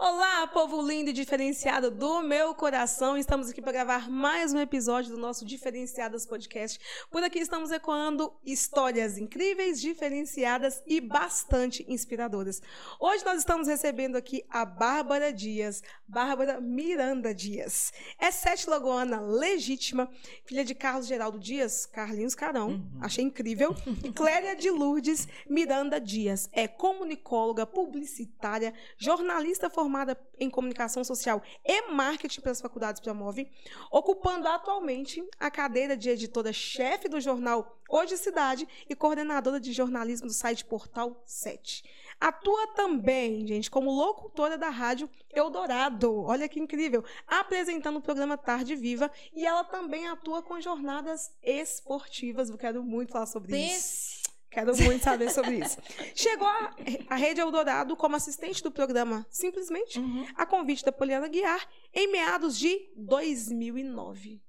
Olá, 0.00 0.46
povo 0.46 0.80
lindo 0.80 1.10
e 1.10 1.12
diferenciado 1.12 1.90
do 1.90 2.20
meu 2.22 2.54
coração. 2.54 3.18
Estamos 3.18 3.50
aqui 3.50 3.60
para 3.60 3.72
gravar 3.72 4.08
mais 4.08 4.54
um 4.54 4.60
episódio 4.60 5.10
do 5.10 5.18
nosso 5.20 5.44
Diferenciadas 5.44 6.24
Podcast. 6.24 6.78
Por 7.10 7.24
aqui 7.24 7.40
estamos 7.40 7.72
ecoando 7.72 8.32
histórias 8.46 9.18
incríveis, 9.18 9.80
diferenciadas 9.80 10.80
e 10.86 11.00
bastante 11.00 11.84
inspiradoras. 11.88 12.62
Hoje 13.00 13.24
nós 13.24 13.38
estamos 13.38 13.66
recebendo 13.66 14.14
aqui 14.14 14.44
a 14.48 14.64
Bárbara 14.64 15.32
Dias, 15.32 15.82
Bárbara 16.06 16.60
Miranda 16.60 17.34
Dias. 17.34 17.92
É 18.20 18.30
sete 18.30 18.70
lagoana 18.70 19.20
legítima, 19.20 20.08
filha 20.44 20.64
de 20.64 20.76
Carlos 20.76 21.08
Geraldo 21.08 21.40
Dias, 21.40 21.86
Carlinhos 21.86 22.36
Carão, 22.36 22.68
uhum. 22.68 22.98
achei 23.00 23.24
incrível. 23.24 23.74
Cléria 24.14 24.54
de 24.54 24.70
Lourdes 24.70 25.26
Miranda 25.50 26.00
Dias. 26.00 26.48
É 26.52 26.68
comunicóloga, 26.68 27.66
publicitária, 27.66 28.72
jornalista 28.96 29.68
formada 29.68 29.87
formada 29.88 30.20
em 30.38 30.50
comunicação 30.50 31.02
social 31.02 31.42
e 31.64 31.90
marketing 31.90 32.42
pelas 32.42 32.60
faculdades 32.60 33.00
Promove, 33.00 33.50
ocupando 33.90 34.46
atualmente 34.46 35.26
a 35.40 35.50
cadeira 35.50 35.96
de 35.96 36.10
editora-chefe 36.10 37.08
do 37.08 37.18
jornal 37.18 37.80
Hoje 37.88 38.18
Cidade 38.18 38.68
e 38.86 38.94
coordenadora 38.94 39.58
de 39.58 39.72
jornalismo 39.72 40.26
do 40.26 40.32
site 40.34 40.62
Portal 40.62 41.22
7. 41.24 41.82
Atua 42.20 42.66
também, 42.74 43.46
gente, 43.46 43.70
como 43.70 43.90
locutora 43.90 44.58
da 44.58 44.68
rádio 44.68 45.08
Eldorado. 45.32 46.24
Olha 46.24 46.48
que 46.48 46.60
incrível! 46.60 47.02
Apresentando 47.26 47.96
o 47.96 48.02
programa 48.02 48.36
Tarde 48.36 48.76
Viva. 48.76 49.10
E 49.32 49.46
ela 49.46 49.64
também 49.64 50.06
atua 50.06 50.42
com 50.42 50.60
jornadas 50.60 51.32
esportivas. 51.42 52.50
Eu 52.50 52.58
quero 52.58 52.82
muito 52.82 53.12
falar 53.12 53.26
sobre 53.26 53.56
isso. 53.56 54.17
Quero 54.50 54.76
muito 54.82 55.04
saber 55.04 55.30
sobre 55.30 55.58
isso. 55.58 55.78
Chegou 56.14 56.46
a, 56.46 56.74
a 57.10 57.16
Rede 57.16 57.40
Eldorado 57.40 57.96
como 57.96 58.16
assistente 58.16 58.62
do 58.62 58.70
programa 58.70 59.26
Simplesmente, 59.30 59.98
uhum. 59.98 60.26
a 60.34 60.46
convite 60.46 60.84
da 60.84 60.92
Poliana 60.92 61.28
Guiar, 61.28 61.68
em 61.94 62.10
meados 62.10 62.58
de 62.58 62.90
2009. 62.96 64.42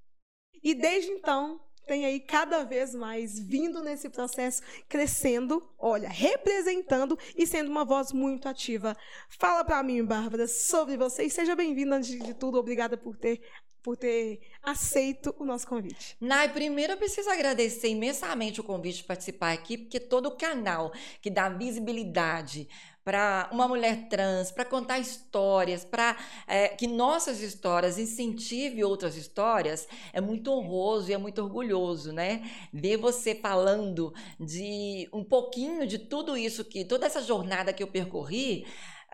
E 0.63 0.73
desde 0.73 1.11
então, 1.11 1.61
tem 1.89 2.05
aí 2.05 2.19
cada 2.19 2.63
vez 2.63 2.93
mais 2.93 3.39
vindo 3.39 3.81
nesse 3.81 4.09
processo, 4.09 4.61
crescendo, 4.87 5.67
olha, 5.77 6.07
representando 6.07 7.17
e 7.35 7.47
sendo 7.47 7.71
uma 7.71 7.83
voz 7.83 8.11
muito 8.11 8.47
ativa. 8.47 8.95
Fala 9.39 9.63
para 9.63 9.81
mim, 9.81 10.05
Bárbara, 10.05 10.47
sobre 10.47 10.97
você 10.97 11.23
e 11.23 11.29
seja 11.29 11.55
bem-vinda 11.55 11.95
antes 11.95 12.11
de 12.11 12.33
tudo. 12.33 12.59
Obrigada 12.59 12.95
por 12.95 13.17
ter 13.17 13.41
por 13.81 13.97
ter 13.97 14.39
aceito 14.61 15.33
o 15.39 15.45
nosso 15.45 15.67
convite. 15.67 16.15
Nai, 16.19 16.51
primeiro 16.51 16.93
eu 16.93 16.97
preciso 16.97 17.29
agradecer 17.29 17.89
imensamente 17.89 18.59
o 18.59 18.63
convite 18.63 18.97
de 18.97 19.03
participar 19.03 19.51
aqui, 19.51 19.77
porque 19.77 19.99
todo 19.99 20.27
o 20.27 20.37
canal 20.37 20.91
que 21.21 21.29
dá 21.29 21.49
visibilidade 21.49 22.67
para 23.03 23.49
uma 23.51 23.67
mulher 23.67 24.07
trans, 24.07 24.51
para 24.51 24.63
contar 24.63 24.99
histórias, 24.99 25.83
para 25.83 26.15
é, 26.45 26.67
que 26.67 26.85
nossas 26.85 27.41
histórias 27.41 27.97
incentive 27.97 28.83
outras 28.83 29.15
histórias, 29.15 29.87
é 30.13 30.21
muito 30.21 30.51
honroso 30.51 31.09
e 31.09 31.13
é 31.13 31.17
muito 31.17 31.41
orgulhoso, 31.41 32.13
né? 32.13 32.47
Ver 32.71 32.97
você 32.97 33.33
falando 33.33 34.13
de 34.39 35.09
um 35.11 35.23
pouquinho 35.23 35.87
de 35.87 35.97
tudo 35.97 36.37
isso 36.37 36.63
que, 36.63 36.85
toda 36.85 37.07
essa 37.07 37.21
jornada 37.21 37.73
que 37.73 37.81
eu 37.81 37.87
percorri, 37.87 38.67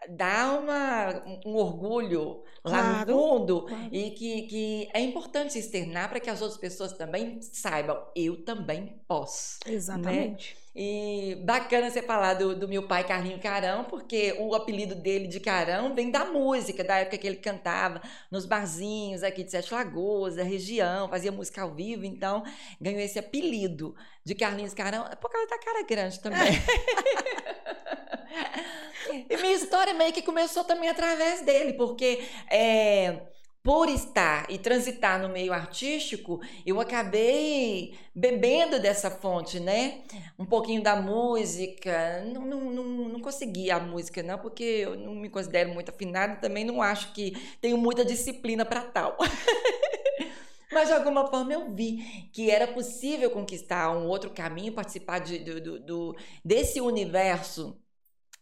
dá 0.10 0.54
uma, 0.54 1.24
um 1.46 1.56
orgulho 1.56 2.44
lá 2.64 2.82
claro, 2.82 3.12
no 3.12 3.20
fundo 3.20 3.62
claro. 3.64 3.90
e 3.92 4.12
que, 4.12 4.42
que 4.44 4.90
é 4.94 5.00
importante 5.00 5.58
externar 5.58 6.10
para 6.10 6.20
que 6.20 6.30
as 6.30 6.42
outras 6.42 6.60
pessoas 6.60 6.94
também 6.94 7.42
saibam, 7.42 8.00
eu 8.16 8.44
também 8.44 9.02
posso. 9.08 9.60
Né? 9.66 9.74
Exatamente. 9.74 10.56
Né? 10.56 10.66
E 10.78 11.36
bacana 11.46 11.90
você 11.90 12.02
falar 12.02 12.34
do, 12.34 12.54
do, 12.54 12.68
meu 12.68 12.86
pai 12.86 13.08
Carlinho 13.08 13.40
Carão, 13.40 13.86
porque 13.86 14.36
o 14.40 14.54
apelido 14.54 14.94
dele 14.94 15.26
de 15.26 15.40
Carão 15.40 15.96
vem 15.96 16.12
da 16.12 16.26
música, 16.26 16.84
da 16.84 16.98
época 16.98 17.18
que 17.18 17.26
ele 17.26 17.38
cantava 17.38 18.02
nos 18.30 18.46
barzinhos 18.46 19.24
aqui 19.24 19.42
de 19.42 19.52
Sete 19.52 19.74
Lagoas, 19.74 20.36
da 20.36 20.44
região, 20.44 21.08
fazia 21.08 21.32
música 21.32 21.62
ao 21.62 21.74
vivo, 21.74 22.04
então 22.04 22.44
ganhou 22.82 23.00
esse 23.00 23.18
apelido 23.18 23.96
de 24.26 24.36
Carlinhos 24.36 24.74
Carão, 24.74 25.08
é 25.10 25.16
por 25.16 25.32
causa 25.32 25.48
da 25.48 25.60
cara 25.60 25.82
grande 25.84 26.20
também. 26.20 26.42
E 29.30 29.38
minha 29.38 29.54
história 29.54 29.94
meio 29.94 30.14
que 30.14 30.22
começou 30.22 30.64
também 30.64 30.90
através 30.90 31.42
dele, 31.42 31.74
porque 31.74 32.24
é, 32.52 33.22
por 33.66 33.90
estar 33.90 34.46
e 34.50 34.60
transitar 34.60 35.20
no 35.20 35.28
meio 35.28 35.52
artístico, 35.52 36.40
eu 36.64 36.80
acabei 36.80 37.98
bebendo 38.14 38.80
dessa 38.80 39.10
fonte, 39.10 39.60
né? 39.60 40.04
Um 40.38 40.46
pouquinho 40.46 40.84
da 40.84 40.96
música. 40.96 42.24
Não, 42.32 42.46
não, 42.46 42.62
não, 42.72 42.84
não 43.10 43.20
consegui 43.20 43.72
a 43.72 43.80
música, 43.80 44.22
não, 44.22 44.38
porque 44.38 44.64
eu 44.64 44.96
não 44.96 45.16
me 45.16 45.30
considero 45.30 45.74
muito 45.74 45.90
afinada, 45.90 46.36
também 46.36 46.64
não 46.64 46.80
acho 46.82 47.12
que 47.12 47.32
tenho 47.60 47.76
muita 47.78 48.06
disciplina 48.06 48.64
para 48.64 48.82
tal. 48.82 49.18
Mas 50.72 50.88
de 50.88 50.94
alguma 50.94 51.28
forma 51.28 51.54
eu 51.54 51.74
vi 51.74 52.30
que 52.34 52.50
era 52.52 52.68
possível 52.68 53.30
conquistar 53.32 53.92
um 53.92 54.08
outro 54.08 54.30
caminho, 54.32 54.74
participar 54.74 55.20
de, 55.20 55.40
do, 55.40 55.62
do, 55.62 55.80
do 55.80 56.16
desse 56.44 56.82
universo 56.82 57.80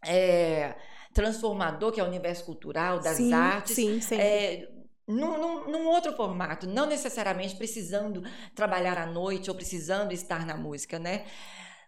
é, 0.06 0.76
transformador, 1.14 1.92
que 1.92 2.00
é 2.00 2.04
o 2.04 2.08
universo 2.08 2.46
cultural, 2.46 3.00
das 3.00 3.18
sim, 3.18 3.34
artes. 3.34 3.76
Sim, 3.76 4.02
sim. 4.02 4.20
É, 4.20 4.68
num, 5.08 5.38
num, 5.38 5.72
num, 5.72 5.88
outro 5.88 6.14
formato, 6.14 6.66
não 6.68 6.86
necessariamente 6.86 7.56
precisando 7.56 8.24
trabalhar 8.56 8.98
à 8.98 9.06
noite 9.06 9.50
ou 9.50 9.56
precisando 9.56 10.12
estar 10.14 10.46
na 10.46 10.56
música, 10.56 10.98
né? 10.98 11.26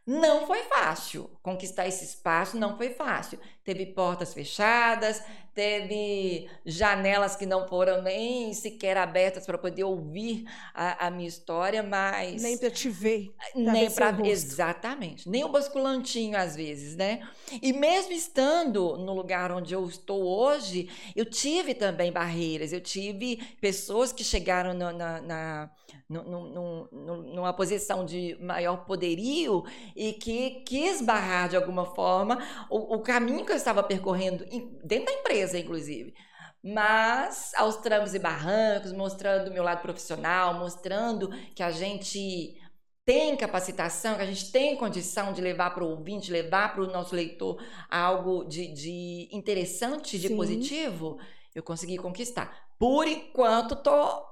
Não 0.05 0.45
foi 0.45 0.61
fácil 0.63 1.31
conquistar 1.41 1.87
esse 1.87 2.05
espaço, 2.05 2.57
não 2.57 2.77
foi 2.77 2.91
fácil. 2.91 3.39
Teve 3.65 3.87
portas 3.87 4.31
fechadas, 4.31 5.21
teve 5.55 6.49
janelas 6.65 7.37
que 7.37 7.45
não 7.45 7.65
foram 7.65 8.01
nem 8.01 8.53
sequer 8.53 8.97
abertas 8.97 9.45
para 9.45 9.57
poder 9.57 9.85
ouvir 9.85 10.45
a, 10.73 11.07
a, 11.07 11.09
minha 11.09 11.27
história, 11.27 11.81
mas 11.81 12.43
nem 12.43 12.57
para 12.57 12.69
te 12.69 12.89
ver, 12.89 13.33
pra 13.53 13.73
nem 13.73 13.89
para 13.89 14.27
exatamente, 14.27 15.29
nem 15.29 15.45
o 15.45 15.49
basculantinho 15.49 16.37
às 16.37 16.57
vezes, 16.57 16.97
né? 16.97 17.27
E 17.61 17.71
mesmo 17.71 18.11
estando 18.11 18.97
no 18.97 19.13
lugar 19.13 19.49
onde 19.51 19.73
eu 19.73 19.87
estou 19.87 20.23
hoje, 20.23 20.89
eu 21.15 21.25
tive 21.25 21.73
também 21.73 22.11
barreiras, 22.11 22.73
eu 22.73 22.81
tive 22.81 23.37
pessoas 23.61 24.11
que 24.11 24.23
chegaram 24.23 24.73
na, 24.73 24.91
na, 24.91 25.21
na 25.21 25.71
no, 26.07 26.23
no, 26.23 26.89
no, 26.91 27.17
numa 27.23 27.53
posição 27.53 28.05
de 28.05 28.37
maior 28.39 28.85
poderio 28.85 29.63
e 29.95 30.13
que 30.13 30.61
quis 30.65 31.01
barrar 31.01 31.49
de 31.49 31.55
alguma 31.55 31.85
forma 31.95 32.37
o, 32.69 32.95
o 32.95 32.99
caminho 32.99 33.43
que 33.43 33.54
eu 33.55 33.57
estava 33.57 33.81
percorrendo 33.81 34.45
dentro 34.83 35.05
da 35.05 35.19
empresa, 35.19 35.57
inclusive 35.57 36.13
mas 36.67 37.53
aos 37.53 37.77
trancos 37.77 38.15
e 38.15 38.19
barrancos, 38.19 38.91
mostrando 38.91 39.51
o 39.51 39.53
meu 39.53 39.61
lado 39.61 39.83
profissional, 39.83 40.55
mostrando 40.55 41.29
que 41.53 41.61
a 41.61 41.69
gente 41.69 42.59
tem 43.05 43.37
capacitação, 43.37 44.15
que 44.15 44.23
a 44.23 44.25
gente 44.25 44.51
tem 44.51 44.75
condição 44.75 45.31
de 45.31 45.41
levar 45.41 45.75
para 45.75 45.83
o 45.83 45.89
ouvinte, 45.91 46.31
levar 46.31 46.73
para 46.73 46.81
o 46.81 46.87
nosso 46.87 47.13
leitor 47.13 47.63
algo 47.87 48.45
de, 48.45 48.73
de 48.73 49.29
interessante, 49.31 50.17
de 50.17 50.29
Sim. 50.29 50.35
positivo, 50.35 51.19
eu 51.53 51.61
consegui 51.61 51.97
conquistar. 51.97 52.65
Por 52.79 53.07
enquanto, 53.07 53.75
tô 53.75 54.25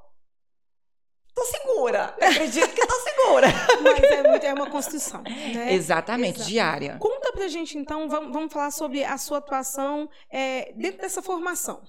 tô 1.34 1.44
segura. 1.46 2.16
Eu 2.20 2.30
acredito 2.30 2.74
que 2.74 2.88
tô 2.88 2.96
segura. 3.02 3.48
Mas 3.82 4.04
é, 4.04 4.30
muito, 4.30 4.46
é 4.46 4.54
uma 4.54 4.70
construção. 4.70 5.22
Né? 5.24 5.74
Exatamente, 5.74 6.38
Exato. 6.38 6.50
diária. 6.50 6.98
Conta 7.00 7.32
pra 7.32 7.48
gente, 7.48 7.78
então, 7.78 8.08
vamos, 8.08 8.32
vamos 8.32 8.54
falar 8.54 8.72
sobre 8.72 9.04
a 9.04 9.18
sua 9.18 9.40
atuação 9.40 10.10
é, 10.30 10.72
dentro 10.76 11.02
dessa 11.02 11.22
formação. 11.22 11.82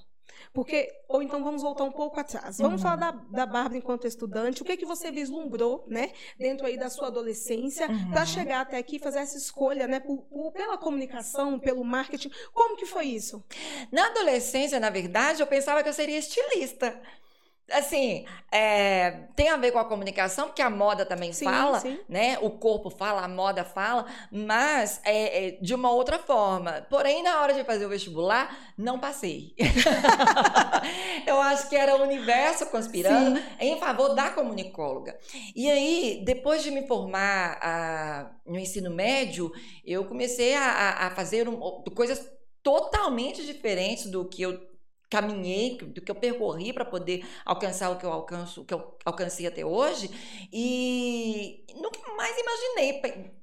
Porque, 0.54 0.88
ou 1.08 1.20
então 1.20 1.42
vamos 1.42 1.62
voltar 1.62 1.82
um 1.82 1.90
pouco 1.90 2.18
atrás. 2.18 2.58
Vamos 2.58 2.80
uhum. 2.80 2.88
falar 2.88 2.96
da, 2.96 3.10
da 3.10 3.44
Bárbara 3.44 3.76
enquanto 3.76 4.06
estudante. 4.06 4.62
O 4.62 4.64
que, 4.64 4.72
é 4.72 4.76
que 4.76 4.86
você 4.86 5.10
vislumbrou, 5.10 5.84
né, 5.88 6.12
dentro 6.38 6.64
aí 6.64 6.76
da 6.76 6.88
sua 6.88 7.08
adolescência, 7.08 7.88
uhum. 7.88 8.12
para 8.12 8.24
chegar 8.24 8.60
até 8.60 8.78
aqui, 8.78 9.00
fazer 9.00 9.18
essa 9.18 9.36
escolha, 9.36 9.88
né, 9.88 9.98
por, 9.98 10.18
por, 10.18 10.52
pela 10.52 10.78
comunicação, 10.78 11.58
pelo 11.58 11.82
marketing? 11.82 12.30
Como 12.52 12.76
que 12.76 12.86
foi 12.86 13.06
isso? 13.06 13.44
Na 13.90 14.06
adolescência, 14.06 14.78
na 14.78 14.90
verdade, 14.90 15.42
eu 15.42 15.46
pensava 15.46 15.82
que 15.82 15.88
eu 15.88 15.92
seria 15.92 16.18
estilista. 16.18 17.00
Assim, 17.72 18.26
é, 18.52 19.10
tem 19.34 19.48
a 19.48 19.56
ver 19.56 19.72
com 19.72 19.78
a 19.78 19.86
comunicação, 19.86 20.48
porque 20.48 20.60
a 20.60 20.68
moda 20.68 21.06
também 21.06 21.32
sim, 21.32 21.46
fala, 21.46 21.80
sim. 21.80 21.98
né? 22.06 22.36
O 22.42 22.50
corpo 22.50 22.90
fala, 22.90 23.22
a 23.22 23.28
moda 23.28 23.64
fala, 23.64 24.04
mas 24.30 25.00
é, 25.02 25.46
é, 25.46 25.50
de 25.52 25.74
uma 25.74 25.90
outra 25.90 26.18
forma. 26.18 26.86
Porém, 26.90 27.22
na 27.22 27.40
hora 27.40 27.54
de 27.54 27.64
fazer 27.64 27.86
o 27.86 27.88
vestibular, 27.88 28.74
não 28.76 28.98
passei. 28.98 29.54
Eu 31.26 31.40
acho 31.40 31.70
que 31.70 31.74
era 31.74 31.96
o 31.96 32.02
universo 32.02 32.66
conspirando 32.66 33.38
sim. 33.38 33.44
em 33.58 33.80
favor 33.80 34.14
da 34.14 34.30
comunicóloga. 34.30 35.18
E 35.56 35.70
aí, 35.70 36.22
depois 36.22 36.62
de 36.62 36.70
me 36.70 36.86
formar 36.86 37.58
a, 37.62 38.30
no 38.46 38.58
ensino 38.58 38.90
médio, 38.90 39.50
eu 39.86 40.04
comecei 40.04 40.54
a, 40.54 41.06
a 41.06 41.10
fazer 41.12 41.48
um, 41.48 41.58
coisas 41.94 42.30
totalmente 42.62 43.44
diferentes 43.44 44.06
do 44.06 44.24
que 44.24 44.42
eu 44.42 44.73
caminhei, 45.14 45.76
do 45.78 46.00
que 46.02 46.10
eu 46.10 46.14
percorri 46.14 46.72
para 46.72 46.84
poder 46.84 47.24
alcançar 47.44 47.90
o 47.90 47.98
que 47.98 48.04
eu 48.06 48.12
alcanço, 48.12 48.62
o 48.62 48.64
que 48.64 48.74
eu 48.74 48.96
alcancei 49.04 49.46
até 49.46 49.64
hoje, 49.64 50.10
e 50.52 51.64
nunca 51.74 52.00
mais 52.16 52.36
imaginei, 52.38 53.34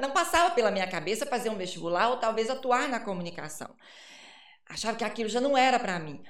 não 0.00 0.12
passava 0.12 0.54
pela 0.54 0.70
minha 0.70 0.86
cabeça 0.88 1.26
fazer 1.26 1.50
um 1.50 1.56
vestibular 1.56 2.10
ou 2.10 2.18
talvez 2.18 2.50
atuar 2.50 2.88
na 2.88 3.00
comunicação. 3.00 3.74
achava 4.68 4.96
que 4.96 5.04
aquilo 5.04 5.28
já 5.28 5.40
não 5.40 5.56
era 5.56 5.78
para 5.78 5.98
mim. 5.98 6.22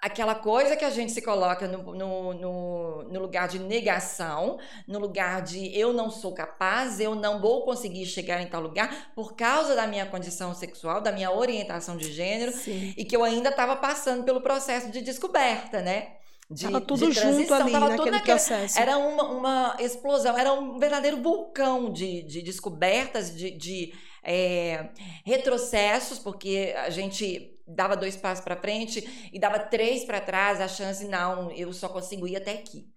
Aquela 0.00 0.36
coisa 0.36 0.76
que 0.76 0.84
a 0.84 0.90
gente 0.90 1.10
se 1.10 1.20
coloca 1.20 1.66
no, 1.66 1.82
no, 1.92 2.34
no, 2.34 3.02
no, 3.02 3.20
lugar 3.20 3.48
de 3.48 3.58
negação, 3.58 4.58
no 4.86 5.00
lugar 5.00 5.42
de 5.42 5.76
eu 5.76 5.92
não 5.92 6.08
sou 6.08 6.32
capaz, 6.32 7.00
eu 7.00 7.16
não 7.16 7.40
vou 7.40 7.64
conseguir 7.64 8.06
chegar 8.06 8.40
em 8.40 8.46
tal 8.46 8.62
lugar 8.62 9.10
por 9.12 9.34
causa 9.34 9.74
da 9.74 9.88
minha 9.88 10.06
condição 10.06 10.54
sexual, 10.54 11.00
da 11.00 11.10
minha 11.10 11.32
orientação 11.32 11.96
de 11.96 12.12
gênero, 12.12 12.52
Sim. 12.52 12.94
e 12.96 13.04
que 13.04 13.16
eu 13.16 13.24
ainda 13.24 13.48
estava 13.48 13.74
passando 13.74 14.22
pelo 14.22 14.40
processo 14.40 14.88
de 14.92 15.00
descoberta, 15.00 15.82
né? 15.82 16.12
De, 16.48 16.64
Tava 16.64 16.80
tudo 16.80 17.10
de 17.10 17.12
junto 17.12 17.52
ali 17.52 17.72
tava 17.72 17.80
naquele 17.80 17.96
tudo 17.96 18.10
naquele, 18.12 18.38
processo. 18.38 18.78
Era 18.78 18.96
uma, 18.96 19.24
uma 19.24 19.76
explosão, 19.80 20.38
era 20.38 20.52
um 20.52 20.78
verdadeiro 20.78 21.20
vulcão 21.20 21.92
de, 21.92 22.22
de 22.22 22.40
descobertas, 22.40 23.34
de, 23.36 23.50
de 23.50 23.92
é, 24.22 24.90
retrocessos, 25.24 26.18
porque 26.18 26.74
a 26.78 26.88
gente 26.88 27.57
dava 27.68 27.96
dois 27.96 28.16
passos 28.16 28.44
para 28.44 28.56
frente 28.56 29.30
e 29.32 29.38
dava 29.38 29.58
três 29.58 30.04
para 30.04 30.20
trás, 30.20 30.60
a 30.60 30.68
chance, 30.68 31.06
não, 31.06 31.50
eu 31.52 31.72
só 31.72 31.88
consigo 31.88 32.26
ir 32.26 32.36
até 32.36 32.52
aqui. 32.52 32.88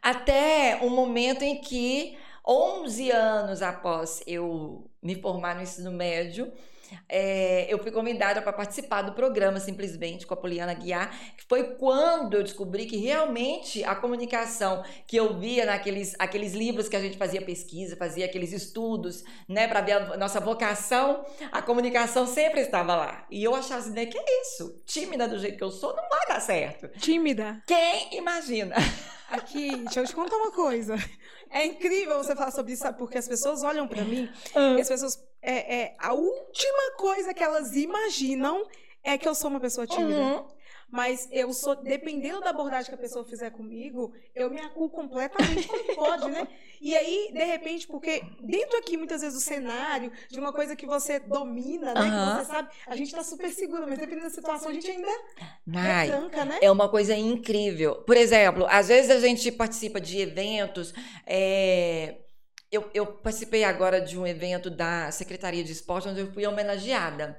Até 0.00 0.80
o 0.82 0.90
momento 0.90 1.42
em 1.42 1.60
que, 1.60 2.18
11 2.46 3.10
anos 3.10 3.62
após 3.62 4.22
eu 4.26 4.90
me 5.00 5.14
formar 5.20 5.54
no 5.54 5.62
ensino 5.62 5.92
médio, 5.92 6.52
é, 7.08 7.66
eu 7.72 7.78
fui 7.78 7.90
convidada 7.90 8.40
para 8.42 8.52
participar 8.52 9.02
do 9.02 9.12
programa 9.12 9.60
Simplesmente 9.60 10.26
com 10.26 10.34
a 10.34 10.36
Poliana 10.36 10.74
Guiar, 10.74 11.10
que 11.36 11.44
foi 11.48 11.74
quando 11.76 12.34
eu 12.34 12.42
descobri 12.42 12.86
que 12.86 12.96
realmente 12.96 13.82
a 13.84 13.94
comunicação 13.94 14.82
que 15.06 15.16
eu 15.16 15.38
via 15.38 15.64
naqueles 15.66 16.14
aqueles 16.18 16.52
livros 16.52 16.88
que 16.88 16.96
a 16.96 17.00
gente 17.00 17.16
fazia 17.16 17.40
pesquisa, 17.42 17.96
fazia 17.96 18.24
aqueles 18.26 18.52
estudos, 18.52 19.24
né, 19.48 19.68
para 19.68 19.80
ver 19.80 19.92
a 19.92 20.16
nossa 20.16 20.40
vocação, 20.40 21.24
a 21.50 21.60
comunicação 21.62 22.26
sempre 22.26 22.60
estava 22.60 22.94
lá. 22.94 23.26
E 23.30 23.42
eu 23.42 23.54
achava 23.54 23.80
assim, 23.80 23.90
né, 23.92 24.06
que 24.06 24.18
é 24.18 24.42
isso? 24.42 24.82
Tímida 24.86 25.26
do 25.28 25.38
jeito 25.38 25.56
que 25.56 25.64
eu 25.64 25.70
sou, 25.70 25.94
não 25.94 26.08
vai 26.08 26.26
dar 26.26 26.40
certo. 26.40 26.88
Tímida. 26.98 27.62
Quem 27.66 28.16
imagina? 28.16 28.74
Aqui, 29.30 29.76
deixa 29.76 30.00
eu 30.00 30.06
te 30.06 30.14
contar 30.14 30.36
uma 30.36 30.52
coisa. 30.52 30.94
É 31.50 31.64
incrível 31.64 32.16
você 32.22 32.34
falar 32.36 32.50
sobre 32.50 32.72
isso, 32.72 32.82
sabe? 32.82 32.98
Porque 32.98 33.16
as 33.18 33.26
pessoas 33.28 33.62
olham 33.62 33.86
para 33.88 34.02
mim 34.04 34.28
Ah. 34.54 34.74
e 34.76 34.80
as 34.80 34.88
pessoas. 34.88 35.18
É, 35.42 35.76
é, 35.76 35.96
a 35.98 36.14
última 36.14 36.96
coisa 36.96 37.34
que 37.34 37.42
elas 37.42 37.74
imaginam 37.74 38.64
é 39.02 39.18
que 39.18 39.28
eu 39.28 39.34
sou 39.34 39.50
uma 39.50 39.60
pessoa 39.60 39.86
tímida. 39.86 40.20
Uhum. 40.20 40.46
Mas 40.92 41.26
eu 41.32 41.54
sou, 41.54 41.74
dependendo 41.74 42.42
da 42.42 42.50
abordagem 42.50 42.90
que 42.90 42.94
a 42.94 42.98
pessoa 42.98 43.24
fizer 43.24 43.48
comigo, 43.50 44.12
eu 44.34 44.50
me 44.50 44.60
acuo 44.60 44.90
completamente 44.90 45.66
como 45.66 45.94
pode, 45.96 46.30
né? 46.30 46.46
E 46.82 46.94
aí, 46.94 47.30
de 47.32 47.44
repente, 47.44 47.86
porque 47.86 48.22
dentro 48.42 48.78
aqui, 48.78 48.98
muitas 48.98 49.22
vezes, 49.22 49.38
do 49.38 49.42
cenário, 49.42 50.12
de 50.28 50.38
uma 50.38 50.52
coisa 50.52 50.76
que 50.76 50.84
você 50.84 51.18
domina, 51.18 51.94
né? 51.94 52.00
Aham. 52.00 52.36
Que 52.36 52.44
você 52.44 52.52
sabe, 52.52 52.68
a 52.86 52.94
gente 52.94 53.10
tá 53.10 53.22
super 53.22 53.50
segura, 53.50 53.86
mas 53.86 53.98
dependendo 53.98 54.24
da 54.24 54.34
situação, 54.34 54.68
a 54.68 54.74
gente 54.74 54.90
ainda 54.90 55.08
Ai, 55.74 56.10
retranca, 56.10 56.44
né? 56.44 56.58
É 56.60 56.70
uma 56.70 56.90
coisa 56.90 57.16
incrível. 57.16 58.02
Por 58.02 58.16
exemplo, 58.18 58.66
às 58.68 58.88
vezes 58.88 59.10
a 59.10 59.18
gente 59.18 59.50
participa 59.50 59.98
de 59.98 60.18
eventos. 60.18 60.92
é, 61.26 62.16
Eu, 62.72 62.88
eu 62.94 63.06
participei 63.06 63.64
agora 63.64 64.00
de 64.00 64.18
um 64.18 64.26
evento 64.26 64.70
da 64.70 65.10
Secretaria 65.12 65.62
de 65.62 65.70
Esporte, 65.72 66.08
onde 66.08 66.20
eu 66.20 66.32
fui 66.32 66.46
homenageada. 66.46 67.38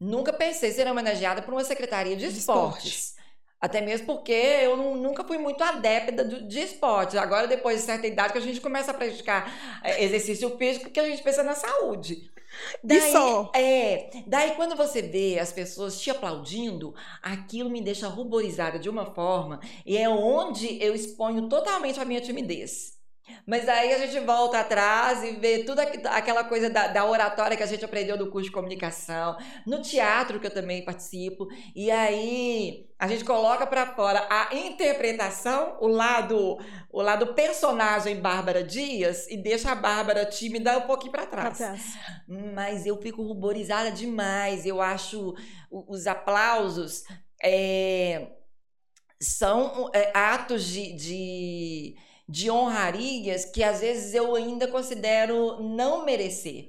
Nunca 0.00 0.32
pensei 0.32 0.72
ser 0.72 0.86
homenageada 0.90 1.42
por 1.42 1.52
uma 1.52 1.62
Secretaria 1.64 2.16
de, 2.16 2.26
De 2.32 2.38
Esportes. 2.38 3.14
Até 3.60 3.82
mesmo 3.82 4.06
porque 4.06 4.32
eu 4.32 4.74
nu- 4.78 4.96
nunca 4.96 5.22
fui 5.22 5.36
muito 5.36 5.62
adepta 5.62 6.24
do- 6.24 6.48
de 6.48 6.60
esportes. 6.60 7.14
Agora, 7.16 7.46
depois 7.46 7.80
de 7.80 7.84
certa 7.84 8.06
idade, 8.06 8.32
que 8.32 8.38
a 8.38 8.40
gente 8.40 8.58
começa 8.58 8.90
a 8.90 8.94
praticar 8.94 9.80
é, 9.84 10.02
exercício 10.02 10.56
físico, 10.56 10.88
que 10.90 10.98
a 10.98 11.04
gente 11.06 11.22
pensa 11.22 11.42
na 11.42 11.54
saúde. 11.54 12.30
E 12.82 13.12
só. 13.12 13.52
É, 13.54 14.08
daí 14.26 14.52
quando 14.52 14.74
você 14.76 15.02
vê 15.02 15.38
as 15.38 15.52
pessoas 15.52 16.00
te 16.00 16.10
aplaudindo, 16.10 16.94
aquilo 17.22 17.68
me 17.68 17.82
deixa 17.82 18.08
ruborizada 18.08 18.78
de 18.78 18.88
uma 18.88 19.04
forma 19.14 19.60
e 19.84 19.98
é 19.98 20.08
onde 20.08 20.82
eu 20.82 20.94
exponho 20.94 21.46
totalmente 21.46 22.00
a 22.00 22.04
minha 22.06 22.20
timidez. 22.22 22.98
Mas 23.46 23.68
aí 23.68 23.92
a 23.94 23.98
gente 23.98 24.18
volta 24.24 24.60
atrás 24.60 25.22
e 25.24 25.32
vê 25.32 25.64
toda 25.64 25.82
aqu- 25.82 26.06
aquela 26.08 26.44
coisa 26.44 26.68
da, 26.70 26.88
da 26.88 27.04
oratória 27.04 27.56
que 27.56 27.62
a 27.62 27.66
gente 27.66 27.84
aprendeu 27.84 28.16
do 28.16 28.30
curso 28.30 28.48
de 28.48 28.54
comunicação, 28.54 29.36
no 29.66 29.80
teatro 29.82 30.38
que 30.40 30.46
eu 30.46 30.50
também 30.54 30.84
participo, 30.84 31.46
e 31.74 31.90
aí 31.90 32.86
a 32.98 33.08
gente 33.08 33.24
coloca 33.24 33.66
para 33.66 33.94
fora 33.94 34.26
a 34.30 34.54
interpretação, 34.54 35.76
o 35.80 35.88
lado, 35.88 36.58
o 36.90 37.00
lado 37.00 37.34
personagem 37.34 38.20
Bárbara 38.20 38.62
Dias 38.62 39.26
e 39.28 39.36
deixa 39.36 39.72
a 39.72 39.74
Bárbara 39.74 40.26
tímida 40.26 40.76
um 40.78 40.82
pouquinho 40.82 41.12
para 41.12 41.26
Pra 41.26 41.50
trás. 41.50 41.56
trás. 41.58 41.82
Mas 42.54 42.84
eu 42.86 43.00
fico 43.00 43.22
ruborizada 43.22 43.90
demais. 43.90 44.66
Eu 44.66 44.82
acho 44.82 45.34
os 45.70 46.06
aplausos 46.06 47.04
é, 47.42 48.28
são 49.20 49.90
é, 49.94 50.10
atos 50.16 50.64
de, 50.64 50.92
de, 50.92 51.96
de 52.30 52.50
honrarias 52.50 53.44
que 53.44 53.62
às 53.62 53.80
vezes 53.80 54.14
eu 54.14 54.34
ainda 54.36 54.68
considero 54.68 55.60
não 55.60 56.04
merecer. 56.04 56.68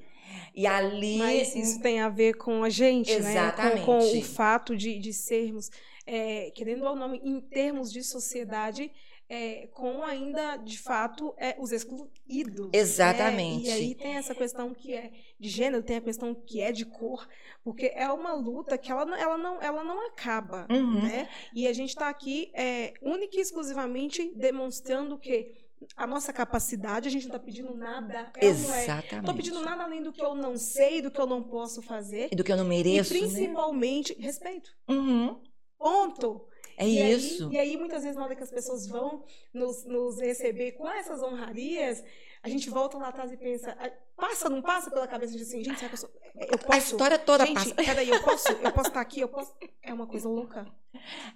E 0.54 0.68
ali. 0.68 1.18
Mas 1.18 1.56
isso 1.56 1.80
tem 1.80 2.02
a 2.02 2.10
ver 2.10 2.34
com 2.34 2.64
a 2.64 2.70
gente, 2.70 3.18
né? 3.20 3.52
Com, 3.52 3.86
com 3.86 4.00
o 4.00 4.02
Exatamente. 4.02 4.24
fato 4.24 4.76
de, 4.76 5.00
de 5.00 5.14
sermos, 5.14 5.70
é, 6.06 6.52
querendo 6.54 6.84
ou 6.86 6.96
não, 6.96 7.16
em 7.16 7.40
termos 7.40 7.92
de 7.92 8.04
sociedade, 8.04 8.92
é, 9.34 9.68
com 9.68 10.04
ainda, 10.04 10.58
de 10.58 10.78
fato, 10.78 11.34
é, 11.38 11.56
os 11.58 11.72
excluídos. 11.72 12.66
né? 12.66 12.72
Exatamente. 12.74 13.66
E 13.66 13.72
aí 13.72 13.96
tem 13.96 14.16
essa 14.18 14.36
questão 14.36 14.74
que 14.74 14.94
é 14.94 15.10
de 15.40 15.48
gênero, 15.48 15.82
tem 15.82 15.96
a 15.96 16.02
questão 16.02 16.36
que 16.36 16.60
é 16.60 16.70
de 16.74 16.84
cor, 16.86 17.26
porque 17.64 17.94
é 17.96 18.12
uma 18.12 18.34
luta 18.34 18.78
que 18.78 18.92
ela, 18.92 19.06
não- 19.06 19.16
ela, 19.16 19.38
não, 19.38 19.62
ela 19.62 19.84
não 19.86 20.06
acaba. 20.08 20.68
Uhum. 20.70 21.02
Né? 21.04 21.30
E 21.56 21.66
a 21.66 21.72
gente 21.72 21.90
está 21.92 22.10
aqui 22.10 22.52
é, 22.54 22.94
única 23.02 23.38
e 23.38 23.40
exclusivamente 23.40 24.34
demonstrando 24.36 25.18
que 25.18 25.54
a 25.96 26.06
nossa 26.06 26.34
capacidade, 26.34 27.08
a 27.08 27.12
gente 27.12 27.28
não 27.28 27.36
está 27.38 27.40
pedindo 27.46 27.74
nada. 27.74 28.32
É 28.38 28.46
é? 28.46 28.50
Exatamente. 28.50 29.16
Não 29.16 29.24
tô 29.24 29.34
pedindo 29.34 29.62
nada 29.62 29.84
além 29.84 30.04
do 30.04 30.12
que 30.12 30.22
eu 30.22 30.36
não 30.36 30.58
sei, 30.58 31.02
do 31.02 31.10
que 31.10 31.20
eu 31.22 31.26
não 31.26 31.42
posso 31.42 31.82
fazer. 31.82 32.28
E 32.34 32.36
do 32.36 32.44
que 32.44 32.52
eu 32.52 32.58
não 32.58 32.66
E 32.66 32.68
mereço. 32.68 33.14
né? 33.14 33.20
principalmente, 33.22 34.14
respeito. 34.20 34.70
Uhum. 34.90 35.42
Ponto. 35.80 36.46
É 36.84 36.88
e 36.88 37.02
aí- 37.02 37.14
isso. 37.14 37.50
e 37.52 37.60
aí, 37.60 37.78
muitas 37.78 38.02
vezes, 38.04 38.18
na 38.18 38.24
hora 38.26 38.36
que 38.36 38.44
as 38.44 38.52
pessoas 38.52 38.88
vão 38.88 39.24
nos, 39.54 39.86
nos 39.86 40.20
receber 40.20 40.74
com 40.74 40.88
essas 40.90 41.22
honrarias, 41.22 42.04
a 42.44 42.50
gente 42.50 42.70
volta 42.70 42.98
lá 42.98 43.10
atrás 43.10 43.32
e 43.32 43.38
pensa, 43.38 43.76
"Ah, 43.80 43.92
passa, 44.16 44.50
não 44.50 44.62
passa 44.62 44.90
pela 44.90 45.08
cabeça 45.08 45.36
de 45.38 45.44
assim, 45.44 45.64
gente, 45.64 45.78
será 45.78 45.90
que 45.90 45.96
eu 45.96 46.00
sou. 46.00 46.10
Eu 46.36 46.56
A 46.56 46.58
posso. 46.58 46.78
história 46.80 47.20
toda 47.20 47.46
gente, 47.46 47.56
passa. 47.56 47.76
peraí, 47.76 48.10
eu 48.10 48.22
posso, 48.24 48.52
eu 48.52 48.72
posso 48.72 48.88
estar 48.90 49.02
aqui, 49.02 49.20
eu 49.22 49.28
posso. 49.30 49.54
É 49.84 49.94
uma 49.94 50.08
coisa 50.08 50.28
louca. 50.28 50.66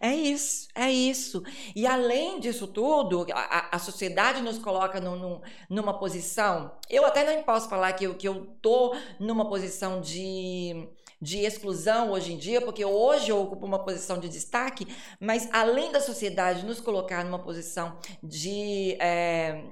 É 0.01 0.13
isso, 0.15 0.67
é 0.75 0.91
isso. 0.91 1.43
E 1.75 1.85
além 1.85 2.39
disso 2.39 2.65
tudo, 2.67 3.25
a, 3.31 3.39
a- 3.39 3.69
a 3.75 3.79
sociedade 3.79 4.41
nos 4.41 4.57
coloca 4.57 4.99
num- 4.99 5.15
num- 5.17 5.41
numa 5.69 5.97
posição. 5.99 6.71
Eu 6.89 7.05
até 7.05 7.23
nem 7.23 7.43
posso 7.43 7.69
falar 7.69 7.93
que 7.93 8.05
eu, 8.05 8.15
que 8.15 8.27
eu 8.27 8.45
tô 8.61 8.95
numa 9.19 9.47
posição 9.47 10.01
de, 10.01 10.87
de 11.25 11.39
exclusão 11.39 12.11
hoje 12.11 12.33
em 12.33 12.37
dia, 12.37 12.61
porque 12.61 12.85
hoje 12.85 13.29
eu 13.31 13.39
ocupo 13.41 13.65
uma 13.65 13.83
posição 13.83 14.17
de 14.19 14.29
destaque, 14.29 14.85
mas 15.19 15.49
além 15.51 15.91
da 15.91 15.99
sociedade 15.99 16.65
nos 16.65 16.79
colocar 16.79 17.23
numa 17.25 17.39
posição 17.39 17.97
de. 18.23 18.95
é, 18.99 19.63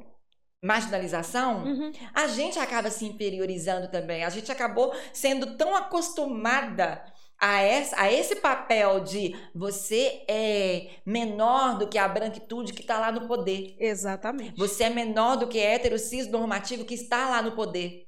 marginalização, 0.62 1.64
Uhum. 1.66 1.92
a 2.14 2.28
gente 2.28 2.58
acaba 2.58 2.90
se 2.90 3.06
inferiorizando 3.06 3.90
também. 3.92 4.24
A 4.24 4.30
gente 4.30 4.52
acabou 4.52 4.94
sendo 5.12 5.58
tão 5.58 5.76
acostumada 5.76 7.04
a, 7.38 7.62
essa, 7.62 8.00
a 8.02 8.12
esse 8.12 8.38
papel 8.38 9.02
de 9.02 9.36
você 9.54 10.24
é 10.30 10.90
menor 11.06 11.78
do 11.78 11.88
que 11.90 11.98
a 11.98 12.08
branquitude 12.08 12.72
que 12.72 12.82
está 12.82 12.98
lá 13.00 13.12
no 13.12 13.28
poder. 13.28 13.76
Exatamente. 13.78 14.58
Você 14.58 14.86
é 14.86 14.90
menor 14.90 15.36
do 15.36 15.48
que 15.48 15.60
hétero 15.60 16.00
cis 16.00 16.28
normativo 16.30 16.86
que 16.86 16.94
está 16.94 17.30
lá 17.30 17.42
no 17.42 17.52
poder. 17.52 18.08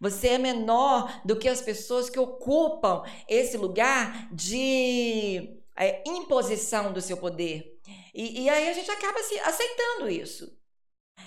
Você 0.00 0.28
é 0.28 0.38
menor 0.38 1.20
do 1.24 1.36
que 1.36 1.48
as 1.48 1.60
pessoas 1.60 2.08
que 2.10 2.18
ocupam 2.18 3.02
esse 3.28 3.56
lugar 3.56 4.28
de 4.32 5.58
é, 5.76 6.02
imposição 6.08 6.92
do 6.92 7.00
seu 7.00 7.16
poder. 7.16 7.78
E, 8.14 8.42
e 8.44 8.48
aí 8.48 8.68
a 8.68 8.72
gente 8.72 8.90
acaba 8.90 9.22
se 9.22 9.38
aceitando 9.40 10.08
isso. 10.08 10.56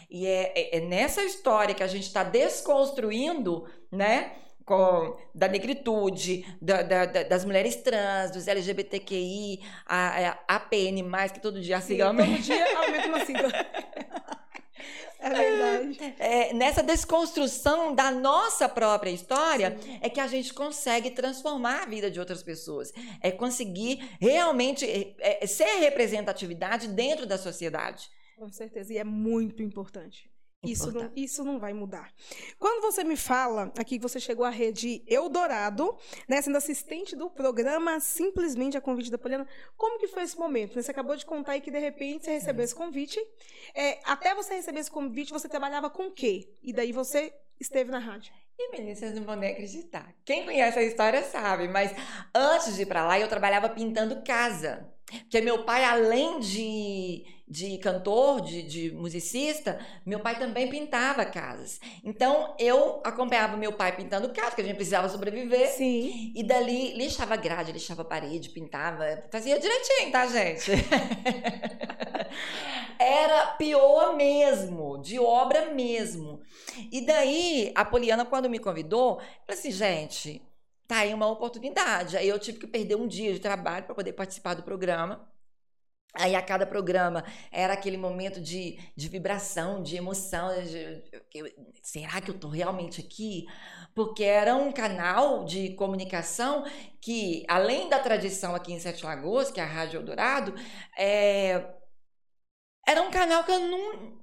E 0.10 0.26
é, 0.26 0.54
é- 0.56 0.78
é 0.78 0.80
nessa 0.82 1.24
história 1.24 1.76
que 1.76 1.84
a 1.84 1.88
gente 1.88 2.04
está 2.08 2.24
desconstruindo, 2.24 3.66
né? 3.92 4.36
Com, 4.66 5.18
da 5.34 5.48
negritude, 5.48 6.46
da- 6.62 6.82
da- 6.82 7.06
da- 7.06 7.24
das 7.24 7.46
mulheres 7.46 7.78
trans, 7.78 8.32
dos 8.32 8.48
LGBTQI, 8.50 9.62
a, 9.86 10.30
a 10.30 10.56
APN, 10.58 11.04
que 11.34 11.40
todo 11.42 11.62
dia 11.62 11.78
a 11.78 11.82
Sim, 11.82 11.98
todo 12.00 12.42
dia 12.42 12.78
aumenta 12.78 13.08
uma 13.08 13.26
sigla. 13.26 13.48
É 15.28 15.50
verdade. 15.50 16.16
É, 16.20 16.54
nessa 16.54 16.84
desconstrução 16.84 17.94
da 17.94 18.12
nossa 18.12 18.70
própria 18.70 19.10
história 19.10 19.78
é 20.02 20.10
que 20.10 20.20
a 20.20 20.28
gente 20.28 20.54
consegue 20.54 21.12
transformar 21.12 21.84
a 21.84 21.86
vida 21.86 22.10
de 22.10 22.20
outras 22.20 22.44
pessoas. 22.44 22.94
É 23.22 23.32
conseguir 23.32 24.18
realmente 24.20 24.86
é, 24.86 25.44
é, 25.44 25.48
ser 25.48 25.80
representatividade 25.80 26.88
dentro 26.88 27.26
da 27.26 27.38
sociedade. 27.38 28.10
Com 28.38 28.52
certeza. 28.52 28.94
E 28.94 28.98
é 28.98 29.04
muito 29.04 29.64
importante. 29.64 30.30
Isso 30.72 30.92
não, 30.92 31.12
isso 31.16 31.44
não 31.44 31.60
vai 31.60 31.74
mudar. 31.74 32.12
Quando 32.60 32.82
você 32.82 33.04
me 33.04 33.16
fala 33.16 33.72
aqui 33.78 33.98
que 33.98 34.02
você 34.02 34.20
chegou 34.20 34.46
à 34.46 34.50
rede 34.50 35.04
Eldorado, 35.08 35.98
né, 36.28 36.42
sendo 36.42 36.58
assistente 36.58 37.16
do 37.16 37.30
programa 37.30 38.00
Simplesmente 38.00 38.78
a 38.78 38.82
Convite 38.82 39.12
da 39.12 39.18
Poliana, 39.18 39.48
como 39.76 40.00
que 40.00 40.08
foi 40.08 40.24
esse 40.24 40.38
momento? 40.38 40.82
Você 40.82 40.92
acabou 40.92 41.16
de 41.16 41.26
contar 41.26 41.54
aí 41.54 41.62
que 41.62 41.72
de 41.72 41.80
repente 41.80 42.26
você 42.26 42.32
recebeu 42.32 42.64
esse 42.64 42.76
convite. 42.76 43.20
É, 43.74 44.00
até 44.04 44.34
você 44.34 44.56
receber 44.56 44.80
esse 44.80 44.92
convite, 44.92 45.32
você 45.32 45.48
trabalhava 45.48 45.90
com 45.90 46.08
o 46.08 46.12
quê? 46.12 46.50
E 46.62 46.74
daí 46.74 46.92
você 46.92 47.34
esteve 47.60 47.92
na 47.92 48.00
rádio. 48.00 48.34
E 48.60 48.72
meninas, 48.72 48.98
vocês 48.98 49.14
não 49.14 49.24
vão 49.24 49.36
nem 49.36 49.52
acreditar. 49.52 50.16
Quem 50.26 50.44
conhece 50.44 50.80
a 50.80 50.84
história 50.84 51.24
sabe, 51.24 51.68
mas 51.68 51.92
antes 52.34 52.76
de 52.76 52.82
ir 52.82 52.86
para 52.88 53.06
lá, 53.06 53.20
eu 53.20 53.28
trabalhava 53.28 53.70
pintando 53.70 54.24
casa. 54.24 54.92
Porque 55.08 55.40
meu 55.40 55.64
pai, 55.64 55.86
além 55.86 56.40
de, 56.40 57.26
de 57.48 57.78
cantor, 57.78 58.42
de, 58.42 58.62
de 58.64 58.92
musicista, 58.92 59.80
meu 60.06 60.20
pai 60.20 60.38
também 60.38 60.70
pintava 60.70 61.26
casas. 61.26 61.80
Então, 62.04 62.54
eu 62.60 63.02
acompanhava 63.06 63.56
meu 63.56 63.72
pai 63.72 63.96
pintando 63.96 64.34
casa, 64.34 64.50
porque 64.50 64.62
a 64.62 64.66
gente 64.66 64.76
precisava 64.76 65.08
sobreviver. 65.08 65.70
Sim. 65.70 66.34
E 66.36 66.44
dali, 66.44 66.94
lixava 66.94 67.38
grade, 67.38 67.72
lixava 67.72 68.04
parede, 68.04 68.50
pintava. 68.50 69.24
Fazia 69.32 69.58
direitinho, 69.58 70.12
tá, 70.12 70.28
gente? 70.28 70.72
Era 73.00 73.48
pior 73.52 74.16
mesmo, 74.16 75.02
de 75.02 75.20
obra 75.20 75.74
mesmo. 75.74 76.42
E 76.92 77.06
daí, 77.06 77.72
a 77.76 77.86
Poliana, 77.86 78.26
quando 78.26 78.50
me 78.50 78.60
convidou, 78.60 79.18
falou 79.18 79.26
assim, 79.50 79.72
gente, 79.72 80.42
tá 80.88 81.00
aí 81.00 81.14
uma 81.14 81.28
oportunidade. 81.28 82.18
Aí 82.18 82.28
eu 82.28 82.40
tive 82.40 82.60
que 82.60 82.68
perder 82.68 82.96
um 82.96 83.08
dia 83.08 83.34
de 83.34 83.40
trabalho 83.40 83.86
para 83.86 83.96
poder 83.96 84.14
participar 84.14 84.54
do 84.54 84.64
programa. 84.64 85.30
Aí 86.14 86.36
a 86.36 86.42
cada 86.42 86.66
programa 86.66 87.24
era 87.52 87.74
aquele 87.74 87.98
momento 87.98 88.42
de, 88.42 88.80
de 88.96 89.08
vibração, 89.08 89.84
de 89.84 89.98
emoção. 89.98 90.50
De, 90.64 91.02
de, 91.02 91.56
será 91.84 92.22
que 92.22 92.32
eu 92.32 92.36
estou 92.36 92.50
realmente 92.50 93.02
aqui? 93.02 93.46
Porque 93.94 94.24
era 94.24 94.56
um 94.56 94.72
canal 94.72 95.46
de 95.46 95.74
comunicação 95.76 96.66
que, 97.02 97.46
além 97.48 97.90
da 97.90 98.00
tradição 98.00 98.56
aqui 98.56 98.74
em 98.74 98.80
Sete 98.80 99.06
Lagoas, 99.06 99.52
que 99.52 99.60
é 99.60 99.64
a 99.64 99.68
Rádio 99.68 100.00
Eldorado, 100.00 100.56
é, 100.98 101.74
era 102.88 103.02
um 103.02 103.12
canal 103.12 103.44
que 103.44 103.52
eu 103.52 103.60
não, 103.60 104.18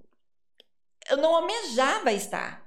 eu 1.11 1.17
não 1.19 1.37
almejava 1.37 2.13
estar. 2.13 2.65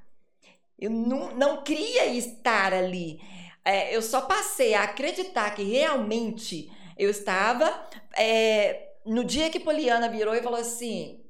Eu 0.79 0.91
não, 0.91 1.35
não 1.35 1.63
queria 1.63 2.05
estar 2.05 2.71
ali. 2.71 3.19
É, 3.67 3.93
eu 3.93 4.01
só 4.01 4.21
passei 4.21 4.73
a 4.73 4.83
acreditar 4.83 5.53
que 5.53 5.61
realmente 5.61 6.71
eu 6.97 7.09
estava. 7.09 7.69
É, 8.15 8.95
no 9.05 9.25
dia 9.25 9.49
que 9.49 9.59
Poliana 9.59 10.07
virou 10.09 10.33
e 10.33 10.41
falou 10.41 10.57
assim: 10.57 11.21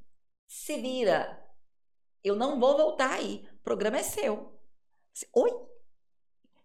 se 0.47 0.79
vira, 0.79 1.43
eu 2.23 2.35
não 2.35 2.59
vou 2.59 2.77
voltar 2.77 3.13
aí, 3.13 3.47
o 3.53 3.63
programa 3.63 3.97
é 3.97 4.03
seu. 4.03 4.53
Oi? 5.33 5.51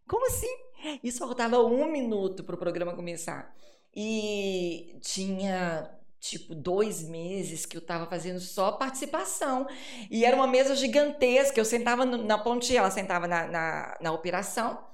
Como 0.06 0.26
assim? 0.26 0.54
Isso 1.02 1.26
faltava 1.26 1.58
um 1.64 1.90
minuto 1.90 2.44
para 2.44 2.54
o 2.54 2.58
programa 2.58 2.94
começar. 2.94 3.56
E 3.94 4.98
tinha 5.00 5.90
tipo 6.22 6.54
dois 6.54 7.02
meses 7.02 7.66
que 7.66 7.76
eu 7.76 7.80
tava 7.80 8.06
fazendo 8.06 8.38
só 8.38 8.72
participação. 8.72 9.66
E 10.08 10.24
era 10.24 10.36
uma 10.36 10.46
mesa 10.46 10.76
gigantesca. 10.76 11.58
Eu 11.60 11.64
sentava 11.64 12.04
na 12.06 12.38
pontinha, 12.38 12.78
ela 12.78 12.90
sentava 12.92 13.26
na, 13.26 13.48
na, 13.48 13.98
na 14.00 14.12
operação. 14.12 14.86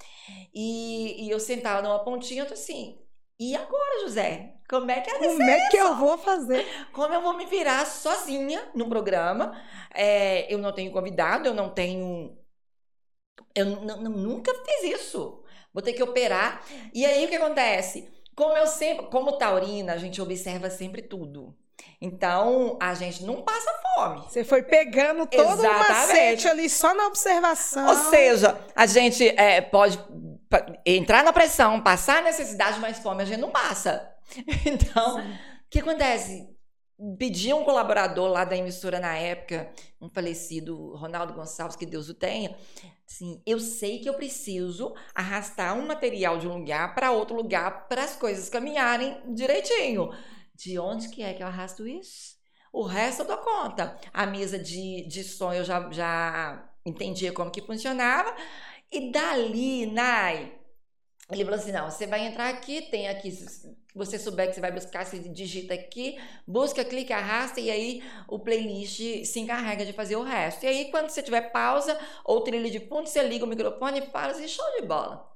E, 0.55 1.27
e, 1.27 1.31
eu 1.31 1.39
sentava 1.39 1.83
numa 1.83 2.03
pontinha, 2.03 2.43
eu 2.43 2.47
tô 2.47 2.55
assim. 2.55 2.99
E 3.39 3.55
agora, 3.55 4.01
José? 4.01 4.55
Como 4.69 4.91
é 4.91 5.01
que 5.01 5.11
é 5.11 5.19
Como 5.19 5.43
é 5.43 5.69
que 5.69 5.77
eu 5.77 5.97
vou 5.97 6.19
fazer? 6.19 6.67
Como 6.93 7.15
eu 7.15 7.23
vou 7.23 7.37
me 7.37 7.47
virar 7.47 7.87
sozinha 7.87 8.71
no 8.75 8.89
programa? 8.89 9.55
É, 9.95 10.53
eu 10.53 10.59
não 10.59 10.73
tenho 10.73 10.91
convidado, 10.93 11.47
eu 11.47 11.55
não 11.55 11.69
tenho. 11.69 12.37
Eu 13.55 13.67
nunca 13.67 14.53
fiz 14.55 15.01
isso. 15.01 15.43
Vou 15.73 15.83
ter 15.83 15.93
que 15.93 16.03
operar. 16.03 16.65
E 16.93 17.05
aí 17.05 17.25
o 17.25 17.29
que 17.29 17.37
acontece? 17.37 18.09
Como 18.39 18.57
eu 18.57 18.69
sempre, 18.69 19.07
como 19.07 19.33
taurina, 19.33 19.95
a 19.95 19.97
gente 19.97 20.23
observa 20.23 20.71
sempre 20.71 21.03
tudo. 21.03 21.57
Então, 22.01 22.79
a 22.81 22.95
gente 22.95 23.25
não 23.25 23.43
passa 23.43 23.69
fome. 23.83 24.23
Você 24.29 24.45
foi 24.45 24.63
pegando 24.63 25.27
todo 25.27 25.61
o 25.61 25.63
macete 25.63 26.47
ali 26.47 26.71
só 26.71 26.95
na 26.95 27.09
observação. 27.09 27.89
Ou 27.89 27.97
seja, 28.11 28.57
a 28.77 28.87
gente 28.87 29.29
é, 29.31 29.61
pode 29.61 29.99
entrar 30.87 31.25
na 31.25 31.33
pressão, 31.33 31.81
passar 31.81 32.23
necessidade, 32.23 32.79
mas 32.79 33.01
fome 33.01 33.25
a 33.25 33.27
gente 33.27 33.41
não 33.41 33.51
passa. 33.51 34.09
Então, 34.65 35.19
o 35.19 35.25
que 35.69 35.81
acontece? 35.81 36.49
Pedi 37.17 37.53
um 37.55 37.65
colaborador 37.65 38.29
lá 38.29 38.45
da 38.45 38.57
emissora 38.57 38.99
na 38.99 39.17
época, 39.17 39.71
um 40.01 40.09
falecido 40.09 40.97
Ronaldo 40.97 41.33
Gonçalves, 41.33 41.77
que 41.77 41.87
Deus 41.87 42.09
o 42.09 42.15
tenha, 42.15 42.57
Sim, 43.09 43.43
eu 43.47 43.59
sei 43.59 44.01
que 44.01 44.09
eu 44.09 44.15
preciso 44.15 44.95
arrastar 45.15 45.75
um 45.77 45.87
material 45.87 46.39
de 46.39 46.47
um 46.47 46.59
lugar 46.59 46.95
para 46.95 47.11
outro 47.11 47.35
lugar 47.35 47.89
para 47.89 48.05
as 48.05 48.15
coisas 48.15 48.51
caminharem 48.51 49.19
direitinho. 49.35 50.11
De 50.55 50.79
onde 50.79 51.09
que 51.09 51.23
é 51.23 51.33
que 51.33 51.43
eu 51.43 51.47
arrasto 51.47 51.87
isso? 51.89 52.37
O 52.71 52.83
resto 52.83 53.23
eu 53.23 53.27
dou 53.27 53.39
conta. 53.39 53.99
A 54.13 54.27
mesa 54.27 54.59
de, 54.59 55.07
de 55.09 55.25
som 55.25 55.55
eu 55.55 55.65
já, 55.65 55.91
já 55.91 56.71
entendia 56.85 57.33
como 57.33 57.51
que 57.51 57.63
funcionava. 57.63 58.35
E 58.93 59.11
dali, 59.11 59.87
Nai, 59.87 60.58
ele 61.31 61.45
falou 61.45 61.59
assim: 61.59 61.73
não, 61.73 61.91
você 61.91 62.07
vai 62.07 62.27
entrar 62.27 62.49
aqui, 62.49 62.83
tem 62.83 63.09
aqui 63.09 63.31
você 63.95 64.19
souber 64.19 64.49
que 64.49 64.55
você 64.55 64.61
vai 64.61 64.73
buscar, 64.73 65.05
você 65.05 65.19
digita 65.19 65.75
aqui, 65.75 66.19
busca, 66.47 66.85
clica, 66.85 67.17
arrasta 67.17 67.61
e 67.61 67.71
aí 67.71 68.03
o 68.27 68.39
playlist 68.39 69.25
se 69.25 69.41
encarrega 69.41 69.85
de 69.85 69.93
fazer 69.93 70.17
o 70.17 70.23
resto. 70.23 70.65
E 70.65 70.69
aí, 70.69 70.91
quando 70.91 71.11
você 71.11 71.23
tiver 71.23 71.53
pausa 71.53 71.99
ou 72.25 72.41
trilha 72.41 72.71
de 72.71 72.81
fundo, 72.81 73.07
você 73.07 73.23
liga 73.23 73.45
o 73.45 73.49
microfone 73.49 73.99
e 73.99 74.07
fala 74.07 74.33
assim: 74.33 74.49
show 74.49 74.65
de 74.81 74.87
bola. 74.87 75.29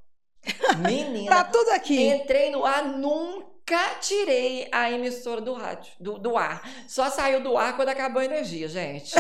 Menina. 0.79 1.31
tá 1.31 1.45
tudo 1.45 1.71
aqui. 1.71 2.09
Entrei 2.09 2.51
no 2.51 2.65
ar, 2.65 2.85
nunca 2.85 3.95
tirei 4.01 4.69
a 4.73 4.91
emissora 4.91 5.41
do 5.41 5.53
rádio, 5.53 5.93
do, 6.01 6.19
do 6.19 6.37
ar. 6.39 6.69
Só 6.89 7.11
saiu 7.11 7.43
do 7.43 7.57
ar 7.57 7.77
quando 7.77 7.91
acabou 7.91 8.23
a 8.23 8.25
energia, 8.25 8.67
gente. 8.67 9.15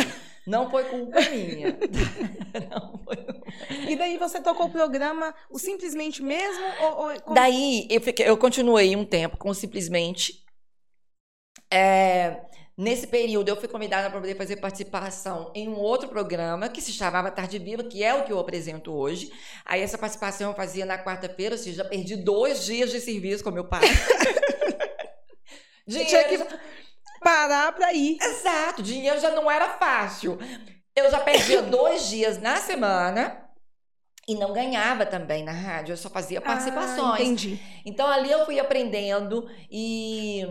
Não 0.46 0.70
foi 0.70 0.84
culpa 0.84 1.20
minha. 1.20 1.78
Não 2.70 2.98
foi... 3.04 3.16
E 3.88 3.96
daí 3.96 4.18
você 4.18 4.40
tocou 4.40 4.66
o 4.66 4.70
programa 4.70 5.34
o 5.48 5.58
Simplesmente 5.58 6.22
mesmo? 6.22 6.64
Ou, 6.80 7.06
ou 7.06 7.20
como... 7.20 7.34
Daí 7.34 7.86
eu, 7.88 8.00
fiquei, 8.00 8.28
eu 8.28 8.36
continuei 8.36 8.96
um 8.96 9.04
tempo 9.04 9.36
com 9.36 9.50
o 9.50 9.54
Simplesmente. 9.54 10.42
É, 11.72 12.42
nesse 12.76 13.06
período 13.06 13.48
eu 13.48 13.56
fui 13.56 13.68
convidada 13.68 14.10
para 14.10 14.20
poder 14.20 14.36
fazer 14.36 14.56
participação 14.56 15.52
em 15.54 15.68
um 15.68 15.78
outro 15.78 16.08
programa 16.08 16.68
que 16.68 16.82
se 16.82 16.92
chamava 16.92 17.30
Tarde 17.30 17.58
Viva, 17.58 17.84
que 17.84 18.02
é 18.02 18.12
o 18.12 18.24
que 18.24 18.32
eu 18.32 18.38
apresento 18.38 18.92
hoje. 18.92 19.32
Aí 19.64 19.80
essa 19.80 19.96
participação 19.96 20.50
eu 20.50 20.56
fazia 20.56 20.84
na 20.84 21.02
quarta-feira, 21.02 21.54
ou 21.54 21.58
seja, 21.58 21.82
já 21.82 21.88
perdi 21.88 22.16
dois 22.16 22.64
dias 22.64 22.90
de 22.90 23.00
serviço 23.00 23.44
com 23.44 23.50
meu 23.50 23.64
pai. 23.64 23.82
Dinheiro... 25.86 26.10
Tinha 26.10 26.24
que 26.24 26.38
parar 27.22 27.72
para 27.72 27.92
ir. 27.92 28.18
Exato, 28.20 28.82
dinheiro 28.82 29.20
já 29.20 29.30
não 29.30 29.50
era 29.50 29.70
fácil. 29.70 30.38
Eu 30.94 31.10
já 31.10 31.20
perdia 31.20 31.62
dois 31.62 32.08
dias 32.08 32.40
na 32.40 32.56
semana. 32.56 33.38
E 34.28 34.36
não 34.36 34.52
ganhava 34.52 35.04
também 35.04 35.42
na 35.42 35.50
rádio, 35.50 35.94
eu 35.94 35.96
só 35.96 36.08
fazia 36.08 36.38
ah, 36.38 36.42
participações. 36.42 37.20
Ah, 37.20 37.22
entendi. 37.22 37.60
Então 37.84 38.06
ali 38.06 38.30
eu 38.30 38.44
fui 38.44 38.60
aprendendo 38.60 39.50
e 39.68 40.46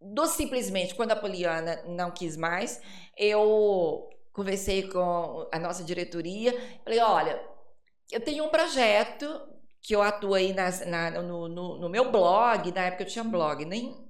do 0.00 0.26
simplesmente 0.26 0.94
quando 0.94 1.10
a 1.10 1.16
Poliana 1.16 1.82
não 1.86 2.12
quis 2.12 2.36
mais, 2.36 2.80
eu 3.16 4.08
conversei 4.32 4.88
com 4.88 5.48
a 5.50 5.58
nossa 5.58 5.82
diretoria, 5.82 6.52
falei, 6.84 7.00
olha, 7.00 7.42
eu 8.12 8.20
tenho 8.20 8.44
um 8.44 8.50
projeto 8.50 9.26
que 9.82 9.94
eu 9.94 10.02
atuo 10.02 10.34
aí 10.34 10.52
nas, 10.52 10.86
na, 10.86 11.10
no, 11.10 11.48
no, 11.48 11.78
no, 11.78 11.88
meu 11.88 12.10
blog, 12.10 12.70
na 12.72 12.82
época 12.82 13.04
eu 13.04 13.08
tinha 13.08 13.24
blog, 13.24 13.64
nem 13.64 14.05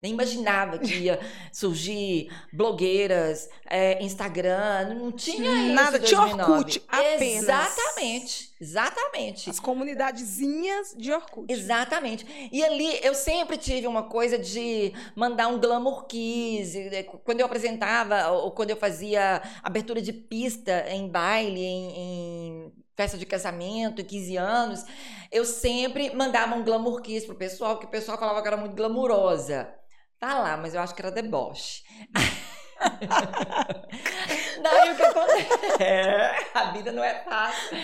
nem 0.00 0.12
imaginava 0.12 0.78
que 0.78 0.94
ia 0.94 1.18
surgir 1.52 2.30
blogueiras, 2.52 3.48
é, 3.68 4.00
Instagram, 4.02 4.94
não 4.94 5.10
tinha 5.10 5.52
isso. 5.52 5.74
Nada, 5.74 5.98
tinha 5.98 6.20
Orkut 6.20 6.80
apenas. 6.86 7.42
Exatamente, 7.42 8.54
exatamente. 8.60 9.50
As 9.50 9.58
comunidadezinhas 9.58 10.94
de 10.96 11.12
Orkut. 11.12 11.52
Exatamente. 11.52 12.48
E 12.52 12.64
ali 12.64 13.00
eu 13.02 13.12
sempre 13.12 13.56
tive 13.56 13.88
uma 13.88 14.04
coisa 14.04 14.38
de 14.38 14.92
mandar 15.16 15.48
um 15.48 15.58
glamour 15.58 16.06
kiss. 16.06 16.78
É, 16.78 17.02
quando 17.02 17.40
eu 17.40 17.46
apresentava, 17.46 18.28
ou 18.28 18.52
quando 18.52 18.70
eu 18.70 18.76
fazia 18.76 19.42
abertura 19.64 20.00
de 20.00 20.12
pista 20.12 20.84
em 20.90 21.08
baile, 21.08 21.60
em, 21.60 21.96
em 21.96 22.72
festa 22.96 23.18
de 23.18 23.26
casamento, 23.26 24.04
15 24.04 24.36
anos, 24.36 24.84
eu 25.32 25.44
sempre 25.44 26.14
mandava 26.14 26.54
um 26.54 26.62
glamour 26.62 27.00
kiss 27.00 27.26
pro 27.26 27.34
pessoal, 27.34 27.80
que 27.80 27.86
o 27.86 27.90
pessoal 27.90 28.16
falava 28.16 28.40
que 28.40 28.46
era 28.46 28.56
muito 28.56 28.76
glamurosa. 28.76 29.77
Tá 30.18 30.38
lá, 30.38 30.56
mas 30.56 30.74
eu 30.74 30.80
acho 30.80 30.94
que 30.94 31.00
era 31.00 31.10
deboche. 31.10 31.82
Daí 34.62 34.92
o 34.92 34.96
que 34.96 35.02
acontece? 35.02 35.82
É, 35.82 36.36
a 36.54 36.64
vida 36.72 36.92
não 36.92 37.02
é 37.02 37.22
fácil. 37.24 37.76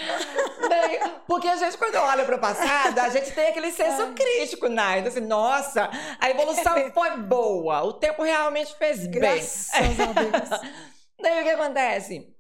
Daí, 0.68 1.00
porque 1.26 1.48
a 1.48 1.56
gente, 1.56 1.76
quando 1.76 1.96
olha 1.96 2.24
para 2.24 2.36
o 2.36 2.40
passado, 2.40 2.98
a 2.98 3.08
gente 3.08 3.32
tem 3.32 3.48
aquele 3.48 3.72
senso 3.72 4.12
crítico, 4.12 4.68
né? 4.68 4.98
Então, 4.98 5.10
assim, 5.10 5.20
nossa, 5.20 5.90
a 6.20 6.30
evolução 6.30 6.74
foi 6.92 7.16
boa, 7.18 7.82
o 7.82 7.92
tempo 7.92 8.22
realmente 8.22 8.74
fez 8.76 9.06
bem. 9.06 9.20
Graças 9.20 10.00
a 10.00 10.12
Deus. 10.12 10.60
Daí 11.20 11.40
o 11.40 11.44
que 11.44 11.50
acontece? 11.50 12.33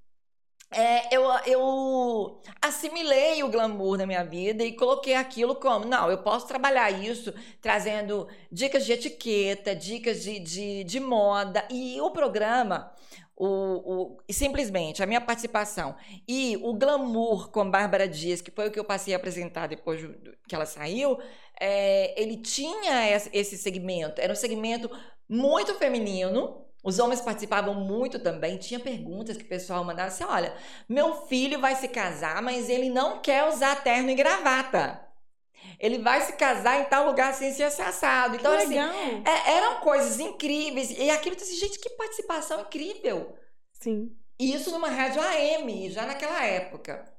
É, 0.76 1.14
eu, 1.14 1.22
eu 1.46 2.40
assimilei 2.60 3.44
o 3.44 3.48
glamour 3.48 3.96
na 3.96 4.06
minha 4.06 4.24
vida 4.24 4.64
e 4.64 4.72
coloquei 4.72 5.14
aquilo 5.14 5.54
como: 5.54 5.84
não, 5.84 6.10
eu 6.10 6.18
posso 6.18 6.48
trabalhar 6.48 6.90
isso 6.90 7.32
trazendo 7.60 8.26
dicas 8.50 8.84
de 8.84 8.92
etiqueta, 8.92 9.74
dicas 9.74 10.22
de, 10.22 10.40
de, 10.40 10.82
de 10.82 10.98
moda. 10.98 11.64
E 11.70 12.00
o 12.00 12.10
programa, 12.10 12.92
o, 13.36 13.46
o, 13.46 14.18
simplesmente 14.30 15.00
a 15.00 15.06
minha 15.06 15.20
participação 15.20 15.94
e 16.26 16.58
o 16.62 16.74
glamour 16.74 17.50
com 17.50 17.70
Bárbara 17.70 18.08
Dias, 18.08 18.40
que 18.40 18.50
foi 18.50 18.66
o 18.66 18.70
que 18.70 18.78
eu 18.78 18.84
passei 18.84 19.14
a 19.14 19.16
apresentar 19.16 19.68
depois 19.68 20.00
que 20.48 20.54
ela 20.54 20.66
saiu, 20.66 21.18
é, 21.60 22.20
ele 22.20 22.36
tinha 22.38 23.08
esse 23.32 23.56
segmento. 23.56 24.20
Era 24.20 24.32
um 24.32 24.36
segmento 24.36 24.90
muito 25.28 25.74
feminino 25.76 26.64
os 26.84 26.98
homens 26.98 27.22
participavam 27.22 27.74
muito 27.74 28.18
também. 28.18 28.58
Tinha 28.58 28.78
perguntas 28.78 29.38
que 29.38 29.44
o 29.44 29.48
pessoal 29.48 29.82
mandava 29.82 30.08
assim: 30.08 30.24
olha, 30.24 30.54
meu 30.86 31.26
filho 31.26 31.58
vai 31.58 31.74
se 31.74 31.88
casar, 31.88 32.42
mas 32.42 32.68
ele 32.68 32.90
não 32.90 33.20
quer 33.20 33.48
usar 33.48 33.82
terno 33.82 34.10
e 34.10 34.14
gravata. 34.14 35.00
Ele 35.80 35.98
vai 35.98 36.20
se 36.20 36.34
casar 36.34 36.80
em 36.80 36.84
tal 36.84 37.06
lugar 37.06 37.30
assim, 37.30 37.50
se 37.52 37.62
assado. 37.62 38.36
Então, 38.36 38.52
assim, 38.52 38.78
é, 38.78 39.56
eram 39.56 39.80
coisas 39.80 40.20
incríveis. 40.20 40.90
E 40.90 41.10
aquilo, 41.10 41.36
assim, 41.36 41.56
gente, 41.56 41.78
que 41.78 41.88
participação 41.90 42.60
incrível. 42.60 43.34
Sim. 43.72 44.14
Isso 44.38 44.70
numa 44.70 44.88
rádio 44.88 45.22
AM, 45.22 45.90
já 45.90 46.04
naquela 46.04 46.44
época. 46.44 47.10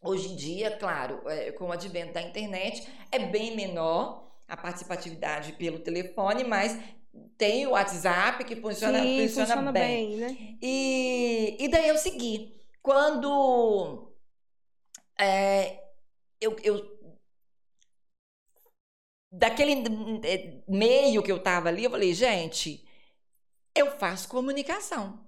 Hoje 0.00 0.32
em 0.32 0.36
dia, 0.36 0.76
claro, 0.78 1.22
é, 1.26 1.50
com 1.52 1.66
o 1.66 1.72
advento 1.72 2.12
da 2.12 2.22
internet, 2.22 2.88
é 3.10 3.18
bem 3.18 3.56
menor 3.56 4.30
a 4.48 4.56
participatividade 4.56 5.52
pelo 5.54 5.78
telefone, 5.78 6.44
mas 6.44 6.78
tem 7.36 7.66
o 7.66 7.70
WhatsApp 7.70 8.44
que 8.44 8.56
funciona, 8.56 9.00
Sim, 9.00 9.26
funciona, 9.26 9.46
funciona 9.46 9.72
bem. 9.72 10.10
bem, 10.10 10.16
né? 10.18 10.56
E, 10.62 11.56
e 11.60 11.68
daí 11.68 11.88
eu 11.88 11.98
segui. 11.98 12.54
Quando 12.80 14.12
é, 15.18 15.82
eu, 16.40 16.56
eu 16.62 16.98
daquele 19.30 19.84
é, 20.24 20.62
meio 20.68 21.22
que 21.22 21.30
eu 21.30 21.42
tava 21.42 21.68
ali, 21.68 21.84
eu 21.84 21.90
falei, 21.90 22.12
gente, 22.12 22.86
eu 23.74 23.90
faço 23.98 24.28
comunicação. 24.28 25.24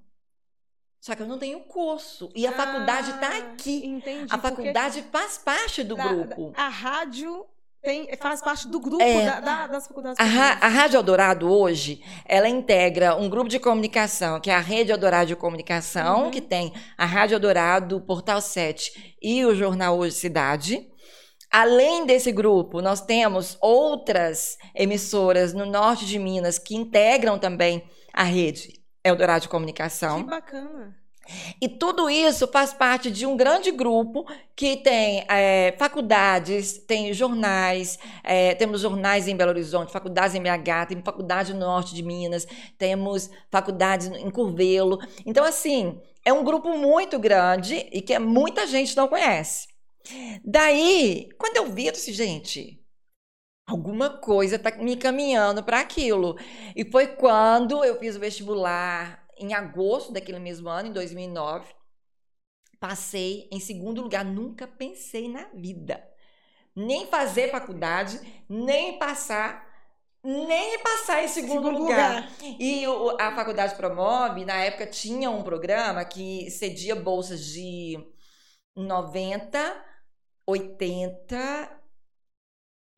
Só 1.01 1.15
que 1.15 1.23
eu 1.23 1.27
não 1.27 1.39
tenho 1.39 1.61
curso. 1.65 2.33
E 2.35 2.47
a 2.47 2.51
ah, 2.51 2.55
faculdade 2.55 3.11
está 3.11 3.37
aqui. 3.37 3.85
Entendi, 3.87 4.33
a 4.33 4.39
faculdade 4.39 5.03
faz 5.13 5.37
parte 5.37 5.83
do 5.83 5.97
da, 5.97 6.09
grupo. 6.09 6.53
A 6.57 6.69
rádio 6.69 7.47
tem, 7.85 8.09
faz 8.17 8.41
parte 8.41 8.67
do 8.67 8.81
grupo 8.81 9.03
é, 9.03 9.27
da, 9.27 9.41
da, 9.41 9.67
das 9.67 9.87
faculdades. 9.87 10.19
A, 10.19 10.67
a 10.67 10.69
Rádio 10.69 10.97
Eldorado 10.97 11.53
hoje, 11.53 12.03
ela 12.25 12.49
integra 12.49 13.15
um 13.15 13.29
grupo 13.29 13.49
de 13.49 13.61
comunicação, 13.61 14.41
que 14.41 14.51
é 14.51 14.55
a 14.55 14.61
Rede 14.61 14.91
Eldorado 14.91 15.27
de 15.27 15.37
Comunicação, 15.37 16.25
uhum. 16.25 16.31
que 16.31 16.41
tem 16.41 16.73
a 16.97 17.05
Rádio 17.05 17.37
Eldorado, 17.37 17.99
o 17.99 18.01
Portal 18.01 18.41
7 18.41 19.17
e 19.23 19.45
o 19.45 19.55
Jornal 19.55 19.99
Hoje 19.99 20.17
Cidade. 20.17 20.89
Além 21.51 22.07
desse 22.07 22.33
grupo, 22.33 22.81
nós 22.81 23.01
temos 23.01 23.57
outras 23.61 24.57
emissoras 24.75 25.53
no 25.53 25.67
norte 25.67 26.07
de 26.07 26.19
Minas 26.19 26.59
que 26.59 26.75
integram 26.75 27.39
também 27.39 27.89
a 28.13 28.25
rede 28.25 28.83
Eldorado 29.05 29.43
de 29.43 29.49
Comunicação. 29.49 30.25
Que 30.25 30.31
bacana. 30.31 31.04
E 31.61 31.69
tudo 31.69 32.11
isso 32.11 32.47
faz 32.49 32.73
parte 32.73 33.11
de 33.11 33.27
um 33.27 33.37
grande 33.37 33.71
grupo 33.71 34.27
que 34.55 34.77
tem 34.77 35.25
é, 35.29 35.75
faculdades, 35.79 36.79
tem 36.79 37.13
jornais, 37.13 37.99
é, 38.23 38.55
temos 38.55 38.81
jornais 38.81 39.27
em 39.27 39.37
Belo 39.37 39.51
Horizonte, 39.51 39.93
faculdades 39.93 40.35
em 40.35 40.43
BH, 40.43 40.89
tem 40.89 41.03
faculdade 41.03 41.53
no 41.53 41.61
norte 41.61 41.95
de 41.95 42.03
Minas, 42.03 42.47
temos 42.77 43.31
faculdades 43.51 44.09
em 44.09 44.31
Curvelo. 44.31 44.99
Então, 45.25 45.45
assim, 45.45 46.01
é 46.25 46.33
um 46.33 46.45
grupo 46.45 46.77
muito 46.77 47.19
grande 47.19 47.89
e 47.93 48.01
que 48.01 48.19
muita 48.19 48.67
gente 48.67 48.97
não 48.97 49.09
conhece. 49.09 49.69
Daí, 50.45 51.29
quando 51.39 51.57
eu 51.57 51.73
vi, 51.73 51.87
eu 51.87 51.93
disse, 51.93 52.13
gente, 52.13 52.81
alguma 53.67 54.11
coisa 54.11 54.57
está 54.57 54.71
me 54.77 54.95
encaminhando 54.95 55.63
para 55.63 55.81
aquilo. 55.81 56.37
E 56.77 56.85
foi 56.91 57.07
quando 57.09 57.83
eu 57.85 57.99
fiz 57.99 58.17
o 58.17 58.21
vestibular 58.21 59.24
em 59.39 59.55
agosto 59.55 60.13
daquele 60.13 60.39
mesmo 60.39 60.69
ano, 60.69 60.89
em 60.89 60.93
2009. 60.93 61.75
Passei 62.79 63.49
em 63.51 63.61
segundo 63.61 64.03
lugar, 64.03 64.25
nunca 64.25 64.67
pensei 64.67 65.29
na 65.29 65.49
vida. 65.55 66.07
Nem 66.75 67.07
fazer 67.07 67.51
faculdade, 67.51 68.21
nem 68.49 68.99
passar, 68.99 69.67
nem 70.23 70.79
passar 70.83 71.25
em 71.25 71.29
segundo, 71.29 71.69
segundo 71.69 71.79
lugar. 71.79 72.31
lugar. 72.33 72.61
E 72.61 72.87
o, 72.87 73.17
a 73.21 73.35
faculdade 73.35 73.75
promove, 73.77 74.45
na 74.45 74.63
época 74.63 74.87
tinha 74.87 75.31
um 75.31 75.43
programa 75.43 76.05
que 76.05 76.51
cedia 76.51 76.95
bolsas 76.95 77.45
de 77.45 77.97
90, 78.77 79.85
80, 80.47 81.81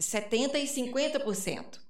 70 0.00 0.58
e 0.58 0.64
50% 0.64 1.85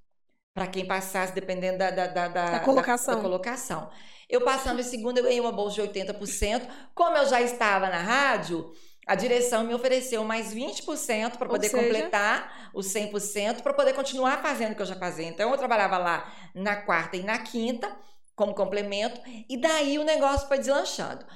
para 0.56 0.66
quem 0.66 0.86
passasse, 0.86 1.34
dependendo 1.34 1.76
da, 1.76 1.90
da, 1.90 2.06
da, 2.06 2.28
da 2.28 2.60
colocação. 2.60 3.14
Da, 3.14 3.20
colocação. 3.20 3.90
Eu 4.26 4.40
passando 4.40 4.80
em 4.80 4.82
segunda, 4.82 5.20
eu 5.20 5.24
ganhei 5.24 5.38
uma 5.38 5.52
bolsa 5.52 5.82
de 5.82 5.82
80%. 5.86 6.66
Como 6.94 7.14
eu 7.14 7.26
já 7.26 7.42
estava 7.42 7.90
na 7.90 7.98
rádio, 7.98 8.72
a 9.06 9.14
direção 9.14 9.64
me 9.64 9.74
ofereceu 9.74 10.24
mais 10.24 10.54
20% 10.54 11.36
para 11.36 11.46
poder 11.46 11.68
seja... 11.68 11.82
completar 11.82 12.70
os 12.72 12.86
100%, 12.86 13.60
para 13.60 13.74
poder 13.74 13.92
continuar 13.92 14.40
fazendo 14.40 14.72
o 14.72 14.74
que 14.76 14.80
eu 14.80 14.86
já 14.86 14.96
fazia. 14.96 15.26
Então, 15.26 15.50
eu 15.50 15.58
trabalhava 15.58 15.98
lá 15.98 16.32
na 16.54 16.74
quarta 16.74 17.18
e 17.18 17.22
na 17.22 17.38
quinta, 17.38 17.94
como 18.34 18.54
complemento, 18.54 19.20
e 19.50 19.60
daí 19.60 19.98
o 19.98 20.04
negócio 20.04 20.48
foi 20.48 20.56
deslanchando. 20.56 21.26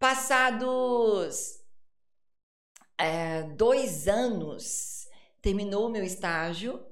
Passados 0.00 1.60
é, 2.98 3.44
dois 3.54 4.08
anos, 4.08 5.06
terminou 5.40 5.86
o 5.86 5.90
meu 5.90 6.02
estágio 6.02 6.84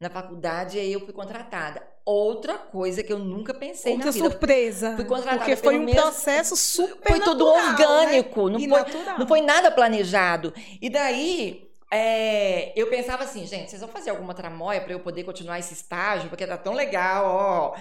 na 0.00 0.08
faculdade 0.08 0.78
e 0.78 0.80
aí 0.80 0.92
eu 0.92 1.00
fui 1.00 1.12
contratada 1.12 1.82
outra 2.06 2.54
coisa 2.54 3.02
que 3.02 3.12
eu 3.12 3.18
nunca 3.18 3.52
pensei 3.52 3.92
outra 3.92 4.06
na 4.06 4.12
vida. 4.12 4.30
surpresa. 4.30 4.96
Fui 4.96 5.04
contratada 5.04 5.38
porque 5.38 5.56
foi 5.56 5.78
um 5.78 5.84
mesmo... 5.84 6.00
processo 6.00 6.56
super 6.56 7.06
Foi 7.06 7.18
natural, 7.18 7.36
tudo 7.36 7.46
orgânico, 7.46 8.48
né? 8.48 8.66
não, 8.66 8.78
foi, 8.78 9.04
não 9.18 9.28
foi 9.28 9.40
nada 9.42 9.70
planejado. 9.70 10.54
E 10.80 10.88
daí, 10.88 11.70
é, 11.90 12.72
eu 12.74 12.88
pensava 12.88 13.24
assim, 13.24 13.46
gente, 13.46 13.68
vocês 13.70 13.80
vão 13.80 13.90
fazer 13.90 14.10
alguma 14.10 14.32
tramóia 14.32 14.80
para 14.80 14.92
eu 14.92 15.00
poder 15.00 15.22
continuar 15.24 15.58
esse 15.58 15.74
estágio, 15.74 16.30
porque 16.30 16.46
tá 16.46 16.56
tão 16.56 16.72
legal, 16.72 17.26
ó. 17.26 17.76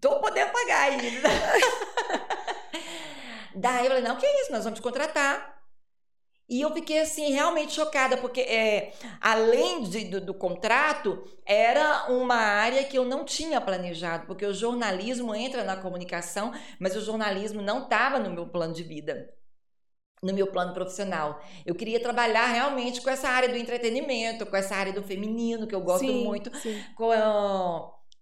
Tô 0.00 0.20
podendo 0.20 0.52
pagar 0.52 0.90
ainda. 0.90 1.28
daí 3.56 3.86
eu 3.86 3.88
falei, 3.88 4.02
não, 4.04 4.16
que 4.16 4.26
isso, 4.26 4.52
nós 4.52 4.62
vamos 4.62 4.78
te 4.78 4.82
contratar. 4.82 5.63
E 6.48 6.60
eu 6.60 6.72
fiquei 6.74 7.00
assim 7.00 7.32
realmente 7.32 7.72
chocada, 7.72 8.18
porque 8.18 8.42
é, 8.42 8.92
além 9.20 9.82
de, 9.82 10.04
do, 10.04 10.20
do, 10.20 10.34
contrato, 10.34 11.24
era 11.46 12.06
uma 12.10 12.36
área 12.36 12.84
que 12.84 12.98
eu 12.98 13.04
não 13.04 13.24
tinha 13.24 13.60
planejado, 13.60 14.26
porque 14.26 14.44
o 14.44 14.52
jornalismo 14.52 15.34
entra 15.34 15.64
na 15.64 15.76
comunicação, 15.76 16.52
mas 16.78 16.94
o 16.96 17.00
jornalismo 17.00 17.62
não 17.62 17.84
estava 17.84 18.18
no 18.18 18.30
meu 18.30 18.46
plano 18.46 18.74
de 18.74 18.82
vida, 18.82 19.30
no 20.22 20.34
meu 20.34 20.46
plano 20.48 20.74
profissional. 20.74 21.42
Eu 21.64 21.74
queria 21.74 21.98
trabalhar 21.98 22.46
realmente 22.46 23.00
com 23.00 23.08
essa 23.08 23.28
área 23.28 23.48
do 23.48 23.56
entretenimento, 23.56 24.44
com 24.44 24.56
essa 24.56 24.76
área 24.76 24.92
do 24.92 25.02
feminino, 25.02 25.66
que 25.66 25.74
eu 25.74 25.80
gosto 25.80 26.06
sim, 26.06 26.24
muito, 26.24 26.54
sim. 26.58 26.78
com 26.94 27.10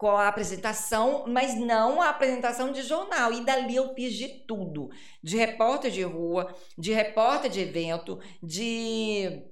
com 0.02 0.16
a 0.16 0.26
apresentação, 0.26 1.26
mas 1.28 1.54
não 1.54 2.02
a 2.02 2.08
apresentação 2.08 2.72
de 2.72 2.82
jornal. 2.82 3.32
E 3.32 3.44
dali 3.44 3.76
eu 3.76 3.94
fiz 3.94 4.12
de 4.14 4.26
tudo: 4.48 4.90
de 5.22 5.36
repórter 5.36 5.92
de 5.92 6.02
rua, 6.02 6.52
de 6.76 6.92
repórter 6.92 7.48
de 7.48 7.60
evento, 7.60 8.18
de 8.42 9.44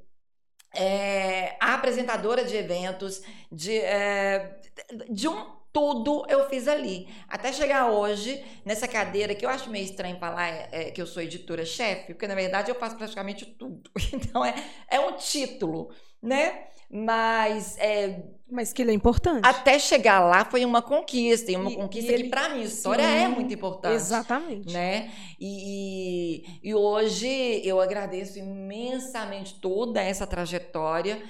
é, 0.74 1.56
apresentadora 1.60 2.44
de 2.44 2.56
eventos, 2.56 3.22
de, 3.52 3.78
é, 3.78 4.60
de 5.08 5.28
um 5.28 5.60
tudo 5.72 6.26
eu 6.28 6.48
fiz 6.48 6.66
ali. 6.66 7.08
Até 7.28 7.52
chegar 7.52 7.92
hoje 7.92 8.44
nessa 8.64 8.88
cadeira, 8.88 9.36
que 9.36 9.46
eu 9.46 9.50
acho 9.50 9.70
meio 9.70 9.84
estranho 9.84 10.18
falar 10.18 10.48
é, 10.72 10.90
que 10.90 11.00
eu 11.00 11.06
sou 11.06 11.22
editora-chefe, 11.22 12.06
porque 12.06 12.26
na 12.26 12.34
verdade 12.34 12.72
eu 12.72 12.74
faço 12.74 12.96
praticamente 12.96 13.46
tudo. 13.46 13.88
Então 14.12 14.44
é, 14.44 14.52
é 14.88 14.98
um 14.98 15.12
título, 15.12 15.94
né? 16.20 16.66
Mas. 16.90 17.78
É, 17.78 18.24
Mas 18.50 18.72
que 18.72 18.82
ele 18.82 18.90
é 18.90 18.94
importante. 18.94 19.46
Até 19.46 19.78
chegar 19.78 20.20
lá 20.20 20.44
foi 20.44 20.64
uma 20.64 20.82
conquista, 20.82 21.52
e 21.52 21.56
uma 21.56 21.70
e, 21.70 21.76
conquista 21.76 22.10
e 22.10 22.14
ele, 22.14 22.24
que, 22.24 22.30
para 22.30 22.48
mim, 22.48 22.62
história 22.62 23.04
sim, 23.04 23.10
é 23.10 23.28
muito 23.28 23.54
importante. 23.54 23.94
Exatamente. 23.94 24.72
Né? 24.72 25.12
E, 25.38 26.44
e 26.62 26.74
hoje 26.74 27.62
eu 27.64 27.80
agradeço 27.80 28.38
imensamente 28.38 29.60
toda 29.60 30.02
essa 30.02 30.26
trajetória. 30.26 31.22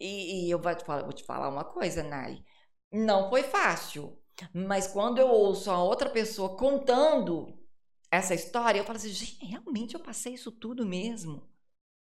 E, 0.00 0.46
e 0.46 0.50
eu 0.50 0.60
vou 0.60 0.74
te, 0.74 0.84
falar, 0.84 1.02
vou 1.02 1.12
te 1.12 1.24
falar 1.24 1.48
uma 1.48 1.64
coisa, 1.64 2.02
Nai. 2.02 2.44
Não 2.92 3.30
foi 3.30 3.42
fácil. 3.42 4.16
Mas 4.54 4.86
quando 4.86 5.18
eu 5.18 5.28
ouço 5.28 5.70
a 5.70 5.82
outra 5.82 6.08
pessoa 6.10 6.56
contando 6.56 7.58
essa 8.10 8.34
história, 8.34 8.78
eu 8.78 8.84
falo 8.84 8.96
assim, 8.96 9.10
gente, 9.10 9.44
realmente 9.44 9.94
eu 9.94 10.00
passei 10.00 10.34
isso 10.34 10.52
tudo 10.52 10.86
mesmo. 10.86 11.48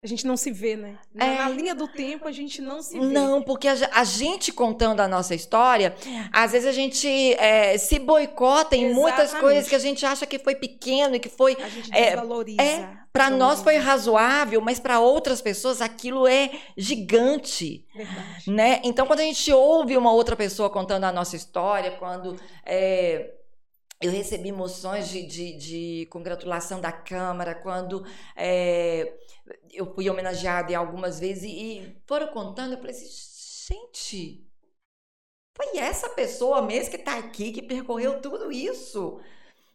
A 0.04 0.08
gente 0.08 0.28
não 0.28 0.36
se 0.36 0.52
vê, 0.52 0.76
né? 0.76 0.98
Na, 1.14 1.26
é. 1.26 1.38
na 1.38 1.50
linha 1.50 1.74
do 1.74 1.88
tempo, 1.88 2.28
a 2.28 2.32
gente 2.32 2.62
não 2.62 2.82
se 2.82 3.00
vê. 3.00 3.06
Não, 3.06 3.42
porque 3.42 3.70
a, 3.70 3.74
a 3.94 4.04
gente 4.04 4.52
contando 4.52 5.00
a 5.00 5.08
nossa 5.08 5.34
história, 5.34 5.96
às 6.32 6.52
vezes 6.52 6.68
a 6.68 6.74
gente 6.74 7.08
é, 7.36 7.78
se 7.78 8.00
boicota 8.00 8.76
em 8.76 8.88
Exatamente. 8.88 9.02
muitas 9.02 9.34
coisas 9.34 9.70
que 9.70 9.76
a 9.76 9.80
gente 9.80 10.06
acha 10.06 10.26
que 10.26 10.38
foi 10.38 10.56
pequeno 10.56 11.16
e 11.16 11.20
que 11.20 11.30
foi. 11.30 11.56
A 11.58 11.70
gente 11.70 11.90
é, 11.96 12.12
desvaloriza. 12.12 12.62
É, 12.62 12.90
para 13.14 13.30
nós 13.30 13.62
foi 13.62 13.78
razoável, 13.78 14.60
mas 14.60 14.78
para 14.78 15.00
outras 15.00 15.42
pessoas 15.42 15.82
aquilo 15.82 16.28
é 16.28 16.52
gigante. 16.76 17.86
Verdade. 17.96 18.52
Né? 18.52 18.82
Então, 18.84 19.08
quando 19.08 19.22
a 19.22 19.24
gente 19.24 19.54
ouve 19.54 19.96
uma 19.96 20.12
outra 20.12 20.36
pessoa 20.36 20.70
contando 20.70 21.06
a 21.06 21.14
nossa 21.14 21.38
história, 21.38 21.92
quando. 21.92 22.38
É, 22.66 23.36
eu 24.04 24.12
recebi 24.12 24.52
moções 24.52 25.08
de, 25.10 25.26
de, 25.26 25.54
de, 25.58 26.06
congratulação 26.08 26.82
da 26.82 26.92
Câmara, 26.92 27.56
quando 27.56 28.06
é, 28.36 29.18
eu 29.72 29.94
fui 29.94 30.10
homenageada 30.10 30.78
algumas 30.78 31.20
vezes 31.20 31.44
e, 31.44 31.80
e 31.80 32.02
foram 32.06 32.28
contando, 32.28 32.74
eu 32.74 32.78
falei 32.80 32.92
assim, 32.92 33.74
gente, 33.74 34.46
foi 35.56 35.78
essa 35.78 36.10
pessoa 36.10 36.62
mesmo 36.62 36.92
que 36.92 36.98
está 36.98 37.18
aqui, 37.18 37.52
que 37.54 37.62
percorreu 37.62 38.22
tudo 38.22 38.52
isso. 38.52 39.22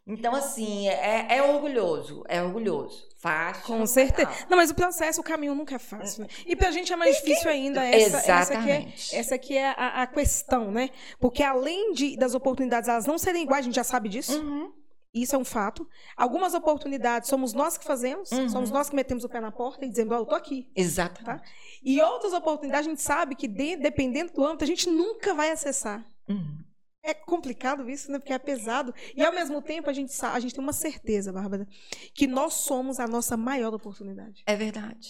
Então, 0.07 0.35
assim, 0.35 0.89
é, 0.89 1.39
é 1.39 1.43
orgulhoso, 1.43 2.23
é 2.29 2.43
orgulhoso. 2.43 3.08
Fácil. 3.19 3.65
Com 3.65 3.85
certeza. 3.85 4.31
Não. 4.31 4.51
não, 4.51 4.57
mas 4.59 4.71
o 4.71 4.75
processo, 4.75 5.21
o 5.21 5.25
caminho 5.25 5.55
nunca 5.55 5.75
é 5.75 5.79
fácil. 5.79 6.23
Né? 6.23 6.29
E 6.47 6.55
pra 6.55 6.71
gente 6.71 6.93
é 6.93 6.97
mais 6.97 7.17
difícil 7.17 7.51
ainda 7.51 7.85
essa, 7.85 8.19
Exatamente. 8.19 8.95
essa, 8.95 9.17
é, 9.17 9.19
essa 9.19 9.35
aqui 9.35 9.57
é 9.57 9.71
a, 9.71 10.03
a, 10.03 10.07
questão, 10.07 10.71
né? 10.71 10.91
Porque 11.19 11.43
além 11.43 11.93
de, 11.93 12.17
das 12.17 12.35
oportunidades 12.35 12.89
elas 12.89 13.07
não 13.07 13.19
serem 13.19 13.43
iguais, 13.43 13.61
a 13.61 13.67
gente 13.67 13.75
já 13.75 13.85
sabe 13.85 14.09
disso. 14.09 14.41
Uhum. 14.41 14.73
Isso 15.13 15.35
é 15.35 15.39
um 15.39 15.45
fato. 15.45 15.89
Algumas 16.17 16.55
oportunidades 16.55 17.29
somos 17.29 17.53
nós 17.53 17.77
que 17.77 17.85
fazemos, 17.85 18.31
uhum. 18.31 18.49
somos 18.49 18.71
nós 18.71 18.89
que 18.89 18.95
metemos 18.95 19.25
o 19.25 19.29
pé 19.29 19.41
na 19.41 19.51
porta 19.51 19.85
e 19.85 19.89
dizemos, 19.89 20.13
oh, 20.17 20.21
eu 20.21 20.27
tô 20.27 20.37
aqui. 20.37 20.71
Exato. 20.77 21.25
Tá? 21.25 21.43
E 21.83 22.01
outras 22.01 22.33
oportunidades 22.33 22.87
a 22.87 22.91
gente 22.91 23.03
sabe 23.03 23.35
que, 23.35 23.49
de, 23.49 23.77
dependendo 23.77 24.33
do 24.33 24.45
âmbito, 24.45 24.65
a 24.65 24.67
gente 24.67 24.89
nunca 24.89 25.35
vai 25.35 25.51
acessar. 25.51 26.07
Uhum. 26.29 26.68
É 27.03 27.15
complicado 27.15 27.89
isso, 27.89 28.11
né? 28.11 28.19
Porque 28.19 28.33
é 28.33 28.39
pesado. 28.39 28.95
E 29.17 29.25
ao 29.25 29.33
mesmo 29.33 29.63
tempo 29.63 29.89
a 29.89 29.93
gente 29.93 30.13
sabe, 30.13 30.37
a 30.37 30.41
gente 30.41 30.55
tem 30.55 30.63
uma 30.63 30.73
certeza, 30.73 31.33
Bárbara, 31.33 31.67
que 32.15 32.27
nós 32.27 32.55
somos 32.55 32.99
a 32.99 33.07
nossa 33.07 33.37
maior 33.37 33.73
oportunidade. 33.73 34.43
É 34.47 34.57
verdade. 34.57 35.09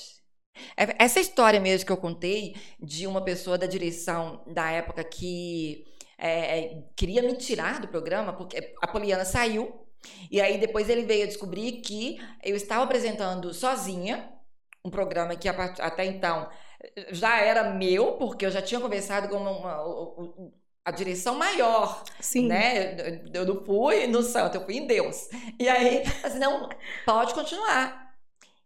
É, 0.77 1.03
essa 1.05 1.20
história 1.20 1.61
mesmo 1.61 1.87
que 1.87 1.92
eu 1.92 1.96
contei 1.96 2.57
de 2.81 3.07
uma 3.07 3.22
pessoa 3.22 3.57
da 3.57 3.66
direção 3.66 4.42
da 4.46 4.70
época 4.70 5.05
que 5.05 5.85
é, 6.16 6.59
é 6.59 6.85
queria 6.96 7.22
me 7.22 7.35
tirar 7.35 7.81
do 7.81 7.88
programa, 7.88 8.33
porque 8.33 8.74
a 8.83 8.87
Poliana 8.88 9.24
saiu, 9.24 9.87
e 10.31 10.40
aí 10.40 10.59
depois 10.59 10.88
ele 10.88 11.03
veio 11.03 11.27
descobrir 11.27 11.81
que 11.81 12.18
eu 12.42 12.57
estava 12.57 12.85
apresentando 12.85 13.53
sozinha 13.55 14.33
um 14.85 14.90
programa 14.90 15.37
que 15.37 15.48
até 15.48 16.05
então 16.05 16.48
já 17.11 17.40
era 17.40 17.72
meu, 17.74 18.12
porque 18.12 18.46
eu 18.46 18.51
já 18.51 18.62
tinha 18.62 18.81
conversado 18.81 19.29
com 19.29 19.37
uma, 19.37 19.83
uma, 19.83 20.53
a 20.88 20.90
direção 20.90 21.35
maior, 21.35 22.03
Sim. 22.18 22.48
né? 22.48 23.20
Eu 23.33 23.44
não 23.44 23.62
fui 23.62 24.07
no 24.07 24.22
santo, 24.22 24.57
eu 24.57 24.64
fui 24.64 24.79
em 24.79 24.87
Deus. 24.87 25.29
E 25.59 25.68
aí, 25.68 26.03
assim, 26.24 26.38
não, 26.38 26.68
pode 27.05 27.35
continuar. 27.35 28.14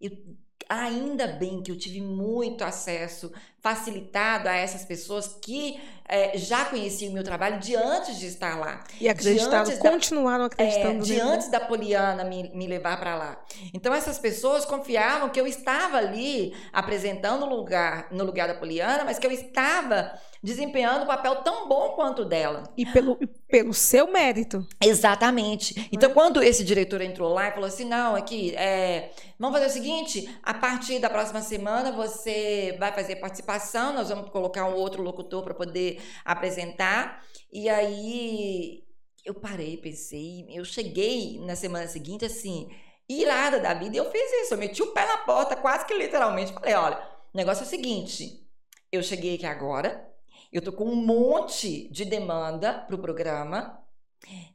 E 0.00 0.37
ainda 0.68 1.26
bem 1.26 1.62
que 1.62 1.72
eu 1.72 1.76
tive 1.76 2.00
muito 2.00 2.62
acesso 2.62 3.32
facilitado 3.61 4.48
a 4.48 4.54
essas 4.54 4.85
pessoas 4.85 5.37
que 5.42 5.80
é, 6.08 6.37
já 6.38 6.64
conheciam 6.64 7.11
o 7.11 7.14
meu 7.14 7.24
trabalho 7.24 7.58
de 7.58 7.74
antes 7.74 8.18
de 8.18 8.26
estar 8.26 8.56
lá. 8.58 8.85
E 9.00 9.08
acreditaram, 9.08 9.76
continuaram 9.78 10.44
acreditando. 10.44 10.98
É, 10.98 11.06
de 11.06 11.20
antes 11.20 11.50
da 11.50 11.58
Poliana 11.58 12.22
me, 12.22 12.50
me 12.54 12.66
levar 12.68 12.98
para 13.00 13.16
lá. 13.16 13.44
Então 13.74 13.92
essas 13.92 14.18
pessoas 14.18 14.64
confiavam 14.64 15.28
que 15.28 15.40
eu 15.40 15.46
estava 15.46 15.96
ali 15.96 16.54
apresentando 16.72 17.46
lugar, 17.46 18.06
no 18.12 18.24
lugar 18.24 18.46
da 18.46 18.54
Poliana, 18.54 19.04
mas 19.04 19.18
que 19.18 19.26
eu 19.26 19.32
estava 19.32 20.12
desempenhando 20.42 21.05
um 21.05 21.07
papel 21.07 21.37
tão 21.37 21.68
bom 21.68 21.90
quanto 21.90 22.22
o 22.22 22.24
dela. 22.24 22.64
E 22.76 22.85
pelo, 22.85 23.16
pelo 23.48 23.72
seu 23.72 24.11
mérito. 24.11 24.66
Exatamente. 24.83 25.88
Então, 25.92 26.11
é? 26.11 26.12
quando 26.12 26.42
esse 26.42 26.64
diretor 26.64 27.00
entrou 27.00 27.33
lá 27.33 27.48
e 27.48 27.52
falou 27.52 27.68
assim: 27.68 27.85
não, 27.85 28.16
aqui, 28.16 28.55
é, 28.57 29.12
vamos 29.38 29.59
fazer 29.59 29.70
o 29.70 29.72
seguinte: 29.72 30.38
a 30.42 30.55
partir 30.55 30.98
da 30.98 31.09
próxima 31.09 31.40
semana 31.40 31.92
você 31.92 32.76
vai 32.78 32.92
fazer 32.92 33.16
participação, 33.16 33.92
nós 33.92 34.09
vamos 34.09 34.31
colocar 34.31 34.64
um 34.66 34.74
outro 34.74 35.02
locutor 35.02 35.44
para 35.44 35.55
poder 35.55 36.02
apresentar. 36.24 37.24
E 37.52 37.68
aí 37.68 38.83
eu 39.24 39.35
parei, 39.35 39.76
pensei, 39.76 40.46
eu 40.50 40.64
cheguei 40.64 41.38
na 41.44 41.55
semana 41.55 41.87
seguinte 41.87 42.24
assim, 42.24 42.68
irada 43.09 43.61
da 43.61 43.72
vida, 43.74 43.94
e 43.94 43.98
eu 43.98 44.11
fiz 44.11 44.33
isso, 44.42 44.55
eu 44.55 44.59
meti 44.59 44.83
o 44.83 44.92
pé 44.92 45.07
na 45.07 45.18
porta, 45.18 45.55
quase 45.55 45.87
que 45.87 45.94
literalmente, 45.94 46.52
falei, 46.52 46.74
olha, 46.74 46.98
o 47.33 47.37
negócio 47.37 47.62
é 47.62 47.66
o 47.66 47.68
seguinte, 47.68 48.44
eu 48.90 49.00
cheguei 49.00 49.37
aqui 49.37 49.46
agora, 49.46 50.12
eu 50.52 50.60
tô 50.60 50.72
com 50.72 50.84
um 50.84 50.94
monte 50.94 51.88
de 51.88 52.04
demanda 52.04 52.74
para 52.74 52.94
o 52.94 52.98
programa. 52.98 53.82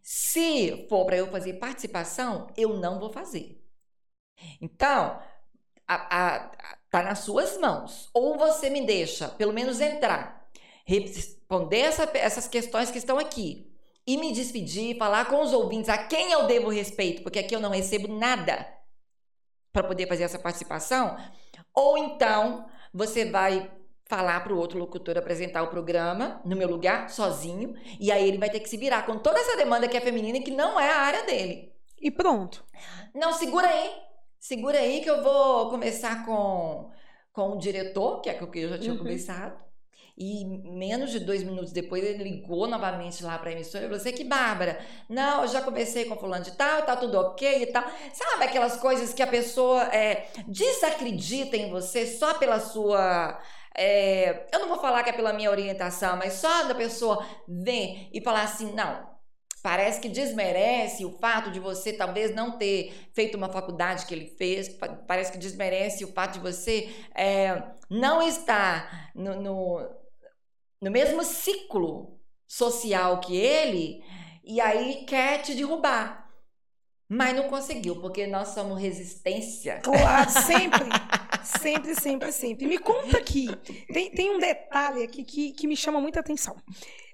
Se 0.02 0.86
for 0.88 1.06
para 1.06 1.18
eu 1.18 1.28
fazer 1.32 1.54
participação, 1.54 2.48
eu 2.56 2.78
não 2.78 3.00
vou 3.00 3.12
fazer. 3.12 3.62
Então, 4.62 5.20
a, 5.88 6.36
a, 6.36 6.40
tá 6.90 7.02
nas 7.02 7.20
suas 7.20 7.58
mãos. 7.58 8.10
Ou 8.14 8.38
você 8.38 8.70
me 8.70 8.86
deixa, 8.86 9.28
pelo 9.30 9.54
menos 9.54 9.82
entrar, 9.82 10.48
responder 10.86 11.80
essa, 11.80 12.10
essas 12.14 12.48
questões 12.48 12.92
que 12.92 12.98
estão 12.98 13.18
aqui 13.18 13.74
e 14.06 14.18
me 14.18 14.32
despedir, 14.32 14.98
falar 14.98 15.26
com 15.26 15.42
os 15.42 15.52
ouvintes 15.52 15.90
a 15.90 15.98
quem 15.98 16.32
eu 16.32 16.48
devo 16.48 16.70
respeito, 16.70 17.24
porque 17.24 17.40
aqui 17.40 17.56
eu 17.56 17.60
não 17.60 17.72
recebo 17.72 18.08
nada 18.08 18.66
para 19.74 19.84
poder 19.84 20.08
fazer 20.08 20.24
essa 20.24 20.40
participação. 20.40 21.18
Ou 21.74 21.98
então 21.98 22.70
você 22.94 23.26
vai 23.26 23.72
falar 24.08 24.44
para 24.44 24.54
o 24.54 24.58
outro 24.58 24.80
locutor 24.80 25.18
apresentar 25.18 25.64
o 25.64 25.68
programa 25.68 26.42
no 26.46 26.56
meu 26.56 26.70
lugar, 26.70 27.10
sozinho, 27.10 27.76
e 28.00 28.12
aí 28.12 28.28
ele 28.28 28.38
vai 28.38 28.50
ter 28.50 28.60
que 28.60 28.70
se 28.70 28.78
virar 28.78 29.06
com 29.06 29.18
toda 29.18 29.40
essa 29.40 29.58
demanda 29.58 29.88
que 29.88 29.98
é 29.98 30.02
feminina 30.02 30.38
e 30.38 30.44
que 30.44 30.52
não 30.52 30.80
é 30.80 30.90
a 30.90 31.02
área 31.02 31.24
dele. 31.24 31.74
E 32.00 32.10
pronto. 32.10 32.64
Não, 33.14 33.34
segura 33.34 33.68
aí. 33.68 33.92
Segura 34.40 34.80
aí 34.80 35.02
que 35.02 35.10
eu 35.10 35.24
vou 35.24 35.70
começar 35.70 36.26
com, 36.26 36.90
com 37.34 37.52
o 37.52 37.58
diretor, 37.58 38.22
que 38.22 38.30
é 38.30 38.42
o 38.42 38.50
que 38.50 38.60
eu 38.60 38.70
já 38.70 38.78
tinha 38.78 38.94
uhum. 38.94 39.00
começado. 39.00 39.68
E 40.20 40.44
menos 40.46 41.12
de 41.12 41.20
dois 41.20 41.44
minutos 41.44 41.72
depois 41.72 42.04
ele 42.04 42.24
ligou 42.24 42.66
novamente 42.68 43.24
lá 43.24 43.38
para 43.38 43.52
a 43.52 43.54
emissora 43.54 43.84
e 43.84 43.88
falou 43.88 44.02
assim: 44.02 44.12
que 44.14 44.24
Bárbara, 44.24 44.80
não, 45.08 45.44
eu 45.44 45.48
já 45.48 45.62
conversei 45.62 46.06
com 46.06 46.18
fulano 46.18 46.44
de 46.44 46.54
tal, 46.54 46.82
tá 46.82 46.96
tudo 46.96 47.20
ok 47.20 47.62
e 47.62 47.66
tal. 47.68 47.84
Sabe 48.14 48.46
aquelas 48.46 48.78
coisas 48.78 49.14
que 49.14 49.22
a 49.22 49.28
pessoa 49.28 49.84
é, 49.94 50.28
desacredita 50.48 51.56
em 51.56 51.70
você 51.70 52.08
só 52.08 52.34
pela 52.34 52.60
sua 52.60 53.40
é, 53.78 54.48
eu 54.52 54.60
não 54.60 54.68
vou 54.68 54.80
falar 54.80 55.04
que 55.04 55.12
é 55.12 55.14
pela 55.14 55.32
minha 55.32 55.52
orientação, 55.52 56.18
mas 56.18 56.34
só 56.34 56.64
da 56.64 56.74
pessoa 56.74 57.24
ver 57.48 58.10
e 58.12 58.20
falar 58.22 58.42
assim, 58.42 58.74
não, 58.74 59.08
parece 59.62 60.02
que 60.02 60.10
desmerece 60.10 61.06
o 61.06 61.12
fato 61.20 61.52
de 61.52 61.60
você 61.60 61.94
talvez 61.94 62.34
não 62.34 62.58
ter 62.58 63.10
feito 63.14 63.38
uma 63.38 63.50
faculdade 63.50 64.06
que 64.06 64.14
ele 64.14 64.26
fez, 64.38 64.70
parece 65.08 65.32
que 65.32 65.38
desmerece 65.38 66.04
o 66.04 66.12
fato 66.12 66.34
de 66.34 66.40
você 66.40 66.90
é, 67.14 67.64
não 67.90 68.22
estar 68.22 69.12
no, 69.14 69.40
no, 69.42 69.90
no 70.82 70.92
mesmo 70.92 71.24
ciclo 71.24 72.20
social 72.48 73.20
que 73.20 73.36
ele, 73.36 74.04
e 74.44 74.60
aí 74.62 75.06
quer 75.06 75.42
te 75.42 75.54
derrubar. 75.54 76.26
Mas 77.10 77.36
não 77.36 77.48
conseguiu, 77.48 78.02
porque 78.02 78.28
nós 78.28 78.50
somos 78.50 78.82
resistência. 78.82 79.80
Claro, 79.82 80.30
sempre. 80.30 80.90
sempre, 81.48 81.96
sempre, 81.96 82.32
sempre. 82.32 82.68
Me 82.68 82.78
conta 82.78 83.18
aqui. 83.18 83.48
Tem, 83.92 84.12
tem 84.12 84.36
um 84.36 84.40
detalhe 84.40 85.04
aqui 85.04 85.24
que, 85.24 85.52
que 85.52 85.68
me 85.68 85.76
chama 85.76 86.00
muita 86.02 86.20
atenção. 86.20 86.56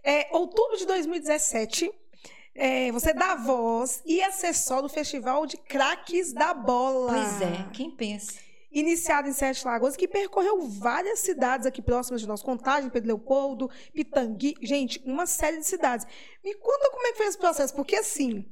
É, 0.04 0.28
outubro 0.32 0.78
de 0.78 0.86
2017, 0.86 1.92
é, 2.56 2.92
você 2.92 3.14
dá 3.14 3.36
voz 3.36 4.02
e 4.06 4.22
acessório 4.22 4.84
do 4.84 4.90
Festival 4.90 5.46
de 5.46 5.58
Craques 5.58 6.34
da 6.34 6.54
Bola. 6.54 7.14
Pois 7.14 7.42
é, 7.42 7.70
quem 7.74 7.92
pensa? 7.92 8.34
Iniciado 8.72 9.28
em 9.28 9.34
Sete 9.34 9.66
Lagoas, 9.66 9.96
que 9.96 10.08
percorreu 10.08 10.62
várias 10.68 11.20
cidades 11.20 11.68
aqui 11.68 11.82
próximas 11.82 12.22
de 12.22 12.28
nós, 12.28 12.42
Contagem, 12.42 12.90
Pedro 12.90 13.10
Leopoldo, 13.10 13.70
Pitangui, 13.94 14.56
gente, 14.62 15.00
uma 15.06 15.28
série 15.28 15.60
de 15.60 15.66
cidades. 15.66 16.08
Me 16.44 16.56
conta 16.56 16.90
como 16.90 17.06
é 17.06 17.12
que 17.12 17.18
foi 17.18 17.28
esse 17.28 17.38
processo, 17.38 17.76
porque 17.76 17.96
assim, 17.96 18.44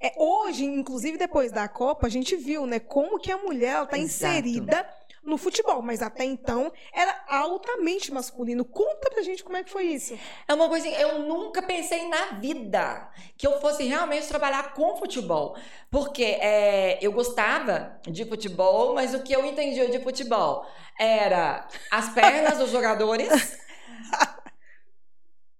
é, 0.00 0.12
hoje, 0.16 0.64
inclusive 0.64 1.16
depois 1.16 1.52
da 1.52 1.68
Copa, 1.68 2.06
a 2.06 2.10
gente 2.10 2.36
viu, 2.36 2.66
né, 2.66 2.80
como 2.80 3.18
que 3.18 3.30
a 3.30 3.38
mulher 3.38 3.84
está 3.84 3.96
inserida 3.96 4.88
no 5.28 5.36
futebol, 5.36 5.82
mas 5.82 6.02
até 6.02 6.24
então 6.24 6.72
era 6.92 7.24
altamente 7.28 8.12
masculino. 8.12 8.64
Conta 8.64 9.10
pra 9.10 9.22
gente 9.22 9.44
como 9.44 9.56
é 9.56 9.62
que 9.62 9.70
foi 9.70 9.84
isso. 9.84 10.18
É 10.46 10.54
uma 10.54 10.68
coisa, 10.68 10.88
eu 10.88 11.20
nunca 11.20 11.62
pensei 11.62 12.08
na 12.08 12.38
vida 12.38 13.08
que 13.36 13.46
eu 13.46 13.60
fosse 13.60 13.84
realmente 13.84 14.26
trabalhar 14.26 14.74
com 14.74 14.96
futebol, 14.96 15.56
porque 15.90 16.24
é, 16.24 16.98
eu 17.00 17.12
gostava 17.12 18.00
de 18.02 18.24
futebol, 18.24 18.94
mas 18.94 19.14
o 19.14 19.22
que 19.22 19.32
eu 19.32 19.44
entendia 19.44 19.88
de 19.88 20.00
futebol 20.00 20.66
era 20.98 21.68
as 21.90 22.08
pernas 22.08 22.58
dos 22.58 22.70
jogadores 22.70 23.58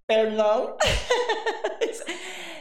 Perdão. 0.09 0.75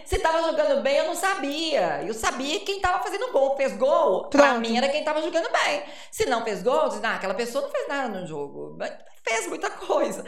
Se 0.05 0.19
tava 0.19 0.43
jogando 0.43 0.83
bem, 0.83 0.99
eu 0.99 1.07
não 1.07 1.15
sabia. 1.15 2.03
Eu 2.07 2.13
sabia 2.13 2.61
quem 2.61 2.79
tava 2.79 3.03
fazendo 3.03 3.33
gol. 3.33 3.57
Fez 3.57 3.75
gol, 3.75 4.29
Pronto. 4.29 4.37
pra 4.37 4.59
mim 4.59 4.77
era 4.77 4.91
quem 4.91 5.03
tava 5.03 5.23
jogando 5.23 5.51
bem. 5.51 5.83
Se 6.11 6.27
não 6.27 6.45
fez 6.45 6.63
gol, 6.63 6.91
disse, 6.91 7.01
ah, 7.05 7.15
aquela 7.15 7.33
pessoa 7.33 7.65
não 7.65 7.71
fez 7.71 7.89
nada 7.89 8.21
no 8.21 8.27
jogo. 8.27 8.77
Mas 8.79 8.93
fez 9.27 9.47
muita 9.49 9.71
coisa. 9.71 10.25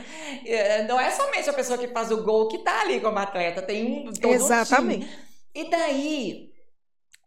É, 0.47 0.83
não 0.85 0.99
é 0.99 1.11
somente 1.11 1.51
a 1.51 1.53
pessoa 1.53 1.77
que 1.79 1.89
faz 1.89 2.11
o 2.11 2.23
gol 2.23 2.49
que 2.49 2.59
tá 2.59 2.81
ali 2.81 3.01
como 3.01 3.19
atleta. 3.19 3.61
Tem 3.61 4.09
um 4.09 4.13
todo 4.15 4.33
Exatamente. 4.33 5.05
Um 5.05 5.31
e 5.55 5.69
daí, 5.69 6.51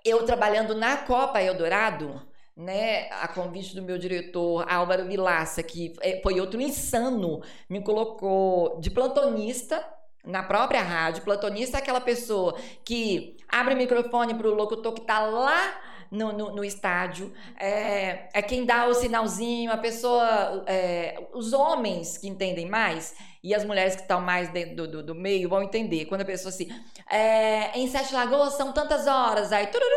eu 0.04 0.26
trabalhando 0.26 0.74
na 0.74 0.98
Copa 0.98 1.40
Eldorado, 1.40 2.20
né, 2.56 3.10
a 3.12 3.28
convite 3.28 3.76
do 3.76 3.82
meu 3.82 3.98
diretor 3.98 4.66
Álvaro 4.70 5.06
Vilaça, 5.06 5.64
que 5.64 5.94
é, 6.02 6.22
foi 6.22 6.40
outro 6.40 6.62
insano, 6.62 7.42
me 7.70 7.82
colocou 7.82 8.80
de 8.80 8.92
plantonista 8.92 9.84
na 10.26 10.44
própria 10.44 10.82
rádio. 10.82 11.24
Plantonista 11.24 11.78
é 11.78 11.82
aquela 11.82 12.02
pessoa 12.02 12.56
que 12.86 13.38
abre 13.50 13.74
o 13.74 13.78
microfone 13.78 14.34
para 14.36 14.48
o 14.48 14.54
locutor 14.54 14.94
que 14.94 15.02
está 15.02 15.20
lá 15.20 15.82
no, 16.14 16.32
no, 16.32 16.56
no, 16.56 16.64
estádio, 16.64 17.34
é, 17.60 18.30
é 18.32 18.42
quem 18.44 18.66
dá 18.66 18.86
o 18.86 18.94
sinalzinho, 18.94 19.72
a 19.72 19.78
pessoa, 19.78 20.64
é, 20.68 21.20
os 21.34 21.54
homens 21.54 22.20
que 22.20 22.28
entendem 22.28 22.70
mais 22.70 23.16
e 23.44 23.54
as 23.54 23.66
mulheres 23.66 23.96
que 23.96 24.04
estão 24.04 24.22
mais 24.22 24.48
dentro 24.50 24.76
do, 24.76 24.88
do, 24.88 25.04
do, 25.04 25.16
meio 25.16 25.50
vão 25.50 25.64
entender. 25.64 26.06
Quando 26.06 26.22
a 26.22 26.26
pessoa 26.26 26.50
assim, 26.50 26.70
é, 27.10 27.78
em 27.78 27.88
Sete 27.88 28.14
Lagoas 28.14 28.54
são 28.54 28.72
tantas 28.72 29.08
horas, 29.08 29.52
aí 29.52 29.66
tururu, 29.68 29.90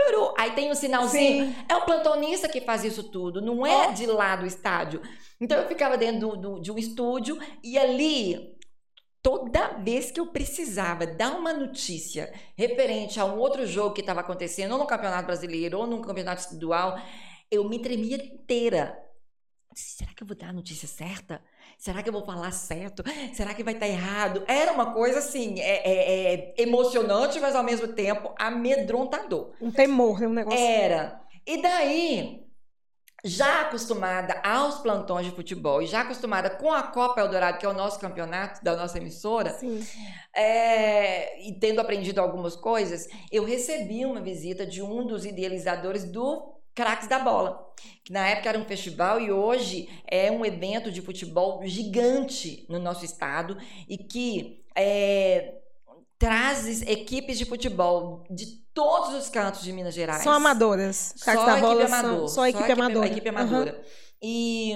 tururu, 0.00 0.34
aí 0.38 0.52
tem 0.52 0.70
um 0.70 0.74
sinalzinho. 0.74 1.46
Sim. 1.46 1.56
É 1.68 1.76
o 1.76 1.84
plantonista 1.84 2.48
que 2.48 2.60
faz 2.60 2.84
isso 2.84 3.04
tudo, 3.04 3.40
não 3.40 3.66
é 3.66 3.92
de 3.92 4.06
lá 4.06 4.36
do 4.36 4.46
estádio. 4.46 5.00
Então 5.40 5.58
eu 5.58 5.68
ficava 5.68 5.96
dentro 5.96 6.20
do, 6.20 6.36
do, 6.36 6.60
de 6.60 6.72
um 6.72 6.78
estúdio 6.78 7.38
e 7.62 7.78
ali 7.78 8.58
toda 9.22 9.74
vez 9.78 10.10
que 10.10 10.18
eu 10.18 10.26
precisava 10.26 11.06
dar 11.06 11.32
uma 11.32 11.52
notícia 11.52 12.32
referente 12.56 13.20
a 13.20 13.24
um 13.24 13.38
outro 13.38 13.66
jogo 13.66 13.94
que 13.94 14.00
estava 14.00 14.20
acontecendo, 14.20 14.72
ou 14.72 14.78
no 14.78 14.86
Campeonato 14.86 15.26
Brasileiro, 15.26 15.78
ou 15.78 15.86
no 15.86 16.00
Campeonato 16.00 16.40
Estadual, 16.40 16.98
eu 17.50 17.68
me 17.68 17.78
tremia 17.78 18.16
inteira. 18.16 18.98
Será 19.74 20.12
que 20.14 20.22
eu 20.22 20.26
vou 20.26 20.36
dar 20.36 20.48
a 20.48 20.52
notícia 20.52 20.88
certa? 20.88 21.42
Será 21.80 22.02
que 22.02 22.10
eu 22.10 22.12
vou 22.12 22.26
falar 22.26 22.50
certo? 22.50 23.02
Será 23.32 23.54
que 23.54 23.64
vai 23.64 23.72
estar 23.72 23.88
errado? 23.88 24.44
Era 24.46 24.70
uma 24.70 24.92
coisa 24.92 25.20
assim, 25.20 25.58
é, 25.58 25.76
é, 25.76 26.34
é 26.34 26.54
emocionante, 26.58 27.40
mas 27.40 27.56
ao 27.56 27.62
mesmo 27.64 27.88
tempo 27.88 28.34
amedrontador. 28.38 29.52
Um 29.58 29.70
temor, 29.70 30.20
né? 30.20 30.26
Um 30.26 30.32
negócio. 30.34 30.60
Era. 30.60 31.22
E 31.46 31.62
daí, 31.62 32.46
já 33.24 33.62
acostumada 33.62 34.38
aos 34.44 34.80
plantões 34.80 35.24
de 35.24 35.32
futebol 35.32 35.80
e 35.80 35.86
já 35.86 36.02
acostumada 36.02 36.50
com 36.50 36.70
a 36.70 36.82
Copa 36.82 37.22
Eldorado, 37.22 37.56
que 37.56 37.64
é 37.64 37.68
o 37.70 37.72
nosso 37.72 37.98
campeonato 37.98 38.62
da 38.62 38.76
nossa 38.76 38.98
emissora, 38.98 39.56
é, 40.36 41.40
e 41.48 41.58
tendo 41.58 41.80
aprendido 41.80 42.20
algumas 42.20 42.54
coisas, 42.56 43.08
eu 43.32 43.42
recebi 43.42 44.04
uma 44.04 44.20
visita 44.20 44.66
de 44.66 44.82
um 44.82 45.06
dos 45.06 45.24
idealizadores 45.24 46.04
do 46.04 46.59
Craques 46.80 47.06
da 47.06 47.18
Bola, 47.18 47.70
que 48.02 48.10
na 48.10 48.26
época 48.26 48.48
era 48.48 48.58
um 48.58 48.64
festival 48.64 49.20
e 49.20 49.30
hoje 49.30 49.86
é 50.10 50.32
um 50.32 50.46
evento 50.46 50.90
de 50.90 51.02
futebol 51.02 51.60
gigante 51.66 52.64
no 52.70 52.78
nosso 52.78 53.04
estado 53.04 53.58
e 53.86 53.98
que 53.98 54.64
é, 54.74 55.56
traz 56.18 56.80
equipes 56.80 57.36
de 57.36 57.44
futebol 57.44 58.24
de 58.30 58.46
todos 58.72 59.14
os 59.14 59.28
cantos 59.28 59.62
de 59.62 59.74
Minas 59.74 59.92
Gerais. 59.92 60.22
São 60.22 60.32
amadoras. 60.32 61.12
Só 61.18 61.30
a 61.32 61.34
equipe 61.34 61.60
bola 61.60 61.84
amador. 61.84 62.20
Só, 62.20 62.28
só 62.28 62.42
a 62.44 62.48
equipe, 62.48 62.72
amadora. 62.72 63.04
A 63.04 63.10
equipe 63.10 63.28
amadora. 63.28 63.74
Uhum. 63.74 63.82
E 64.22 64.74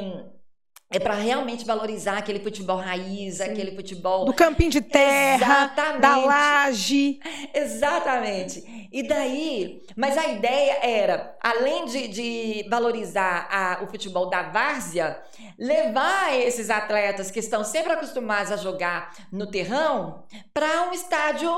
é 0.94 1.00
para 1.00 1.14
realmente 1.14 1.64
valorizar 1.64 2.16
aquele 2.16 2.38
futebol 2.38 2.76
raiz, 2.76 3.38
Sim. 3.38 3.42
aquele 3.42 3.74
futebol. 3.74 4.24
Do 4.24 4.32
campinho 4.32 4.70
de 4.70 4.80
terra, 4.80 5.64
Exatamente. 5.64 6.00
da 6.00 6.16
laje. 6.18 7.20
Exatamente. 7.52 8.88
E 8.92 9.02
daí, 9.02 9.82
mas 9.96 10.16
a 10.16 10.28
ideia 10.28 10.78
era, 10.84 11.36
além 11.42 11.84
de, 11.86 12.06
de 12.06 12.66
valorizar 12.70 13.48
a, 13.50 13.82
o 13.82 13.88
futebol 13.88 14.30
da 14.30 14.42
várzea, 14.42 15.20
levar 15.58 16.32
esses 16.38 16.70
atletas 16.70 17.28
que 17.28 17.40
estão 17.40 17.64
sempre 17.64 17.92
acostumados 17.92 18.52
a 18.52 18.56
jogar 18.56 19.12
no 19.32 19.50
terrão 19.50 20.24
para 20.52 20.88
um 20.88 20.92
estádio 20.92 21.50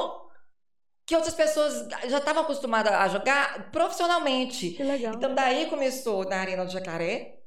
que 1.04 1.14
outras 1.14 1.34
pessoas 1.34 1.86
já 2.08 2.18
estavam 2.18 2.42
acostumadas 2.42 2.92
a 2.92 3.06
jogar 3.08 3.70
profissionalmente. 3.70 4.70
Que 4.70 4.82
legal. 4.82 5.12
Então 5.14 5.34
daí 5.34 5.66
começou 5.66 6.24
na 6.24 6.38
Arena 6.38 6.64
do 6.64 6.72
Jacaré, 6.72 7.40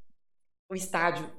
o 0.69 0.75
estádio 0.75 1.38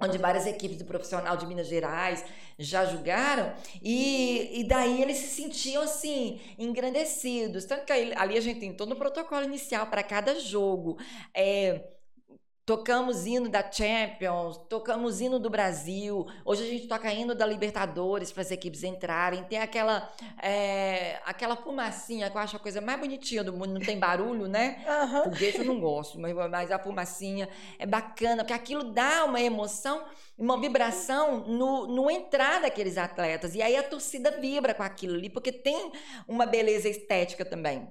onde 0.00 0.18
várias 0.18 0.46
equipes 0.46 0.78
do 0.78 0.84
profissional 0.84 1.36
de 1.36 1.46
Minas 1.46 1.66
Gerais 1.66 2.24
já 2.58 2.84
julgaram, 2.84 3.52
e, 3.82 4.60
e 4.60 4.64
daí 4.64 5.02
eles 5.02 5.18
se 5.18 5.28
sentiam 5.28 5.82
assim, 5.82 6.40
engrandecidos. 6.58 7.64
Tanto 7.64 7.84
que 7.84 7.92
ali 7.92 8.36
a 8.36 8.40
gente 8.40 8.60
tem 8.60 8.72
todo 8.72 8.92
o 8.92 8.96
protocolo 8.96 9.44
inicial 9.44 9.86
para 9.86 10.02
cada 10.02 10.38
jogo. 10.38 10.98
É, 11.34 11.97
Tocamos 12.68 13.24
hino 13.24 13.48
da 13.48 13.64
Champions, 13.72 14.58
tocamos 14.68 15.22
hino 15.22 15.38
do 15.38 15.48
Brasil. 15.48 16.26
Hoje 16.44 16.64
a 16.64 16.66
gente 16.66 16.86
toca 16.86 17.10
hino 17.10 17.34
da 17.34 17.46
Libertadores 17.46 18.30
para 18.30 18.42
as 18.42 18.50
equipes 18.50 18.84
entrarem. 18.84 19.42
Tem 19.44 19.58
aquela 19.58 20.12
é, 20.42 21.18
aquela 21.24 21.56
fumacinha 21.56 22.28
que 22.28 22.36
eu 22.36 22.40
acho 22.42 22.56
a 22.56 22.58
coisa 22.58 22.82
mais 22.82 23.00
bonitinha 23.00 23.42
do 23.42 23.54
mundo. 23.54 23.72
Não 23.72 23.80
tem 23.80 23.98
barulho, 23.98 24.46
né? 24.46 24.84
Uhum. 24.86 25.24
Foguete 25.24 25.60
eu 25.60 25.64
não 25.64 25.80
gosto, 25.80 26.20
mas, 26.20 26.34
mas 26.34 26.70
a 26.70 26.78
fumacinha 26.78 27.48
é 27.78 27.86
bacana, 27.86 28.44
porque 28.44 28.52
aquilo 28.52 28.84
dá 28.84 29.24
uma 29.24 29.40
emoção, 29.40 30.04
uma 30.36 30.60
vibração 30.60 31.46
no, 31.46 31.86
no 31.86 32.10
entrar 32.10 32.60
daqueles 32.60 32.98
atletas. 32.98 33.54
E 33.54 33.62
aí 33.62 33.78
a 33.78 33.82
torcida 33.82 34.30
vibra 34.32 34.74
com 34.74 34.82
aquilo 34.82 35.14
ali, 35.14 35.30
porque 35.30 35.52
tem 35.52 35.90
uma 36.28 36.44
beleza 36.44 36.86
estética 36.86 37.46
também. 37.46 37.88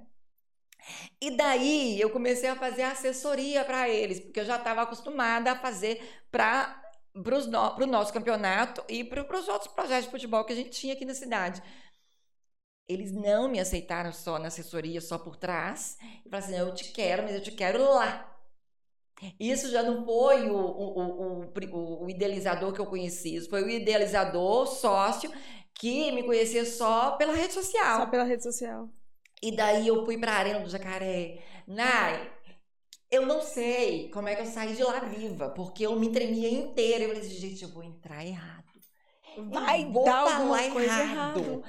E 1.19 1.32
daí 1.32 2.00
eu 2.00 2.10
comecei 2.10 2.50
a 2.50 2.56
fazer 2.56 2.84
assessoria 2.84 3.63
para 3.65 3.89
eles, 3.89 4.19
porque 4.19 4.39
eu 4.39 4.45
já 4.45 4.58
estava 4.58 4.82
acostumada 4.82 5.52
a 5.52 5.56
fazer 5.56 6.02
para 6.32 6.82
o 7.13 7.19
no, 7.19 7.88
nosso 7.88 8.13
campeonato 8.13 8.84
e 8.88 9.04
para 9.04 9.39
os 9.39 9.47
outros 9.47 9.71
projetos 9.73 10.06
de 10.06 10.12
futebol 10.12 10.45
que 10.45 10.54
a 10.54 10.56
gente 10.56 10.69
tinha 10.69 10.93
aqui 10.93 11.06
na 11.06 11.13
cidade. 11.13 11.62
Eles 12.88 13.12
não 13.12 13.50
me 13.50 13.60
aceitaram 13.60 14.13
só 14.13 14.39
na 14.39 14.47
assessoria, 14.47 15.02
só 15.02 15.17
por 15.17 15.36
trás. 15.36 15.97
E 16.26 16.30
falaram 16.30 16.47
assim: 16.47 16.58
eu 16.58 16.73
te 16.73 16.91
quero, 16.91 17.23
mas 17.23 17.34
eu 17.34 17.41
te 17.41 17.52
quero 17.52 17.84
lá. 17.84 18.34
Isso 19.39 19.69
já 19.71 19.82
não 19.82 20.06
foi 20.06 20.50
o, 20.50 20.56
o, 20.56 21.52
o, 21.52 22.06
o 22.06 22.10
idealizador 22.10 22.71
que 22.71 22.80
eu 22.80 22.86
conheci, 22.86 23.36
isso 23.36 23.50
foi 23.50 23.63
o 23.63 23.69
idealizador, 23.69 24.67
sócio, 24.67 25.32
que 25.73 26.12
me 26.12 26.23
conhecia 26.23 26.63
só 26.65 27.12
pela 27.17 27.34
rede 27.34 27.54
social. 27.54 28.02
Só 28.02 28.06
pela 28.06 28.23
rede 28.23 28.43
social. 28.43 28.89
E 29.41 29.56
daí 29.56 29.88
eu 29.88 30.04
fui 30.06 30.17
pra 30.17 30.34
Arena 30.34 30.60
do 30.60 30.69
Jacaré. 30.69 31.43
Nai, 31.67 32.32
eu 33.10 33.26
não 33.26 33.41
sei 33.41 34.10
como 34.10 34.28
é 34.28 34.36
que 34.36 34.41
eu 34.41 34.45
saí 34.45 34.76
de 34.76 34.84
lá 34.84 35.00
viva, 35.00 35.50
porque 35.50 35.86
eu 35.86 35.95
me 35.97 36.12
tremia 36.12 36.50
inteira. 36.50 37.04
Eu 37.04 37.10
falei 37.10 37.23
assim, 37.23 37.36
gente, 37.36 37.63
eu 37.63 37.69
vou 37.69 37.84
entrar 37.84 38.26
errado. 38.26 38.65
Vai 39.50 39.86
vou 39.86 40.04
dar 40.04 40.26
falar 40.26 40.63
errado. 40.63 41.39
errado. 41.39 41.63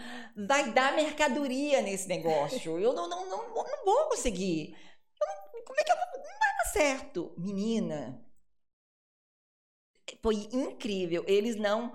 Vai 0.46 0.72
dar 0.72 0.94
mercadoria 0.96 1.82
nesse 1.82 2.08
negócio. 2.08 2.78
Eu 2.78 2.94
não, 2.94 3.08
não, 3.08 3.28
não, 3.28 3.54
não 3.54 3.84
vou 3.84 4.08
conseguir. 4.08 4.74
Não, 5.20 5.62
como 5.64 5.78
é 5.78 5.84
que 5.84 5.92
eu 5.92 5.96
vou. 5.96 6.06
Não 6.06 6.38
vai 6.38 6.56
dar 6.56 6.70
certo. 6.72 7.34
Menina, 7.36 8.24
foi 10.22 10.48
incrível. 10.52 11.24
Eles 11.26 11.56
não. 11.56 11.92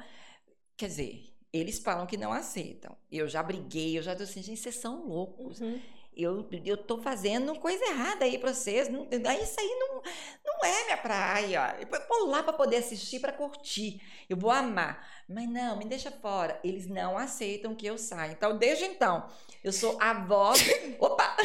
Quer 0.78 0.88
dizer, 0.88 1.33
eles 1.54 1.78
falam 1.78 2.08
que 2.08 2.18
não 2.18 2.34
aceitam. 2.34 2.98
Eu 3.12 3.28
já 3.28 3.44
briguei, 3.44 3.96
eu 3.98 4.02
já 4.02 4.16
tô 4.16 4.24
assim, 4.24 4.42
gente, 4.42 4.60
vocês 4.60 4.76
são 4.76 5.08
loucos. 5.08 5.62
Uhum. 5.62 5.80
Eu, 6.16 6.48
eu 6.63 6.78
tô 6.78 7.00
fazendo 7.00 7.58
coisa 7.60 7.84
errada 7.86 8.26
aí 8.26 8.38
pra 8.38 8.54
vocês. 8.54 8.88
Não, 8.88 9.04
isso 9.06 9.60
aí 9.60 9.78
não, 9.80 10.02
não 10.46 10.66
é 10.66 10.84
minha 10.86 10.98
praia. 10.98 11.76
Eu 11.80 12.08
vou 12.08 12.28
lá 12.28 12.44
pra 12.44 12.54
poder 12.54 12.78
assistir, 12.78 13.20
pra 13.20 13.32
curtir. 13.32 14.02
Eu 14.30 14.38
vou 14.38 14.52
amar. 14.52 15.08
Mas 15.28 15.48
não, 15.50 15.78
me 15.78 15.86
deixa 15.86 16.12
fora. 16.12 16.60
Eles 16.63 16.88
não 16.88 17.18
aceitam 17.18 17.76
que 17.76 17.86
eu 17.86 17.98
saia. 17.98 18.32
Então, 18.32 18.58
desde 18.58 18.86
então, 18.86 19.28
eu 19.63 19.72
sou 19.72 19.98
a 20.00 20.13
voz. 20.13 20.60
Opa! 21.00 21.36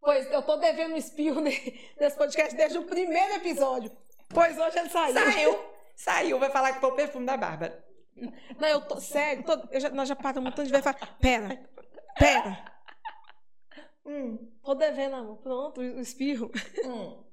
Pois, 0.00 0.30
eu 0.30 0.42
tô 0.42 0.56
devendo 0.56 0.92
um 0.92 0.98
espirro 0.98 1.40
nesse 1.40 2.16
podcast 2.16 2.54
desde 2.54 2.76
o 2.76 2.84
primeiro 2.84 3.34
episódio. 3.34 3.90
Pois 4.28 4.58
hoje 4.58 4.78
ele 4.78 4.90
saiu. 4.90 5.14
Saiu. 5.14 5.58
Saiu. 5.96 6.38
Vai 6.38 6.50
falar 6.50 6.72
que 6.72 6.80
foi 6.80 6.90
o 6.90 6.94
perfume 6.94 7.24
da 7.24 7.38
Bárbara. 7.38 7.83
Não, 8.58 8.68
eu 8.68 8.80
tô. 8.80 9.00
Sério, 9.00 9.44
tô, 9.44 9.52
eu 9.70 9.80
já, 9.80 9.90
nós 9.90 10.08
já 10.08 10.16
paramos 10.16 10.52
um 10.52 10.54
tanto 10.54 10.66
de 10.66 10.72
vezes 10.72 10.84
falar. 10.84 11.16
Pera, 11.20 11.68
pera. 12.18 12.72
Hum, 14.06 14.38
tô 14.62 14.74
devendo, 14.74 15.16
amor. 15.16 15.38
Pronto, 15.38 15.80
o 15.80 16.00
espirro. 16.00 16.50
Hum. 16.84 17.24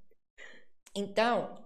Então, 0.95 1.63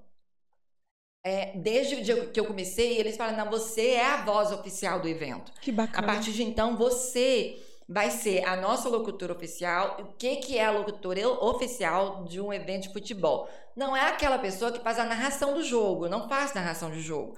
é, 1.23 1.57
desde 1.57 1.95
o 1.95 2.03
dia 2.03 2.27
que 2.27 2.39
eu 2.39 2.45
comecei, 2.45 2.97
eles 2.97 3.17
falam: 3.17 3.35
não, 3.35 3.49
você 3.49 3.91
é 3.91 4.05
a 4.05 4.23
voz 4.23 4.51
oficial 4.51 4.99
do 4.99 5.07
evento. 5.07 5.51
Que 5.61 5.71
bacana. 5.71 5.99
A 5.99 6.03
partir 6.03 6.31
de 6.31 6.43
então, 6.43 6.75
você 6.75 7.59
vai 7.87 8.09
ser 8.09 8.45
a 8.45 8.55
nossa 8.55 8.89
locutora 8.89 9.33
oficial. 9.33 9.97
O 9.99 10.13
que, 10.17 10.37
que 10.37 10.57
é 10.57 10.65
a 10.65 10.71
locutora 10.71 11.27
oficial 11.27 12.25
de 12.25 12.41
um 12.41 12.51
evento 12.51 12.83
de 12.83 12.93
futebol? 12.93 13.49
Não 13.75 13.95
é 13.95 14.01
aquela 14.09 14.39
pessoa 14.39 14.71
que 14.71 14.79
faz 14.79 14.99
a 14.99 15.03
narração 15.03 15.53
do 15.53 15.63
jogo. 15.63 16.07
Não 16.07 16.27
faço 16.27 16.55
narração 16.55 16.91
de 16.91 17.01
jogo. 17.01 17.35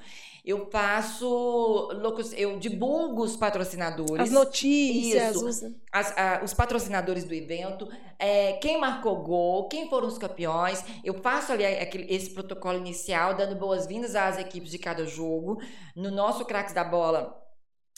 Eu 0.47 0.69
faço. 0.71 1.89
Eu 2.37 2.57
divulgo 2.57 3.21
os 3.21 3.35
patrocinadores. 3.35 4.27
As 4.27 4.31
notícias. 4.31 5.35
Isso, 5.35 5.45
os... 5.45 5.63
As, 5.91 6.17
a, 6.17 6.41
os 6.41 6.53
patrocinadores 6.53 7.25
do 7.25 7.33
evento. 7.33 7.85
É, 8.17 8.53
quem 8.53 8.79
marcou 8.79 9.17
gol, 9.17 9.67
quem 9.67 9.89
foram 9.89 10.07
os 10.07 10.17
campeões. 10.17 10.81
Eu 11.03 11.15
faço 11.15 11.51
ali 11.51 11.65
aquele, 11.65 12.05
esse 12.09 12.29
protocolo 12.29 12.77
inicial, 12.77 13.35
dando 13.35 13.57
boas-vindas 13.57 14.15
às 14.15 14.39
equipes 14.39 14.71
de 14.71 14.79
cada 14.79 15.05
jogo. 15.05 15.61
No 15.93 16.09
nosso 16.09 16.45
Craques 16.45 16.73
da 16.73 16.85
Bola, 16.85 17.37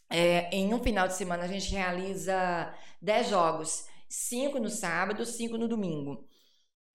é, 0.10 0.50
em 0.52 0.74
um 0.74 0.80
final 0.80 1.08
de 1.08 1.16
semana, 1.16 1.44
a 1.44 1.48
gente 1.48 1.72
realiza 1.72 2.74
10 3.00 3.30
jogos. 3.30 3.86
Cinco 4.10 4.58
no 4.58 4.70
sábado, 4.70 5.24
cinco 5.24 5.56
no 5.56 5.68
domingo. 5.68 6.28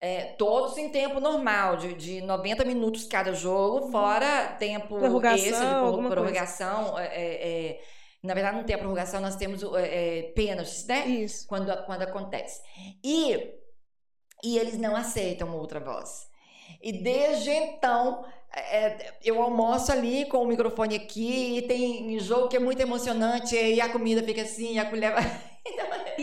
É, 0.05 0.35
todos 0.37 0.77
em 0.77 0.89
tempo 0.89 1.19
normal, 1.19 1.77
de, 1.77 1.95
de 1.95 2.21
90 2.21 2.63
minutos 2.63 3.07
cada 3.07 3.33
jogo, 3.33 3.85
uhum. 3.85 3.91
fora 3.91 4.49
tempo 4.59 4.99
prorrogação, 4.99 5.47
extra 5.47 5.91
de 5.91 6.09
prorrogação. 6.09 6.99
É, 6.99 7.05
é, 7.05 7.69
é, 7.71 7.81
na 8.21 8.35
verdade, 8.35 8.57
não 8.57 8.63
tem 8.63 8.75
a 8.75 8.77
prorrogação, 8.77 9.19
nós 9.19 9.35
temos 9.35 9.63
é, 9.63 10.19
é, 10.19 10.21
pênaltis, 10.33 10.85
né? 10.85 11.07
Isso. 11.07 11.47
Quando, 11.47 11.75
quando 11.87 12.03
acontece. 12.03 12.61
E, 13.03 13.51
e 14.43 14.59
eles 14.59 14.77
não 14.77 14.95
aceitam 14.95 15.57
outra 15.57 15.79
voz. 15.79 16.27
E 16.83 17.01
desde 17.01 17.49
então, 17.49 18.23
é, 18.55 19.13
eu 19.23 19.41
almoço 19.41 19.91
ali 19.91 20.25
com 20.25 20.37
o 20.37 20.47
microfone 20.47 20.95
aqui, 20.95 21.57
e 21.57 21.61
tem 21.63 22.17
jogo 22.19 22.47
que 22.47 22.55
é 22.55 22.59
muito 22.59 22.81
emocionante, 22.81 23.55
e 23.55 23.81
a 23.81 23.89
comida 23.89 24.23
fica 24.23 24.41
assim, 24.41 24.79
a 24.79 24.85
colher. 24.85 25.13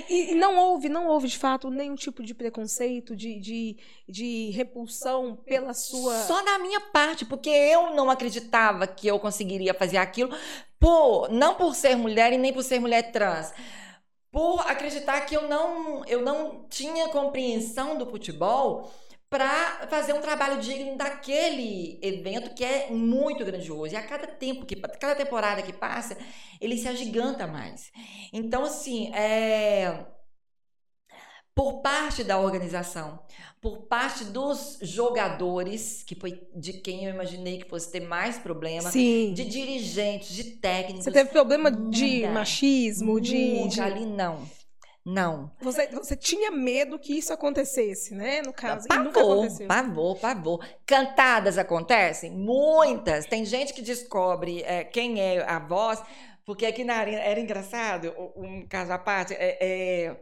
E, 0.09 0.33
e, 0.33 0.35
não 0.37 0.57
houve, 0.57 0.89
não 0.89 1.09
houve 1.09 1.29
de 1.29 1.37
fato 1.37 1.69
nenhum 1.69 1.95
tipo 1.95 2.23
de 2.23 2.33
preconceito, 2.33 3.15
de, 3.15 3.39
de, 3.39 3.77
de 4.09 4.51
repulsão 4.51 5.37
pela 5.45 5.75
sua. 5.75 6.23
Só 6.23 6.43
da 6.43 6.59
minha 6.61 6.81
parte, 6.81 7.27
porque 7.27 7.51
eu 7.51 7.95
não 7.95 8.09
acreditava 8.09 8.87
que 8.87 9.07
eu 9.07 9.19
conseguiria 9.19 9.75
fazer 9.75 9.99
aquilo, 9.99 10.35
por, 10.79 11.29
não 11.29 11.57
por 11.57 11.75
ser 11.75 11.97
mulher 11.97 12.33
e 12.33 12.39
nem 12.39 12.53
por 12.53 12.63
ser 12.63 12.81
mulher 12.81 13.13
trans 13.13 13.53
por 14.33 14.61
acreditar 14.61 15.21
que 15.21 15.37
eu 15.37 15.47
não, 15.47 16.03
eu 16.07 16.23
não 16.23 16.65
tinha 16.71 17.11
compreensão 17.11 17.99
do 17.99 18.07
futebol 18.07 18.91
para 19.33 19.87
fazer 19.89 20.13
um 20.13 20.21
trabalho 20.21 20.61
digno 20.61 20.95
daquele 20.95 21.99
evento 22.03 22.55
que 22.55 22.63
é 22.63 22.91
muito 22.91 23.43
grandioso. 23.47 23.95
E 23.95 23.97
a 23.97 24.03
cada 24.03 24.27
tempo 24.27 24.67
que 24.67 24.77
cada 24.77 25.15
temporada 25.15 25.63
que 25.63 25.73
passa, 25.73 26.19
ele 26.61 26.77
se 26.77 26.87
agiganta 26.87 27.47
mais. 27.47 27.91
Então, 28.31 28.63
assim, 28.63 29.11
é 29.15 30.05
por 31.55 31.81
parte 31.81 32.23
da 32.23 32.39
organização, 32.39 33.21
por 33.59 33.87
parte 33.87 34.25
dos 34.25 34.79
jogadores, 34.83 36.03
que 36.03 36.15
foi 36.15 36.47
de 36.55 36.75
quem 36.75 37.07
eu 37.07 37.15
imaginei 37.15 37.59
que 37.59 37.71
fosse 37.71 37.91
ter 37.91 38.01
mais 38.01 38.37
problema, 38.37 38.91
Sim. 38.91 39.33
de 39.33 39.47
dirigentes, 39.47 40.35
de 40.35 40.45
técnicos. 40.57 41.05
Você 41.05 41.11
teve 41.11 41.31
problema 41.31 41.71
de 41.71 42.27
machismo, 42.27 43.19
de, 43.19 43.67
de 43.69 43.81
ali 43.81 44.05
não. 44.05 44.47
Não. 45.05 45.51
Você, 45.61 45.89
você 45.89 46.15
tinha 46.15 46.51
medo 46.51 46.99
que 46.99 47.17
isso 47.19 47.33
acontecesse, 47.33 48.15
né? 48.15 48.41
No 48.43 48.53
caso. 48.53 48.87
Pavor, 48.87 49.03
e 49.03 49.07
nunca 49.07 49.21
aconteceu. 49.21 49.67
pavor, 49.69 50.19
pavor. 50.19 50.67
Cantadas 50.87 51.59
acontecem? 51.59 52.31
Muitas. 52.31 53.27
Tem 53.27 53.45
gente 53.45 53.75
que 53.75 53.83
descobre 53.83 54.63
é, 54.63 54.85
quem 54.85 55.21
é 55.21 55.43
a 55.43 55.59
voz, 55.59 56.01
porque 56.45 56.67
aqui 56.67 56.85
na 56.85 56.95
arena 56.95 57.21
era 57.21 57.41
engraçado, 57.41 58.15
um 58.37 58.67
caso 58.69 58.93
à 58.93 58.99
parte. 58.99 59.35
É, 59.35 59.59
é, 59.61 60.17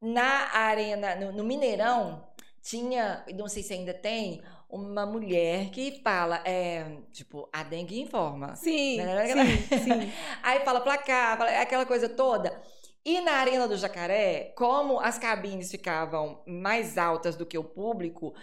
na 0.00 0.54
arena, 0.54 1.16
no, 1.16 1.32
no 1.32 1.44
Mineirão, 1.44 2.22
tinha, 2.62 3.24
não 3.34 3.48
sei 3.48 3.62
se 3.62 3.72
ainda 3.72 3.94
tem, 3.94 4.42
uma 4.68 5.06
mulher 5.06 5.70
que 5.70 6.00
fala, 6.02 6.42
é, 6.44 6.98
tipo, 7.12 7.48
a 7.52 7.62
dengue 7.62 8.00
informa. 8.00 8.56
Sim, 8.56 8.98
né? 8.98 9.26
sim, 9.28 9.78
sim. 9.78 10.12
Aí 10.42 10.60
fala 10.60 10.80
placar, 10.80 11.38
fala, 11.38 11.50
aquela 11.60 11.86
coisa 11.86 12.08
toda. 12.08 12.60
E 13.06 13.20
na 13.20 13.34
Arena 13.34 13.68
do 13.68 13.76
Jacaré, 13.76 14.52
como 14.56 14.98
as 14.98 15.16
cabines 15.16 15.70
ficavam 15.70 16.42
mais 16.44 16.98
altas 16.98 17.36
do 17.36 17.46
que 17.46 17.56
o 17.56 17.62
público, 17.62 18.34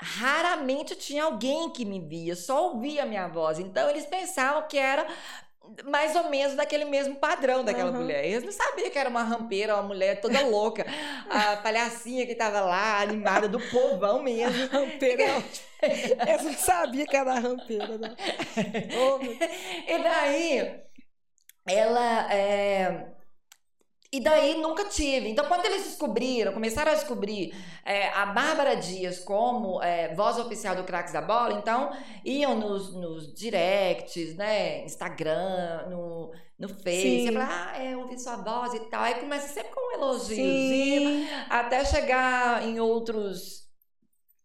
raramente 0.00 0.94
tinha 0.94 1.24
alguém 1.24 1.70
que 1.70 1.84
me 1.84 1.98
via, 1.98 2.36
só 2.36 2.68
ouvia 2.68 3.02
a 3.02 3.06
minha 3.06 3.26
voz. 3.26 3.58
Então 3.58 3.90
eles 3.90 4.06
pensavam 4.06 4.68
que 4.68 4.78
era 4.78 5.04
mais 5.86 6.14
ou 6.14 6.30
menos 6.30 6.54
daquele 6.54 6.84
mesmo 6.84 7.16
padrão 7.16 7.64
daquela 7.64 7.90
uhum. 7.90 7.96
mulher. 8.02 8.24
Eles 8.24 8.44
não 8.44 8.52
sabiam 8.52 8.88
que 8.88 8.96
era 8.96 9.10
uma 9.10 9.24
rampeira, 9.24 9.74
uma 9.74 9.82
mulher 9.82 10.20
toda 10.20 10.40
louca, 10.46 10.86
a 11.28 11.56
palhacinha 11.56 12.24
que 12.26 12.32
estava 12.32 12.60
lá, 12.60 13.00
animada 13.00 13.48
do 13.48 13.58
povão 13.58 14.22
mesmo. 14.22 14.68
rampeira. 14.68 15.24
Eu 15.82 16.44
não 16.44 16.54
sabia 16.54 17.06
que 17.06 17.16
era 17.16 17.40
rampeira, 17.40 17.98
né? 17.98 18.14
Oh, 18.96 19.18
e 19.90 19.98
daí, 19.98 20.80
ela. 21.66 22.32
É 22.32 23.15
e 24.16 24.20
daí 24.20 24.58
nunca 24.60 24.84
tive. 24.84 25.28
Então, 25.28 25.44
quando 25.44 25.66
eles 25.66 25.84
descobriram, 25.84 26.52
começaram 26.52 26.92
a 26.92 26.94
descobrir 26.94 27.54
é, 27.84 28.08
a 28.08 28.24
Bárbara 28.24 28.74
Dias 28.74 29.18
como 29.18 29.82
é, 29.82 30.14
voz 30.14 30.38
oficial 30.38 30.74
do 30.74 30.84
Cracks 30.84 31.12
da 31.12 31.20
Bola, 31.20 31.52
então 31.52 31.90
iam 32.24 32.58
nos, 32.58 32.94
nos 32.94 33.34
directs, 33.34 34.34
né? 34.36 34.84
Instagram, 34.84 35.88
no, 35.90 36.32
no 36.58 36.68
Face, 36.68 37.30
falar, 37.30 37.72
ah, 37.74 37.82
é, 37.82 37.94
ouvi 37.94 38.18
sua 38.18 38.36
voz 38.36 38.72
e 38.72 38.80
tal. 38.88 39.02
Aí 39.02 39.16
começa 39.16 39.48
sempre 39.48 39.70
com 39.72 39.80
um 39.80 39.98
elogiozinho, 40.00 41.28
até 41.50 41.84
chegar 41.84 42.66
em 42.66 42.80
outros 42.80 43.65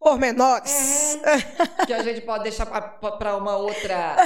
pormenores. 0.02 1.18
É, 1.22 1.86
que 1.86 1.92
a 1.92 2.02
gente 2.02 2.20
pode 2.22 2.44
deixar 2.44 2.66
para 2.66 3.36
uma 3.36 3.56
outra 3.56 4.16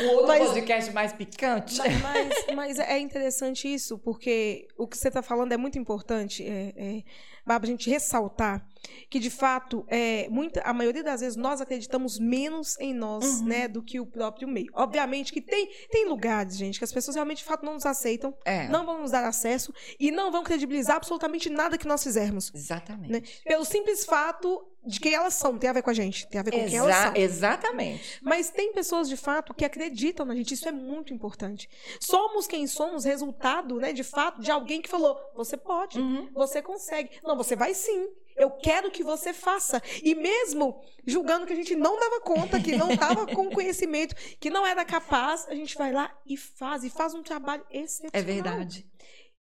um 0.00 0.08
outro 0.10 0.28
mas, 0.28 0.48
podcast 0.48 0.92
mais 0.92 1.12
picante. 1.12 1.78
Mas, 1.78 2.00
mas, 2.00 2.46
mas, 2.54 2.78
é 2.78 2.98
interessante 2.98 3.72
isso, 3.72 3.98
porque 3.98 4.68
o 4.78 4.86
que 4.86 4.96
você 4.96 5.08
está 5.08 5.22
falando 5.22 5.52
é 5.52 5.56
muito 5.56 5.78
importante, 5.78 6.46
é, 6.46 6.72
é, 6.76 7.02
Bárbara, 7.44 7.68
a 7.68 7.76
gente 7.76 7.90
ressaltar 7.90 8.64
que, 9.08 9.18
de 9.18 9.30
fato, 9.30 9.84
é, 9.88 10.28
muita, 10.28 10.60
a 10.62 10.72
maioria 10.72 11.02
das 11.02 11.20
vezes 11.20 11.36
nós 11.36 11.60
acreditamos 11.60 12.18
menos 12.18 12.78
em 12.78 12.94
nós, 12.94 13.24
uhum. 13.24 13.46
né, 13.46 13.68
do 13.68 13.82
que 13.82 13.98
o 13.98 14.06
próprio 14.06 14.46
meio. 14.46 14.70
Obviamente 14.74 15.32
que 15.32 15.40
tem, 15.40 15.68
tem 15.90 16.08
lugares, 16.08 16.56
gente, 16.56 16.78
que 16.78 16.84
as 16.84 16.92
pessoas 16.92 17.16
realmente, 17.16 17.38
de 17.38 17.44
fato, 17.44 17.64
não 17.64 17.74
nos 17.74 17.86
aceitam, 17.86 18.34
é. 18.44 18.68
não 18.68 18.86
vão 18.86 19.00
nos 19.00 19.10
dar 19.10 19.24
acesso 19.24 19.72
e 19.98 20.10
não 20.10 20.30
vão 20.30 20.44
credibilizar 20.44 20.96
absolutamente 20.96 21.50
nada 21.50 21.76
que 21.76 21.86
nós 21.86 22.02
fizermos. 22.02 22.52
Exatamente. 22.54 23.12
Né? 23.12 23.22
Pelo 23.44 23.64
simples 23.64 24.04
fato 24.04 24.69
de 24.84 24.98
quem 24.98 25.14
elas 25.14 25.34
são, 25.34 25.58
tem 25.58 25.68
a 25.68 25.72
ver 25.72 25.82
com 25.82 25.90
a 25.90 25.94
gente, 25.94 26.26
tem 26.28 26.40
a 26.40 26.42
ver 26.42 26.52
com 26.52 26.58
Exa 26.58 26.68
quem 26.68 26.78
elas 26.78 26.96
são. 26.96 27.16
Exatamente. 27.16 28.18
Mas 28.22 28.50
tem 28.50 28.72
pessoas, 28.72 29.08
de 29.08 29.16
fato, 29.16 29.52
que 29.52 29.64
acreditam 29.64 30.24
na 30.24 30.34
gente, 30.34 30.54
isso 30.54 30.68
é 30.68 30.72
muito 30.72 31.12
importante. 31.12 31.68
Somos 32.00 32.46
quem 32.46 32.66
somos, 32.66 33.04
resultado, 33.04 33.78
né, 33.78 33.92
de 33.92 34.04
fato, 34.04 34.40
de 34.40 34.50
alguém 34.50 34.80
que 34.80 34.88
falou, 34.88 35.18
você 35.34 35.56
pode, 35.56 35.98
uhum. 35.98 36.30
você 36.32 36.62
consegue. 36.62 37.10
Não, 37.22 37.36
você 37.36 37.54
vai 37.54 37.74
sim. 37.74 38.08
Eu 38.36 38.50
quero 38.50 38.90
que 38.90 39.04
você 39.04 39.34
faça. 39.34 39.82
E 40.02 40.14
mesmo 40.14 40.82
julgando 41.06 41.46
que 41.46 41.52
a 41.52 41.56
gente 41.56 41.76
não 41.76 41.98
dava 42.00 42.20
conta, 42.20 42.58
que 42.58 42.74
não 42.74 42.90
estava 42.90 43.26
com 43.26 43.50
conhecimento, 43.52 44.14
que 44.38 44.48
não 44.48 44.66
era 44.66 44.82
capaz, 44.82 45.46
a 45.48 45.54
gente 45.54 45.76
vai 45.76 45.92
lá 45.92 46.10
e 46.24 46.38
faz. 46.38 46.82
E 46.82 46.88
faz 46.88 47.12
um 47.12 47.22
trabalho 47.22 47.64
excepcional. 47.70 48.10
É 48.14 48.22
verdade. 48.22 48.86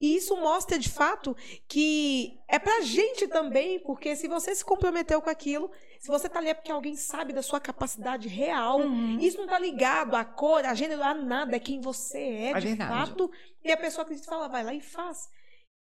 E 0.02 0.16
isso 0.16 0.36
mostra 0.36 0.80
de 0.80 0.88
fato 0.88 1.36
que 1.68 2.40
é 2.48 2.58
pra 2.58 2.80
gente 2.80 3.28
também, 3.28 3.78
porque 3.78 4.16
se 4.16 4.26
você 4.26 4.52
se 4.52 4.64
comprometeu 4.64 5.22
com 5.22 5.30
aquilo, 5.30 5.70
se 6.00 6.08
você 6.08 6.28
tá 6.28 6.40
ali 6.40 6.48
é 6.48 6.54
porque 6.54 6.72
alguém 6.72 6.96
sabe 6.96 7.32
da 7.32 7.40
sua 7.40 7.60
capacidade 7.60 8.26
real, 8.26 8.80
uhum. 8.80 9.16
isso 9.20 9.38
não 9.38 9.46
tá 9.46 9.60
ligado 9.60 10.16
à 10.16 10.24
cor, 10.24 10.64
à 10.64 10.74
gênero, 10.74 11.04
a 11.04 11.14
nada, 11.14 11.54
é 11.54 11.60
quem 11.60 11.80
você 11.80 12.18
é, 12.18 12.50
é 12.50 12.54
de 12.54 12.66
verdade. 12.66 13.10
fato. 13.10 13.30
E 13.62 13.70
a 13.70 13.76
pessoa 13.76 14.02
acredita 14.02 14.26
e 14.26 14.30
fala, 14.30 14.48
vai 14.48 14.64
lá 14.64 14.74
e 14.74 14.80
faz. 14.80 15.30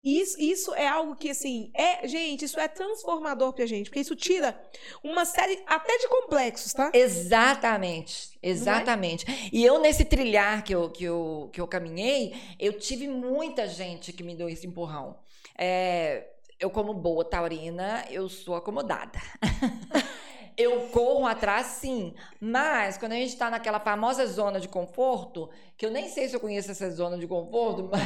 Isso, 0.05 0.38
isso 0.38 0.75
é 0.75 0.87
algo 0.87 1.17
que, 1.17 1.31
assim, 1.31 1.71
é, 1.73 2.07
gente, 2.07 2.45
isso 2.45 2.61
é 2.61 2.69
transformador 2.69 3.55
pra 3.55 3.64
gente, 3.64 3.88
porque 3.88 4.01
isso 4.01 4.14
tira 4.14 4.55
uma 5.03 5.25
série 5.25 5.62
até 5.67 5.97
de 5.97 6.09
complexos, 6.09 6.75
tá? 6.75 6.90
Exatamente, 6.93 8.38
exatamente. 8.43 9.25
É? 9.27 9.49
E 9.51 9.64
eu, 9.64 9.79
nesse 9.81 10.05
trilhar 10.05 10.62
que 10.62 10.75
eu, 10.75 10.90
que, 10.90 11.05
eu, 11.05 11.49
que 11.51 11.59
eu 11.59 11.67
caminhei, 11.67 12.35
eu 12.61 12.79
tive 12.79 13.09
muita 13.09 13.67
gente 13.67 14.12
que 14.12 14.23
me 14.23 14.35
deu 14.35 14.47
esse 14.47 14.67
empurrão. 14.67 15.17
É, 15.57 16.27
eu, 16.61 16.69
como 16.69 16.93
boa 16.93 17.25
taurina, 17.25 18.05
eu 18.11 18.29
sou 18.29 18.55
acomodada. 18.55 19.19
Eu 20.57 20.83
corro 20.93 21.27
atrás, 21.27 21.67
sim. 21.67 22.14
Mas 22.40 22.97
quando 22.97 23.11
a 23.11 23.17
gente 23.17 23.31
está 23.31 23.51
naquela 23.51 23.81
famosa 23.81 24.25
zona 24.25 24.61
de 24.61 24.69
conforto, 24.69 25.51
que 25.77 25.85
eu 25.85 25.91
nem 25.91 26.09
sei 26.09 26.29
se 26.29 26.37
eu 26.37 26.41
conheço 26.41 26.71
essa 26.71 26.89
zona 26.91 27.19
de 27.19 27.27
conforto, 27.27 27.91
mas. 27.91 28.01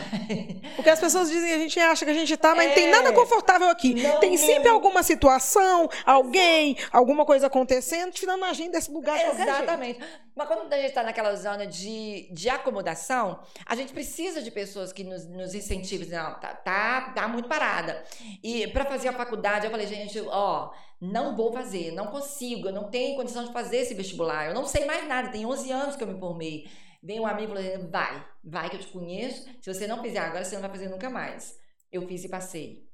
Porque 0.75 0.89
as 0.89 0.99
pessoas 0.99 1.29
dizem, 1.29 1.53
a 1.53 1.59
gente 1.59 1.79
acha 1.79 2.05
que 2.05 2.11
a 2.11 2.15
gente 2.15 2.35
tá, 2.37 2.55
mas 2.55 2.67
É. 2.67 2.69
não 2.69 2.75
tem 2.75 2.89
nada 2.91 3.13
confortável 3.13 3.69
aqui. 3.69 3.95
Não 3.95 4.21
tem 4.21 4.31
mesmo. 4.31 4.47
sempre 4.47 4.69
alguma 4.71 5.03
situação, 5.03 5.89
alguém, 6.07 6.77
alguma 6.91 7.27
coisa 7.27 7.47
acontecendo, 7.47 8.11
tirando 8.13 8.45
a 8.45 8.53
gente 8.55 8.73
desse 8.73 8.91
lugar 8.91 9.19
de. 9.19 9.43
Exatamente. 9.43 10.01
Mas 10.35 10.47
quando 10.49 10.73
a 10.73 10.77
gente 10.77 10.89
está 10.89 11.03
naquela 11.03 11.35
zona 11.35 11.67
de, 11.67 12.29
de 12.33 12.49
acomodação, 12.49 13.41
a 13.67 13.75
gente 13.75 13.93
precisa 13.93 14.41
de 14.41 14.51
pessoas 14.51 14.93
que 14.93 15.05
nos, 15.05 15.27
nos 15.27 15.55
incentivem. 15.55 16.09
Não, 16.09 16.39
tá, 16.41 16.55
tá, 16.55 17.13
tá 17.15 17.29
muito 17.29 17.49
parada. 17.49 18.03
E 18.43 18.67
para 18.69 18.85
fazer 18.87 19.09
a 19.09 19.13
faculdade, 19.13 19.67
eu 19.67 19.71
falei, 19.71 19.87
gente, 19.87 20.21
ó, 20.29 20.71
não 21.01 21.37
vou 21.37 21.53
fazer, 21.53 21.91
não 21.93 22.07
consigo, 22.07 22.69
eu 22.69 22.73
não 22.73 22.85
tenho 22.85 23.17
condição 23.17 23.45
de 23.45 23.53
fazer 23.53 23.79
esse 23.79 23.95
vestibular, 23.95 24.47
eu 24.47 24.55
não 24.55 24.65
sei 24.67 24.85
mais 24.85 25.07
nada, 25.07 25.29
tem 25.29 25.45
11 25.45 25.71
anos 25.71 25.97
que 25.97 26.03
eu 26.03 26.09
me 26.09 26.19
formei. 26.19 26.67
Vem 27.03 27.21
um 27.21 27.27
amigo 27.27 27.55
falou, 27.55 27.91
vai, 27.91 28.27
vai 28.43 28.71
que 28.71 28.77
eu 28.77 28.81
te 28.81 28.89
conheço, 28.89 29.45
se 29.61 29.73
você 29.73 29.87
não 29.87 30.03
fizer 30.03 30.19
agora, 30.19 30.45
você 30.45 30.55
não 30.57 30.63
vai 30.63 30.71
fazer 30.71 30.89
nunca 30.89 31.09
mais. 31.11 31.59
Eu 31.93 32.07
fiz 32.09 32.25
e 32.25 32.29
passei. 32.29 32.89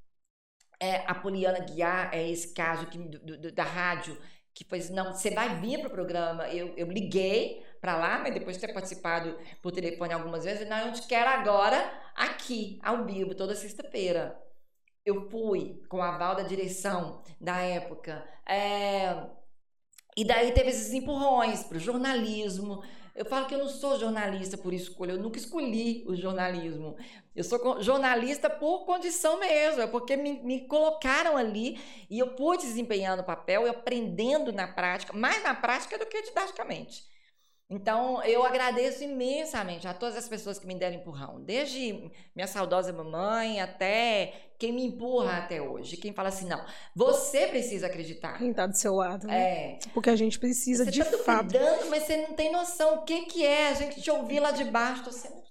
É, 0.80 0.96
a 1.06 1.14
Poliana 1.14 1.60
Guiar 1.60 2.10
é 2.14 2.28
esse 2.30 2.52
caso 2.52 2.86
que, 2.86 2.98
do- 2.98 3.38
do- 3.38 3.52
da 3.52 3.64
rádio, 3.64 4.16
que 4.52 4.64
foi, 4.64 4.80
não, 4.90 5.12
você 5.12 5.30
vai 5.30 5.60
vir 5.60 5.78
para 5.80 5.88
o 5.88 5.90
programa. 5.90 6.48
Eu, 6.48 6.74
eu 6.76 6.86
liguei 6.90 7.64
para 7.80 7.96
lá, 7.96 8.18
mas 8.18 8.34
depois 8.34 8.56
de 8.56 8.66
ter 8.66 8.72
participado 8.72 9.38
por 9.62 9.72
telefone 9.72 10.12
algumas 10.12 10.44
vezes, 10.44 10.68
não, 10.68 10.78
eu 10.88 10.92
te 10.92 11.06
quero 11.06 11.28
agora 11.30 11.78
aqui, 12.14 12.78
ao 12.82 13.04
vivo, 13.04 13.34
toda 13.34 13.54
sexta-feira. 13.54 14.38
Eu 15.04 15.30
fui 15.30 15.82
com 15.88 16.02
a 16.02 16.14
aval 16.14 16.36
da 16.36 16.42
direção 16.44 17.22
da 17.40 17.58
época. 17.60 18.26
é, 18.46 19.28
e 20.16 20.24
daí 20.24 20.52
teve 20.52 20.70
esses 20.70 20.92
empurrões 20.92 21.64
para 21.64 21.76
o 21.76 21.80
jornalismo. 21.80 22.82
Eu 23.14 23.24
falo 23.24 23.46
que 23.46 23.54
eu 23.54 23.58
não 23.58 23.68
sou 23.68 23.98
jornalista 23.98 24.58
por 24.58 24.74
escolha, 24.74 25.12
eu 25.12 25.18
nunca 25.18 25.38
escolhi 25.38 26.04
o 26.06 26.16
jornalismo. 26.16 26.96
Eu 27.34 27.44
sou 27.44 27.80
jornalista 27.80 28.50
por 28.50 28.84
condição 28.84 29.38
mesmo, 29.38 29.82
é 29.82 29.86
porque 29.86 30.16
me, 30.16 30.40
me 30.42 30.66
colocaram 30.66 31.36
ali 31.36 31.80
e 32.10 32.18
eu 32.18 32.34
pude 32.34 32.66
desempenhando 32.66 33.20
o 33.20 33.24
papel 33.24 33.66
e 33.66 33.70
aprendendo 33.70 34.52
na 34.52 34.66
prática, 34.66 35.12
mais 35.12 35.42
na 35.44 35.54
prática 35.54 35.96
do 35.96 36.06
que 36.06 36.22
didaticamente. 36.22 37.04
Então, 37.70 38.22
eu 38.24 38.44
agradeço 38.44 39.04
imensamente 39.04 39.88
a 39.88 39.94
todas 39.94 40.16
as 40.16 40.28
pessoas 40.28 40.58
que 40.58 40.66
me 40.66 40.74
deram 40.74 40.96
empurrão, 40.96 41.42
desde 41.42 42.10
minha 42.34 42.46
saudosa 42.46 42.92
mamãe 42.92 43.60
até 43.60 44.53
quem 44.58 44.72
me 44.72 44.84
empurra 44.86 45.38
até 45.38 45.60
hoje, 45.60 45.96
quem 45.96 46.12
fala 46.12 46.28
assim, 46.28 46.46
não, 46.46 46.64
você 46.94 47.46
precisa 47.46 47.86
acreditar. 47.86 48.38
Quem 48.38 48.52
tá 48.52 48.66
do 48.66 48.76
seu 48.76 48.94
lado, 48.94 49.26
né? 49.26 49.40
É, 49.42 49.78
Porque 49.92 50.10
a 50.10 50.16
gente 50.16 50.38
precisa 50.38 50.84
você 50.84 50.90
de 50.90 51.04
tá 51.04 51.18
fato. 51.18 51.46
duvidando, 51.46 51.90
mas 51.90 52.04
você 52.04 52.16
não 52.18 52.34
tem 52.34 52.52
noção 52.52 52.96
o 52.96 53.02
que 53.02 53.22
que 53.26 53.44
é 53.44 53.68
a 53.68 53.74
gente 53.74 54.00
te 54.00 54.10
ouvir 54.10 54.40
lá 54.40 54.50
de 54.50 54.64
baixo, 54.64 55.04
você 55.04 55.28
só 55.28 55.44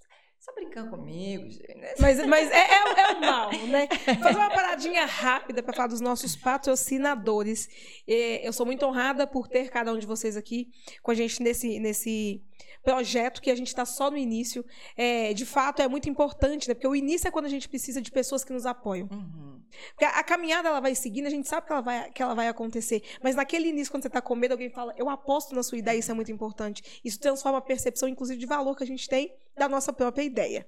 brincando 0.64 0.90
comigo, 0.90 1.44
gente. 1.50 1.64
Mas, 2.00 2.26
mas 2.26 2.50
é, 2.50 2.74
é, 2.74 2.84
o- 2.84 2.98
é 2.98 3.12
o 3.12 3.20
mal, 3.20 3.50
né? 3.68 3.88
Fazer 4.22 4.36
uma 4.38 4.50
paradinha 4.50 5.04
rápida 5.06 5.62
para 5.62 5.72
falar 5.72 5.88
dos 5.88 6.00
nossos 6.00 6.36
patrocinadores. 6.36 7.68
É, 8.06 8.46
Eu 8.46 8.52
sou 8.52 8.66
muito 8.66 8.84
honrada 8.86 9.26
por 9.26 9.48
ter 9.48 9.70
cada 9.70 9.92
um 9.92 9.98
de 9.98 10.06
vocês 10.06 10.36
aqui 10.36 10.68
com 11.02 11.10
a 11.10 11.14
gente 11.14 11.42
nesse, 11.42 11.78
nesse 11.78 12.42
projeto 12.82 13.40
que 13.40 13.50
a 13.50 13.54
gente 13.54 13.68
está 13.68 13.84
só 13.84 14.10
no 14.10 14.16
início. 14.16 14.64
É, 14.96 15.32
de 15.32 15.46
fato, 15.46 15.80
é 15.80 15.88
muito 15.88 16.08
importante, 16.08 16.68
né? 16.68 16.74
Porque 16.74 16.86
o 16.88 16.94
início 16.94 17.26
é 17.28 17.30
quando 17.30 17.46
a 17.46 17.48
gente 17.48 17.68
precisa 17.68 18.00
de 18.00 18.10
pessoas 18.10 18.44
que 18.44 18.52
nos 18.52 18.66
apoiam. 18.66 19.08
Uhum. 19.10 19.62
Porque 19.90 20.04
a, 20.04 20.10
a 20.20 20.22
caminhada 20.22 20.68
ela 20.68 20.80
vai 20.80 20.94
seguindo, 20.94 21.26
a 21.26 21.30
gente 21.30 21.48
sabe 21.48 21.66
que 21.66 21.72
ela 21.72 21.80
vai, 21.82 22.10
que 22.10 22.22
ela 22.22 22.34
vai 22.34 22.48
acontecer. 22.48 23.02
Mas 23.22 23.34
naquele 23.34 23.68
início, 23.68 23.90
quando 23.90 24.02
você 24.02 24.08
está 24.08 24.20
com 24.20 24.34
medo, 24.36 24.52
alguém 24.52 24.70
fala, 24.70 24.94
eu 24.96 25.08
aposto 25.08 25.54
na 25.54 25.62
sua 25.62 25.78
ideia, 25.78 25.98
isso 25.98 26.10
é 26.10 26.14
muito 26.14 26.30
importante. 26.30 27.00
Isso 27.04 27.18
transforma 27.18 27.58
a 27.58 27.62
percepção, 27.62 28.08
inclusive, 28.08 28.38
de 28.38 28.46
valor 28.46 28.76
que 28.76 28.84
a 28.84 28.86
gente 28.86 29.08
tem 29.08 29.34
da 29.56 29.68
nossa 29.68 29.92
própria 29.92 30.22
ideia. 30.22 30.66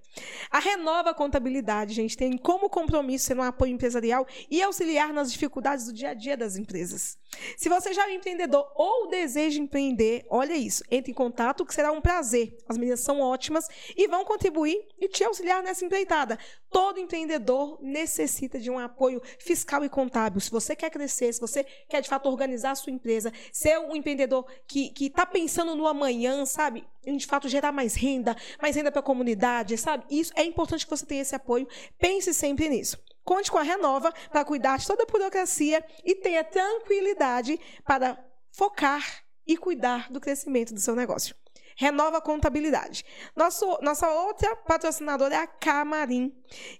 A 0.50 0.58
Renova 0.58 1.12
Contabilidade, 1.12 1.94
gente, 1.94 2.16
tem 2.16 2.36
como 2.36 2.70
compromisso 2.70 3.26
ser 3.26 3.38
um 3.38 3.42
apoio 3.42 3.72
empresarial 3.72 4.26
e 4.50 4.62
auxiliar 4.62 5.12
nas 5.12 5.32
dificuldades 5.32 5.86
do 5.86 5.92
dia 5.92 6.10
a 6.10 6.14
dia 6.14 6.36
das 6.36 6.56
empresas. 6.56 7.18
Se 7.56 7.68
você 7.68 7.92
já 7.92 8.08
é 8.08 8.14
empreendedor 8.14 8.70
ou 8.74 9.08
deseja 9.08 9.60
empreender, 9.60 10.26
olha 10.28 10.54
isso, 10.54 10.82
entre 10.90 11.10
em 11.10 11.14
contato 11.14 11.64
que 11.64 11.74
será 11.74 11.92
um 11.92 12.00
prazer. 12.00 12.56
As 12.68 12.76
meninas 12.76 13.00
são 13.00 13.20
ótimas 13.20 13.68
e 13.96 14.06
vão 14.08 14.24
contribuir 14.24 14.86
e 14.98 15.08
te 15.08 15.24
auxiliar 15.24 15.62
nessa 15.62 15.84
empreitada. 15.84 16.38
Todo 16.70 16.98
empreendedor 17.00 17.78
necessita 17.82 18.58
de 18.58 18.70
um 18.70 18.78
apoio 18.78 19.20
fiscal 19.38 19.84
e 19.84 19.88
contábil. 19.88 20.40
Se 20.40 20.50
você 20.50 20.74
quer 20.74 20.90
crescer, 20.90 21.32
se 21.32 21.40
você 21.40 21.64
quer 21.88 22.00
de 22.00 22.08
fato 22.08 22.28
organizar 22.28 22.72
a 22.72 22.74
sua 22.74 22.92
empresa, 22.92 23.32
ser 23.52 23.78
um 23.78 23.94
empreendedor 23.94 24.46
que 24.66 24.92
está 25.00 25.24
pensando 25.24 25.74
no 25.74 25.86
amanhã, 25.86 26.44
sabe? 26.44 26.86
Em 27.04 27.16
de 27.16 27.26
fato 27.26 27.48
gerar 27.48 27.72
mais 27.72 27.94
renda, 27.94 28.36
mais 28.60 28.74
renda 28.74 28.90
para 28.90 29.00
a 29.00 29.04
comunidade, 29.04 29.76
sabe? 29.78 30.04
Isso 30.10 30.32
é 30.36 30.44
importante 30.44 30.84
que 30.84 30.90
você 30.90 31.06
tenha 31.06 31.22
esse 31.22 31.34
apoio. 31.34 31.68
Pense 31.98 32.32
sempre 32.34 32.68
nisso. 32.68 32.98
Conte 33.26 33.50
com 33.50 33.58
a 33.58 33.62
Renova 33.62 34.14
para 34.30 34.44
cuidar 34.44 34.78
de 34.78 34.86
toda 34.86 35.02
a 35.02 35.06
burocracia 35.06 35.84
e 36.04 36.14
tenha 36.14 36.44
tranquilidade 36.44 37.58
para 37.84 38.16
focar 38.52 39.02
e 39.44 39.56
cuidar 39.56 40.08
do 40.12 40.20
crescimento 40.20 40.72
do 40.72 40.78
seu 40.80 40.94
negócio. 40.94 41.34
Renova 41.76 42.20
Contabilidade. 42.20 43.04
Nosso, 43.34 43.78
nossa 43.82 44.08
outra 44.08 44.54
patrocinadora 44.54 45.34
é 45.34 45.38
a 45.38 45.46
Camarim, 45.46 46.32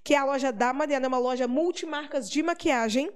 que 0.05 0.15
é 0.15 0.19
a 0.19 0.25
loja 0.25 0.53
da 0.53 0.73
Mariana, 0.73 1.07
é 1.07 1.09
uma 1.09 1.19
loja 1.19 1.49
multimarcas 1.49 2.31
de 2.31 2.43
maquiagem. 2.45 3.11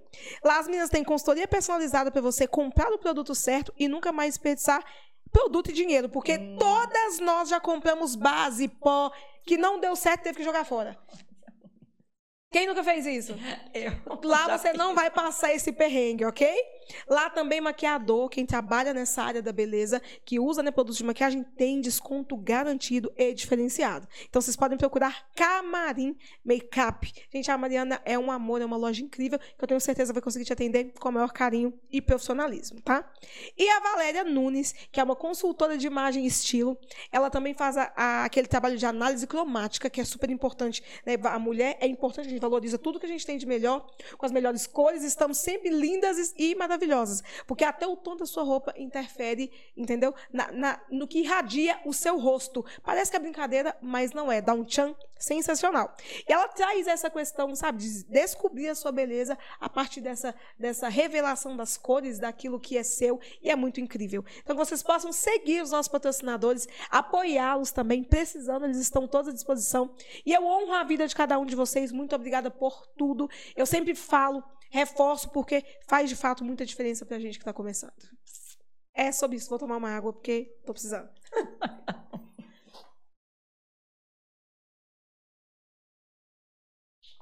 Lá 0.44 0.58
as 0.58 0.66
meninas 0.66 0.90
têm 0.90 1.04
consultoria 1.04 1.46
personalizada 1.46 2.10
para 2.10 2.20
você 2.20 2.48
comprar 2.48 2.92
o 2.92 2.98
produto 2.98 3.34
certo 3.34 3.72
e 3.78 3.86
nunca 3.86 4.10
mais 4.12 4.34
desperdiçar 4.34 4.84
produto 5.30 5.70
e 5.70 5.72
dinheiro, 5.72 6.08
porque 6.08 6.36
Hum. 6.36 6.56
todas 6.58 7.20
nós 7.20 7.48
já 7.48 7.60
compramos 7.60 8.16
base, 8.16 8.66
pó, 8.68 9.12
que 9.46 9.56
não 9.56 9.78
deu 9.78 9.94
certo, 9.94 10.24
teve 10.24 10.38
que 10.38 10.44
jogar 10.44 10.64
fora. 10.64 10.98
Quem 12.50 12.66
nunca 12.66 12.82
fez 12.82 13.06
isso? 13.06 13.34
Eu 13.72 13.92
Lá 14.24 14.58
você 14.58 14.72
não 14.72 14.94
vai 14.94 15.10
passar 15.10 15.52
esse 15.54 15.72
perrengue, 15.72 16.24
ok? 16.24 16.52
Lá 17.08 17.30
também 17.30 17.60
maquiador, 17.60 18.28
quem 18.28 18.44
trabalha 18.46 18.92
nessa 18.92 19.22
área 19.22 19.42
da 19.42 19.52
beleza, 19.52 20.00
que 20.24 20.38
usa 20.38 20.62
né, 20.62 20.70
produtos 20.70 20.98
de 20.98 21.04
maquiagem, 21.04 21.42
tem 21.56 21.80
desconto 21.80 22.36
garantido 22.36 23.12
e 23.16 23.32
diferenciado. 23.34 24.06
Então 24.28 24.40
vocês 24.42 24.56
podem 24.56 24.76
procurar 24.78 25.26
Camarim 25.34 26.16
Makeup. 26.44 27.12
Gente, 27.32 27.50
a 27.50 27.56
Mariana 27.58 28.00
é 28.04 28.18
um 28.18 28.30
amor, 28.30 28.60
é 28.60 28.64
uma 28.64 28.76
loja 28.76 29.02
incrível, 29.02 29.38
que 29.38 29.62
eu 29.64 29.68
tenho 29.68 29.80
certeza 29.80 30.12
vai 30.12 30.22
conseguir 30.22 30.44
te 30.44 30.52
atender 30.52 30.92
com 30.98 31.08
o 31.08 31.12
maior 31.12 31.32
carinho 31.32 31.72
e 31.90 32.00
profissionalismo, 32.02 32.80
tá? 32.80 33.10
E 33.56 33.68
a 33.68 33.80
Valéria 33.80 34.24
Nunes, 34.24 34.74
que 34.92 35.00
é 35.00 35.04
uma 35.04 35.16
consultora 35.16 35.76
de 35.78 35.86
imagem 35.86 36.24
e 36.24 36.26
estilo, 36.26 36.78
ela 37.10 37.30
também 37.30 37.54
faz 37.54 37.76
a- 37.76 37.92
a- 37.96 38.24
aquele 38.24 38.46
trabalho 38.46 38.76
de 38.76 38.84
análise 38.86 39.26
cromática, 39.26 39.88
que 39.88 40.00
é 40.00 40.04
super 40.04 40.28
importante. 40.30 40.82
né? 41.06 41.16
A 41.24 41.38
mulher 41.38 41.76
é 41.80 41.86
importante, 41.86 42.26
a 42.26 42.30
gente 42.30 42.40
valoriza 42.40 42.76
tudo 42.78 42.98
que 43.00 43.06
a 43.06 43.08
gente 43.08 43.24
tem 43.24 43.38
de 43.38 43.46
melhor, 43.46 43.86
com 44.18 44.26
as 44.26 44.32
melhores 44.32 44.66
cores, 44.66 45.02
estamos 45.02 45.38
sempre 45.38 45.70
lindas 45.70 46.34
e 46.36 46.50
e 46.50 46.54
maravilhosas. 46.80 47.22
Porque 47.46 47.64
até 47.64 47.86
o 47.86 47.96
tom 47.96 48.16
da 48.16 48.26
sua 48.26 48.42
roupa 48.42 48.74
interfere, 48.76 49.52
entendeu? 49.76 50.14
Na- 50.32 50.50
na- 50.50 50.80
no 50.90 51.06
que 51.06 51.20
irradia 51.20 51.78
o 51.84 51.92
seu 51.92 52.18
rosto. 52.18 52.64
Parece 52.82 53.10
que 53.10 53.16
é 53.16 53.20
brincadeira, 53.20 53.76
mas 53.80 54.12
não 54.12 54.30
é. 54.32 54.40
Dá 54.40 54.54
um 54.54 54.64
tchan 54.64 54.94
sensacional. 55.18 55.94
E 56.26 56.32
ela 56.32 56.48
traz 56.48 56.86
essa 56.86 57.10
questão, 57.10 57.54
sabe, 57.54 57.78
de 57.78 58.04
descobrir 58.04 58.68
a 58.68 58.74
sua 58.74 58.90
beleza 58.90 59.36
a 59.60 59.68
partir 59.68 60.00
dessa, 60.00 60.34
dessa 60.58 60.88
revelação 60.88 61.56
das 61.56 61.76
cores, 61.76 62.18
daquilo 62.18 62.58
que 62.58 62.78
é 62.78 62.82
seu, 62.82 63.20
e 63.42 63.50
é 63.50 63.56
muito 63.56 63.80
incrível. 63.80 64.24
Então, 64.42 64.56
que 64.56 64.64
vocês 64.64 64.82
possam 64.82 65.12
seguir 65.12 65.62
os 65.62 65.70
nossos 65.70 65.88
patrocinadores, 65.88 66.66
apoiá-los 66.90 67.70
também, 67.70 68.02
precisando, 68.02 68.64
eles 68.64 68.78
estão 68.78 69.06
todos 69.06 69.28
à 69.28 69.32
disposição. 69.32 69.94
E 70.24 70.32
eu 70.32 70.44
honro 70.46 70.72
a 70.72 70.84
vida 70.84 71.06
de 71.06 71.14
cada 71.14 71.38
um 71.38 71.44
de 71.44 71.54
vocês, 71.54 71.92
muito 71.92 72.14
obrigada 72.14 72.50
por 72.50 72.86
tudo. 72.96 73.28
Eu 73.54 73.66
sempre 73.66 73.94
falo, 73.94 74.42
reforço, 74.70 75.30
porque 75.30 75.64
faz 75.86 76.08
de 76.08 76.16
fato 76.16 76.44
muita 76.44 76.64
diferença 76.64 77.04
pra 77.04 77.18
gente 77.18 77.38
que 77.38 77.42
está 77.42 77.52
começando. 77.52 77.92
É 78.94 79.12
sobre 79.12 79.36
isso, 79.36 79.48
vou 79.48 79.58
tomar 79.58 79.76
uma 79.76 79.90
água, 79.90 80.12
porque 80.12 80.56
tô 80.64 80.72
precisando. 80.72 81.10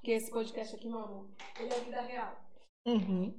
Porque 0.09 0.13
esse 0.13 0.31
podcast 0.31 0.75
aqui, 0.75 0.89
meu 0.89 1.01
amor, 1.01 1.29
ele 1.61 1.71
é 1.71 1.81
vida 1.81 2.01
real. 2.01 2.51
Uhum. 2.87 3.39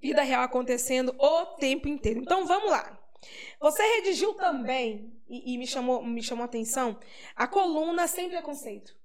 Vida 0.00 0.22
real 0.22 0.42
acontecendo 0.42 1.14
o 1.18 1.46
tempo 1.56 1.86
inteiro. 1.86 2.20
Então 2.20 2.46
vamos 2.46 2.70
lá. 2.70 2.98
Você 3.60 3.82
redigiu 3.96 4.32
também, 4.32 5.12
e, 5.28 5.52
e 5.52 5.58
me, 5.58 5.66
chamou, 5.66 6.02
me 6.02 6.22
chamou 6.22 6.44
a 6.44 6.46
atenção, 6.46 6.98
a 7.36 7.46
coluna 7.46 8.06
Sem 8.06 8.30
Preconceito. 8.30 8.97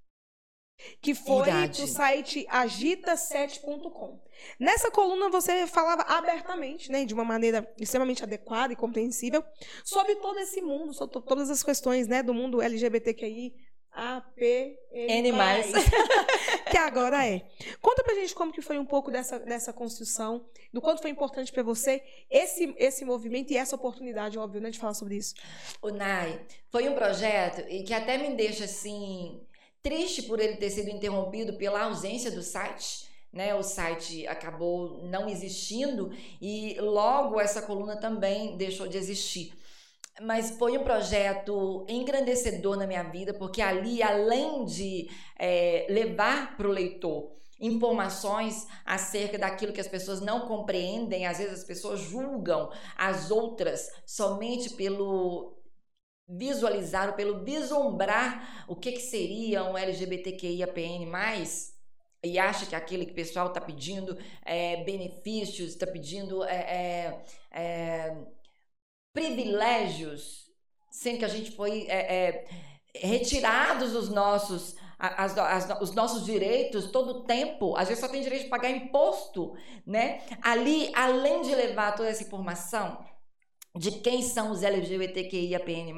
Que 1.02 1.14
foi 1.16 1.46
Verdade. 1.46 1.82
do 1.82 1.88
site 1.88 2.46
agita7.com. 2.50 4.20
Nessa 4.60 4.92
coluna 4.92 5.30
você 5.30 5.66
falava 5.68 6.02
abertamente, 6.04 6.92
né, 6.92 7.06
de 7.06 7.14
uma 7.14 7.24
maneira 7.24 7.72
extremamente 7.80 8.24
adequada 8.24 8.74
e 8.74 8.76
compreensível, 8.76 9.44
sobre 9.84 10.16
todo 10.16 10.38
esse 10.40 10.62
mundo, 10.62 10.94
sobre 10.94 11.14
to- 11.14 11.22
todas 11.22 11.50
as 11.50 11.64
questões 11.64 12.08
né, 12.08 12.22
do 12.22 12.34
mundo 12.34 12.62
LGBTQI, 12.62 13.54
APN+. 13.92 15.32
mais. 15.34 15.72
que 16.72 16.78
agora 16.78 17.26
é. 17.28 17.44
Conta 17.80 18.04
pra 18.04 18.16
gente 18.16 18.34
como 18.34 18.52
que 18.52 18.62
foi 18.62 18.78
um 18.80 18.86
pouco 18.86 19.12
dessa, 19.12 19.40
dessa 19.40 19.72
construção, 19.72 20.46
do 20.74 20.82
quanto 20.82 21.02
foi 21.02 21.12
importante 21.12 21.52
para 21.52 21.62
você 21.64 22.02
esse, 22.30 22.74
esse 22.78 23.06
movimento 23.06 23.52
e 23.54 23.58
essa 23.58 23.76
oportunidade, 23.76 24.38
óbvio, 24.40 24.62
né, 24.62 24.72
de 24.72 24.80
falar 24.80 24.96
sobre 24.96 25.16
isso. 25.18 25.36
O 25.82 25.90
NAI 25.92 26.44
foi 26.72 26.90
um 26.90 26.96
projeto 26.96 27.64
que 27.86 27.94
até 27.94 28.18
me 28.18 28.36
deixa, 28.36 28.66
assim, 28.66 29.40
triste 29.84 30.24
por 30.24 30.40
ele 30.40 30.56
ter 30.56 30.72
sido 30.72 30.90
interrompido 30.90 31.54
pela 31.54 31.84
ausência 31.84 32.32
do 32.32 32.42
site. 32.42 33.12
Né, 33.32 33.56
o 33.56 33.64
site 33.64 34.28
acabou 34.28 35.02
não 35.06 35.28
existindo 35.28 36.12
e 36.40 36.78
logo 36.80 37.42
essa 37.42 37.64
coluna 37.64 37.96
também 37.96 38.56
deixou 38.58 38.88
de 38.88 38.96
existir 38.96 39.52
mas 40.22 40.52
foi 40.52 40.78
um 40.78 40.84
projeto 40.84 41.86
engrandecedor 41.90 42.78
na 42.78 42.86
minha 42.86 43.04
vida, 43.04 43.34
porque 43.34 43.62
ali, 43.62 44.04
além 44.04 44.66
de 44.66 45.10
é, 45.40 45.88
levar 45.90 46.56
para 46.56 46.68
o 46.68 46.72
leitor 46.72 47.32
informações 47.60 48.68
acerca 48.86 49.38
daquilo 49.38 49.74
que 49.74 49.82
as 49.82 49.88
pessoas 49.88 50.22
não 50.22 50.42
compreendem, 50.42 51.26
às 51.26 51.38
vezes 51.38 51.60
as 51.60 51.64
pessoas 51.64 52.00
julgam 52.00 52.70
as 52.98 53.32
outras 53.32 53.90
somente 54.06 54.72
pelo 54.72 55.58
visualizar 56.28 57.10
ou 57.10 57.16
pelo 57.16 57.44
vislumbrar 57.44 58.66
o 58.68 58.76
que, 58.76 58.94
que 58.94 59.02
seria 59.02 59.64
um 59.64 59.78
LGBTQIAPN+, 59.78 61.12
e 62.24 62.40
acha 62.40 62.66
que 62.66 62.76
aquele 62.76 63.06
que 63.06 63.14
pessoal 63.14 63.48
está 63.48 63.60
pedindo 63.60 64.18
é, 64.46 64.84
benefícios, 64.84 65.72
está 65.72 65.86
pedindo 65.86 66.44
é, 66.46 66.56
é, 66.56 67.26
é 67.52 68.18
privilégios, 69.14 70.50
sendo 70.90 71.20
que 71.20 71.26
a 71.26 71.30
gente 71.30 71.52
foi 71.52 71.86
é, 71.90 72.16
é, 72.16 72.46
retirados 72.96 73.94
os 73.94 74.10
nossos, 74.10 74.76
as, 74.98 75.38
as, 75.38 75.82
os 75.82 75.94
nossos 75.94 76.24
direitos 76.24 76.90
todo 76.92 77.10
o 77.10 77.24
tempo. 77.26 77.76
A 77.76 77.84
gente 77.84 78.00
só 78.00 78.08
tem 78.08 78.22
direito 78.22 78.44
de 78.44 78.50
pagar 78.50 78.72
imposto, 78.72 79.56
né? 79.86 80.22
Ali, 80.42 80.92
além 80.96 81.42
de 81.42 81.54
levar 81.54 81.94
toda 81.94 82.10
essa 82.10 82.24
informação, 82.24 83.04
de 83.76 83.90
quem 83.90 84.22
são 84.22 84.52
os 84.52 84.62
LGBTQIAPN+, 84.62 85.96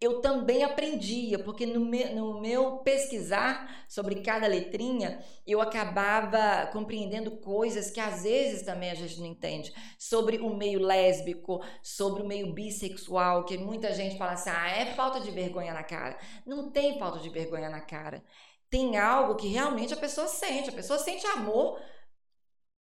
eu 0.00 0.20
também 0.20 0.62
aprendia, 0.62 1.40
porque 1.40 1.66
no 1.66 1.84
meu, 1.84 2.14
no 2.14 2.40
meu 2.40 2.78
pesquisar 2.78 3.84
sobre 3.88 4.22
cada 4.22 4.46
letrinha, 4.46 5.18
eu 5.44 5.60
acabava 5.60 6.68
compreendendo 6.72 7.32
coisas 7.38 7.90
que 7.90 7.98
às 7.98 8.22
vezes 8.22 8.62
também 8.62 8.90
a 8.92 8.94
gente 8.94 9.18
não 9.18 9.26
entende, 9.26 9.74
sobre 9.98 10.38
o 10.38 10.54
meio 10.54 10.78
lésbico, 10.78 11.60
sobre 11.82 12.22
o 12.22 12.26
meio 12.26 12.52
bissexual, 12.52 13.44
que 13.44 13.58
muita 13.58 13.92
gente 13.92 14.16
fala 14.16 14.32
assim, 14.32 14.50
ah, 14.50 14.70
é 14.70 14.86
falta 14.94 15.18
de 15.18 15.32
vergonha 15.32 15.74
na 15.74 15.82
cara. 15.82 16.16
Não 16.46 16.70
tem 16.70 16.96
falta 16.96 17.18
de 17.18 17.28
vergonha 17.28 17.68
na 17.68 17.80
cara. 17.80 18.22
Tem 18.70 18.96
algo 18.96 19.34
que 19.34 19.48
realmente 19.48 19.92
a 19.92 19.96
pessoa 19.96 20.28
sente, 20.28 20.68
a 20.68 20.72
pessoa 20.72 20.98
sente 20.98 21.26
amor 21.26 21.80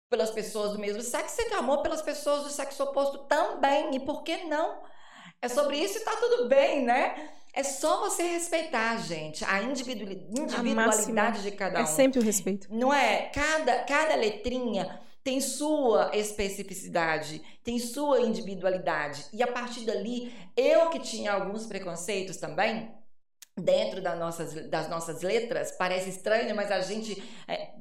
pelas 0.09 0.31
pessoas 0.31 0.71
do 0.71 0.79
mesmo 0.79 1.01
sexo, 1.01 1.35
você 1.35 1.45
tem 1.45 1.57
amor 1.57 1.81
pelas 1.81 2.01
pessoas 2.01 2.43
do 2.43 2.49
sexo 2.49 2.83
oposto 2.83 3.19
também. 3.19 3.95
E 3.95 3.99
por 3.99 4.23
que 4.23 4.45
não? 4.45 4.81
É 5.41 5.47
sobre 5.47 5.77
isso 5.77 5.97
e 5.97 6.01
tá 6.01 6.15
tudo 6.15 6.47
bem, 6.47 6.83
né? 6.83 7.29
É 7.53 7.63
só 7.63 7.99
você 8.01 8.23
respeitar, 8.23 8.97
gente, 8.97 9.43
a 9.43 9.61
individualidade 9.63 11.41
de 11.41 11.51
cada 11.51 11.79
é 11.79 11.81
um. 11.81 11.85
É 11.85 11.87
sempre 11.87 12.19
o 12.19 12.21
respeito. 12.21 12.67
Não 12.69 12.93
é? 12.93 13.31
Cada, 13.33 13.83
cada 13.83 14.15
letrinha 14.15 15.01
tem 15.23 15.41
sua 15.41 16.11
especificidade, 16.15 17.41
tem 17.63 17.79
sua 17.79 18.21
individualidade. 18.21 19.25
E 19.33 19.43
a 19.43 19.47
partir 19.47 19.85
dali, 19.85 20.31
eu 20.55 20.89
que 20.89 20.99
tinha 20.99 21.33
alguns 21.33 21.65
preconceitos 21.65 22.37
também, 22.37 22.95
dentro 23.57 24.01
das 24.01 24.17
nossas, 24.17 24.69
das 24.69 24.87
nossas 24.87 25.21
letras, 25.21 25.71
parece 25.71 26.09
estranho, 26.09 26.55
mas 26.55 26.71
a 26.71 26.79
gente 26.81 27.21
é, 27.47 27.71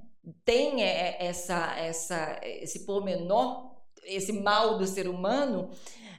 tem 0.44 0.82
é, 0.82 0.86
é, 0.86 1.26
essa, 1.26 1.76
essa, 1.78 2.40
esse 2.42 2.84
pormenor, 2.84 3.74
esse 4.04 4.32
mal 4.32 4.78
do 4.78 4.86
ser 4.86 5.08
humano, 5.08 5.70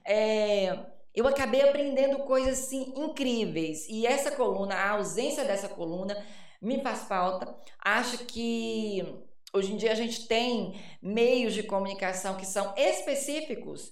é, 0.05 0.77
eu 1.13 1.27
acabei 1.27 1.61
aprendendo 1.61 2.19
coisas 2.19 2.59
assim, 2.59 2.93
incríveis. 2.95 3.87
E 3.89 4.05
essa 4.05 4.31
coluna, 4.31 4.75
a 4.75 4.91
ausência 4.91 5.43
dessa 5.43 5.67
coluna, 5.67 6.15
me 6.61 6.81
faz 6.81 7.03
falta. 7.03 7.55
Acho 7.83 8.25
que 8.25 9.03
hoje 9.53 9.73
em 9.73 9.77
dia 9.77 9.91
a 9.91 9.95
gente 9.95 10.27
tem 10.27 10.79
meios 11.01 11.53
de 11.53 11.63
comunicação 11.63 12.37
que 12.37 12.45
são 12.45 12.73
específicos 12.77 13.91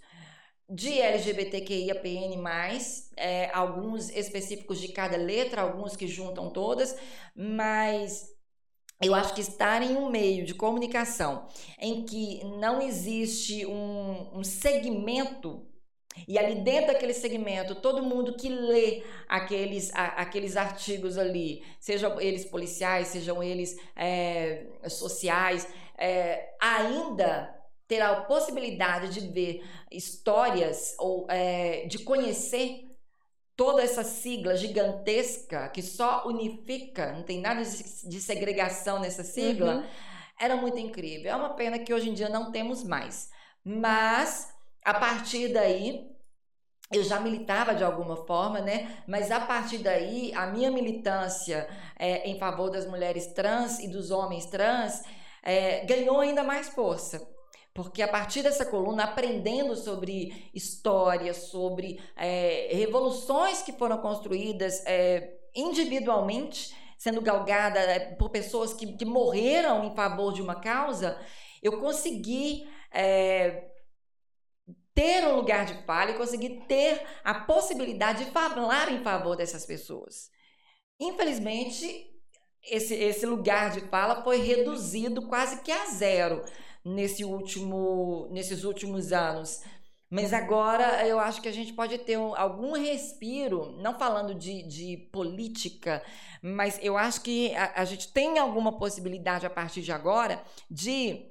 de 0.70 1.00
LGBTQIAPN+, 1.00 2.42
é, 3.16 3.52
alguns 3.54 4.10
específicos 4.10 4.82
de 4.82 4.90
cada 4.90 5.16
letra, 5.16 5.62
alguns 5.62 5.96
que 5.96 6.08
juntam 6.08 6.50
todas, 6.50 6.96
mas 7.36 8.35
eu 9.02 9.14
acho 9.14 9.34
que 9.34 9.42
estar 9.42 9.82
em 9.82 9.96
um 9.98 10.10
meio 10.10 10.46
de 10.46 10.54
comunicação 10.54 11.48
em 11.80 12.04
que 12.04 12.44
não 12.60 12.82
existe 12.82 13.66
um, 13.66 14.40
um 14.40 14.44
segmento 14.44 15.66
e 16.28 16.40
ali 16.40 16.56
dentro 16.56 16.88
daquele 16.94 17.14
segmento, 17.14 17.76
todo 17.76 18.02
mundo 18.02 18.36
que 18.38 18.48
lê 18.48 19.04
aqueles, 19.28 19.94
a, 19.94 20.06
aqueles 20.22 20.56
artigos 20.56 21.18
ali, 21.18 21.62
sejam 21.80 22.22
eles 22.22 22.46
policiais, 22.46 23.08
sejam 23.08 23.44
eles 23.44 23.78
é, 23.96 24.66
sociais, 24.88 25.68
é, 25.98 26.54
ainda 26.60 27.54
terá 27.88 28.12
a 28.12 28.22
possibilidade 28.22 29.14
de 29.14 29.28
ver 29.28 29.64
histórias 29.92 30.96
ou 30.98 31.28
é, 31.30 31.86
de 31.86 32.00
conhecer 32.00 32.85
toda 33.56 33.82
essa 33.82 34.04
sigla 34.04 34.56
gigantesca 34.56 35.70
que 35.70 35.82
só 35.82 36.28
unifica, 36.28 37.14
não 37.14 37.24
tem 37.24 37.40
nada 37.40 37.64
de, 37.64 38.20
segregação 38.20 39.00
nessa 39.00 39.24
sigla, 39.24 39.76
uhum. 39.76 39.84
era 40.40 40.56
muito 40.56 40.78
incrível. 40.78 41.32
É 41.32 41.36
uma 41.36 41.54
pena 41.54 41.80
que 41.80 41.94
hoje 41.94 42.10
em 42.10 42.14
dia 42.14 42.30
não 42.30 42.52
temos 42.52 42.84
mais. 42.84 43.30
Mas 43.64 44.54
a 44.84 44.94
partir 44.94 45.54
daí 45.54 46.12
eu 46.92 47.04
já 47.04 47.20
militava 47.20 47.74
de 47.74 47.84
alguma 47.84 48.26
forma, 48.28 48.60
né? 48.62 49.04
Mas 49.08 49.32
a 49.32 49.40
partir 49.40 49.80
daí, 49.80 50.32
a 50.36 50.46
minha 50.46 50.70
militância 50.70 51.68
é, 51.98 52.30
em 52.30 52.38
favor 52.38 52.70
das 52.70 52.86
mulheres 52.86 53.28
trans 53.28 53.80
e 53.80 53.88
dos 53.88 54.12
homens 54.12 54.46
trans 54.46 55.04
é, 55.42 55.84
ganhou 55.86 56.20
ainda 56.20 56.44
mais 56.44 56.70
força. 56.70 57.35
Porque 57.76 58.02
a 58.02 58.08
partir 58.08 58.42
dessa 58.42 58.66
coluna, 58.66 59.04
aprendendo 59.04 59.76
sobre 59.76 60.50
história, 60.54 61.34
sobre 61.34 62.02
é, 62.16 62.70
revoluções 62.72 63.62
que 63.62 63.74
foram 63.74 63.98
construídas 63.98 64.82
é, 64.86 65.38
individualmente, 65.54 66.74
sendo 66.98 67.20
galgada 67.20 67.78
é, 67.80 68.00
por 68.16 68.30
pessoas 68.30 68.74
que, 68.74 68.94
que, 68.94 69.04
morreram 69.04 69.84
em 69.84 69.94
favor 69.94 70.32
de 70.32 70.42
uma 70.42 70.56
causa, 70.56 71.20
eu 71.62 71.82
consegui 71.82 72.66
é, 72.92 73.70
ter 74.94 75.28
um 75.28 75.36
lugar 75.36 75.66
de 75.66 75.74
fala 75.84 76.12
e 76.12 76.18
consegui 76.18 76.62
ter 76.70 77.06
a 77.26 77.42
possibilidade 77.42 78.24
de 78.24 78.32
falar 78.32 78.90
em 78.90 79.04
favor 79.04 79.36
dessas 79.36 79.66
pessoas. 79.66 80.30
Infelizmente, 80.98 82.10
esse, 82.64 82.94
esse 82.94 83.26
lugar 83.26 83.72
de 83.72 83.82
fala 83.90 84.24
foi 84.24 84.38
reduzido 84.38 85.28
quase 85.28 85.62
que 85.62 85.74
a 85.74 85.88
zero 85.88 86.42
nesse 86.86 87.26
último, 87.26 88.28
nesses 88.32 88.64
últimos 88.64 89.12
anos. 89.12 89.62
Mas 90.08 90.32
agora 90.32 91.06
eu 91.06 91.20
acho 91.20 91.42
que 91.42 91.50
a 91.50 91.52
gente 91.52 91.74
pode 91.74 91.98
ter 91.98 92.18
um, 92.18 92.36
algum 92.36 92.74
respiro, 92.74 93.76
não 93.82 93.98
falando 93.98 94.36
de, 94.36 94.62
de 94.64 94.98
política, 95.12 96.02
mas 96.42 96.80
eu 96.82 96.96
acho 96.96 97.22
que 97.22 97.54
a, 97.56 97.82
a 97.82 97.86
gente 97.86 98.14
tem 98.14 98.38
alguma 98.38 98.78
possibilidade 98.78 99.48
a 99.48 99.50
partir 99.50 99.82
de 99.82 99.92
agora 99.92 100.44
de 100.70 101.26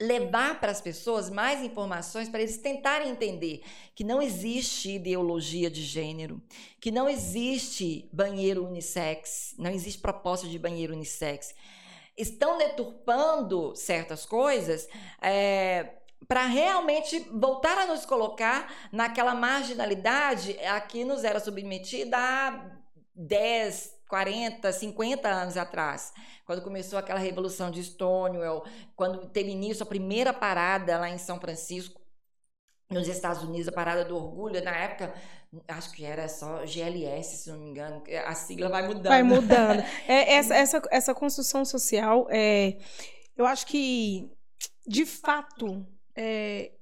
levar 0.00 0.58
para 0.58 0.72
as 0.72 0.80
pessoas 0.80 1.30
mais 1.30 1.62
informações 1.62 2.28
para 2.28 2.40
eles 2.40 2.56
tentarem 2.56 3.10
entender 3.10 3.62
que 3.94 4.02
não 4.02 4.20
existe 4.20 4.96
ideologia 4.96 5.70
de 5.70 5.82
gênero, 5.82 6.42
que 6.80 6.90
não 6.90 7.08
existe 7.08 8.08
banheiro 8.12 8.66
unissex, 8.66 9.54
não 9.58 9.70
existe 9.70 10.00
proposta 10.00 10.48
de 10.48 10.58
banheiro 10.58 10.94
unissex 10.94 11.54
estão 12.16 12.58
deturpando 12.58 13.74
certas 13.74 14.26
coisas 14.26 14.88
é, 15.20 15.94
para 16.28 16.46
realmente 16.46 17.20
voltar 17.30 17.78
a 17.78 17.86
nos 17.86 18.04
colocar 18.04 18.72
naquela 18.92 19.34
marginalidade 19.34 20.58
a 20.60 20.80
que 20.80 21.04
nos 21.04 21.24
era 21.24 21.40
submetida 21.40 22.16
há 22.16 22.70
10, 23.14 24.02
40, 24.08 24.72
50 24.72 25.28
anos 25.28 25.56
atrás, 25.56 26.12
quando 26.44 26.62
começou 26.62 26.98
aquela 26.98 27.18
revolução 27.18 27.70
de 27.70 27.82
Stonewall, 27.82 28.64
quando 28.94 29.26
teve 29.28 29.50
início 29.50 29.82
a 29.82 29.86
primeira 29.86 30.32
parada 30.32 30.98
lá 30.98 31.08
em 31.08 31.18
São 31.18 31.40
Francisco, 31.40 32.01
nos 32.92 33.08
Estados 33.08 33.42
Unidos, 33.42 33.68
a 33.68 33.72
parada 33.72 34.04
do 34.04 34.16
orgulho, 34.16 34.62
na 34.62 34.76
época, 34.76 35.14
acho 35.68 35.92
que 35.92 36.04
era 36.04 36.28
só 36.28 36.64
GLS, 36.64 37.44
se 37.44 37.50
não 37.50 37.58
me 37.58 37.70
engano, 37.70 38.02
a 38.26 38.34
sigla 38.34 38.68
vai 38.68 38.86
mudando. 38.86 39.08
Vai 39.08 39.22
mudando. 39.22 39.82
É, 40.06 40.34
essa, 40.34 40.54
essa, 40.54 40.82
essa 40.90 41.14
construção 41.14 41.64
social, 41.64 42.26
é, 42.30 42.78
eu 43.36 43.46
acho 43.46 43.66
que, 43.66 44.30
de 44.86 45.04
fato, 45.06 45.86
é, 46.16 46.72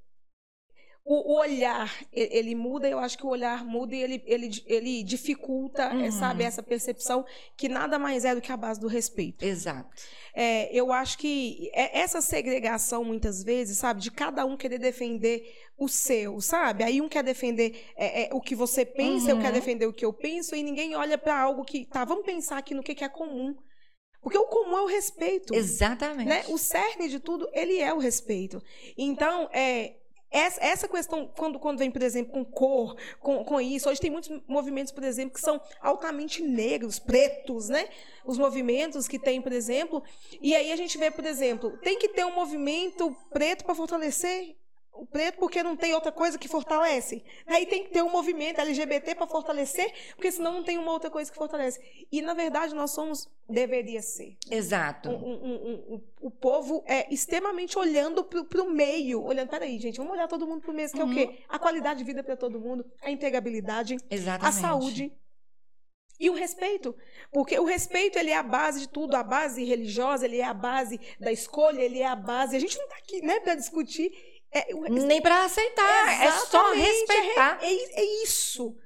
o, 1.05 1.39
olhar 1.39 1.93
ele 2.13 2.55
muda, 2.55 2.89
eu 2.89 2.99
acho 2.99 3.17
que 3.17 3.27
o 3.27 3.31
olhar 3.31 3.65
muda 3.65 3.95
e 3.95 4.03
ele, 4.03 4.23
ele, 4.27 4.51
ele 4.67 5.03
dificulta, 5.03 5.93
uhum. 5.93 6.11
sabe, 6.13 6.45
essa 6.45 6.63
percepção 6.63 7.25
que 7.57 7.69
nada 7.69 7.99
mais 7.99 8.25
é 8.25 8.35
do 8.35 8.41
que 8.41 8.53
a 8.53 8.57
base 8.57 8.81
do 8.81 8.87
respeito. 8.87 9.45
Exato. 9.45 9.91
É, 10.35 10.73
eu 10.73 10.93
acho 10.93 11.19
que 11.19 11.71
é, 11.75 12.01
essa 12.01 12.21
segregação, 12.21 13.05
muitas 13.05 13.43
vezes, 13.43 13.79
sabe, 13.79 14.01
de 14.01 14.11
cada 14.11 14.45
um 14.45 14.57
querer 14.57 14.79
defender 14.79 15.43
o 15.77 15.89
seu, 15.89 16.41
sabe? 16.41 16.85
Aí 16.85 17.01
um 17.01 17.09
quer 17.09 17.25
defender 17.25 17.87
é, 17.97 18.25
é, 18.25 18.35
o 18.35 18.41
que 18.41 18.55
você 18.55 18.85
pensa, 18.85 19.27
uhum. 19.27 19.39
eu 19.39 19.41
quero 19.41 19.55
defender 19.55 19.87
o 19.87 19.93
que 19.93 20.05
eu 20.05 20.13
penso, 20.13 20.55
e 20.55 20.63
ninguém 20.63 20.95
olha 20.95 21.19
para 21.19 21.39
algo 21.41 21.65
que, 21.65 21.87
tá, 21.87 22.05
vamos 22.05 22.25
pensar 22.25 22.59
aqui 22.59 22.75
no 22.75 22.83
que, 22.83 22.95
que 22.95 23.05
é 23.05 23.09
comum. 23.09 23.57
Porque 24.23 24.37
o 24.37 24.47
comum 24.47 24.77
é 24.77 24.83
o 24.83 24.87
respeito. 24.87 25.55
Exatamente. 25.55 26.29
Né? 26.29 26.45
O 26.49 26.59
cerne 26.59 27.09
de 27.09 27.19
tudo, 27.19 27.49
ele 27.55 27.79
é 27.79 27.93
o 27.93 27.99
respeito. 27.99 28.63
Então, 28.97 29.49
é, 29.51 29.97
essa, 30.31 30.65
essa 30.65 30.89
questão, 30.89 31.27
quando, 31.27 31.59
quando 31.59 31.79
vem, 31.79 31.91
por 31.91 32.03
exemplo, 32.03 32.33
com 32.33 32.45
cor, 32.45 32.97
com, 33.19 33.45
com 33.45 33.61
isso, 33.61 33.89
hoje 33.89 34.01
tem 34.01 34.11
muitos 34.11 34.31
movimentos, 34.47 34.93
por 34.93 35.03
exemplo, 35.03 35.35
que 35.35 35.41
são 35.41 35.61
altamente 35.81 36.41
negros, 36.41 36.99
pretos, 37.01 37.69
né? 37.69 37.89
Os 38.25 38.39
movimentos 38.39 39.09
que 39.09 39.19
tem, 39.19 39.43
por 39.43 39.53
exemplo. 39.53 40.03
E 40.41 40.55
aí 40.55 40.71
a 40.71 40.77
gente 40.77 40.97
vê, 40.97 41.11
por 41.11 41.25
exemplo, 41.25 41.77
tem 41.79 41.99
que 41.99 42.09
ter 42.09 42.25
um 42.25 42.35
movimento 42.35 43.15
preto 43.31 43.65
para 43.65 43.75
fortalecer 43.75 44.57
o 44.93 45.07
preto 45.07 45.39
porque 45.39 45.63
não 45.63 45.77
tem 45.77 45.95
outra 45.95 46.13
coisa 46.13 46.39
que 46.39 46.49
fortalece. 46.49 47.25
Aí 47.47 47.67
tem 47.67 47.85
que 47.85 47.91
ter 47.91 48.03
um 48.03 48.11
movimento 48.11 48.61
LGBT 48.61 49.15
para 49.15 49.27
fortalecer, 49.27 49.93
porque 50.15 50.31
senão 50.31 50.53
não 50.53 50.63
tem 50.63 50.79
uma 50.79 50.93
outra 50.93 51.11
coisa 51.11 51.31
que 51.31 51.37
fortalece. 51.37 51.81
E, 52.13 52.21
na 52.21 52.35
verdade, 52.35 52.75
nós 52.75 52.91
somos, 52.91 53.29
deveria 53.49 54.03
ser. 54.03 54.37
Exato. 54.51 55.09
Um, 55.09 55.15
um, 55.15 55.95
um, 55.95 56.05
o 56.21 56.31
povo 56.31 56.85
é 56.87 57.13
extremamente 57.13 57.79
olhando 57.79 58.25
para 58.25 58.63
o 58.63 58.71
meio. 58.71 59.23
Olhando, 59.23 59.49
peraí, 59.49 59.79
gente, 59.79 59.97
vamos 59.97 60.13
olhar 60.13 60.29
todo 60.29 60.47
mundo 60.47 60.61
para 60.61 60.71
o 60.71 60.75
meio, 60.75 60.91
que 60.91 61.01
uhum. 61.01 61.09
é 61.09 61.13
o 61.13 61.15
quê? 61.15 61.25
Uhum. 61.25 61.45
A 61.49 61.59
qualidade 61.59 61.99
de 62.01 62.05
vida 62.05 62.23
para 62.23 62.37
todo 62.37 62.61
mundo, 62.61 62.85
a 63.03 63.11
integrabilidade, 63.11 63.97
Exatamente. 64.11 64.49
a 64.49 64.53
saúde. 64.53 65.13
E 66.19 66.29
o 66.29 66.35
respeito, 66.35 66.95
porque 67.33 67.59
o 67.59 67.65
respeito 67.65 68.19
ele 68.19 68.31
é 68.31 68.37
a 68.37 68.43
base 68.43 68.81
de 68.81 68.89
tudo, 68.91 69.15
a 69.15 69.23
base 69.23 69.65
religiosa, 69.65 70.27
ele 70.27 70.37
é 70.37 70.45
a 70.45 70.53
base 70.53 71.01
da 71.19 71.33
escolha, 71.33 71.81
ele 71.81 72.01
é 72.01 72.07
a 72.07 72.15
base. 72.15 72.55
A 72.55 72.61
gente 72.61 72.77
não 72.77 72.85
está 72.85 72.97
aqui, 72.99 73.23
né, 73.23 73.41
para 73.41 73.55
discutir 73.55 74.13
é, 74.53 74.75
Nem 74.89 75.23
para 75.23 75.45
aceitar, 75.45 76.25
é 76.25 76.33
só 76.33 76.73
respeitar. 76.73 77.59
É, 77.63 77.73
é, 77.73 78.01
é, 78.01 78.23
isso. 78.25 78.77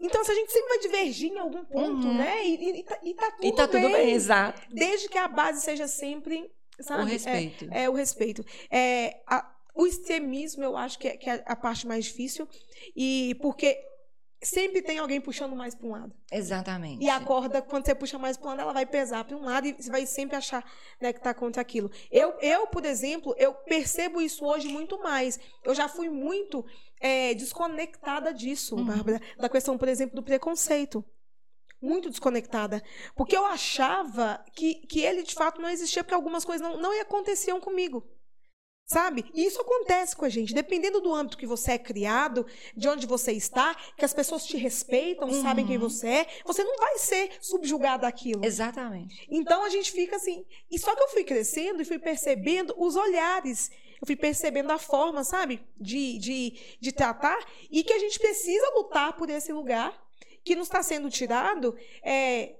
Então, 0.00 0.24
se 0.24 0.30
a 0.30 0.34
gente 0.34 0.52
sempre 0.52 0.68
vai 0.68 0.78
divergir 0.78 1.32
em 1.32 1.38
algum 1.38 1.64
ponto, 1.64 2.06
uhum. 2.06 2.16
né? 2.16 2.46
E, 2.46 2.80
e, 2.80 2.82
tá, 2.82 2.98
e, 3.02 3.14
tá, 3.14 3.30
tudo 3.32 3.46
e 3.46 3.52
tá 3.52 3.66
bem. 3.66 3.82
tudo 3.82 3.92
bem, 3.92 4.12
exato. 4.12 4.62
Desde 4.70 5.08
que 5.08 5.18
a 5.18 5.28
base 5.28 5.62
seja 5.62 5.88
sempre. 5.88 6.50
Sabe? 6.80 7.02
O 7.02 7.06
respeito. 7.06 7.68
É, 7.72 7.84
é 7.84 7.90
o 7.90 7.94
respeito. 7.94 8.44
É, 8.70 9.20
a, 9.26 9.48
o 9.74 9.86
extremismo, 9.86 10.62
eu 10.62 10.76
acho 10.76 10.98
que 10.98 11.08
é, 11.08 11.16
que 11.16 11.28
é 11.28 11.42
a 11.46 11.56
parte 11.56 11.86
mais 11.86 12.04
difícil. 12.04 12.48
E 12.94 13.36
porque 13.40 13.80
sempre 14.42 14.82
tem 14.82 14.98
alguém 14.98 15.20
puxando 15.20 15.56
mais 15.56 15.74
para 15.74 15.86
um 15.86 15.90
lado. 15.90 16.14
Exatamente. 16.30 17.04
E 17.04 17.08
a 17.08 17.20
corda, 17.20 17.60
quando 17.60 17.84
você 17.84 17.94
puxa 17.94 18.18
mais 18.18 18.36
para 18.36 18.46
um 18.46 18.50
lado, 18.50 18.60
ela 18.62 18.72
vai 18.72 18.86
pesar 18.86 19.24
para 19.24 19.36
um 19.36 19.44
lado 19.44 19.66
e 19.66 19.72
você 19.72 19.90
vai 19.90 20.06
sempre 20.06 20.36
achar 20.36 20.64
né, 21.00 21.12
que 21.12 21.18
está 21.18 21.34
contra 21.34 21.60
aquilo. 21.60 21.90
Eu, 22.10 22.34
eu, 22.40 22.66
por 22.68 22.84
exemplo, 22.84 23.34
eu 23.36 23.52
percebo 23.52 24.20
isso 24.20 24.44
hoje 24.44 24.68
muito 24.68 25.02
mais. 25.02 25.38
Eu 25.64 25.74
já 25.74 25.88
fui 25.88 26.08
muito 26.08 26.64
é, 27.00 27.34
desconectada 27.34 28.32
disso, 28.32 28.76
uhum. 28.76 28.84
Bárbara, 28.84 29.20
da 29.38 29.48
questão, 29.48 29.76
por 29.76 29.88
exemplo, 29.88 30.14
do 30.14 30.22
preconceito. 30.22 31.04
Muito 31.80 32.10
desconectada. 32.10 32.82
Porque 33.14 33.36
eu 33.36 33.44
achava 33.46 34.44
que, 34.52 34.86
que 34.86 35.00
ele, 35.00 35.22
de 35.22 35.34
fato, 35.34 35.60
não 35.60 35.68
existia, 35.68 36.02
porque 36.02 36.14
algumas 36.14 36.44
coisas 36.44 36.66
não, 36.66 36.76
não 36.80 37.00
aconteciam 37.00 37.60
comigo. 37.60 38.04
Sabe? 38.90 39.26
E 39.34 39.44
isso 39.44 39.60
acontece 39.60 40.16
com 40.16 40.24
a 40.24 40.30
gente. 40.30 40.54
Dependendo 40.54 40.98
do 40.98 41.12
âmbito 41.12 41.36
que 41.36 41.46
você 41.46 41.72
é 41.72 41.78
criado, 41.78 42.46
de 42.74 42.88
onde 42.88 43.06
você 43.06 43.32
está, 43.32 43.74
que 43.74 44.04
as 44.04 44.14
pessoas 44.14 44.46
te 44.46 44.56
respeitam, 44.56 45.28
uhum. 45.28 45.42
sabem 45.42 45.66
quem 45.66 45.76
você 45.76 46.08
é, 46.08 46.26
você 46.46 46.64
não 46.64 46.74
vai 46.78 46.96
ser 46.96 47.32
subjugado 47.38 48.06
àquilo. 48.06 48.42
Exatamente. 48.42 49.28
Então 49.30 49.62
a 49.62 49.68
gente 49.68 49.92
fica 49.92 50.16
assim. 50.16 50.42
E 50.70 50.78
só 50.78 50.96
que 50.96 51.02
eu 51.02 51.08
fui 51.08 51.22
crescendo 51.22 51.82
e 51.82 51.84
fui 51.84 51.98
percebendo 51.98 52.74
os 52.78 52.96
olhares. 52.96 53.70
Eu 54.00 54.06
fui 54.06 54.16
percebendo 54.16 54.70
a 54.70 54.78
forma, 54.78 55.22
sabe? 55.22 55.60
De, 55.78 56.18
de, 56.18 56.54
de 56.80 56.90
tratar. 56.90 57.38
E 57.70 57.84
que 57.84 57.92
a 57.92 57.98
gente 57.98 58.18
precisa 58.18 58.70
lutar 58.74 59.14
por 59.18 59.28
esse 59.28 59.52
lugar 59.52 59.92
que 60.42 60.56
nos 60.56 60.66
está 60.66 60.82
sendo 60.82 61.10
tirado. 61.10 61.76
É, 62.02 62.54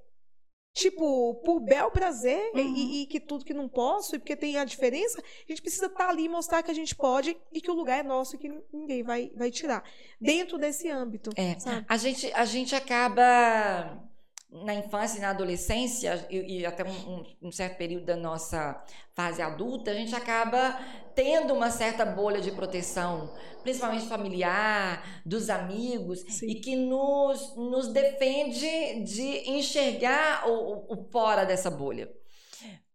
tipo, 0.79 1.35
por 1.45 1.61
bel 1.61 1.91
prazer 1.91 2.51
uhum. 2.55 2.61
e, 2.61 3.03
e, 3.03 3.07
que 3.07 3.19
tudo 3.19 3.45
que 3.45 3.53
não 3.53 3.69
posso, 3.69 4.15
e 4.15 4.19
porque 4.19 4.37
tem 4.37 4.57
a 4.57 4.65
diferença, 4.65 5.21
a 5.21 5.49
gente 5.49 5.61
precisa 5.61 5.87
estar 5.87 6.05
tá 6.05 6.11
ali 6.11 6.25
e 6.25 6.29
mostrar 6.29 6.63
que 6.63 6.71
a 6.71 6.75
gente 6.75 6.95
pode 6.95 7.37
e 7.53 7.61
que 7.61 7.71
o 7.71 7.75
lugar 7.75 7.99
é 7.99 8.03
nosso 8.03 8.37
e 8.37 8.39
que 8.39 8.53
ninguém 8.73 9.03
vai, 9.03 9.31
vai 9.35 9.51
tirar. 9.51 9.83
Dentro 10.21 10.59
desse 10.59 10.89
âmbito. 10.89 11.31
É. 11.37 11.59
Sabe? 11.59 11.85
A, 11.89 11.97
gente, 11.97 12.33
a 12.33 12.45
gente 12.45 12.75
acaba 12.75 14.08
na 14.51 14.75
infância 14.75 15.19
e 15.19 15.21
na 15.21 15.31
adolescência, 15.31 16.27
e, 16.31 16.61
e 16.61 16.67
até 16.67 16.83
um, 16.85 17.25
um, 17.43 17.53
certo 17.53 17.77
período 17.77 18.07
da 18.07 18.17
nossa 18.17 18.83
fase 19.15 19.43
adulta, 19.43 19.91
a 19.91 19.95
gente 19.95 20.15
acaba 20.15 20.79
tendo 21.15 21.53
uma 21.53 21.71
certa 21.71 22.07
bolha 22.07 22.41
de 22.41 22.51
proteção, 22.53 23.35
principalmente 23.63 24.07
familiar, 24.07 25.23
dos 25.25 25.51
amigos, 25.51 26.21
Sim. 26.21 26.47
e 26.47 26.55
que 26.57 26.77
nos, 26.77 27.57
nos 27.57 27.89
defende 27.89 29.03
de 29.05 29.51
enxergar 29.51 30.49
o, 30.49 30.95
o 30.95 31.09
fora 31.11 31.45
dessa 31.45 31.71
bolha. 31.71 32.11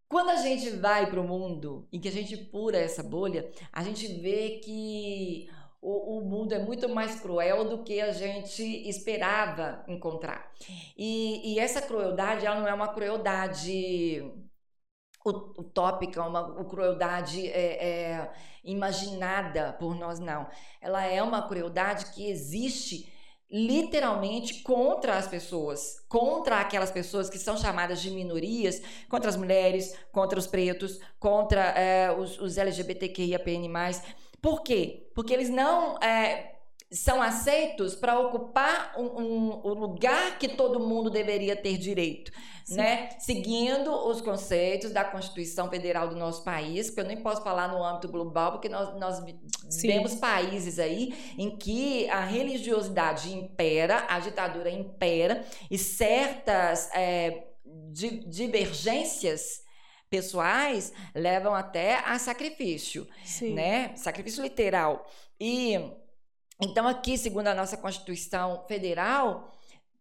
Quando 0.09 0.29
a 0.29 0.35
gente 0.35 0.69
vai 0.69 1.09
para 1.09 1.19
o 1.19 1.27
mundo 1.27 1.87
e 1.91 1.99
que 1.99 2.07
a 2.07 2.11
gente 2.11 2.37
pura 2.37 2.77
essa 2.77 3.01
bolha, 3.01 3.49
a 3.71 3.83
gente 3.83 4.07
vê 4.07 4.59
que 4.63 5.49
o, 5.83 6.17
o, 6.17 6.21
mundo 6.21 6.53
é 6.53 6.59
muito 6.59 6.87
mais 6.87 7.19
cruel 7.19 7.65
do 7.65 7.83
que 7.83 7.99
a 7.99 8.13
gente 8.13 8.63
esperava 8.87 9.83
encontrar. 9.85 10.49
E, 10.97 11.53
e 11.53 11.59
essa 11.59 11.81
crueldade, 11.81 12.45
ela 12.45 12.61
não 12.61 12.67
é 12.67 12.73
uma 12.73 12.93
crueldade 12.93 14.23
utópica, 15.25 16.23
uma 16.23 16.63
crueldade 16.65 17.47
é, 17.49 17.85
é, 17.85 18.31
imaginada 18.63 19.73
por 19.73 19.93
nós, 19.93 20.19
não. 20.19 20.47
Ela 20.79 21.05
é 21.05 21.21
uma 21.21 21.47
crueldade 21.47 22.07
que 22.13 22.29
existe 22.29 23.11
literalmente 23.51 24.63
contra 24.63 25.17
as 25.17 25.27
pessoas, 25.27 25.99
contra 26.07 26.59
aquelas 26.59 26.91
pessoas 26.91 27.29
que 27.29 27.37
são 27.37 27.57
chamadas 27.57 28.01
de 28.01 28.09
minorias, 28.09 28.81
contra 29.09 29.29
as 29.29 29.35
mulheres, 29.35 29.93
contra 30.11 30.39
os 30.39 30.47
pretos, 30.47 30.99
contra 31.19 31.61
é, 31.71 32.11
os, 32.11 32.39
os 32.39 32.57
LGBTQIAPN+. 32.57 33.69
Por 34.43 34.61
quê? 34.61 35.09
Porque 35.15 35.33
eles 35.33 35.49
não 35.49 35.97
é, 35.99 36.55
são 36.91 37.21
aceitos 37.21 37.95
para 37.95 38.19
ocupar 38.19 38.93
um, 38.97 39.05
um, 39.05 39.61
um, 39.63 39.73
lugar 39.73 40.37
que 40.37 40.49
todo 40.49 40.81
mundo 40.81 41.09
deveria 41.09 41.55
ter 41.55 41.77
direito, 41.77 42.29
Sim. 42.65 42.75
né? 42.75 43.09
Seguindo 43.19 43.89
os 44.05 44.19
conceitos 44.19 44.91
da 44.91 45.05
Constituição 45.05 45.69
Federal 45.69 46.09
do 46.09 46.17
nosso 46.17 46.43
país, 46.43 46.87
porque 46.87 46.99
eu 46.99 47.05
nem 47.05 47.23
posso 47.23 47.41
falar 47.41 47.69
no 47.69 47.81
âmbito 47.81 48.09
global, 48.09 48.51
porque 48.51 48.67
nós, 48.67 48.99
nós 48.99 49.23
vemos 49.81 50.15
países 50.15 50.77
aí 50.77 51.15
em 51.37 51.55
que 51.55 52.09
a 52.09 52.25
religiosidade 52.25 53.33
impera, 53.33 54.05
a 54.09 54.19
ditadura 54.19 54.69
impera 54.69 55.45
e 55.71 55.77
certas 55.77 56.89
é, 56.93 57.45
di 57.93 58.25
divergências 58.27 59.63
pessoais 60.13 60.93
levam 61.15 61.55
até 61.55 61.95
a 62.05 62.19
sacrifício, 62.19 63.07
Sim. 63.25 63.55
né? 63.55 63.95
Sacrifício 63.95 64.43
literal. 64.43 65.09
E 65.39 65.73
então 66.61 66.87
aqui, 66.87 67.17
segundo 67.17 67.47
a 67.47 67.55
nossa 67.55 67.75
Constituição 67.75 68.63
Federal, 68.67 69.51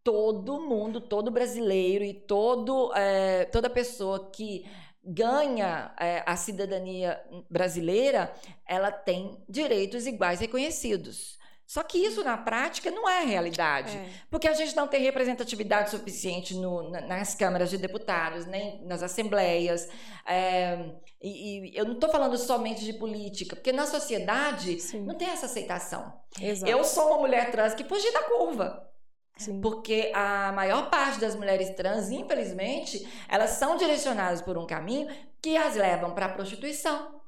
todo 0.04 0.60
mundo, 0.60 1.00
todo 1.00 1.30
brasileiro 1.30 2.04
e 2.04 2.12
todo, 2.12 2.92
é, 2.94 3.46
toda 3.46 3.70
pessoa 3.70 4.30
que 4.30 4.66
ganha 5.02 5.94
é, 5.98 6.22
a 6.26 6.36
cidadania 6.36 7.18
brasileira, 7.48 8.30
ela 8.68 8.92
tem 8.92 9.42
direitos 9.48 10.06
iguais 10.06 10.40
reconhecidos. 10.40 11.38
Só 11.66 11.82
que 11.82 11.98
isso 11.98 12.22
na 12.22 12.36
prática 12.36 12.90
não 12.90 13.08
é 13.08 13.24
realidade, 13.24 13.96
é. 13.96 14.10
porque 14.30 14.46
a 14.46 14.52
gente 14.52 14.76
não 14.76 14.86
tem 14.86 15.00
representatividade 15.00 15.90
suficiente 15.90 16.54
no, 16.54 16.90
nas 16.90 17.34
câmaras 17.34 17.70
de 17.70 17.78
deputados, 17.78 18.46
nem 18.46 18.84
nas 18.84 19.02
assembleias. 19.02 19.88
É, 20.26 20.90
e, 21.20 21.70
e, 21.70 21.76
eu 21.76 21.84
não 21.84 21.94
estou 21.94 22.10
falando 22.10 22.36
somente 22.36 22.84
de 22.84 22.92
política, 22.92 23.56
porque 23.56 23.72
na 23.72 23.86
sociedade 23.86 24.80
Sim. 24.80 25.04
não 25.04 25.14
tem 25.14 25.28
essa 25.28 25.46
aceitação. 25.46 26.12
Exato. 26.40 26.70
Eu 26.70 26.84
sou 26.84 27.08
uma 27.08 27.18
mulher 27.18 27.50
trans 27.50 27.74
que 27.74 27.84
fugi 27.84 28.12
da 28.12 28.22
curva. 28.24 28.88
Sim. 29.36 29.60
Porque 29.60 30.12
a 30.14 30.52
maior 30.52 30.90
parte 30.90 31.18
das 31.18 31.34
mulheres 31.34 31.70
trans, 31.70 32.10
infelizmente, 32.10 33.08
elas 33.28 33.50
são 33.50 33.76
direcionadas 33.76 34.42
por 34.42 34.58
um 34.58 34.66
caminho 34.66 35.08
que 35.40 35.56
as 35.56 35.74
levam 35.74 36.14
para 36.14 36.26
a 36.26 36.28
prostituição 36.28 37.21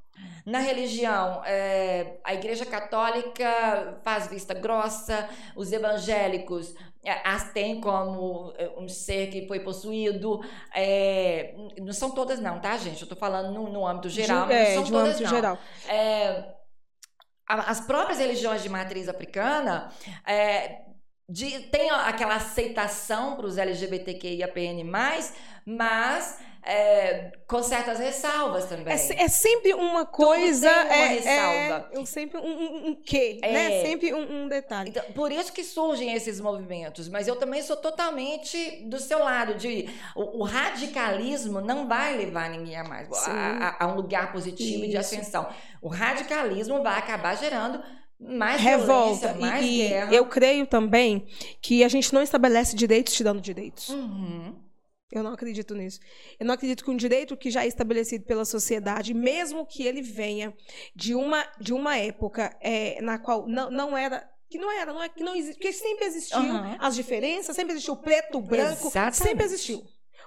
na 0.47 0.59
religião, 0.59 1.43
é, 1.45 2.19
a 2.23 2.35
Igreja 2.35 2.67
Católica 2.67 3.99
faz 4.03 4.29
vista 4.29 4.55
grossa, 4.55 5.29
os 5.57 5.73
evangélicos 5.73 6.75
é, 7.05 7.21
as 7.23 7.53
têm 7.53 7.81
como 7.81 8.53
é, 8.57 8.71
um 8.79 8.89
ser 8.89 9.29
que 9.29 9.47
foi 9.47 9.61
possuído. 9.61 10.41
É, 10.75 11.55
não 11.79 11.93
são 11.93 12.11
todas, 12.11 12.41
não, 12.41 12.59
tá, 12.59 12.77
gente? 12.79 13.03
Eu 13.03 13.09
tô 13.09 13.15
falando 13.15 13.53
no, 13.53 13.71
no 13.71 13.87
âmbito 13.87 14.09
geral, 14.09 14.47
de, 14.47 14.55
mas 14.55 14.69
não 14.69 14.75
são 14.75 14.93
todas, 14.93 15.09
âmbito 15.09 15.23
não. 15.23 15.31
geral. 15.31 15.59
É, 15.87 16.55
as 17.47 17.81
próprias 17.83 18.19
religiões 18.19 18.63
de 18.63 18.71
matriz 18.71 19.07
africana 19.07 19.93
é, 20.27 20.81
de, 21.29 21.61
tem 21.69 21.91
aquela 21.91 22.37
aceitação 22.37 23.37
para 23.37 23.47
os 23.47 23.59
LGBTQIAPN+, 23.59 24.85
mas 25.67 26.39
é, 26.67 27.31
com 27.47 27.63
certas 27.63 27.99
ressalvas 27.99 28.65
também. 28.67 28.93
É, 28.95 29.23
é 29.25 29.29
sempre 29.29 29.75
uma 29.75 30.07
coisa. 30.07 30.69
Tudo 30.69 30.89
tem 30.89 30.97
uma 30.99 31.05
é, 31.05 31.07
ressalva. 31.09 31.91
É, 31.93 32.05
sempre 32.07 32.39
um, 32.41 32.47
um, 32.47 32.87
um 32.89 32.95
quê, 32.95 33.39
É. 33.43 33.53
né? 33.53 33.83
Sempre 33.83 34.15
um, 34.15 34.45
um 34.45 34.49
detalhe. 34.49 34.91
Então, 34.91 35.03
por 35.15 35.31
isso 35.31 35.53
que 35.53 35.63
surgem 35.63 36.13
esses 36.15 36.41
movimentos, 36.41 37.09
mas 37.09 37.29
eu 37.29 37.37
também 37.37 37.63
sou 37.63 37.77
totalmente 37.77 38.83
do 38.87 38.99
seu 38.99 39.19
lado, 39.19 39.55
de 39.55 39.89
o, 40.17 40.41
o 40.41 40.43
radicalismo 40.45 41.61
não 41.61 41.87
vai 41.87 42.17
levar 42.17 42.49
ninguém 42.51 42.77
a 42.77 42.85
mais, 42.85 43.09
a, 43.29 43.31
a- 43.79 43.85
a 43.85 43.87
um 43.89 43.95
lugar 43.97 44.33
positivo 44.33 44.85
e 44.85 44.89
de 44.89 44.97
Isso. 44.97 45.01
ascensão. 45.15 45.47
O 45.83 45.89
radicalismo 45.89 46.83
vai 46.83 46.99
acabar 46.99 47.37
gerando 47.37 47.83
mais 48.19 48.61
Revolta. 48.61 49.35
mais 49.35 49.65
E, 49.67 49.83
e 49.83 49.89
guerra. 49.89 50.15
eu 50.15 50.25
creio 50.27 50.67
também 50.67 51.27
que 51.61 51.85
a 51.85 51.89
gente 51.89 52.15
não 52.15 52.23
estabelece 52.23 52.75
direitos 52.75 53.13
te 53.13 53.23
dando 53.23 53.41
direitos. 53.41 53.89
Uhum. 53.91 54.55
Eu 55.15 55.23
não 55.23 55.33
acredito 55.33 55.75
nisso. 55.75 56.01
Eu 56.39 56.47
não 56.47 56.55
acredito 56.55 56.85
que 56.85 56.91
um 56.91 56.97
direito 56.97 57.37
que 57.37 57.51
já 57.51 57.65
é 57.65 57.69
estabelecido 57.69 58.25
pela 58.25 58.45
sociedade, 58.45 59.15
mesmo 59.15 59.65
que 59.65 59.87
ele 59.87 60.03
venha 60.03 60.53
de 60.95 61.15
uma, 61.15 61.47
de 61.61 61.73
uma 61.73 61.97
época 61.97 62.57
é, 62.61 63.01
na 63.01 63.19
qual 63.19 63.47
não, 63.47 63.71
não 63.71 63.97
era. 63.97 64.29
Que 64.51 64.59
não 64.59 64.71
era, 64.71 64.93
não 64.93 65.03
é 65.03 65.09
que 65.09 65.23
não 65.23 65.35
existe. 65.35 65.55
Porque 65.55 65.73
sempre 65.73 66.05
existiu 66.05 66.39
Aham. 66.39 66.77
as 66.81 66.95
diferenças, 66.95 67.57
sempre 67.57 67.73
existiu 67.73 67.95
o 67.95 67.97
preto, 67.97 68.39
o 68.39 68.43
branco, 68.43 68.89
Exatamente. 68.89 69.17
sempre 69.17 69.45
existiu. 69.45 69.85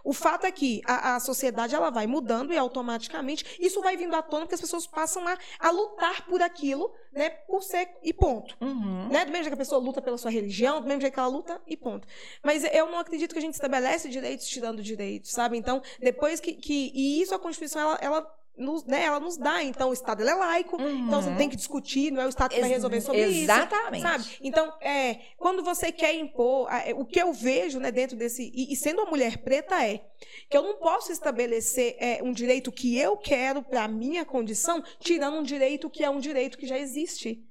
O 0.07 0.13
fato 0.13 0.45
é 0.45 0.51
que 0.53 0.81
a, 0.85 1.17
a 1.17 1.19
sociedade 1.19 1.75
ela 1.75 1.89
vai 1.89 2.07
mudando 2.07 2.53
e 2.53 2.57
automaticamente 2.57 3.43
isso 3.59 3.81
vai 3.81 3.97
vindo 3.97 4.15
à 4.15 4.21
tona 4.21 4.45
porque 4.45 4.55
as 4.55 4.61
pessoas 4.61 4.87
passam 4.87 5.27
a, 5.27 5.37
a 5.59 5.69
lutar 5.69 6.25
por 6.27 6.41
aquilo, 6.41 6.89
né? 7.11 7.29
Por 7.29 7.61
ser 7.61 7.89
e 8.01 8.13
ponto. 8.13 8.55
Uhum. 8.61 9.09
Né? 9.09 9.25
Do 9.25 9.31
mesmo 9.33 9.43
jeito 9.43 9.49
que 9.49 9.61
a 9.61 9.65
pessoa 9.65 9.81
luta 9.81 10.01
pela 10.01 10.17
sua 10.17 10.31
religião, 10.31 10.79
do 10.79 10.87
mesmo 10.87 11.01
jeito 11.01 11.13
que 11.13 11.19
ela 11.19 11.27
luta 11.27 11.61
e 11.67 11.75
ponto. 11.75 12.07
Mas 12.41 12.63
eu 12.63 12.89
não 12.89 12.99
acredito 12.99 13.33
que 13.33 13.39
a 13.39 13.41
gente 13.41 13.55
estabelece 13.55 14.07
direitos 14.07 14.47
tirando 14.47 14.81
direitos, 14.81 15.31
sabe? 15.31 15.57
Então, 15.57 15.81
depois 15.99 16.39
que. 16.39 16.53
que 16.53 16.89
e 16.95 17.21
isso 17.21 17.35
a 17.35 17.39
Constituição, 17.39 17.81
ela, 17.81 17.99
ela, 18.01 18.37
nos, 18.57 18.83
né, 18.85 19.03
ela 19.03 19.19
nos 19.19 19.37
dá. 19.37 19.63
Então, 19.63 19.89
o 19.89 19.93
Estado 19.93 20.27
é 20.27 20.33
laico, 20.33 20.77
então 20.81 21.21
você 21.21 21.29
Uhum. 21.29 21.37
tem 21.37 21.49
que 21.49 21.55
discutir, 21.55 22.11
não 22.11 22.21
é 22.21 22.25
o 22.25 22.29
Estado 22.29 22.53
que 22.53 22.59
vai 22.59 22.69
resolver 22.69 23.01
sobre 23.01 23.25
isso. 23.27 23.41
Exatamente. 23.43 24.01
Sabe? 24.01 24.25
Então, 24.41 24.73
é, 24.81 25.19
quando 25.37 25.63
você 25.63 25.91
quer 25.91 26.13
impor, 26.15 26.67
é, 26.71 26.93
o 26.93 27.05
que 27.05 27.21
eu 27.21 27.31
vejo 27.33 27.79
né, 27.79 27.91
dentro 27.91 28.17
desse. 28.17 28.51
E, 28.53 28.73
e 28.73 28.75
sendo 28.75 29.01
uma 29.01 29.09
mulher 29.11 29.37
preta 29.39 29.83
é 29.85 30.01
que 30.49 30.57
eu 30.57 30.63
não 30.63 30.75
posso 30.77 31.11
estabelecer 31.11 31.95
é, 31.99 32.21
um 32.23 32.31
direito 32.33 32.71
que 32.71 32.97
eu 32.97 33.15
quero 33.17 33.61
para 33.61 33.83
a 33.83 33.87
minha 33.87 34.25
condição, 34.25 34.83
tirando 34.99 35.37
um 35.37 35.43
direito 35.43 35.89
que 35.89 36.03
é 36.03 36.09
um 36.09 36.19
direito 36.19 36.57
que 36.57 36.65
já 36.65 36.77
existe. 36.79 37.43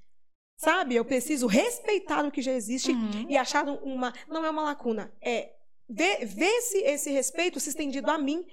Sabe? 0.58 0.94
Eu 0.96 1.04
preciso 1.04 1.46
respeitar 1.46 2.24
o 2.24 2.30
que 2.30 2.40
já 2.40 2.52
existe 2.52 2.90
Uhum. 2.90 3.26
e 3.28 3.36
achar 3.36 3.68
um- 3.68 3.74
uma. 3.76 4.12
Não 4.26 4.44
é 4.44 4.48
uma 4.50 4.62
lacuna, 4.62 5.12
é 5.20 5.50
ver, 5.88 6.24
ver 6.24 6.62
se 6.62 6.78
esse 6.78 7.10
respeito 7.10 7.60
se 7.60 7.68
estendido 7.68 8.10
a 8.10 8.16
mim. 8.18 8.44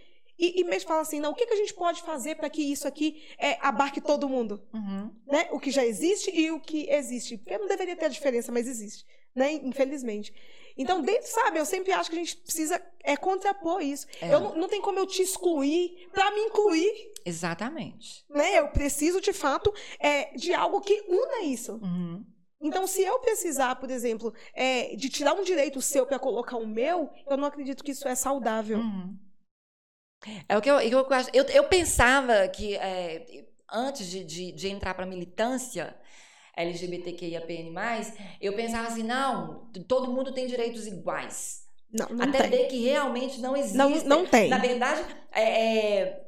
E, 0.43 0.59
e 0.59 0.63
mesmo 0.65 0.89
falar 0.89 0.99
assim, 0.99 1.21
não, 1.21 1.31
o 1.31 1.35
que, 1.35 1.45
que 1.45 1.53
a 1.53 1.57
gente 1.57 1.73
pode 1.73 2.01
fazer 2.01 2.35
para 2.35 2.49
que 2.49 2.61
isso 2.61 2.85
aqui 2.85 3.23
é, 3.37 3.57
abarque 3.61 4.01
todo 4.01 4.27
mundo? 4.27 4.61
Uhum. 4.73 5.09
né? 5.25 5.47
O 5.51 5.59
que 5.59 5.71
já 5.71 5.85
existe 5.85 6.29
e 6.37 6.51
o 6.51 6.59
que 6.59 6.89
existe. 6.89 7.37
Porque 7.37 7.57
não 7.57 7.65
deveria 7.65 7.95
ter 7.95 8.05
a 8.05 8.09
diferença, 8.09 8.51
mas 8.51 8.67
existe, 8.67 9.05
né? 9.33 9.53
Infelizmente. 9.53 10.33
Então, 10.77 11.01
dentro, 11.01 11.29
sabe, 11.29 11.59
eu 11.59 11.65
sempre 11.65 11.93
acho 11.93 12.09
que 12.09 12.17
a 12.17 12.19
gente 12.19 12.35
precisa 12.35 12.81
é, 13.03 13.15
contrapor 13.15 13.81
isso. 13.81 14.05
É. 14.19 14.33
Eu 14.33 14.41
não, 14.41 14.55
não 14.55 14.67
tem 14.67 14.81
como 14.81 14.99
eu 14.99 15.07
te 15.07 15.21
excluir 15.21 16.09
para 16.11 16.29
me 16.31 16.41
incluir, 16.41 17.13
Exatamente. 17.25 18.25
né? 18.29 18.59
Eu 18.59 18.67
preciso, 18.67 19.21
de 19.21 19.31
fato, 19.31 19.73
é, 19.97 20.35
de 20.35 20.53
algo 20.53 20.81
que 20.81 21.05
una 21.07 21.43
isso. 21.43 21.73
Uhum. 21.81 22.25
Então, 22.59 22.85
se 22.85 23.01
eu 23.01 23.19
precisar, 23.19 23.75
por 23.75 23.89
exemplo, 23.89 24.33
é, 24.53 24.95
de 24.95 25.09
tirar 25.09 25.33
um 25.33 25.43
direito 25.43 25.81
seu 25.81 26.05
para 26.05 26.19
colocar 26.19 26.57
o 26.57 26.67
meu, 26.67 27.09
eu 27.29 27.37
não 27.37 27.45
acredito 27.45 27.83
que 27.83 27.91
isso 27.91 28.07
é 28.07 28.15
saudável. 28.15 28.79
Uhum. 28.79 29.17
É 30.47 30.57
o 30.57 30.61
que 30.61 30.69
eu, 30.69 30.79
eu, 30.79 31.13
acho- 31.13 31.29
eu, 31.33 31.43
eu 31.45 31.63
pensava 31.65 32.47
que 32.47 32.75
é, 32.75 33.45
antes 33.71 34.07
de, 34.09 34.23
de, 34.23 34.51
de 34.51 34.69
entrar 34.69 34.93
para 34.93 35.05
militância 35.05 35.95
LGBTQIAPN+, 36.55 37.73
eu 38.39 38.53
pensava 38.55 38.87
assim, 38.87 39.03
não, 39.03 39.71
todo 39.87 40.11
mundo 40.11 40.33
tem 40.33 40.45
direitos 40.47 40.85
iguais. 40.87 41.63
Não, 41.91 42.07
não 42.09 42.29
Até 42.29 42.41
tem. 42.41 42.49
ver 42.49 42.67
que 42.67 42.83
realmente 42.83 43.39
não 43.41 43.55
existe. 43.57 43.77
Não, 43.77 43.89
não 43.89 44.25
tem. 44.25 44.49
Na 44.49 44.57
verdade, 44.57 45.01
é, 45.31 45.97
é, 45.99 46.23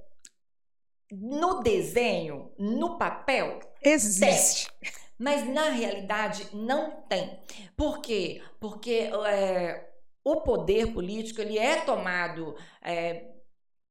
no 1.11 1.61
desenho, 1.61 2.51
no 2.57 2.97
papel, 2.97 3.59
Existe. 3.81 4.67
mas 5.17 5.47
na 5.47 5.69
realidade 5.69 6.49
não 6.53 7.03
tem. 7.03 7.39
Por 7.75 8.01
quê? 8.01 8.41
Porque 8.59 9.09
é, 9.27 9.89
o 10.23 10.41
poder 10.41 10.93
político 10.93 11.41
ele 11.41 11.57
é 11.57 11.81
tomado 11.81 12.55
é, 12.81 13.34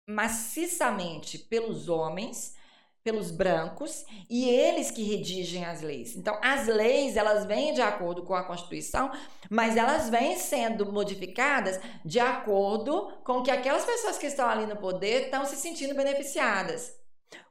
maciçamente 0.07 1.39
pelos 1.39 1.89
homens, 1.89 2.55
pelos 3.03 3.31
brancos, 3.31 4.05
e 4.31 4.49
eles 4.49 4.91
que 4.91 5.03
redigem 5.03 5.65
as 5.65 5.83
leis. 5.83 6.17
Então, 6.17 6.39
as 6.43 6.67
leis, 6.67 7.17
elas 7.17 7.45
vêm 7.45 7.75
de 7.75 7.83
acordo 7.83 8.23
com 8.23 8.35
a 8.35 8.45
Constituição, 8.45 9.11
mas 9.51 9.77
elas 9.77 10.09
vêm 10.09 10.39
sendo 10.39 10.91
modificadas 10.91 11.79
de 12.03 12.19
acordo 12.19 13.13
com 13.23 13.43
que 13.43 13.51
aquelas 13.51 13.85
pessoas 13.85 14.17
que 14.17 14.27
estão 14.27 14.49
ali 14.49 14.67
no 14.67 14.77
poder 14.77 15.25
estão 15.25 15.45
se 15.45 15.57
sentindo 15.57 15.95
beneficiadas. 15.95 16.95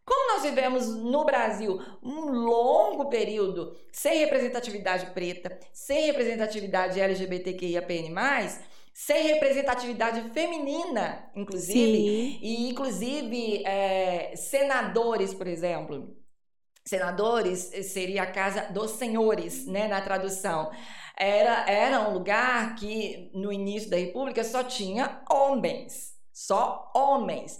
Como 0.06 0.34
nós 0.34 0.44
vivemos 0.44 0.88
no 0.88 1.24
Brasil 1.24 1.82
um 2.02 2.26
longo 2.32 3.06
período 3.06 3.78
sem 3.92 4.18
representatividade 4.20 5.12
preta, 5.12 5.58
sem 5.72 6.08
representatividade 6.08 7.00
LGBTQIAPN+, 7.00 8.14
sem 8.94 9.24
representatividade 9.24 10.30
feminina, 10.30 11.32
inclusive, 11.36 11.98
Sim. 11.98 12.40
e 12.42 12.70
inclusive 12.70 13.66
é, 13.66 14.36
senadores, 14.36 15.34
por 15.34 15.48
exemplo. 15.48 16.16
Senadores 16.86 17.72
eh, 17.74 17.82
seria 17.82 18.24
a 18.24 18.32
casa 18.32 18.72
dos 18.72 18.92
senhores, 18.92 19.66
né, 19.66 19.88
na 19.88 20.02
tradução. 20.02 20.70
Era, 21.18 21.70
era 21.70 22.10
um 22.10 22.14
lugar 22.14 22.76
que 22.76 23.32
no 23.34 23.52
início 23.54 23.90
da 23.90 23.98
República 23.98 24.44
só 24.44 24.64
tinha 24.64 25.24
homens, 25.32 26.14
só 26.32 26.92
homens. 26.94 27.58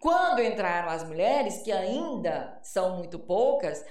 Quando 0.00 0.42
entraram 0.42 0.88
as 0.88 1.04
mulheres, 1.04 1.62
que 1.62 1.70
ainda 1.70 2.58
são 2.62 2.96
muito 2.96 3.18
poucas, 3.18 3.84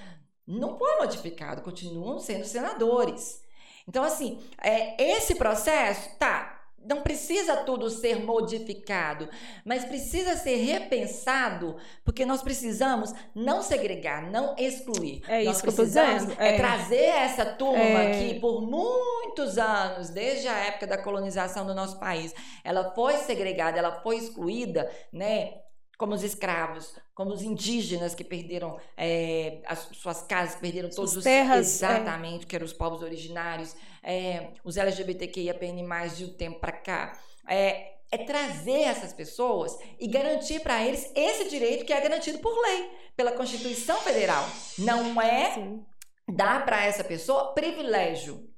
não 0.46 0.78
foi 0.78 0.98
modificado, 0.98 1.62
continuam 1.62 2.20
sendo 2.20 2.46
senadores. 2.46 3.42
Então, 3.88 4.04
assim, 4.04 4.42
é, 4.62 5.02
esse 5.02 5.36
processo, 5.36 6.18
tá, 6.18 6.57
não 6.88 7.02
precisa 7.02 7.58
tudo 7.58 7.90
ser 7.90 8.24
modificado, 8.24 9.30
mas 9.66 9.84
precisa 9.86 10.36
ser 10.38 10.56
repensado, 10.56 11.76
porque 12.04 12.26
nós 12.26 12.42
precisamos 12.42 13.14
não 13.36 13.62
segregar, 13.62 14.32
não 14.32 14.56
excluir. 14.58 15.22
É 15.28 15.44
nós 15.44 15.58
isso 15.58 15.64
que 15.64 15.70
eu 15.70 15.76
tô 15.76 15.84
dizendo, 15.86 16.34
é 16.38 16.54
é. 16.54 16.54
trazer 16.56 16.96
essa 17.04 17.46
turma 17.46 18.04
É. 18.04 18.12
que 18.12 18.40
por 18.40 18.62
muitos 18.62 19.58
anos, 19.58 20.10
desde 20.10 20.48
a 20.48 20.58
época 20.58 20.88
da 20.88 20.98
colonização 20.98 21.66
do 21.66 21.76
nosso 21.76 22.00
país, 22.00 22.34
ela 22.64 22.94
foi 22.96 23.18
segregada, 23.18 23.78
ela 23.78 24.02
foi 24.02 24.18
excluída, 24.18 24.90
né? 25.12 25.62
Como 25.98 26.14
os 26.14 26.24
escravos, 26.24 26.94
como 27.16 27.32
os 27.34 27.42
indígenas 27.42 28.14
que 28.14 28.24
perderam 28.24 28.80
é, 28.96 29.62
as 29.66 29.90
suas 29.94 30.22
casas, 30.22 30.56
perderam 30.56 30.90
todos 30.90 31.12
Suas 31.12 31.18
os 31.18 31.24
terras, 31.24 31.58
é. 31.58 31.60
exatamente, 31.60 32.46
que 32.46 32.56
eram 32.56 32.66
os 32.66 32.74
povos 32.74 33.02
originários, 33.02 33.76
é, 34.08 34.54
os 34.64 34.78
LGBTQIAPN+, 34.78 36.10
de 36.16 36.26
um 36.26 36.34
tempo 36.34 36.60
para 36.62 36.72
cá. 36.72 37.20
É, 37.46 37.96
é 38.10 38.18
trazer 38.20 38.84
essas 38.84 39.12
pessoas 39.12 39.78
e 40.00 40.08
garantir 40.08 40.62
para 40.62 40.82
eles 40.82 41.12
esse 41.14 41.50
direito 41.50 41.84
que 41.84 41.92
é 41.92 42.00
garantido 42.00 42.40
por 42.40 42.58
lei, 42.62 42.90
pela 43.18 43.34
Constituição 43.34 43.98
Federal. 43.98 44.46
Não 44.80 45.22
é 45.22 45.52
Sim. 45.56 45.86
dar 46.30 46.66
para 46.66 46.86
essa 46.86 47.04
pessoa 47.04 47.54
privilégio. 47.54 48.50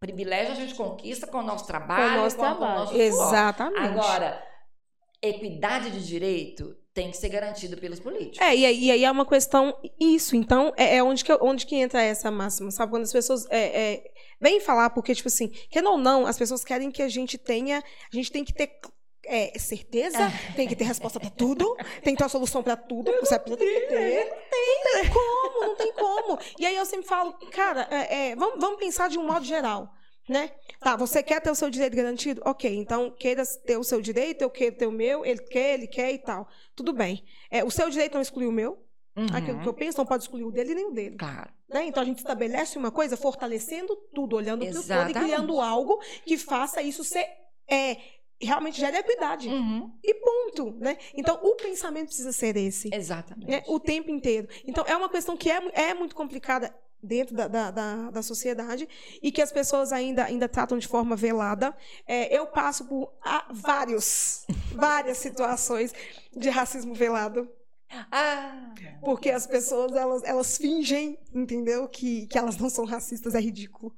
Privilégio 0.00 0.52
a 0.52 0.56
gente 0.56 0.74
conquista 0.74 1.24
com 1.28 1.38
o 1.38 1.42
nosso 1.42 1.66
trabalho, 1.68 2.14
Com 2.14 2.18
o 2.18 2.22
nosso 2.22 2.36
com, 2.36 2.42
com 2.42 2.50
o 2.50 2.56
trabalho. 2.56 2.78
nosso 2.80 2.92
suor. 2.92 3.00
Exatamente. 3.00 3.78
Agora, 3.80 4.46
equidade 5.22 5.90
de 5.92 6.04
direito 6.04 6.76
tem 6.94 7.10
que 7.10 7.16
ser 7.16 7.28
garantido 7.28 7.76
pelos 7.76 7.98
políticos. 7.98 8.38
É, 8.40 8.54
e 8.54 8.64
aí, 8.64 8.84
e 8.84 8.90
aí 8.92 9.04
é 9.04 9.10
uma 9.10 9.26
questão. 9.26 9.76
Isso, 9.98 10.36
então, 10.36 10.72
é, 10.76 10.96
é 10.96 11.02
onde, 11.02 11.24
que, 11.24 11.32
onde 11.40 11.66
que 11.66 11.74
entra 11.74 12.00
essa 12.00 12.30
máxima, 12.30 12.70
sabe? 12.70 12.92
Quando 12.92 13.02
as 13.02 13.12
pessoas 13.12 13.46
é, 13.50 13.94
é, 13.94 14.04
vêm 14.40 14.60
falar, 14.60 14.90
porque, 14.90 15.12
tipo 15.12 15.26
assim, 15.28 15.48
querendo 15.68 15.90
ou 15.90 15.98
não, 15.98 16.24
as 16.24 16.38
pessoas 16.38 16.64
querem 16.64 16.92
que 16.92 17.02
a 17.02 17.08
gente 17.08 17.36
tenha. 17.36 17.78
A 17.78 18.16
gente 18.16 18.30
tem 18.30 18.44
que 18.44 18.54
ter. 18.54 18.70
é, 19.26 19.58
certeza, 19.58 20.18
tem 20.54 20.68
que 20.68 20.76
ter 20.76 20.84
resposta 20.84 21.18
pra 21.18 21.30
tudo, 21.30 21.74
tem 22.02 22.14
que 22.14 22.18
ter 22.18 22.24
uma 22.24 22.28
solução 22.28 22.62
pra 22.62 22.76
tudo, 22.76 23.10
você 23.20 23.38
precisa 23.38 23.56
tem 23.56 23.80
que 23.80 23.86
ter. 23.88 24.30
Não 24.30 25.02
tem 25.02 25.10
como, 25.10 25.60
não 25.66 25.76
tem 25.76 25.92
como. 25.94 26.38
E 26.58 26.66
aí 26.66 26.76
eu 26.76 26.86
sempre 26.86 27.06
falo, 27.06 27.32
cara, 27.50 27.88
é, 27.90 28.30
é, 28.30 28.36
vamos, 28.36 28.60
vamos 28.60 28.78
pensar 28.78 29.08
de 29.08 29.18
um 29.18 29.26
modo 29.26 29.44
geral. 29.44 29.90
Né? 30.28 30.50
Tá, 30.80 30.96
você 30.96 31.22
quer 31.22 31.40
ter 31.40 31.50
o 31.50 31.54
seu 31.54 31.68
direito 31.68 31.94
garantido? 31.94 32.40
Ok, 32.44 32.74
então 32.74 33.10
queira 33.10 33.44
ter 33.44 33.76
o 33.76 33.84
seu 33.84 34.00
direito, 34.00 34.42
eu 34.42 34.50
quero 34.50 34.76
ter 34.76 34.86
o 34.86 34.92
meu, 34.92 35.24
ele 35.24 35.40
quer, 35.40 35.74
ele 35.74 35.86
quer 35.86 36.12
e 36.12 36.18
tal. 36.18 36.48
Tudo 36.74 36.92
bem. 36.92 37.22
É, 37.50 37.62
o 37.62 37.70
seu 37.70 37.90
direito 37.90 38.14
não 38.14 38.22
exclui 38.22 38.46
o 38.46 38.52
meu? 38.52 38.84
Uhum. 39.16 39.26
aquilo 39.32 39.60
que 39.60 39.68
eu 39.68 39.74
penso, 39.74 39.98
não 39.98 40.06
pode 40.06 40.24
excluir 40.24 40.42
o 40.42 40.50
dele 40.50 40.74
nem 40.74 40.86
o 40.86 40.90
dele. 40.90 41.16
Claro. 41.16 41.48
né? 41.68 41.84
Então 41.84 42.02
a 42.02 42.06
gente 42.06 42.18
estabelece 42.18 42.76
uma 42.76 42.90
coisa 42.90 43.16
fortalecendo 43.16 43.94
tudo, 44.12 44.34
olhando 44.34 44.66
para 44.66 44.80
o 44.80 44.82
todo 44.82 45.10
e 45.10 45.14
criando 45.14 45.60
algo 45.60 46.00
que 46.26 46.36
faça 46.36 46.82
isso 46.82 47.04
ser 47.04 47.24
é, 47.68 47.96
realmente 48.40 48.80
gere 48.80 48.96
equidade. 48.96 49.48
Uhum. 49.48 49.92
E 50.02 50.14
ponto, 50.14 50.72
né? 50.80 50.98
Então 51.14 51.38
o 51.42 51.54
pensamento 51.54 52.06
precisa 52.06 52.32
ser 52.32 52.56
esse. 52.56 52.90
Exatamente. 52.92 53.48
né? 53.48 53.62
O 53.68 53.78
tempo 53.78 54.10
inteiro. 54.10 54.48
Então 54.66 54.84
é 54.86 54.96
uma 54.96 55.08
questão 55.08 55.36
que 55.36 55.48
é, 55.48 55.62
é 55.74 55.94
muito 55.94 56.16
complicada 56.16 56.74
dentro 57.04 57.34
da, 57.34 57.46
da, 57.48 57.70
da, 57.70 58.10
da 58.10 58.22
sociedade 58.22 58.88
e 59.22 59.30
que 59.30 59.42
as 59.42 59.52
pessoas 59.52 59.92
ainda, 59.92 60.24
ainda 60.24 60.48
tratam 60.48 60.78
de 60.78 60.88
forma 60.88 61.14
velada. 61.14 61.76
É, 62.06 62.36
eu 62.36 62.46
passo 62.46 62.84
por 62.86 63.12
ah, 63.22 63.46
vários, 63.50 64.46
várias 64.74 65.18
situações 65.18 65.92
de 66.34 66.48
racismo 66.48 66.94
velado. 66.94 67.48
Ah, 68.10 68.74
Porque 69.04 69.30
as 69.30 69.46
pessoas, 69.46 69.92
elas, 69.92 70.24
elas 70.24 70.56
fingem, 70.56 71.18
entendeu? 71.32 71.86
Que, 71.86 72.26
que 72.26 72.36
elas 72.36 72.56
não 72.56 72.68
são 72.68 72.84
racistas, 72.84 73.34
é 73.34 73.40
ridículo. 73.40 73.94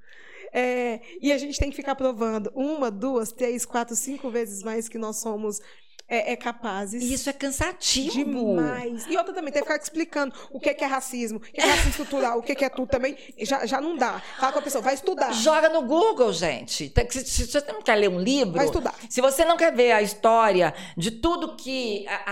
É, 0.52 1.00
e 1.20 1.32
a 1.32 1.38
gente 1.38 1.59
tem 1.59 1.70
que 1.70 1.76
ficar 1.76 1.94
provando 1.94 2.50
uma, 2.54 2.90
duas, 2.90 3.32
três, 3.32 3.64
quatro, 3.64 3.96
cinco 3.96 4.30
vezes 4.30 4.62
mais 4.62 4.88
que 4.88 4.98
nós 4.98 5.16
somos 5.16 5.61
é, 6.09 6.32
é 6.32 6.36
capazes. 6.36 7.02
e 7.02 7.12
isso 7.12 7.28
é 7.28 7.32
cansativo. 7.32 8.24
Demais. 8.24 9.07
E 9.09 9.16
outra 9.16 9.34
também, 9.34 9.52
tem 9.52 9.62
que 9.62 9.68
ficar 9.68 9.82
explicando 9.82 10.34
o 10.50 10.61
que 10.61 10.70
é, 10.70 10.74
que 10.74 10.84
é 10.84 10.86
racismo, 10.86 11.38
o 11.38 11.40
que 11.40 11.61
é 11.61 11.64
racismo 11.64 11.90
estrutural, 11.90 12.38
o 12.38 12.42
que 12.42 12.52
é, 12.52 12.54
que 12.54 12.64
é 12.64 12.68
tudo 12.68 12.88
também. 12.88 13.16
Já, 13.42 13.66
já 13.66 13.80
não 13.80 13.96
dá. 13.96 14.20
Fala 14.38 14.52
com 14.52 14.59
a 14.61 14.62
pessoa, 14.62 14.82
vai 14.82 14.94
estudar. 14.94 15.32
Joga 15.32 15.68
no 15.68 15.82
Google, 15.82 16.32
gente. 16.32 16.92
Se 17.11 17.46
se 17.46 17.52
você 17.52 17.72
não 17.72 17.82
quer 17.82 17.96
ler 17.96 18.09
um 18.09 18.20
livro, 18.20 18.54
Vai 18.54 18.66
estudar. 18.66 18.94
se 19.09 19.20
você 19.20 19.44
não 19.44 19.57
quer 19.57 19.74
ver 19.74 19.92
a 19.92 20.02
história 20.02 20.72
de 20.96 21.11
tudo 21.11 21.57
que 21.57 22.07
a, 22.09 22.30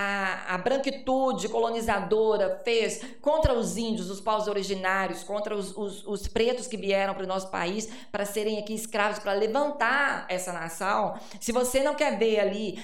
a, 0.51 0.55
a 0.55 0.59
branquitude 0.59 1.49
colonizadora 1.49 2.61
fez 2.65 3.01
contra 3.21 3.53
os 3.55 3.77
índios, 3.77 4.11
os 4.11 4.21
povos 4.21 4.49
originários, 4.49 5.23
contra 5.23 5.55
os, 5.57 5.77
os, 5.77 6.07
os 6.07 6.27
pretos 6.27 6.67
que 6.67 6.77
vieram 6.77 7.15
para 7.15 7.25
o 7.25 7.27
nosso 7.27 7.51
país 7.51 7.89
para 8.11 8.25
serem 8.25 8.59
aqui 8.59 8.75
escravos, 8.75 9.19
para 9.19 9.33
levantar 9.33 10.27
essa 10.29 10.53
nação, 10.53 11.19
se 11.41 11.53
você 11.53 11.83
não 11.83 11.95
quer 11.95 12.19
ver 12.19 12.41
ali 12.41 12.79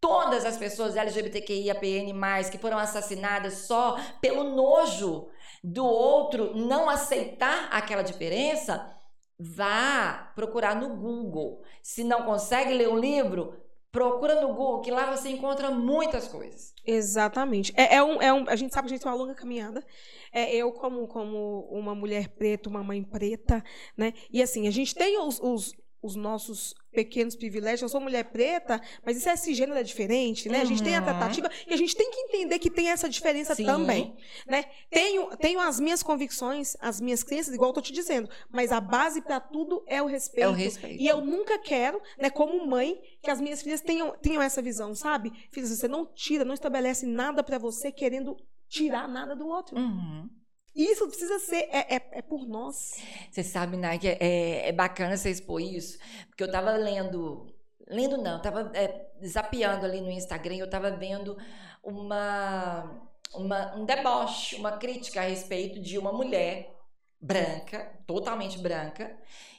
todas 0.00 0.44
as 0.44 0.56
pessoas 0.56 0.96
LGBTQIAPN+, 0.96 2.50
que 2.50 2.58
foram 2.58 2.78
assassinadas 2.78 3.54
só 3.66 3.98
pelo 4.20 4.44
nojo 4.44 5.28
do 5.62 5.84
outro 5.84 6.56
não 6.56 6.88
aceitar 6.88 7.68
aquela 7.70 8.02
diferença, 8.02 8.96
vá 9.38 10.32
procurar 10.34 10.74
no 10.74 10.96
Google. 10.96 11.62
Se 11.82 12.02
não 12.02 12.22
consegue 12.22 12.72
ler 12.72 12.88
um 12.88 12.98
livro, 12.98 13.54
procura 13.92 14.40
no 14.40 14.48
Google, 14.48 14.80
que 14.80 14.90
lá 14.90 15.14
você 15.14 15.30
encontra 15.30 15.70
muitas 15.70 16.28
coisas. 16.28 16.72
Exatamente. 16.86 17.72
É, 17.76 17.96
é 17.96 18.02
um, 18.02 18.22
é 18.22 18.32
um, 18.32 18.48
a 18.48 18.56
gente 18.56 18.72
sabe 18.72 18.88
que 18.88 18.94
a 18.94 18.96
gente 18.96 19.02
tem 19.02 19.12
uma 19.12 19.18
longa 19.18 19.34
caminhada. 19.34 19.84
É, 20.32 20.54
eu, 20.54 20.72
como, 20.72 21.06
como 21.08 21.68
uma 21.70 21.94
mulher 21.94 22.28
preta, 22.28 22.68
uma 22.68 22.82
mãe 22.82 23.02
preta, 23.02 23.62
né? 23.96 24.12
E 24.30 24.42
assim, 24.42 24.68
a 24.68 24.70
gente 24.70 24.94
tem 24.94 25.18
os, 25.18 25.40
os, 25.40 25.74
os 26.02 26.16
nossos 26.16 26.74
pequenos 26.92 27.36
privilégios. 27.36 27.82
Eu 27.82 27.88
sou 27.88 28.00
mulher 28.00 28.24
preta, 28.24 28.80
mas 29.04 29.16
isso 29.16 29.28
é 29.28 29.34
esse 29.34 29.54
gênero 29.54 29.78
é 29.78 29.82
diferente, 29.82 30.48
né? 30.48 30.60
A 30.60 30.64
gente 30.64 30.82
tem 30.82 30.94
a 30.96 30.98
Uhum. 30.98 31.04
tratativa 31.04 31.50
e 31.68 31.72
a 31.74 31.76
gente 31.76 31.94
tem 31.94 32.10
que 32.10 32.20
entender 32.20 32.58
que 32.58 32.70
tem 32.70 32.88
essa 32.90 33.08
diferença 33.08 33.54
Sim. 33.54 33.64
também, 33.66 34.16
né? 34.46 34.64
Tenho, 34.90 35.36
tenho 35.36 35.60
as 35.60 35.78
minhas 35.78 36.02
convicções, 36.02 36.76
as 36.80 37.00
minhas 37.00 37.22
crenças, 37.22 37.54
igual 37.54 37.70
eu 37.70 37.74
tô 37.74 37.80
te 37.80 37.92
dizendo, 37.92 38.28
mas 38.50 38.72
a 38.72 38.80
base 38.80 39.20
para 39.22 39.38
tudo 39.40 39.84
é 39.86 40.02
o 40.02 40.06
respeito. 40.06 40.46
É 40.46 40.48
o 40.48 40.52
respeito. 40.52 41.00
E 41.00 41.06
eu 41.06 41.20
nunca 41.20 41.58
quero, 41.58 42.00
né, 42.18 42.30
como 42.30 42.66
mãe, 42.66 43.00
que 43.22 43.30
as 43.30 43.40
minhas 43.40 43.62
filhas 43.62 43.80
tenham, 43.80 44.12
tenham 44.20 44.42
essa 44.42 44.60
visão, 44.62 44.94
sabe? 44.94 45.30
Filhas, 45.52 45.70
você 45.70 45.86
não 45.86 46.06
tira, 46.06 46.44
não 46.44 46.54
estabelece 46.54 47.06
nada 47.06 47.42
para 47.42 47.58
você 47.58 47.92
querendo 47.92 48.36
tirar 48.68 49.06
nada 49.08 49.36
do 49.36 49.46
outro. 49.46 49.76
Uhum. 49.76 50.28
E 50.74 50.84
isso 50.92 51.06
precisa 51.08 51.38
ser, 51.38 51.68
é, 51.70 51.96
é, 51.96 52.08
é 52.12 52.22
por 52.22 52.46
nós. 52.46 52.96
Você 53.30 53.42
sabe, 53.42 53.76
né, 53.76 53.98
que 53.98 54.08
é, 54.08 54.68
é 54.68 54.72
bacana 54.72 55.16
você 55.16 55.30
expor 55.30 55.60
isso, 55.60 55.98
porque 56.28 56.42
eu 56.42 56.50
tava 56.50 56.72
lendo, 56.72 57.46
lendo 57.88 58.16
não, 58.16 58.40
tava 58.40 58.70
é, 58.74 59.10
zapeando 59.24 59.84
ali 59.84 60.00
no 60.00 60.10
Instagram, 60.10 60.56
eu 60.56 60.70
tava 60.70 60.90
vendo 60.92 61.36
uma, 61.82 63.08
uma, 63.34 63.76
um 63.76 63.84
deboche, 63.84 64.56
uma 64.56 64.72
crítica 64.72 65.20
a 65.20 65.24
respeito 65.24 65.80
de 65.80 65.98
uma 65.98 66.12
mulher 66.12 66.74
branca, 67.20 67.92
totalmente 68.06 68.58
branca, 68.58 69.16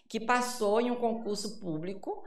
que 0.08 0.20
passou 0.20 0.82
em 0.82 0.92
um 0.92 0.96
concurso 0.96 1.60
público 1.60 2.24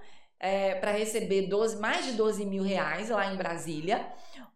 para 0.80 0.92
receber 0.92 1.49
12, 1.49 1.76
mais 1.76 2.05
de 2.05 2.12
12 2.12 2.45
mil 2.45 2.62
reais 2.62 3.09
lá 3.09 3.32
em 3.32 3.36
Brasília, 3.36 4.07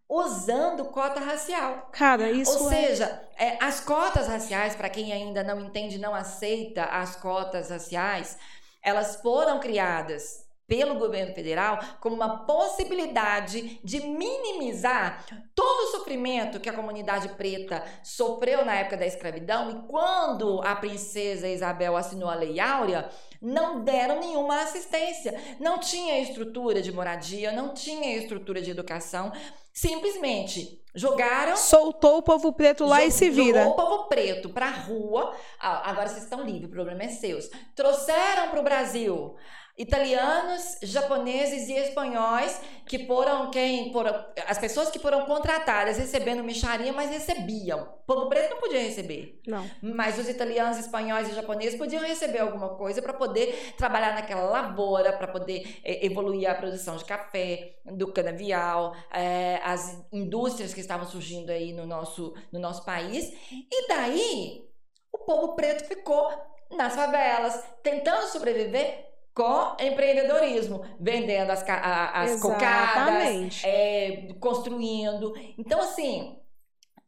usando 0.08 0.86
cota 0.86 1.20
racial. 1.20 1.88
Cara, 1.92 2.30
isso 2.30 2.64
Ou 2.64 2.72
é... 2.72 2.74
seja, 2.74 3.28
é, 3.38 3.62
as 3.62 3.80
cotas 3.80 4.26
raciais, 4.26 4.74
para 4.74 4.88
quem 4.88 5.12
ainda 5.12 5.44
não 5.44 5.60
entende, 5.60 5.98
não 5.98 6.14
aceita 6.14 6.84
as 6.84 7.16
cotas 7.16 7.70
raciais, 7.70 8.38
elas 8.82 9.16
foram 9.16 9.60
criadas 9.60 10.48
pelo 10.68 10.96
governo 10.96 11.34
federal 11.34 11.78
como 11.98 12.14
uma 12.14 12.44
possibilidade 12.44 13.80
de 13.82 14.00
minimizar 14.00 15.24
todo 15.54 15.88
o 15.88 15.90
sofrimento 15.92 16.60
que 16.60 16.68
a 16.68 16.74
comunidade 16.74 17.30
preta 17.30 17.82
sofreu 18.02 18.66
na 18.66 18.74
época 18.74 18.98
da 18.98 19.06
escravidão 19.06 19.70
e 19.70 19.88
quando 19.88 20.60
a 20.62 20.76
princesa 20.76 21.48
Isabel 21.48 21.96
assinou 21.96 22.28
a 22.28 22.34
Lei 22.34 22.60
Áurea, 22.60 23.08
não 23.40 23.84
deram 23.84 24.20
nenhuma 24.20 24.62
assistência, 24.62 25.40
não 25.60 25.78
tinha 25.78 26.20
estrutura 26.20 26.82
de 26.82 26.92
moradia, 26.92 27.52
não 27.52 27.72
tinha 27.72 28.16
estrutura 28.16 28.60
de 28.60 28.70
educação, 28.70 29.32
simplesmente 29.72 30.82
jogaram 30.94 31.56
Soltou 31.56 32.18
o 32.18 32.22
povo 32.22 32.52
preto 32.52 32.84
lá 32.84 33.04
e 33.04 33.10
se 33.10 33.30
vira. 33.30 33.62
Jogou 33.62 33.72
o 33.72 33.76
povo 33.76 34.08
preto 34.08 34.50
pra 34.50 34.70
rua. 34.70 35.34
Ah, 35.60 35.90
agora 35.90 36.08
vocês 36.08 36.24
estão 36.24 36.44
livres, 36.44 36.68
o 36.68 36.72
problema 36.72 37.04
é 37.04 37.08
seu. 37.08 37.38
Trouxeram 37.76 38.50
pro 38.50 38.62
Brasil 38.62 39.36
italianos, 39.78 40.76
japoneses 40.82 41.68
e 41.68 41.74
espanhóis 41.74 42.60
que 42.84 43.06
foram 43.06 43.50
quem 43.50 43.92
foram 43.92 44.26
as 44.46 44.58
pessoas 44.58 44.90
que 44.90 44.98
foram 44.98 45.24
contratadas 45.24 45.98
recebendo 45.98 46.42
micharia, 46.42 46.92
mas 46.92 47.10
recebiam. 47.10 47.82
O 47.82 48.06
povo 48.06 48.28
preto 48.28 48.50
não 48.50 48.60
podia 48.60 48.80
receber. 48.80 49.40
Não. 49.46 49.70
Mas 49.80 50.18
os 50.18 50.28
italianos, 50.28 50.78
espanhóis 50.78 51.28
e 51.28 51.34
japoneses 51.34 51.78
podiam 51.78 52.02
receber 52.02 52.38
alguma 52.38 52.70
coisa 52.70 53.00
para 53.00 53.12
poder 53.12 53.74
trabalhar 53.76 54.14
naquela 54.14 54.50
lavoura, 54.50 55.12
para 55.12 55.28
poder 55.28 55.80
eh, 55.84 56.04
evoluir 56.04 56.50
a 56.50 56.54
produção 56.54 56.96
de 56.96 57.04
café, 57.04 57.76
do 57.84 58.10
canavial, 58.12 58.96
eh, 59.12 59.60
as 59.62 60.02
indústrias 60.10 60.74
que 60.74 60.80
estavam 60.80 61.06
surgindo 61.06 61.50
aí 61.50 61.72
no 61.72 61.86
nosso, 61.86 62.34
no 62.50 62.58
nosso 62.58 62.84
país. 62.84 63.32
E 63.52 63.88
daí, 63.88 64.66
o 65.12 65.18
povo 65.18 65.54
preto 65.54 65.84
ficou 65.84 66.32
nas 66.70 66.94
favelas, 66.94 67.62
tentando 67.82 68.26
sobreviver 68.26 69.07
com 69.38 69.76
empreendedorismo, 69.80 70.82
vendendo 71.00 71.50
as, 71.52 71.62
a- 71.68 72.22
as 72.22 72.36
cocadas, 72.36 73.40
é, 73.62 74.34
construindo. 74.40 75.32
Então, 75.56 75.80
assim, 75.80 76.40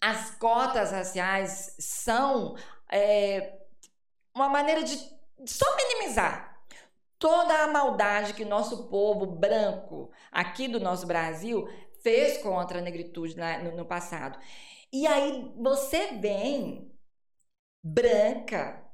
as 0.01 0.33
cotas 0.37 0.93
raciais 0.93 1.77
são 1.81 2.57
é, 2.91 3.59
uma 4.35 4.49
maneira 4.49 4.83
de 4.85 4.97
só 5.47 5.67
minimizar 5.77 6.65
toda 7.19 7.65
a 7.65 7.69
maldade 7.69 8.35
que 8.35 8.45
nosso 8.45 8.89
povo 8.89 9.27
branco 9.27 10.11
aqui 10.33 10.69
do 10.69 10.81
nosso 10.81 11.07
Brasil 11.07 11.69
fez 12.03 12.39
contra 12.39 12.79
a 12.79 12.83
negritude 12.83 13.37
na- 13.37 13.59
no, 13.59 13.77
no 13.77 13.87
passado. 13.87 14.39
E 14.93 15.07
aí 15.07 15.53
você 15.57 16.09
vem 16.19 16.91
branca, 17.83 18.85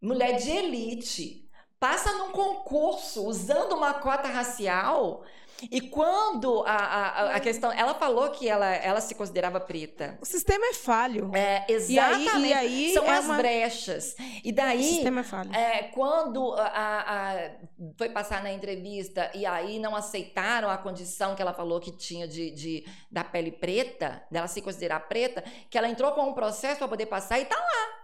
mulher 0.00 0.36
de 0.38 0.50
elite, 0.50 1.43
passa 1.78 2.12
num 2.12 2.30
concurso 2.30 3.24
usando 3.26 3.72
uma 3.74 3.94
cota 3.94 4.28
racial. 4.28 5.22
E 5.70 5.80
quando 5.80 6.64
a, 6.66 6.72
a, 6.74 7.36
a 7.36 7.40
questão. 7.40 7.70
Ela 7.70 7.94
falou 7.94 8.28
que 8.30 8.48
ela, 8.48 8.66
ela 8.74 9.00
se 9.00 9.14
considerava 9.14 9.60
preta. 9.60 10.18
O 10.20 10.26
sistema 10.26 10.66
é 10.66 10.74
falho. 10.74 11.30
É, 11.32 11.64
E 11.68 11.96
aí, 11.98 12.24
exatamente. 12.24 12.46
e 12.48 12.52
aí 12.52 12.92
São 12.92 13.04
é 13.04 13.10
as 13.18 13.24
uma- 13.24 13.36
brechas. 13.36 14.16
E 14.44 14.50
O 14.50 14.54
daí. 14.54 14.82
sistema 14.82 15.20
é 15.20 15.24
falho. 15.24 15.54
É, 15.54 15.84
quando 15.94 16.54
a- 16.58 17.50
foi 17.96 18.08
passar 18.10 18.42
na 18.42 18.52
entrevista 18.52 19.30
e 19.32 19.46
aí 19.46 19.78
não 19.78 19.94
aceitaram 19.94 20.68
a 20.68 20.76
condição 20.76 21.36
que 21.36 21.40
ela 21.40 21.54
falou 21.54 21.78
que 21.80 21.92
tinha 21.96 22.26
de, 22.26 22.50
de- 22.50 22.84
da 23.10 23.22
pele 23.22 23.52
preta, 23.52 24.24
dela 24.30 24.48
se 24.48 24.60
considerar 24.60 25.00
preta, 25.08 25.42
que 25.70 25.78
ela 25.78 25.88
entrou 25.88 26.10
com 26.12 26.28
um 26.28 26.34
processo 26.34 26.78
para 26.78 26.88
poder 26.88 27.06
passar 27.06 27.38
e 27.38 27.44
tá 27.44 27.56
lá. 27.56 28.03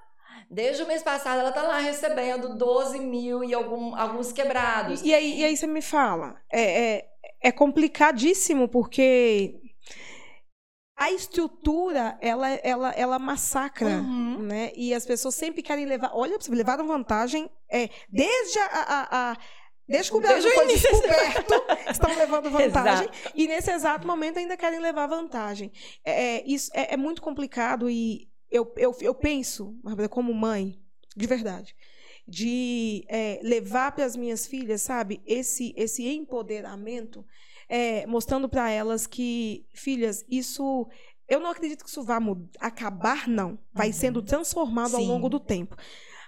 Desde 0.52 0.82
o 0.82 0.86
mês 0.86 1.00
passado 1.02 1.38
ela 1.40 1.52
tá 1.52 1.62
lá 1.62 1.78
recebendo 1.78 2.56
12 2.56 2.98
mil 2.98 3.44
e 3.44 3.54
algum- 3.54 3.94
alguns 3.94 4.32
quebrados. 4.32 5.00
E, 5.02 5.14
aí, 5.14 5.38
e 5.40 5.44
aí 5.44 5.56
você 5.56 5.66
me 5.66 5.80
fala, 5.80 6.34
é, 6.50 6.94
é, 6.96 7.08
é 7.40 7.52
complicadíssimo 7.52 8.68
porque 8.68 9.60
a 10.96 11.10
estrutura 11.12 12.18
ela, 12.20 12.48
ela, 12.50 12.90
ela 12.90 13.18
massacra, 13.18 13.88
Uhum. 14.00 14.38
né? 14.42 14.72
E 14.76 14.92
as 14.92 15.06
pessoas 15.06 15.34
sempre 15.34 15.62
querem 15.62 15.86
levar, 15.86 16.10
olha, 16.14 16.36
levaram 16.48 16.86
vantagem 16.86 17.48
é, 17.70 17.88
desde 18.08 18.58
a, 18.58 18.66
a- 18.66 19.08
a- 19.32 19.36
desde 19.88 20.10
que 20.10 20.16
o 20.18 20.20
Brasil 20.20 20.50
foi 20.52 20.66
descoberto, 20.66 21.54
estão 21.90 22.14
levando 22.16 22.50
vantagem 22.50 23.08
e 23.34 23.46
nesse 23.48 23.70
exato 23.70 24.06
momento 24.06 24.38
ainda 24.38 24.56
querem 24.56 24.78
levar 24.80 25.06
vantagem. 25.06 25.72
É, 26.04 26.38
é, 26.38 26.44
isso 26.46 26.70
é, 26.74 26.94
é 26.94 26.96
muito 26.96 27.22
complicado 27.22 27.88
e 27.88 28.28
eu, 28.50 28.72
eu, 28.76 28.94
eu 29.00 29.14
penso, 29.14 29.76
como 30.08 30.34
mãe, 30.34 30.78
de 31.16 31.26
verdade, 31.26 31.74
de 32.26 33.04
é, 33.08 33.40
levar 33.42 33.92
para 33.92 34.04
as 34.04 34.16
minhas 34.16 34.46
filhas, 34.46 34.82
sabe, 34.82 35.20
esse, 35.26 35.74
esse 35.76 36.06
empoderamento, 36.06 37.24
é, 37.68 38.06
mostrando 38.06 38.48
para 38.48 38.70
elas 38.70 39.06
que, 39.06 39.64
filhas, 39.72 40.24
isso. 40.28 40.88
Eu 41.28 41.38
não 41.38 41.50
acredito 41.50 41.84
que 41.84 41.90
isso 41.90 42.02
vá 42.02 42.18
acabar, 42.58 43.28
não. 43.28 43.56
Vai 43.72 43.88
uhum. 43.88 43.92
sendo 43.92 44.22
transformado 44.22 44.90
Sim. 44.90 44.96
ao 44.96 45.04
longo 45.04 45.28
do 45.28 45.38
tempo. 45.38 45.76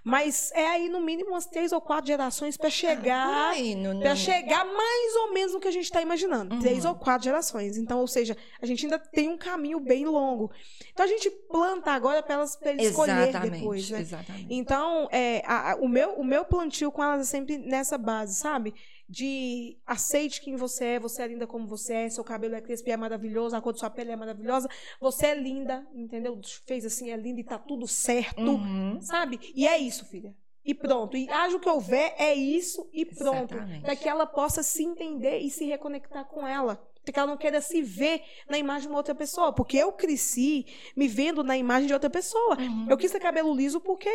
Mas 0.04 0.50
é 0.52 0.66
aí, 0.66 0.88
no 0.88 1.00
mínimo, 1.00 1.30
umas 1.30 1.46
três 1.46 1.70
ou 1.70 1.80
quatro 1.80 2.08
gerações 2.08 2.56
para 2.56 2.68
chegar. 2.68 3.54
Para 4.00 4.16
chegar 4.16 4.64
mais 4.64 5.16
ou 5.16 5.32
menos 5.32 5.52
no 5.52 5.60
que 5.60 5.68
a 5.68 5.72
gente 5.72 5.84
está 5.84 6.02
imaginando. 6.02 6.54
Uhum. 6.54 6.60
Três 6.60 6.84
ou 6.84 6.94
quatro 6.94 7.24
gerações. 7.24 7.76
Então, 7.76 8.00
ou 8.00 8.08
seja, 8.08 8.36
a 8.60 8.66
gente 8.66 8.84
ainda 8.84 8.98
tem 8.98 9.28
um 9.28 9.38
caminho 9.38 9.78
bem 9.78 10.04
longo. 10.04 10.50
Então 10.92 11.06
a 11.06 11.08
gente 11.08 11.30
planta 11.30 11.92
agora 11.92 12.20
para 12.22 12.34
elas 12.34 12.56
pra 12.56 12.72
escolher 12.72 13.32
depois. 13.40 13.90
Né? 13.90 14.00
Exatamente. 14.00 14.46
Então, 14.50 15.08
é, 15.12 15.42
a, 15.46 15.72
a, 15.72 15.76
o, 15.76 15.88
meu, 15.88 16.14
o 16.14 16.24
meu 16.24 16.44
plantio 16.44 16.90
com 16.90 17.02
elas 17.02 17.20
é 17.20 17.30
sempre 17.30 17.58
nessa 17.58 17.96
base, 17.96 18.34
sabe? 18.34 18.74
De 19.12 19.76
aceite 19.86 20.40
quem 20.40 20.56
você 20.56 20.84
é, 20.86 20.98
você 20.98 21.20
é 21.20 21.26
linda 21.26 21.46
como 21.46 21.66
você 21.66 21.92
é, 21.92 22.08
seu 22.08 22.24
cabelo 22.24 22.54
é 22.54 22.62
crespo 22.62 22.88
e 22.88 22.92
é 22.92 22.96
maravilhoso, 22.96 23.54
a 23.54 23.60
cor 23.60 23.74
de 23.74 23.78
sua 23.78 23.90
pele 23.90 24.10
é 24.10 24.16
maravilhosa, 24.16 24.70
você 24.98 25.26
é 25.26 25.34
linda, 25.34 25.86
entendeu? 25.94 26.40
Fez 26.66 26.86
assim, 26.86 27.10
é 27.10 27.16
linda 27.16 27.38
e 27.38 27.44
tá 27.44 27.58
tudo 27.58 27.86
certo, 27.86 28.40
uhum. 28.40 28.98
sabe? 29.02 29.38
E 29.54 29.68
é 29.68 29.76
isso, 29.76 30.06
filha. 30.06 30.34
E 30.64 30.72
pronto. 30.72 31.14
E 31.14 31.28
haja 31.28 31.58
o 31.58 31.60
que 31.60 31.68
houver, 31.68 32.14
é 32.16 32.32
isso 32.32 32.88
e 32.90 33.04
pronto. 33.04 33.54
Para 33.82 33.94
que 33.94 34.08
ela 34.08 34.24
possa 34.24 34.62
se 34.62 34.82
entender 34.82 35.40
e 35.40 35.50
se 35.50 35.66
reconectar 35.66 36.24
com 36.24 36.48
ela. 36.48 36.82
Que 37.04 37.18
ela 37.18 37.26
não 37.26 37.36
queira 37.36 37.60
se 37.60 37.82
ver 37.82 38.22
na 38.48 38.56
imagem 38.56 38.82
de 38.82 38.88
uma 38.88 38.96
outra 38.96 39.14
pessoa. 39.14 39.52
Porque 39.52 39.76
eu 39.76 39.92
cresci 39.92 40.64
me 40.96 41.06
vendo 41.06 41.42
na 41.42 41.58
imagem 41.58 41.88
de 41.88 41.92
outra 41.92 42.08
pessoa. 42.08 42.56
Uhum. 42.58 42.86
Eu 42.88 42.96
quis 42.96 43.10
ter 43.10 43.20
cabelo 43.20 43.54
liso 43.54 43.80
porque 43.80 44.08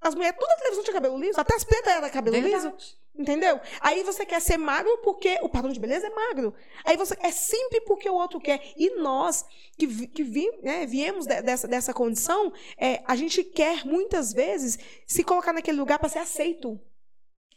as 0.00 0.14
mulheres, 0.14 0.38
toda 0.38 0.52
a 0.52 0.56
televisão 0.56 0.84
tinha 0.84 0.94
cabelo 0.94 1.18
liso, 1.18 1.40
até 1.40 1.54
as 1.54 1.64
pretas 1.64 1.92
eram 1.92 2.08
cabelo 2.10 2.40
Verdade. 2.40 2.54
liso. 2.54 2.98
Entendeu? 3.18 3.60
Aí 3.80 4.04
você 4.04 4.24
quer 4.24 4.40
ser 4.40 4.56
magro 4.56 4.96
porque 4.98 5.40
o 5.42 5.48
padrão 5.48 5.72
de 5.72 5.80
beleza 5.80 6.06
é 6.06 6.10
magro. 6.10 6.54
Aí 6.84 6.96
você 6.96 7.16
é 7.20 7.32
sempre 7.32 7.80
porque 7.80 8.08
o 8.08 8.14
outro 8.14 8.38
quer. 8.38 8.62
E 8.76 8.90
nós 9.00 9.44
que, 9.76 10.06
que 10.06 10.22
vi, 10.22 10.48
né, 10.62 10.86
viemos 10.86 11.26
de, 11.26 11.42
dessa, 11.42 11.66
dessa 11.66 11.92
condição, 11.92 12.52
é, 12.76 13.02
a 13.04 13.16
gente 13.16 13.42
quer 13.42 13.84
muitas 13.84 14.32
vezes 14.32 14.78
se 15.04 15.24
colocar 15.24 15.52
naquele 15.52 15.78
lugar 15.78 15.98
para 15.98 16.08
ser 16.08 16.20
aceito. 16.20 16.80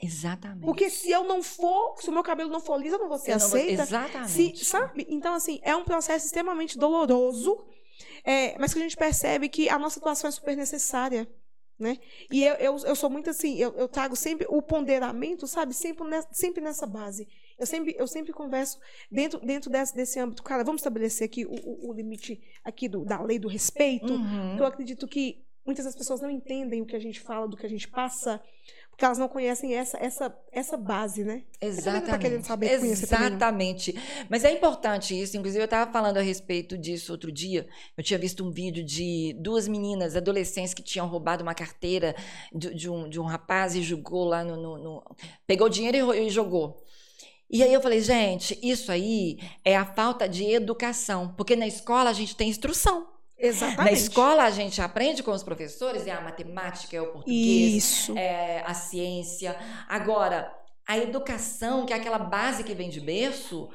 Exatamente. 0.01 0.65
Porque 0.65 0.89
se 0.89 1.11
eu 1.11 1.23
não 1.25 1.43
for, 1.43 1.95
se 2.01 2.09
o 2.09 2.11
meu 2.11 2.23
cabelo 2.23 2.49
não 2.49 2.59
for 2.59 2.81
liso, 2.81 2.95
eu 2.95 2.99
não 2.99 3.09
vou 3.09 3.19
ser 3.19 3.33
eu 3.33 3.35
aceita. 3.35 3.85
Vou, 3.85 3.99
exatamente. 3.99 4.57
Se, 4.57 4.65
sabe? 4.65 5.05
Então, 5.07 5.35
assim, 5.35 5.59
é 5.61 5.75
um 5.75 5.83
processo 5.83 6.25
extremamente 6.25 6.75
doloroso, 6.75 7.63
é, 8.23 8.57
mas 8.57 8.73
que 8.73 8.79
a 8.79 8.83
gente 8.83 8.97
percebe 8.97 9.47
que 9.47 9.69
a 9.69 9.77
nossa 9.77 9.99
atuação 9.99 10.27
é 10.27 10.31
super 10.31 10.57
necessária. 10.57 11.29
Né? 11.81 11.97
E 12.29 12.43
eu, 12.43 12.53
eu, 12.57 12.77
eu 12.77 12.95
sou 12.95 13.09
muito 13.09 13.31
assim, 13.31 13.57
eu, 13.57 13.71
eu 13.71 13.87
trago 13.87 14.15
sempre 14.15 14.45
o 14.47 14.61
ponderamento, 14.61 15.47
sabe? 15.47 15.73
Sempre, 15.73 16.07
nessa, 16.07 16.27
sempre 16.31 16.61
nessa 16.61 16.85
base. 16.85 17.27
Eu 17.57 17.65
sempre, 17.65 17.95
eu 17.97 18.07
sempre 18.07 18.31
converso 18.31 18.79
dentro, 19.11 19.39
dentro 19.39 19.67
desse, 19.67 19.95
desse 19.95 20.19
âmbito. 20.19 20.43
Cara, 20.43 20.63
vamos 20.63 20.81
estabelecer 20.81 21.25
aqui 21.25 21.43
o, 21.43 21.55
o, 21.55 21.89
o 21.89 21.93
limite 21.93 22.39
aqui 22.63 22.87
do, 22.87 23.03
da 23.03 23.19
lei 23.19 23.39
do 23.39 23.47
respeito. 23.47 24.13
Uhum. 24.13 24.59
Eu 24.59 24.65
acredito 24.65 25.07
que 25.07 25.43
muitas 25.65 25.85
das 25.85 25.95
pessoas 25.95 26.21
não 26.21 26.29
entendem 26.29 26.83
o 26.83 26.85
que 26.85 26.95
a 26.95 26.99
gente 26.99 27.19
fala, 27.19 27.47
do 27.47 27.57
que 27.57 27.65
a 27.65 27.69
gente 27.69 27.87
passa 27.87 28.39
porque 29.01 29.05
elas 29.05 29.17
não 29.17 29.27
conhecem 29.27 29.73
essa, 29.73 29.97
essa, 29.97 30.37
essa 30.51 30.77
base, 30.77 31.23
né? 31.23 31.41
Exatamente. 31.59 32.11
Tá 32.11 32.17
querendo 32.19 32.45
saber 32.45 32.71
Exatamente. 32.71 33.95
Mas 34.29 34.43
é 34.43 34.51
importante 34.51 35.19
isso. 35.19 35.35
Inclusive, 35.35 35.63
eu 35.63 35.65
estava 35.65 35.91
falando 35.91 36.17
a 36.17 36.21
respeito 36.21 36.77
disso 36.77 37.11
outro 37.11 37.31
dia. 37.31 37.67
Eu 37.97 38.03
tinha 38.03 38.19
visto 38.19 38.45
um 38.45 38.51
vídeo 38.51 38.83
de 38.83 39.35
duas 39.39 39.67
meninas, 39.67 40.15
adolescentes, 40.15 40.75
que 40.75 40.83
tinham 40.83 41.07
roubado 41.07 41.41
uma 41.41 41.55
carteira 41.55 42.15
de, 42.53 42.75
de 42.75 42.89
um, 42.91 43.09
de 43.09 43.19
um 43.19 43.23
rapaz 43.23 43.73
e 43.73 43.81
jogou 43.81 44.23
lá 44.23 44.43
no. 44.43 44.55
no, 44.55 44.77
no... 44.77 45.03
Pegou 45.47 45.65
o 45.65 45.69
dinheiro 45.69 46.13
e, 46.13 46.27
e 46.27 46.29
jogou. 46.29 46.85
E 47.49 47.63
aí 47.63 47.73
eu 47.73 47.81
falei, 47.81 48.01
gente, 48.01 48.59
isso 48.61 48.91
aí 48.91 49.39
é 49.65 49.75
a 49.75 49.83
falta 49.83 50.29
de 50.29 50.45
educação, 50.45 51.33
porque 51.35 51.55
na 51.55 51.65
escola 51.65 52.11
a 52.11 52.13
gente 52.13 52.35
tem 52.35 52.49
instrução. 52.49 53.07
Exatamente. 53.41 53.83
Na 53.83 53.91
escola 53.91 54.43
a 54.43 54.51
gente 54.51 54.81
aprende 54.81 55.23
com 55.23 55.31
os 55.31 55.43
professores, 55.43 56.05
é 56.05 56.11
a 56.11 56.21
matemática, 56.21 56.95
é 56.95 57.01
o 57.01 57.07
português, 57.07 57.83
Isso. 57.83 58.17
é 58.17 58.63
a 58.65 58.73
ciência. 58.73 59.57
Agora, 59.89 60.53
a 60.87 60.97
educação, 60.97 61.85
que 61.85 61.93
é 61.93 61.95
aquela 61.95 62.19
base 62.19 62.63
que 62.63 62.75
vem 62.75 62.89
de 62.89 63.01
berço, 63.01 63.69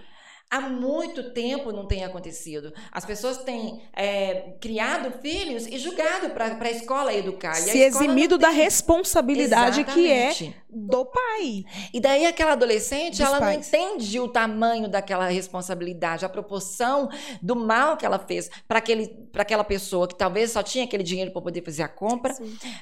há 0.56 0.60
muito 0.60 1.30
tempo 1.30 1.72
não 1.72 1.86
tem 1.86 2.04
acontecido. 2.04 2.72
As 2.90 3.04
pessoas 3.04 3.38
têm 3.38 3.82
é, 3.94 4.54
criado 4.60 5.12
filhos 5.20 5.66
e 5.66 5.78
julgado 5.78 6.30
para 6.30 6.56
a 6.58 6.70
escola 6.70 7.12
educar. 7.12 7.54
Se 7.54 7.78
eximido 7.78 8.38
da 8.38 8.50
responsabilidade 8.50 9.80
Exatamente. 9.80 10.44
que 10.44 10.52
é 10.52 10.66
do 10.76 11.06
pai. 11.06 11.64
E 11.92 11.98
daí 11.98 12.26
aquela 12.26 12.52
adolescente, 12.52 13.12
Dos 13.12 13.20
ela 13.20 13.38
pais. 13.38 13.70
não 13.72 13.80
entende 13.80 14.20
o 14.20 14.28
tamanho 14.28 14.88
daquela 14.88 15.26
responsabilidade, 15.28 16.24
a 16.24 16.28
proporção 16.28 17.08
do 17.40 17.56
mal 17.56 17.96
que 17.96 18.04
ela 18.04 18.18
fez 18.18 18.50
para 18.68 18.82
aquela 19.36 19.64
pessoa 19.64 20.06
que 20.06 20.14
talvez 20.14 20.50
só 20.50 20.62
tinha 20.62 20.84
aquele 20.84 21.02
dinheiro 21.02 21.30
para 21.30 21.40
poder 21.40 21.62
fazer 21.62 21.82
a 21.82 21.88
compra, 21.88 22.34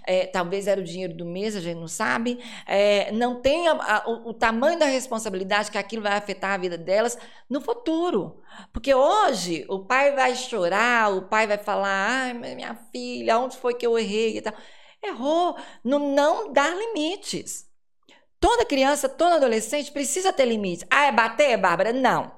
é, 0.05 0.27
talvez 0.27 0.67
era 0.67 0.81
o 0.81 0.85
dinheiro 0.85 1.15
do 1.15 1.25
mês, 1.25 1.55
a 1.55 1.61
gente 1.61 1.79
não 1.79 1.87
sabe, 1.87 2.41
é, 2.67 3.13
não 3.13 3.41
tem 3.41 3.69
a, 3.69 3.73
a, 3.73 4.11
o, 4.11 4.31
o 4.31 4.35
tamanho 4.35 4.79
da 4.79 4.87
responsabilidade 4.87 5.71
que 5.71 5.79
aquilo 5.79 6.03
vai 6.03 6.15
afetar 6.15 6.55
a 6.55 6.57
vida 6.57 6.77
delas 6.77 7.17
no 7.49 7.61
futuro. 7.65 8.43
Porque 8.73 8.95
hoje 8.95 9.65
o 9.69 9.85
pai 9.85 10.15
vai 10.15 10.35
chorar, 10.35 11.13
o 11.13 11.23
pai 11.23 11.47
vai 11.47 11.59
falar: 11.59 12.09
ai, 12.11 12.35
minha 12.35 12.75
filha, 12.93 13.39
onde 13.39 13.57
foi 13.57 13.75
que 13.75 13.87
eu 13.87 13.99
errei 13.99 14.39
e 14.39 14.43
tal. 14.43 14.55
Errou 15.03 15.57
no 15.83 15.99
não 15.99 16.53
dar 16.53 16.75
limites. 16.77 17.67
Toda 18.41 18.65
criança, 18.65 19.09
todo 19.09 19.35
adolescente 19.35 19.91
precisa 19.91 20.33
ter 20.33 20.45
limites. 20.45 20.87
Ah, 20.91 21.07
é 21.07 21.13
bater, 21.13 21.57
Bárbara? 21.57 21.93
Não. 21.93 22.33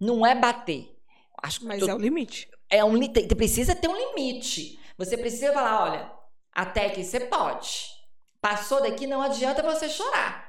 Não 0.00 0.26
é 0.26 0.34
bater. 0.34 0.96
Acho 1.42 1.60
que 1.60 1.66
Mas 1.66 1.80
tu, 1.80 1.88
é 1.88 1.94
o 1.94 1.98
limite. 1.98 2.48
É 2.68 2.84
um, 2.84 2.98
precisa 3.36 3.74
ter 3.74 3.88
um 3.88 3.96
limite. 3.96 4.78
Você 4.98 5.16
precisa 5.16 5.52
falar: 5.52 5.84
olha, 5.84 6.12
até 6.52 6.88
que 6.88 7.04
você 7.04 7.20
pode. 7.20 7.94
Passou 8.40 8.82
daqui, 8.82 9.06
não 9.06 9.22
adianta 9.22 9.62
você 9.62 9.88
chorar. 9.88 10.46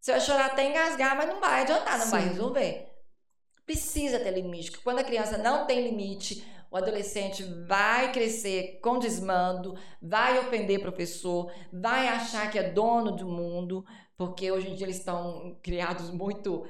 Você 0.00 0.12
vai 0.12 0.20
chorar 0.20 0.46
até 0.46 0.68
engasgar, 0.68 1.16
mas 1.16 1.28
não 1.28 1.40
vai 1.40 1.62
adiantar, 1.62 1.98
não 1.98 2.06
Sim. 2.06 2.10
vai 2.10 2.28
resolver. 2.28 2.89
Precisa 3.70 4.18
ter 4.18 4.32
limite. 4.32 4.72
Quando 4.78 4.98
a 4.98 5.04
criança 5.04 5.38
não 5.38 5.64
tem 5.64 5.80
limite, 5.80 6.44
o 6.72 6.76
adolescente 6.76 7.44
vai 7.68 8.10
crescer 8.10 8.80
com 8.82 8.98
desmando, 8.98 9.78
vai 10.02 10.40
ofender 10.40 10.80
professor, 10.80 11.52
vai 11.72 12.08
achar 12.08 12.50
que 12.50 12.58
é 12.58 12.72
dono 12.72 13.12
do 13.12 13.28
mundo, 13.28 13.86
porque 14.16 14.50
hoje 14.50 14.68
em 14.68 14.74
dia 14.74 14.86
eles 14.86 14.96
estão 14.98 15.56
criados 15.62 16.10
muito 16.10 16.66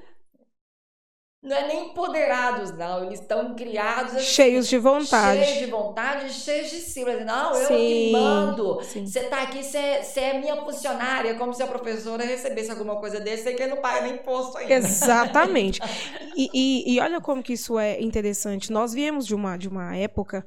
não 1.43 1.57
é 1.57 1.67
nem 1.67 1.87
empoderados, 1.87 2.71
não. 2.77 3.05
Eles 3.05 3.21
estão 3.21 3.55
criados 3.55 4.15
assim, 4.15 4.25
cheios 4.25 4.69
de 4.69 4.77
vontade. 4.77 5.43
Cheios 5.43 5.59
de 5.59 5.71
vontade, 5.71 6.33
cheios 6.35 6.71
de 6.71 6.77
si. 6.77 7.03
Não, 7.25 7.55
eu 7.55 7.67
sim, 7.67 7.77
que 7.77 8.13
mando. 8.13 8.75
Você 8.77 9.21
está 9.21 9.43
aqui, 9.43 9.63
você 9.63 10.21
é 10.21 10.39
minha 10.39 10.57
funcionária, 10.57 11.35
como 11.37 11.55
se 11.55 11.63
a 11.63 11.67
professora 11.67 12.25
recebesse 12.25 12.71
alguma 12.71 12.97
coisa 13.01 13.19
desse, 13.21 13.45
sem 13.45 13.57
que 13.57 13.67
não 13.67 13.79
paga 13.79 14.03
nem 14.03 14.15
imposto 14.17 14.59
ainda. 14.59 14.75
Exatamente. 14.75 15.81
e, 16.37 16.51
e, 16.53 16.95
e 16.95 17.01
olha 17.01 17.23
como 17.23 17.43
que 17.43 17.55
isso 17.55 17.79
é 17.79 17.99
interessante. 18.03 18.71
Nós 18.71 18.93
viemos 18.93 19.27
de 19.27 19.35
uma, 19.35 19.57
de 19.57 19.67
uma 19.67 19.97
época 19.97 20.47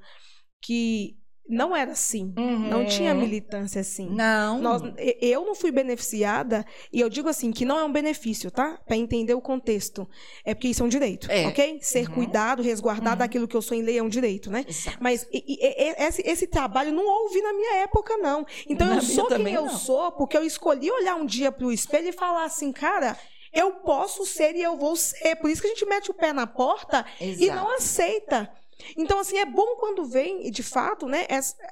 que 0.62 1.18
não 1.48 1.76
era 1.76 1.92
assim. 1.92 2.34
Uhum. 2.38 2.70
Não 2.70 2.86
tinha 2.86 3.14
militância 3.14 3.82
assim. 3.82 4.10
Não. 4.10 4.60
Nós, 4.60 4.82
eu 5.22 5.46
não 5.46 5.54
fui 5.54 5.72
beneficiada, 5.72 6.66
e 6.92 7.00
eu 7.00 7.10
digo 7.10 7.28
assim, 7.28 7.52
que 7.52 7.66
não 7.66 7.78
é 7.78 7.84
um 7.84 7.92
benefício, 7.92 8.50
tá? 8.50 8.80
Para 8.86 8.96
entender 8.96 9.34
o 9.34 9.42
contexto. 9.42 10.08
É 10.46 10.54
porque 10.54 10.70
isso 10.70 10.82
é 10.82 10.86
um 10.86 10.90
direito, 10.90 11.30
é. 11.30 11.48
ok? 11.48 11.80
Ser 11.82 12.08
uhum. 12.08 12.16
cuidado, 12.16 12.64
resguardado 12.64 13.12
uhum. 13.12 13.20
daquilo 13.20 13.48
que 13.48 13.56
eu 13.56 13.62
sou 13.62 13.78
em 13.78 13.82
lei 13.82 13.98
é 13.98 14.04
um 14.04 14.10
direito, 14.10 14.50
né? 14.50 14.66
Exato. 14.68 14.98
Mas 15.02 15.28
e, 15.32 15.44
e, 15.48 16.04
esse, 16.04 16.22
esse, 16.26 16.48
trabalho 16.48 16.92
não 16.92 17.06
houve 17.06 17.42
na 17.42 17.54
minha 17.54 17.76
época, 17.84 18.18
não. 18.18 18.46
Então 18.68 18.88
na 18.88 18.98
eu 18.98 19.02
sou 19.02 19.28
quem 19.28 19.54
eu 19.54 19.70
sou, 19.70 20.12
porque 20.14 20.38
eu 20.38 20.44
escolhi 20.44 20.90
olhar 20.90 21.16
um 21.16 21.26
dia 21.26 21.52
para 21.52 21.68
o 21.68 21.72
espelho 21.72 22.10
e 22.10 22.14
falar 22.14 22.46
assim, 22.46 22.72
cara. 22.72 23.18
Eu 23.56 23.70
posso 23.70 24.26
ser 24.26 24.56
e 24.56 24.64
eu 24.64 24.76
vou 24.76 24.96
ser. 24.96 25.36
Por 25.36 25.48
isso 25.48 25.62
que 25.62 25.68
a 25.68 25.70
gente 25.70 25.86
mete 25.86 26.10
o 26.10 26.14
pé 26.16 26.34
na 26.34 26.48
porta 26.48 27.06
Exato. 27.22 27.44
e 27.44 27.52
não 27.52 27.70
aceita. 27.70 28.52
Então, 28.98 29.20
assim, 29.20 29.38
é 29.38 29.46
bom 29.46 29.76
quando 29.78 30.06
vem, 30.06 30.50
de 30.52 30.64
fato, 30.64 31.08
né, 31.08 31.26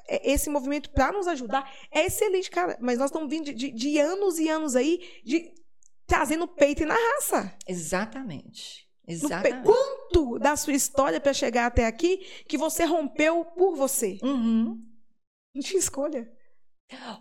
esse 0.08 0.48
movimento 0.50 0.90
para 0.90 1.12
nos 1.12 1.26
ajudar. 1.26 1.70
É 1.90 2.06
excelente, 2.06 2.50
cara. 2.50 2.78
Mas 2.80 2.98
nós 2.98 3.10
estamos 3.10 3.28
vindo 3.28 3.44
de, 3.46 3.54
de, 3.54 3.70
de, 3.70 3.98
anos 3.98 4.38
e 4.38 4.48
anos 4.48 4.76
aí 4.76 5.20
de 5.24 5.52
trazendo 6.06 6.46
peito 6.46 6.82
e 6.82 6.86
na 6.86 6.94
raça. 6.94 7.56
Exatamente. 7.66 8.88
Exatamente. 9.06 9.64
Quanto 9.64 10.38
da 10.38 10.56
sua 10.56 10.72
história 10.72 11.20
para 11.20 11.32
chegar 11.32 11.66
até 11.66 11.86
aqui 11.86 12.18
que 12.46 12.56
você 12.56 12.84
rompeu 12.84 13.44
por 13.44 13.74
você? 13.74 14.18
Uhum. 14.22 14.80
Não 15.54 15.62
tinha 15.62 15.78
escolha. 15.78 16.30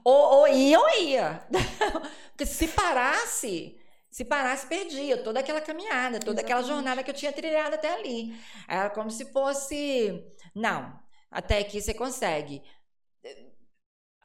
Ou, 0.04 0.14
ou 0.14 0.48
ia 0.48 0.80
ou 0.80 0.90
ia. 1.00 1.48
Porque 2.32 2.46
se 2.46 2.68
parasse, 2.68 3.78
se 4.12 4.26
parasse, 4.26 4.68
perdia 4.68 5.24
toda 5.24 5.40
aquela 5.40 5.62
caminhada, 5.62 6.20
toda 6.20 6.42
Exatamente. 6.42 6.46
aquela 6.46 6.64
jornada 6.64 7.04
que 7.04 7.10
eu 7.12 7.16
tinha 7.16 7.32
trilhado 7.34 7.76
até 7.76 7.94
ali. 7.94 8.36
Era 8.68 8.90
como 8.90 9.10
se 9.10 9.26
fosse, 9.32 10.24
não, 10.54 11.00
até 11.32 11.60
aqui 11.60 11.82
você 11.82 11.94
consegue. 11.94 12.62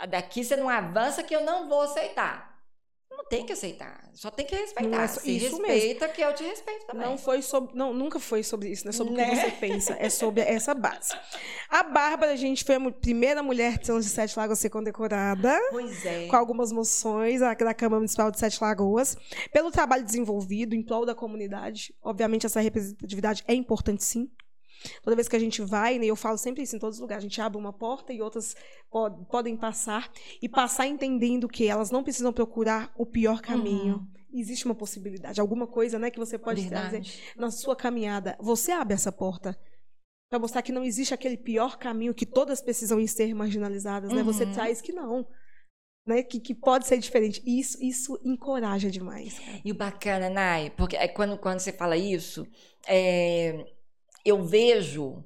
Daqui 0.09 0.45
você 0.45 0.57
não 0.57 0.69
avança 0.69 1.23
que 1.23 1.35
eu 1.35 1.43
não 1.43 1.69
vou 1.69 1.83
aceitar. 1.83 2.46
Tem 3.29 3.45
que 3.45 3.53
aceitar, 3.53 4.09
só 4.15 4.31
tem 4.31 4.47
que 4.47 4.55
respeitar. 4.55 5.03
é 5.03 5.09
Se 5.09 5.37
isso 5.37 5.57
respeita, 5.57 6.07
mesmo. 6.07 6.15
que 6.15 6.23
eu 6.23 6.35
te 6.35 6.45
respeito 6.45 6.87
também. 6.87 7.07
Não 7.07 7.19
foi 7.19 7.43
sobre, 7.43 7.77
não, 7.77 7.93
nunca 7.93 8.21
foi 8.21 8.45
sobre 8.45 8.69
isso, 8.69 8.85
não 8.85 8.91
é 8.91 8.93
sobre 8.93 9.15
né? 9.15 9.25
o 9.25 9.31
que 9.31 9.35
né? 9.35 9.43
você 9.43 9.51
pensa, 9.51 9.97
é 9.99 10.09
sobre 10.09 10.43
essa 10.43 10.73
base. 10.75 11.13
A 11.69 11.83
Bárbara, 11.83 12.33
a 12.33 12.37
gente 12.37 12.63
foi 12.65 12.77
a 12.77 12.91
primeira 12.93 13.43
mulher 13.43 13.79
de 13.79 13.87
de 13.97 14.09
Sete 14.09 14.39
Lagoas 14.39 14.59
a 14.59 14.63
ser 14.63 14.71
condecorada. 14.71 15.59
Pois 15.71 16.05
é. 16.05 16.29
Com 16.29 16.37
algumas 16.37 16.71
moções 16.71 17.41
da 17.41 17.55
Câmara 17.55 17.97
Municipal 17.97 18.31
de 18.31 18.39
Sete 18.39 18.63
Lagoas, 18.63 19.17
pelo 19.53 19.71
trabalho 19.71 20.05
desenvolvido 20.05 20.75
em 20.75 20.83
prol 20.83 21.05
da 21.05 21.15
comunidade. 21.15 21.95
Obviamente 22.03 22.47
essa 22.47 22.61
representatividade 22.61 23.43
é 23.49 23.55
importante 23.55 24.05
sim. 24.05 24.31
Toda 25.03 25.17
vez 25.17 25.29
que 25.29 25.37
a 25.37 25.39
gente 25.39 25.63
vai, 25.63 25.99
né, 25.99 26.07
eu 26.07 26.17
falo 26.17 26.39
sempre 26.39 26.63
isso 26.63 26.77
em 26.77 26.79
todos 26.79 26.97
os 26.97 27.01
lugares, 27.01 27.25
a 27.25 27.29
gente 27.29 27.41
abre 27.41 27.59
uma 27.59 27.73
porta 27.73 28.13
e 28.13 28.21
outras 28.21 28.55
pod 28.91 29.25
podem 29.31 29.57
passar 29.57 30.11
e 30.41 30.49
passar 30.49 30.87
entendendo 30.87 31.49
que 31.49 31.67
elas 31.67 31.91
não 31.91 32.03
precisam 32.03 32.33
procurar 32.33 32.93
o 32.97 33.07
pior 33.07 33.41
caminho. 33.41 33.97
Uhum. 33.97 34.17
Existe 34.33 34.67
uma 34.67 34.75
possibilidade, 34.75 35.41
alguma 35.41 35.67
coisa, 35.67 35.99
né, 35.99 36.11
que 36.11 36.19
você 36.19 36.39
pode 36.39 36.63
Verdade. 36.63 36.91
trazer 36.91 37.35
na 37.37 37.51
sua 37.51 37.75
caminhada. 37.75 38.37
Você 38.41 38.71
abre 38.73 38.95
essa 38.95 39.11
porta 39.11 39.59
para 40.29 40.39
mostrar 40.39 40.63
que 40.63 40.73
não 40.73 40.85
existe 40.85 41.15
aquele 41.15 41.37
pior 41.37 41.79
caminho 41.79 42.15
que 42.15 42.27
todas 42.27 42.61
precisam 42.61 43.05
ser 43.07 43.35
marginalizadas, 43.35 44.13
né? 44.13 44.23
Você 44.23 44.45
uhum. 44.45 44.53
traz 44.53 44.81
que 44.81 44.93
não. 44.93 45.27
Né, 46.07 46.23
que, 46.23 46.39
que, 46.39 46.55
pode 46.55 46.87
ser 46.87 46.99
diferente. 46.99 47.43
Isso, 47.45 47.83
isso 47.83 48.21
encoraja 48.25 48.89
demais. 48.89 49.41
Cara. 49.41 49.61
E 49.65 49.73
o 49.73 49.75
bacana, 49.75 50.31
Nai, 50.31 50.71
porque 50.77 50.95
é 50.95 51.09
quando, 51.09 51.37
quando 51.37 51.59
você 51.59 51.73
fala 51.73 51.97
isso, 51.97 52.47
é, 52.87 53.67
eu 54.27 54.43
vejo, 54.43 55.25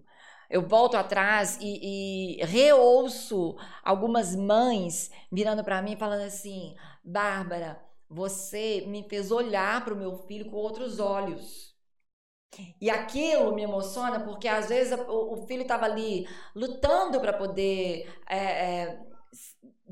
eu 0.48 0.66
volto 0.66 0.96
atrás 0.96 1.59
e, 1.61 2.40
e 2.40 2.44
reouço 2.44 3.57
algumas 3.82 4.34
mães 4.36 5.11
virando 5.30 5.64
para 5.64 5.80
mim 5.82 5.96
falando 5.96 6.22
assim: 6.22 6.76
Bárbara, 7.03 7.80
você 8.09 8.84
me 8.86 9.03
fez 9.09 9.30
olhar 9.30 9.84
para 9.84 9.94
o 9.94 9.96
meu 9.96 10.16
filho 10.26 10.51
com 10.51 10.57
outros 10.57 10.98
olhos. 10.98 11.70
E 12.80 12.90
aquilo 12.90 13.55
me 13.55 13.62
emociona 13.62 14.20
porque 14.20 14.48
às 14.48 14.68
vezes 14.68 14.98
o, 15.09 15.46
filho 15.46 15.62
estava 15.62 15.84
ali 15.84 16.28
lutando 16.55 17.20
para 17.20 17.32
poder 17.32 18.12
é, 18.28 18.36
é, 18.36 19.09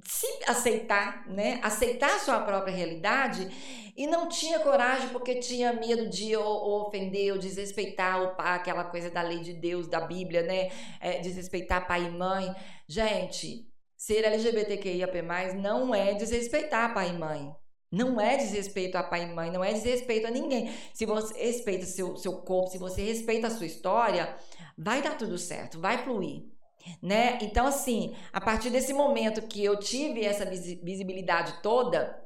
se 0.09 0.27
aceitar, 0.47 1.29
né? 1.29 1.61
Aceitar 1.63 2.17
a 2.17 2.19
sua 2.19 2.41
própria 2.41 2.75
realidade 2.75 3.47
e 3.95 4.07
não 4.07 4.27
tinha 4.27 4.59
coragem 4.61 5.11
porque 5.11 5.35
tinha 5.35 5.73
medo 5.75 6.09
de 6.09 6.35
ou, 6.35 6.87
ofender 6.87 7.33
ou 7.33 7.39
desrespeitar 7.39 8.23
o 8.23 8.35
pai, 8.35 8.57
aquela 8.57 8.85
coisa 8.85 9.11
da 9.11 9.21
lei 9.21 9.41
de 9.41 9.53
Deus, 9.53 9.87
da 9.87 10.01
Bíblia, 10.01 10.43
né? 10.43 10.71
É, 10.99 11.19
desrespeitar 11.19 11.87
pai 11.87 12.07
e 12.07 12.11
mãe. 12.11 12.55
Gente, 12.87 13.69
ser 13.99 14.25
LGBTQIAP+, 14.25 15.23
não 15.57 15.95
é 15.95 16.15
desrespeitar 16.15 16.95
pai 16.95 17.11
e 17.11 17.13
mãe. 17.13 17.55
Não 17.93 18.21
é 18.21 18.37
desrespeito 18.37 18.97
a 18.97 19.03
pai 19.03 19.25
e 19.25 19.35
mãe, 19.35 19.51
não 19.51 19.65
é 19.65 19.73
desrespeito 19.73 20.27
a 20.27 20.31
ninguém. 20.31 20.71
Se 20.93 21.05
você 21.07 21.39
respeita 21.39 21.87
seu, 21.87 22.17
seu 22.17 22.39
corpo, 22.43 22.71
se 22.71 22.79
você 22.79 23.03
respeita 23.03 23.47
a 23.47 23.51
sua 23.51 23.67
história, 23.67 24.35
vai 24.77 25.03
dar 25.03 25.17
tudo 25.17 25.39
certo, 25.39 25.81
vai 25.81 25.99
fluir 25.99 26.58
né? 27.03 27.39
Então, 27.43 27.67
assim, 27.67 28.17
a 28.33 28.41
partir 28.41 28.71
desse 28.71 28.93
momento 28.93 29.43
que 29.43 29.65
eu 29.65 29.79
tive 29.79 30.25
essa 30.25 30.45
visibilidade 30.45 31.63
toda, 31.63 32.23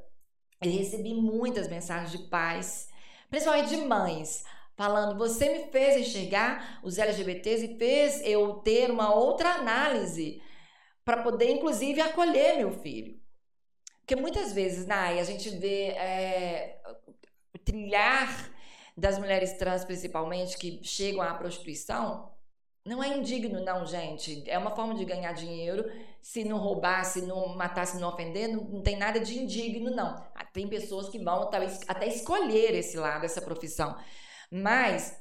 eu 0.61 0.71
recebi 0.71 1.13
muitas 1.13 1.67
mensagens 1.67 2.11
de 2.11 2.29
pais, 2.29 2.87
principalmente 3.29 3.69
de 3.69 3.77
mães, 3.77 4.43
falando: 4.75 5.17
você 5.17 5.49
me 5.49 5.71
fez 5.71 5.97
enxergar 6.07 6.79
os 6.83 6.97
LGBTs 6.97 7.65
e 7.65 7.77
fez 7.77 8.21
eu 8.23 8.55
ter 8.55 8.89
uma 8.89 9.13
outra 9.13 9.55
análise 9.55 10.41
para 11.05 11.21
poder, 11.21 11.51
inclusive, 11.51 12.01
acolher 12.01 12.57
meu 12.57 12.71
filho. 12.71 13.21
Porque 13.99 14.15
muitas 14.15 14.53
vezes, 14.53 14.85
Nai, 14.85 15.19
a 15.19 15.23
gente 15.23 15.49
vê 15.49 15.87
é, 15.89 16.81
trilhar 17.63 18.51
das 18.95 19.17
mulheres 19.17 19.53
trans, 19.53 19.85
principalmente, 19.85 20.57
que 20.57 20.79
chegam 20.83 21.21
à 21.21 21.33
prostituição, 21.33 22.32
não 22.85 23.01
é 23.01 23.17
indigno, 23.17 23.63
não, 23.63 23.85
gente. 23.85 24.43
É 24.49 24.57
uma 24.57 24.75
forma 24.75 24.93
de 24.95 25.05
ganhar 25.05 25.31
dinheiro. 25.33 25.89
Se 26.21 26.43
não 26.43 26.57
roubar, 26.57 27.03
se 27.05 27.21
não 27.21 27.55
matar, 27.55 27.87
se 27.87 27.97
não 27.97 28.09
ofender, 28.09 28.49
não, 28.49 28.63
não 28.65 28.81
tem 28.81 28.97
nada 28.97 29.19
de 29.19 29.39
indigno, 29.39 29.89
não. 29.91 30.15
Ah, 30.35 30.45
tem 30.45 30.67
pessoas 30.67 31.07
que 31.09 31.19
vão 31.19 31.49
talvez 31.49 31.79
até 31.87 32.07
escolher 32.07 32.73
esse 32.75 32.97
lado, 32.97 33.25
essa 33.25 33.41
profissão. 33.41 33.95
Mas 34.51 35.17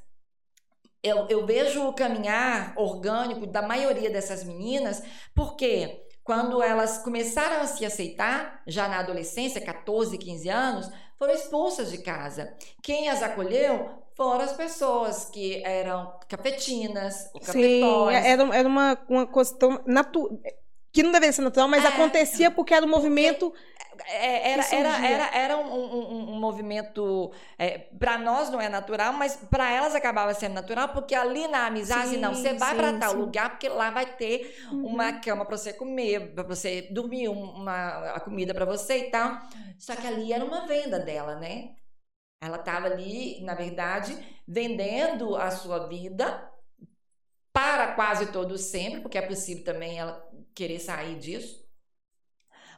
eu, 1.02 1.26
eu 1.28 1.46
vejo 1.46 1.86
o 1.86 1.92
caminhar 1.92 2.74
orgânico 2.76 3.46
da 3.46 3.62
maioria 3.62 4.10
dessas 4.10 4.44
meninas, 4.44 5.02
porque 5.34 6.04
quando 6.24 6.62
elas 6.62 6.98
começaram 6.98 7.62
a 7.62 7.66
se 7.66 7.84
aceitar, 7.84 8.62
já 8.66 8.88
na 8.88 8.98
adolescência, 8.98 9.60
14, 9.60 10.18
15 10.18 10.48
anos, 10.48 10.90
foram 11.18 11.34
expulsas 11.34 11.90
de 11.90 11.98
casa. 11.98 12.56
Quem 12.82 13.08
as 13.08 13.22
acolheu 13.22 14.01
Fora 14.14 14.44
as 14.44 14.52
pessoas 14.52 15.26
que 15.26 15.62
eram 15.64 16.12
cafetinas, 16.28 17.30
cafetões. 17.32 18.22
Sim, 18.22 18.28
era, 18.28 18.56
era 18.56 18.68
uma, 18.68 18.98
uma 19.08 19.26
questão 19.26 19.80
natural. 19.86 20.38
Que 20.92 21.02
não 21.02 21.10
deveria 21.10 21.32
ser 21.32 21.40
natural, 21.40 21.68
mas 21.68 21.84
é, 21.84 21.88
acontecia 21.88 22.50
porque 22.50 22.74
era 22.74 22.84
um 22.84 22.88
movimento. 22.88 23.52
É, 24.06 24.52
era, 24.52 24.74
era, 24.74 25.06
era, 25.06 25.36
era 25.38 25.56
um, 25.56 25.72
um, 25.72 26.34
um 26.34 26.40
movimento. 26.40 27.32
É, 27.58 27.78
para 27.78 28.18
nós 28.18 28.50
não 28.50 28.60
é 28.60 28.68
natural, 28.68 29.14
mas 29.14 29.36
para 29.50 29.70
elas 29.70 29.94
acabava 29.94 30.34
sendo 30.34 30.52
natural, 30.52 30.90
porque 30.90 31.14
ali 31.14 31.48
na 31.48 31.66
amizade, 31.66 32.10
sim, 32.10 32.16
não, 32.18 32.34
você 32.34 32.52
vai 32.52 32.74
para 32.74 32.98
tal 32.98 33.12
sim. 33.12 33.16
lugar, 33.16 33.50
porque 33.50 33.70
lá 33.70 33.90
vai 33.90 34.04
ter 34.04 34.54
uhum. 34.70 34.88
uma 34.88 35.14
cama 35.14 35.46
para 35.46 35.56
você 35.56 35.72
comer, 35.72 36.34
para 36.34 36.42
você 36.42 36.88
dormir, 36.90 37.28
uma, 37.28 38.12
a 38.12 38.20
comida 38.20 38.52
para 38.52 38.66
você 38.66 38.98
e 38.98 39.10
tal. 39.10 39.38
Só 39.78 39.96
que 39.96 40.06
ali 40.06 40.30
era 40.30 40.44
uma 40.44 40.66
venda 40.66 40.98
dela, 40.98 41.36
né? 41.36 41.70
Ela 42.42 42.56
estava 42.56 42.88
ali, 42.88 43.40
na 43.40 43.54
verdade, 43.54 44.18
vendendo 44.46 45.36
a 45.36 45.48
sua 45.52 45.86
vida 45.86 46.50
para 47.52 47.94
quase 47.94 48.32
todos 48.32 48.62
sempre, 48.62 49.00
porque 49.00 49.16
é 49.16 49.22
possível 49.22 49.62
também 49.62 50.00
ela 50.00 50.28
querer 50.52 50.80
sair 50.80 51.20
disso. 51.20 51.62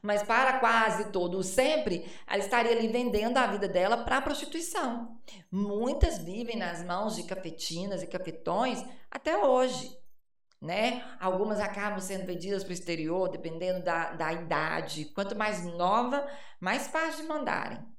Mas 0.02 0.22
para 0.22 0.58
quase 0.58 1.10
todos 1.10 1.46
sempre, 1.46 2.04
ela 2.26 2.40
estaria 2.44 2.72
ali 2.72 2.88
vendendo 2.88 3.38
a 3.38 3.46
vida 3.46 3.66
dela 3.66 4.04
para 4.04 4.18
a 4.18 4.20
prostituição. 4.20 5.18
Muitas 5.50 6.18
vivem 6.18 6.56
nas 6.56 6.84
mãos 6.84 7.16
de 7.16 7.22
cafetinas 7.22 8.02
e 8.02 8.06
cafetões 8.06 8.84
até 9.10 9.34
hoje. 9.38 9.96
Né? 10.60 11.02
Algumas 11.18 11.58
acabam 11.58 12.00
sendo 12.00 12.26
vendidas 12.26 12.62
para 12.62 12.70
o 12.70 12.74
exterior, 12.74 13.30
dependendo 13.30 13.82
da, 13.82 14.12
da 14.12 14.30
idade. 14.30 15.06
Quanto 15.06 15.34
mais 15.34 15.64
nova, 15.64 16.30
mais 16.60 16.86
fácil 16.88 17.22
de 17.22 17.28
mandarem. 17.28 17.93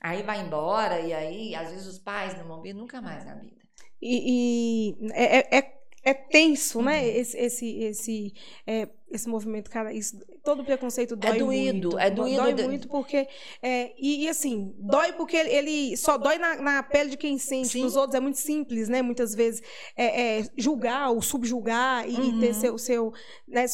Aí 0.00 0.22
vai 0.22 0.40
embora, 0.40 1.00
e 1.00 1.12
aí, 1.12 1.54
às 1.54 1.70
vezes, 1.70 1.86
os 1.86 1.98
pais 1.98 2.36
não 2.38 2.44
vão 2.44 2.62
ver 2.62 2.72
nunca 2.72 3.00
mais 3.00 3.24
na 3.24 3.34
vida. 3.34 3.58
E, 4.00 4.94
e 5.00 5.12
é, 5.12 5.58
é, 5.58 5.72
é, 6.04 6.14
tenso, 6.14 6.80
né? 6.82 7.00
Uhum. 7.00 7.08
Esse, 7.08 7.36
esse, 7.36 7.78
esse, 7.78 8.32
é, 8.66 8.88
esse 9.10 9.28
movimento, 9.28 9.68
cara. 9.70 9.92
Isso, 9.92 10.16
todo 10.44 10.64
preconceito 10.64 11.16
dói 11.16 11.30
é 11.30 11.38
doído, 11.38 11.88
muito. 11.88 11.98
É 11.98 12.10
doído. 12.10 12.36
Dói 12.36 12.66
muito 12.66 12.88
porque. 12.88 13.26
É, 13.60 13.92
e, 13.98 14.24
e, 14.24 14.28
assim, 14.28 14.72
dói 14.78 15.12
porque 15.12 15.36
ele, 15.36 15.50
ele 15.50 15.96
só 15.96 16.16
dói 16.16 16.38
na, 16.38 16.56
na, 16.56 16.82
pele 16.82 17.10
de 17.10 17.16
quem 17.16 17.36
sente. 17.38 17.68
Sim. 17.68 17.82
Nos 17.82 17.96
outros 17.96 18.14
é 18.14 18.20
muito 18.20 18.38
simples, 18.38 18.88
né? 18.88 19.02
Muitas 19.02 19.34
vezes 19.34 19.62
é, 19.96 20.38
é 20.38 20.44
julgar 20.56 21.10
ou 21.10 21.20
subjugar 21.20 22.08
e, 22.08 22.14
uhum. 22.14 22.40
ter 22.40 22.54
seu. 22.54 22.78
seu 22.78 23.12
né? 23.46 23.66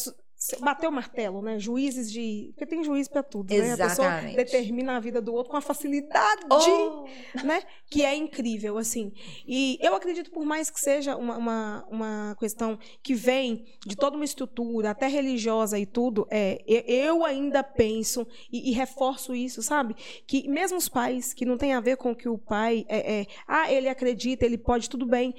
Bateu 0.61 0.91
o 0.91 0.93
martelo, 0.93 1.41
né? 1.41 1.59
Juízes 1.59 2.11
de. 2.11 2.53
Porque 2.53 2.67
tem 2.67 2.85
juiz 2.85 3.09
para 3.09 3.23
tudo, 3.23 3.51
Exatamente. 3.51 3.79
né? 3.79 3.85
A 3.85 3.89
pessoa 3.89 4.37
determina 4.45 4.97
a 4.97 5.01
vida 5.01 5.21
do 5.21 5.33
outro 5.33 5.51
com 5.51 5.57
a 5.57 5.61
facilidade, 5.61 6.43
oh. 6.51 7.05
né? 7.45 7.63
Que 7.89 8.03
é 8.03 8.15
incrível, 8.15 8.77
assim. 8.77 9.13
E 9.47 9.79
eu 9.81 9.95
acredito, 9.95 10.31
por 10.31 10.45
mais 10.45 10.71
que 10.71 10.81
seja 10.81 11.17
uma, 11.17 11.37
uma, 11.37 11.87
uma 11.91 12.37
questão 12.39 12.79
que 13.03 13.15
vem 13.15 13.65
de 13.87 13.97
toda 13.97 14.17
uma 14.17 14.25
estrutura, 14.25 14.91
até 14.91 15.07
religiosa 15.07 15.79
e 15.79 15.87
tudo, 15.87 16.27
é, 16.31 16.63
eu 16.67 17.25
ainda 17.25 17.63
penso 17.63 18.27
e, 18.53 18.71
e 18.71 18.73
reforço 18.73 19.35
isso, 19.35 19.63
sabe? 19.63 19.95
Que 20.27 20.49
mesmo 20.49 20.77
os 20.77 20.89
pais, 20.89 21.33
que 21.33 21.45
não 21.45 21.57
tem 21.57 21.73
a 21.73 21.81
ver 21.81 21.97
com 21.97 22.13
o 22.13 22.17
que 22.17 22.29
o 22.29 22.39
pai 22.39 22.85
é, 22.89 23.21
é 23.21 23.27
ah, 23.47 23.73
ele 23.73 23.89
acredita, 23.89 24.45
ele 24.45 24.59
pode, 24.59 24.89
tudo 24.91 25.07
bem. 25.07 25.35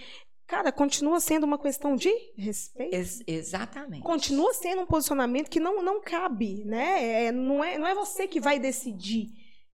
Cara, 0.47 0.71
continua 0.71 1.19
sendo 1.19 1.43
uma 1.43 1.57
questão 1.57 1.95
de 1.95 2.11
respeito. 2.37 2.93
Ex 2.93 3.23
exatamente. 3.25 4.03
Continua 4.03 4.53
sendo 4.53 4.83
um 4.83 4.85
posicionamento 4.85 5.49
que 5.49 5.59
não, 5.59 5.81
não 5.81 6.01
cabe, 6.01 6.63
né? 6.65 7.25
É, 7.25 7.31
não, 7.31 7.63
é, 7.63 7.77
não 7.77 7.87
é 7.87 7.95
você 7.95 8.27
que 8.27 8.39
vai 8.39 8.59
decidir. 8.59 9.29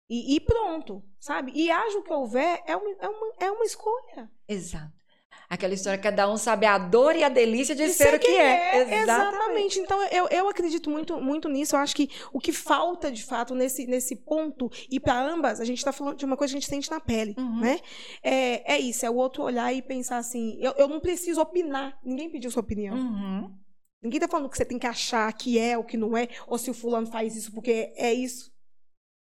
E, 0.09 0.37
e 0.37 0.41
pronto, 0.41 1.05
sabe? 1.19 1.53
E 1.55 1.71
haja 1.71 1.99
o 1.99 2.03
que 2.03 2.13
houver, 2.13 2.63
é 2.67 2.77
uma, 2.77 2.91
é 3.01 3.09
uma, 3.09 3.35
é 3.41 3.51
uma 3.51 3.65
escolha. 3.65 4.31
Exato. 4.49 4.96
Aquela 5.49 5.75
história, 5.75 5.99
cada 5.99 6.31
um 6.31 6.37
sabe 6.37 6.67
a 6.67 6.77
dor 6.77 7.15
e 7.15 7.23
a 7.23 7.29
delícia 7.29 7.75
de 7.75 7.89
ser 7.91 8.15
o 8.15 8.19
que 8.19 8.27
é. 8.27 8.79
é. 8.79 9.03
Exatamente. 9.03 9.37
Exatamente. 9.37 9.79
Então, 9.79 10.03
eu, 10.09 10.29
eu 10.29 10.49
acredito 10.49 10.91
muito, 10.91 11.21
muito 11.21 11.49
nisso. 11.49 11.77
Eu 11.77 11.81
acho 11.81 11.95
que 11.95 12.11
o 12.33 12.41
que 12.41 12.53
falta, 12.53 13.11
de 13.11 13.23
fato, 13.23 13.55
nesse, 13.55 13.87
nesse 13.87 14.17
ponto, 14.17 14.71
e 14.91 14.99
para 14.99 15.21
ambas, 15.21 15.61
a 15.61 15.65
gente 15.65 15.79
está 15.79 15.93
falando 15.93 16.17
de 16.17 16.25
uma 16.25 16.37
coisa 16.37 16.53
que 16.53 16.59
a 16.59 16.61
gente 16.61 16.69
sente 16.69 16.91
na 16.91 17.01
pele, 17.01 17.35
uhum. 17.39 17.61
né? 17.61 17.79
É, 18.23 18.75
é 18.75 18.79
isso, 18.79 19.07
é 19.07 19.11
o 19.11 19.15
outro 19.15 19.43
olhar 19.43 19.73
e 19.73 19.81
pensar 19.81 20.19
assim, 20.19 20.59
eu, 20.61 20.73
eu 20.77 20.89
não 20.89 21.01
preciso 21.01 21.41
opinar. 21.41 21.99
Ninguém 22.05 22.31
pediu 22.31 22.51
sua 22.51 22.63
opinião. 22.63 22.97
Uhum. 22.97 23.55
Ninguém 24.03 24.21
tá 24.21 24.29
falando 24.29 24.49
que 24.49 24.57
você 24.57 24.65
tem 24.65 24.79
que 24.79 24.87
achar 24.87 25.33
que 25.33 25.59
é 25.59 25.77
ou 25.79 25.85
que 25.85 25.97
não 25.97 26.17
é, 26.17 26.29
ou 26.47 26.59
se 26.59 26.71
o 26.71 26.75
fulano 26.75 27.07
faz 27.07 27.37
isso 27.37 27.53
porque 27.53 27.93
é 27.97 28.13
isso. 28.13 28.53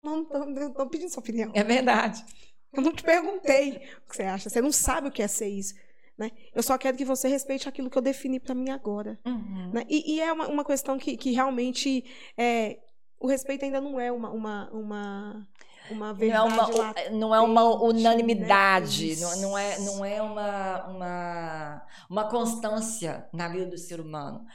Não, 0.03 0.23
não 0.23 0.73
tô 0.73 0.87
pedindo 0.87 1.09
sua 1.09 1.21
opinião. 1.21 1.51
É 1.53 1.63
verdade. 1.63 2.23
Eu 2.71 2.81
não 2.81 2.93
te 2.93 3.03
perguntei 3.03 3.81
o 4.05 4.09
que 4.09 4.15
você 4.15 4.23
acha. 4.23 4.49
Você 4.49 4.61
não 4.61 4.71
sabe 4.71 5.07
o 5.07 5.11
que 5.11 5.21
é 5.21 5.27
ser 5.27 5.49
isso. 5.49 5.73
Né? 6.19 6.31
Eu 6.53 6.61
só 6.61 6.77
quero 6.77 6.97
que 6.97 7.05
você 7.05 7.29
respeite 7.29 7.69
aquilo 7.69 7.89
que 7.89 7.97
eu 7.97 8.01
defini 8.01 8.41
para 8.41 8.53
mim 8.53 8.69
agora. 8.69 9.17
Uhum. 9.25 9.71
Né? 9.73 9.85
E, 9.87 10.15
e, 10.15 10.19
é 10.19 10.33
uma, 10.33 10.49
uma 10.49 10.65
questão 10.65 10.99
que, 10.99 11.15
que 11.15 11.31
realmente 11.31 12.03
é, 12.37 12.77
o 13.17 13.25
respeito 13.25 13.63
ainda 13.63 13.79
não 13.79 13.97
é 13.97 14.11
uma, 14.11 14.29
uma, 14.29 14.69
uma, 14.69 15.47
uma 15.89 16.13
verdade. 16.13 16.49
Não 16.49 16.51
é 16.51 16.53
uma, 16.53 16.77
latente, 16.77 17.09
não 17.11 17.35
é 17.35 17.39
uma 17.39 17.83
unanimidade, 17.85 19.15
né? 19.15 19.21
não, 19.21 19.41
não, 19.41 19.57
é, 19.57 19.79
não 19.79 20.05
é 20.05 20.21
uma, 20.21 20.87
uma, 20.87 21.87
uma 22.09 22.29
constância 22.29 23.25
na 23.31 23.47
vida 23.47 23.67
do 23.67 23.77
ser 23.77 24.01
humano. 24.01 24.45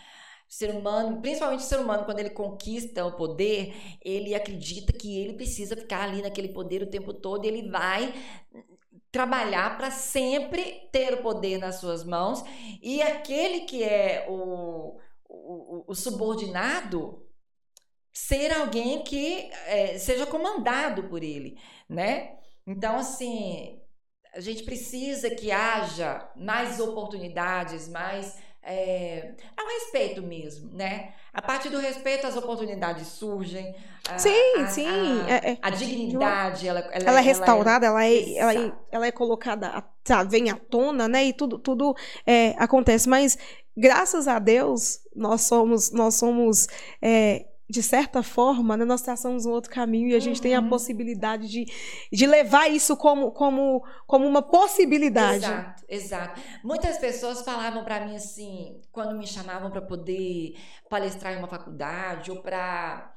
O 0.47 0.53
ser 0.53 0.69
humano, 0.69 1.23
principalmente 1.23 1.61
o 1.61 1.67
ser 1.67 1.81
humano, 1.81 2.05
quando 2.05 2.19
ele 2.19 2.31
conquista 2.31 3.07
o 3.07 3.13
poder, 3.13 3.75
ele 4.05 4.35
acredita 4.35 4.93
que 4.93 5.19
ele 5.19 5.33
precisa 5.33 5.75
ficar 5.75 6.03
ali 6.03 6.21
naquele 6.21 6.51
poder 6.51 6.83
o 6.83 6.91
tempo 6.91 7.15
todo 7.15 7.47
e 7.47 7.49
ele 7.49 7.71
vai 7.71 8.13
trabalhar 9.15 9.77
para 9.77 9.93
sempre 9.93 10.89
ter 10.91 11.15
o 11.15 11.23
poder 11.23 11.59
nas 11.59 11.77
suas 11.77 12.03
mãos 12.03 12.43
e 12.83 13.01
aquele 13.01 13.61
que 13.61 13.85
é 13.85 14.27
o, 14.29 14.99
o, 15.29 15.85
o 15.87 15.95
subordinado 15.95 17.25
ser 18.13 18.53
alguém 18.53 19.05
que 19.05 19.49
é, 19.67 19.99
seja 19.99 20.27
comandado 20.27 21.05
por 21.05 21.23
ele, 21.23 21.57
né? 21.89 22.39
Então, 22.67 22.97
assim, 22.97 23.81
a 24.35 24.41
gente 24.41 24.65
precisa 24.65 25.31
que 25.31 25.53
haja 25.53 26.29
mais 26.35 26.81
oportunidades, 26.81 27.89
mais 27.89 28.37
é, 28.65 29.35
é 29.57 29.63
um 29.63 29.67
respeito 29.67 30.23
mesmo, 30.23 30.71
né? 30.73 31.13
A 31.33 31.43
partir 31.43 31.69
do 31.69 31.79
respeito, 31.79 32.27
as 32.27 32.37
oportunidades 32.37 33.09
surgem. 33.09 33.75
A, 34.09 34.19
sim, 34.19 34.55
a, 34.57 34.67
sim. 34.69 34.87
A, 35.23 35.31
é, 35.31 35.51
é, 35.53 35.59
a 35.61 35.71
dignidade, 35.71 36.67
ela, 36.69 36.81
ela, 36.81 37.05
ela 37.05 37.19
é 37.19 37.23
restaurada, 37.23 37.87
ela 37.87 38.05
é, 38.05 38.37
ela 38.37 38.55
é, 38.55 38.73
ela 38.91 39.07
é 39.07 39.13
colocada, 39.13 39.83
tá, 40.03 40.23
vem 40.23 40.51
à 40.51 40.57
tona, 40.57 41.09
né? 41.09 41.25
E 41.25 41.33
tudo, 41.33 41.59
tudo 41.59 41.95
é, 42.27 42.55
acontece. 42.59 43.09
Mas 43.09 43.37
graças 43.77 44.29
a 44.29 44.39
Deus, 44.39 45.01
nós 45.15 45.43
somos, 45.43 45.91
nós 45.91 46.15
somos 46.15 46.67
é, 47.03 47.47
de 47.69 47.83
certa 47.83 48.23
forma, 48.23 48.77
né, 48.77 48.85
nós 48.85 49.03
traçamos 49.03 49.47
um 49.47 49.51
outro 49.53 49.71
caminho 49.71 50.09
e 50.09 50.15
a 50.15 50.21
gente 50.21 50.41
tem 50.41 50.55
a 50.55 50.63
Uhum. 50.63 50.63
possibilidade 50.63 51.49
de, 51.49 51.67
de 52.13 52.27
levar 52.27 52.69
isso 52.71 52.97
como, 52.97 53.33
como, 53.33 53.85
como 54.07 54.27
uma 54.27 54.43
possibilidade. 54.43 55.67
Exato, 55.71 55.85
exato. 55.89 56.41
Muitas 56.63 56.99
pessoas 56.99 57.43
falavam 57.43 57.85
para 57.85 58.05
mim 58.05 58.17
assim, 58.17 58.81
quando 58.91 59.17
me 59.17 59.27
chamavam 59.27 59.71
para 59.71 59.81
poder 59.81 60.55
palestrar 60.89 61.33
em 61.33 61.37
uma 61.39 61.47
faculdade 61.49 62.31
ou 62.33 62.43
para 62.43 63.17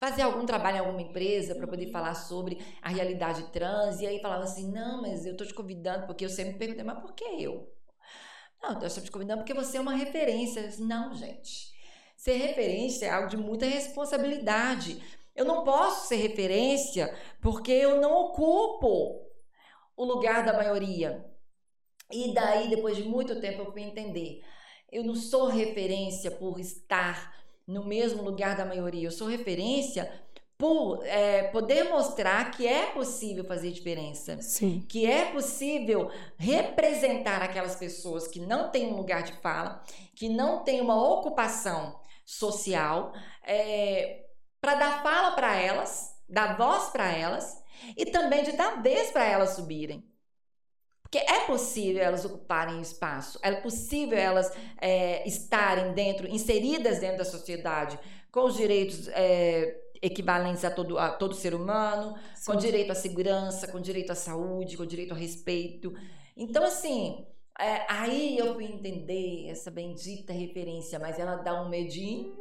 fazer 0.00 0.22
algum 0.22 0.44
trabalho 0.46 0.76
em 0.76 0.80
alguma 0.80 1.02
empresa 1.02 1.54
para 1.54 1.66
poder 1.66 1.90
falar 1.90 2.14
sobre 2.14 2.58
a 2.82 2.88
realidade 2.88 3.50
trans, 3.52 4.00
e 4.00 4.06
aí 4.06 4.20
falavam 4.20 4.44
assim: 4.44 4.70
não, 4.70 5.02
mas 5.02 5.24
eu 5.26 5.36
tô 5.36 5.44
te 5.44 5.54
convidando, 5.54 6.06
porque 6.06 6.24
eu 6.24 6.28
sempre 6.28 6.52
me 6.52 6.58
perguntei, 6.58 6.84
mas 6.84 7.00
por 7.00 7.14
que 7.14 7.24
eu? 7.42 7.72
Não, 8.62 8.80
eu 8.80 8.86
estou 8.88 9.02
te 9.04 9.10
convidando 9.10 9.40
porque 9.42 9.54
você 9.54 9.78
é 9.78 9.80
uma 9.80 9.94
referência. 9.94 10.60
Eu 10.60 10.68
disse, 10.68 10.82
Não, 10.82 11.14
gente. 11.14 11.72
Ser 12.18 12.32
referência 12.32 13.06
é 13.06 13.10
algo 13.10 13.28
de 13.28 13.36
muita 13.36 13.64
responsabilidade. 13.64 15.00
Eu 15.36 15.44
não 15.44 15.62
posso 15.62 16.08
ser 16.08 16.16
referência 16.16 17.16
porque 17.40 17.70
eu 17.70 18.00
não 18.00 18.12
ocupo 18.12 19.24
o 19.96 20.04
lugar 20.04 20.44
da 20.44 20.52
maioria. 20.52 21.24
E 22.10 22.34
daí, 22.34 22.68
depois 22.68 22.96
de 22.96 23.04
muito 23.04 23.40
tempo, 23.40 23.62
eu 23.62 23.70
fui 23.70 23.82
entender. 23.82 24.42
Eu 24.90 25.04
não 25.04 25.14
sou 25.14 25.46
referência 25.46 26.28
por 26.28 26.58
estar 26.58 27.36
no 27.64 27.84
mesmo 27.84 28.20
lugar 28.24 28.56
da 28.56 28.64
maioria. 28.64 29.06
Eu 29.06 29.12
sou 29.12 29.28
referência 29.28 30.12
por 30.56 31.06
é, 31.06 31.44
poder 31.44 31.84
mostrar 31.84 32.50
que 32.50 32.66
é 32.66 32.86
possível 32.86 33.44
fazer 33.44 33.70
diferença 33.70 34.42
Sim. 34.42 34.84
que 34.88 35.06
é 35.06 35.26
possível 35.26 36.10
representar 36.36 37.42
aquelas 37.42 37.76
pessoas 37.76 38.26
que 38.26 38.40
não 38.40 38.72
têm 38.72 38.92
um 38.92 38.96
lugar 38.96 39.22
de 39.22 39.34
fala, 39.34 39.84
que 40.16 40.28
não 40.28 40.64
têm 40.64 40.80
uma 40.80 41.00
ocupação 41.00 41.94
social, 42.28 43.14
para 44.60 44.74
dar 44.74 45.02
fala 45.02 45.32
para 45.32 45.56
elas, 45.56 46.14
dar 46.28 46.58
voz 46.58 46.90
para 46.90 47.10
elas 47.10 47.56
e 47.96 48.04
também 48.04 48.42
de 48.42 48.52
dar 48.52 48.82
vez 48.82 49.10
para 49.10 49.24
elas 49.24 49.50
subirem. 49.50 50.06
Porque 51.00 51.16
é 51.16 51.46
possível 51.46 52.02
elas 52.02 52.26
ocuparem 52.26 52.82
espaço, 52.82 53.38
é 53.42 53.50
possível 53.52 54.18
elas 54.18 54.52
é, 54.78 55.26
estarem 55.26 55.94
dentro, 55.94 56.28
inseridas 56.28 56.98
dentro 56.98 57.16
da 57.16 57.24
sociedade, 57.24 57.98
com 58.30 58.44
os 58.44 58.54
direitos 58.54 59.08
é, 59.08 59.74
equivalentes 60.02 60.66
a 60.66 60.70
todo, 60.70 60.98
a 60.98 61.08
todo 61.08 61.34
ser 61.34 61.54
humano, 61.54 62.14
com 62.44 62.54
direito 62.56 62.92
à 62.92 62.94
segurança, 62.94 63.68
com 63.68 63.80
direito 63.80 64.12
à 64.12 64.14
saúde, 64.14 64.76
com 64.76 64.84
direito 64.84 65.12
ao 65.12 65.18
respeito. 65.18 65.94
Então, 66.36 66.62
assim, 66.62 67.26
é, 67.58 67.84
aí 67.88 68.38
eu 68.38 68.54
fui 68.54 68.64
entender 68.64 69.48
essa 69.50 69.70
bendita 69.70 70.32
referência, 70.32 70.98
mas 70.98 71.18
ela 71.18 71.36
dá 71.36 71.60
um 71.62 71.68
medinho. 71.68 72.36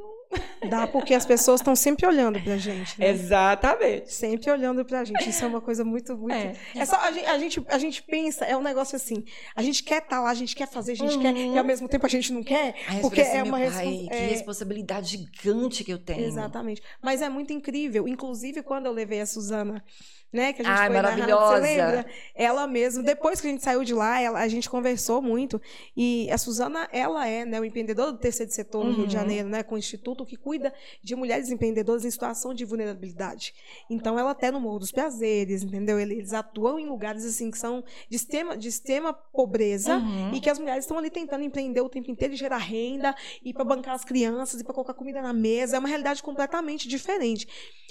Dá 0.69 0.85
porque 0.85 1.13
as 1.13 1.25
pessoas 1.25 1.61
estão 1.61 1.73
sempre 1.73 2.05
olhando 2.05 2.37
pra 2.43 2.57
gente. 2.57 2.99
Né? 2.99 3.09
Exatamente. 3.11 4.13
Sempre 4.13 4.51
olhando 4.51 4.83
pra 4.83 5.05
gente. 5.05 5.29
Isso 5.29 5.41
é 5.45 5.47
uma 5.47 5.61
coisa 5.61 5.85
muito, 5.85 6.17
muito. 6.17 6.35
É. 6.35 6.53
É 6.75 6.85
só 6.85 6.97
a 6.97 7.11
gente, 7.13 7.25
a 7.25 7.39
gente, 7.39 7.63
a 7.69 7.77
gente 7.77 8.03
pensa, 8.03 8.43
é 8.43 8.55
um 8.57 8.61
negócio 8.61 8.97
assim. 8.97 9.23
A 9.55 9.61
gente 9.63 9.83
quer 9.83 10.03
estar 10.03 10.19
lá, 10.19 10.29
a 10.29 10.33
gente 10.33 10.53
quer 10.53 10.67
fazer, 10.67 10.91
a 10.91 10.95
gente 10.95 11.15
Uhum. 11.15 11.21
quer, 11.21 11.33
e 11.33 11.57
ao 11.57 11.63
mesmo 11.63 11.87
tempo 11.87 12.05
a 12.05 12.09
gente 12.09 12.33
não 12.33 12.43
quer, 12.43 12.75
porque 13.01 13.21
é 13.21 13.41
uma 13.41 13.51
pai, 13.57 13.69
respons- 13.69 14.07
que 14.09 14.13
é- 14.13 14.27
responsabilidade 14.27 15.07
gigante 15.11 15.83
que 15.85 15.93
eu 15.93 15.97
tenho. 15.97 16.25
Exatamente. 16.25 16.81
Mas 17.01 17.21
é 17.21 17.29
muito 17.29 17.53
incrível. 17.53 18.05
Inclusive, 18.05 18.61
quando 18.63 18.87
eu 18.87 18.91
levei 18.91 19.21
a 19.21 19.25
Suzana, 19.25 19.81
né, 20.31 20.51
que 20.53 20.61
a 20.61 20.65
gente 20.65 20.73
Ai, 20.77 20.87
foi 20.87 20.95
na 20.95 21.01
rádio, 21.09 21.19
maravilhosa. 21.27 21.55
você 21.61 21.77
lembra? 21.77 22.05
Ela 22.35 22.67
mesma, 22.67 23.01
depois 23.03 23.39
que 23.39 23.47
a 23.47 23.49
gente 23.49 23.63
saiu 23.63 23.83
de 23.83 23.93
lá, 23.93 24.21
ela- 24.21 24.39
a 24.39 24.47
gente 24.47 24.69
conversou 24.69 25.21
muito. 25.21 25.59
E 25.95 26.29
a 26.31 26.37
Suzana, 26.37 26.87
ela 26.91 27.25
é, 27.27 27.45
né, 27.45 27.59
o 27.59 27.65
empreendedor 27.65 28.11
do 28.11 28.17
terceiro 28.17 28.51
setor 28.51 28.83
no 28.83 28.91
Rio 28.91 29.07
de 29.07 29.15
Uhum. 29.15 29.21
Janeiro, 29.21 29.47
né, 29.49 29.63
com 29.63 29.75
o 29.75 29.77
instituto 29.77 30.25
que 30.25 30.35
cuida 30.35 30.73
de 31.01 31.15
mulheres 31.15 31.49
empreendedoras 31.49 32.03
em 32.03 32.11
situação 32.11 32.53
de 32.53 32.65
vulnerabilidade. 32.65 33.53
Então, 33.89 34.19
ela 34.19 34.31
até 34.31 34.51
no 34.51 34.59
Morro 34.59 34.79
dos 34.79 34.91
Prazeres, 34.91 35.63
entendeu? 35.63 35.99
Eles 35.99 36.33
atuam 36.33 36.77
em 36.77 36.87
lugares 36.87 37.23
assim 37.25 37.49
que 37.49 37.57
são 37.57 37.83
de 38.09 38.15
extrema, 38.17 38.57
de 38.57 38.67
extrema 38.67 39.13
pobreza. 39.13 39.95
Uhum. 39.97 40.33
E 40.33 40.41
que 40.41 40.49
as 40.49 40.59
mulheres 40.59 40.83
estão 40.83 40.97
ali 40.97 41.09
tentando 41.09 41.43
empreender 41.43 41.81
o 41.81 41.89
tempo 41.89 42.11
inteiro 42.11 42.33
e 42.33 42.37
gerar 42.37 42.57
renda, 42.57 43.15
e 43.43 43.53
para 43.53 43.63
bancar 43.63 43.95
as 43.95 44.03
crianças, 44.03 44.59
e 44.59 44.63
para 44.63 44.73
colocar 44.73 44.93
comida 44.93 45.21
na 45.21 45.31
mesa. 45.33 45.77
É 45.77 45.79
uma 45.79 45.87
realidade 45.87 46.21
completamente 46.21 46.87
diferente. 46.87 47.47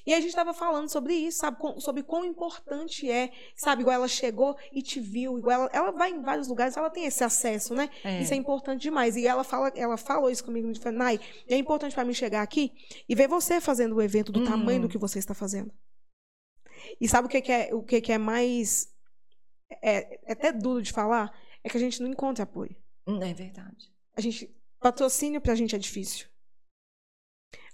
E 0.07 0.13
a 0.15 0.19
gente 0.21 0.29
estava 0.29 0.55
falando 0.55 0.89
sobre 0.89 1.15
isso, 1.15 1.39
sabe? 1.39 1.57
Com- 1.59 1.81
sobre 1.81 2.03
quão 2.03 2.25
importante 2.27 3.11
é, 3.11 3.33
sabe? 3.55 3.83
Igual 3.83 3.95
ela 3.97 4.09
chegou 4.09 4.57
e 4.73 4.83
te 4.83 5.01
viu, 5.01 5.39
igual 5.39 5.63
ela, 5.63 5.71
ela 5.73 5.91
vai 5.93 6.11
em 6.11 6.21
vários 6.23 6.49
lugares, 6.49 6.77
ela 6.77 6.91
tem 6.91 7.05
esse 7.07 7.23
acesso, 7.25 7.75
né? 7.75 7.89
É. 8.05 8.21
Isso 8.21 8.33
é 8.35 8.37
importante 8.37 8.83
demais. 8.83 9.17
E 9.17 9.27
ela 9.27 9.45
fala, 9.45 9.69
ela 9.77 9.97
falou 9.97 10.31
isso 10.31 10.45
comigo, 10.45 10.71
de 10.73 10.91
Nai, 10.91 11.19
é 11.49 11.57
importante 11.57 11.95
para 11.95 12.05
mim 12.05 12.13
chegar 12.15 12.43
aqui 12.43 12.73
e 13.09 13.15
ver 13.15 13.29
você 13.29 13.61
fazendo 13.61 13.95
o 13.97 14.03
evento 14.03 14.31
do 14.33 14.41
Uhum. 14.41 14.47
tamanho 14.47 14.83
do 14.83 14.89
que 14.89 14.99
você 14.99 15.19
está 15.19 15.35
fazendo. 15.35 15.73
E 17.01 17.09
sabe 17.09 17.27
o 17.27 17.31
que, 17.31 17.41
que 17.41 17.53
é 17.53 17.75
o 17.75 17.83
que, 17.83 18.01
que 18.01 18.13
é 18.13 18.19
mais 18.19 18.89
é, 19.83 20.21
é 20.29 20.33
até 20.33 20.53
duro 20.53 20.83
de 20.83 20.93
falar? 20.93 21.33
É 21.65 21.69
que 21.69 21.77
a 21.77 21.81
gente 21.81 22.01
não 22.03 22.09
encontra 22.11 22.45
apoio. 22.45 22.77
Hum, 23.07 23.21
É 23.23 23.35
verdade. 23.35 23.91
A 24.15 24.21
gente 24.21 24.55
patrocínio 24.79 25.41
pra 25.41 25.55
gente 25.55 25.75
é 25.75 25.79
difícil. 25.79 26.27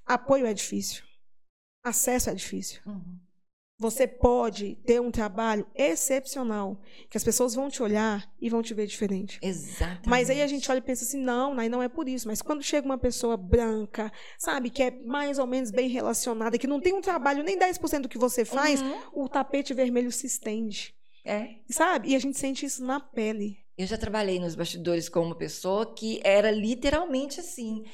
Apoio 0.07 0.47
é 0.47 0.55
difícil. 0.55 1.05
Acesso 1.85 2.31
é 2.31 2.35
difícil. 2.35 2.81
Uhum. 2.87 3.19
Você 3.79 4.07
pode 4.07 4.77
ter 4.87 5.01
um 5.01 5.11
trabalho 5.11 5.67
excepcional, 5.75 6.81
que 7.11 7.17
as 7.17 7.25
pessoas 7.25 7.55
vão 7.55 7.69
te 7.69 7.83
olhar 7.83 8.31
e 8.41 8.49
vão 8.49 8.63
te 8.63 8.73
ver 8.75 8.87
diferente. 8.87 9.41
Exatamente. 9.43 10.09
Mas 10.09 10.31
aí 10.31 10.41
a 10.41 10.47
gente 10.47 10.71
olha 10.71 10.79
e 10.79 10.83
pensa 10.83 11.05
assim, 11.05 11.19
não, 11.21 11.59
aí 11.59 11.69
não 11.69 11.83
é 11.83 11.89
por 11.89 12.09
isso. 12.09 12.29
Mas 12.29 12.41
quando 12.41 12.63
chega 12.63 12.87
uma 12.87 12.99
pessoa 12.99 13.37
branca, 13.37 14.13
sabe, 14.39 14.71
que 14.71 14.83
é 14.85 14.91
mais 15.05 15.39
ou 15.39 15.47
menos 15.49 15.71
bem 15.73 15.89
relacionada, 15.89 16.59
que 16.59 16.67
não 16.67 16.81
tem 16.81 16.93
um 16.95 17.01
trabalho 17.01 17.43
nem 17.43 17.59
10% 17.59 18.03
do 18.03 18.09
que 18.09 18.19
você 18.19 18.45
faz, 18.45 18.81
Uhum. 18.81 19.25
o 19.25 19.29
tapete 19.29 19.75
vermelho 19.75 20.13
se 20.13 20.27
estende. 20.27 20.95
É. 21.25 21.57
Sabe? 21.69 22.11
E 22.11 22.17
a 22.17 22.19
gente 22.21 22.39
sente 22.39 22.65
isso 22.67 22.85
na 22.85 23.01
pele. 23.01 23.59
Eu 23.77 23.87
já 23.87 23.97
trabalhei 23.97 24.39
nos 24.39 24.55
bastidores 24.55 25.09
com 25.09 25.21
uma 25.21 25.35
pessoa 25.37 25.93
que 25.93 26.21
era 26.23 26.51
literalmente 26.53 27.41
assim. 27.41 27.85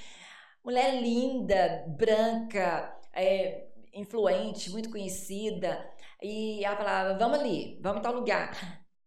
Mulher 0.65 1.01
linda, 1.01 1.85
branca, 1.97 2.95
é, 3.15 3.68
influente, 3.95 4.71
muito 4.71 4.91
conhecida. 4.91 5.91
E 6.23 6.65
ela 6.65 6.77
falava, 6.77 7.19
vamos 7.19 7.39
ali, 7.39 7.79
vamos 7.83 8.01
em 8.01 8.03
tal 8.03 8.13
lugar. 8.15 8.57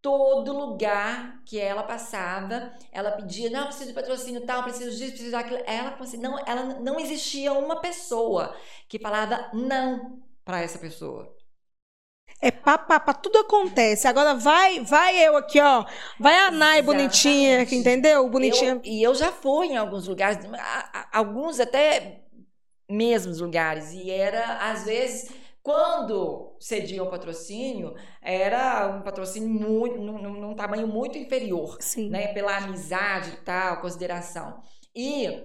Todo 0.02 0.52
lugar 0.54 1.44
que 1.46 1.60
ela 1.60 1.84
passava, 1.84 2.74
ela 2.92 3.12
pedia, 3.12 3.50
não, 3.52 3.66
preciso 3.68 3.90
de 3.90 3.94
patrocínio 3.94 4.46
tal, 4.46 4.64
preciso 4.64 4.98
disso, 4.98 5.12
preciso 5.12 5.32
daquilo. 5.32 5.60
Ela, 5.66 5.96
não, 6.20 6.40
ela 6.48 6.64
não 6.80 7.00
existia 7.00 7.54
uma 7.54 7.80
pessoa 7.82 8.56
que 8.90 8.98
falava 9.00 9.52
não 9.54 10.24
para 10.44 10.62
essa 10.62 10.80
pessoa. 10.80 11.36
É 12.42 12.50
papapá, 12.50 13.14
tudo 13.14 13.38
acontece. 13.40 14.08
Agora 14.08 14.34
vai, 14.34 14.80
vai 14.80 15.16
eu 15.24 15.38
aqui, 15.38 15.60
ó. 15.62 15.86
Vai 16.20 16.36
a 16.40 16.50
Nai 16.50 16.82
bonitinha, 16.82 17.66
que 17.66 17.76
entendeu? 17.76 18.28
Bonitinha. 18.30 18.72
Eu- 18.72 18.82
e 18.84 19.04
eu 19.04 19.14
já 19.14 19.32
fui 19.32 19.68
em 19.68 19.78
alguns 19.78 20.08
lugares, 20.08 20.40
alguns 21.12 21.60
até 21.60 22.21
mesmos 22.92 23.40
lugares, 23.40 23.94
e 23.94 24.10
era, 24.12 24.72
às 24.72 24.84
vezes, 24.86 25.32
quando 25.64 26.56
cediam 26.60 27.10
patrocínio, 27.10 27.96
era 28.22 28.88
um 28.88 29.02
patrocínio 29.02 29.50
muito, 29.50 29.98
num, 30.00 30.18
num- 30.20 30.56
tamanho 30.56 30.88
muito 30.88 31.18
inferior, 31.18 31.78
Sim. 31.80 32.10
né? 32.10 32.34
Pela 32.34 32.58
amizade 32.58 33.32
e 33.32 33.38
tal, 33.38 33.80
consideração. 33.82 34.62
E, 34.96 35.44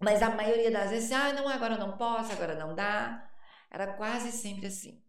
mas 0.00 0.22
a 0.22 0.30
maioria 0.30 0.70
das 0.70 0.90
vezes, 0.90 1.12
ah, 1.12 1.32
não, 1.32 1.48
agora 1.48 1.76
não 1.76 1.96
posso, 1.96 2.32
agora 2.32 2.54
não 2.54 2.74
dá. 2.74 3.28
Era 3.70 3.88
quase 3.94 4.32
sempre 4.32 4.66
assim. 4.66 5.00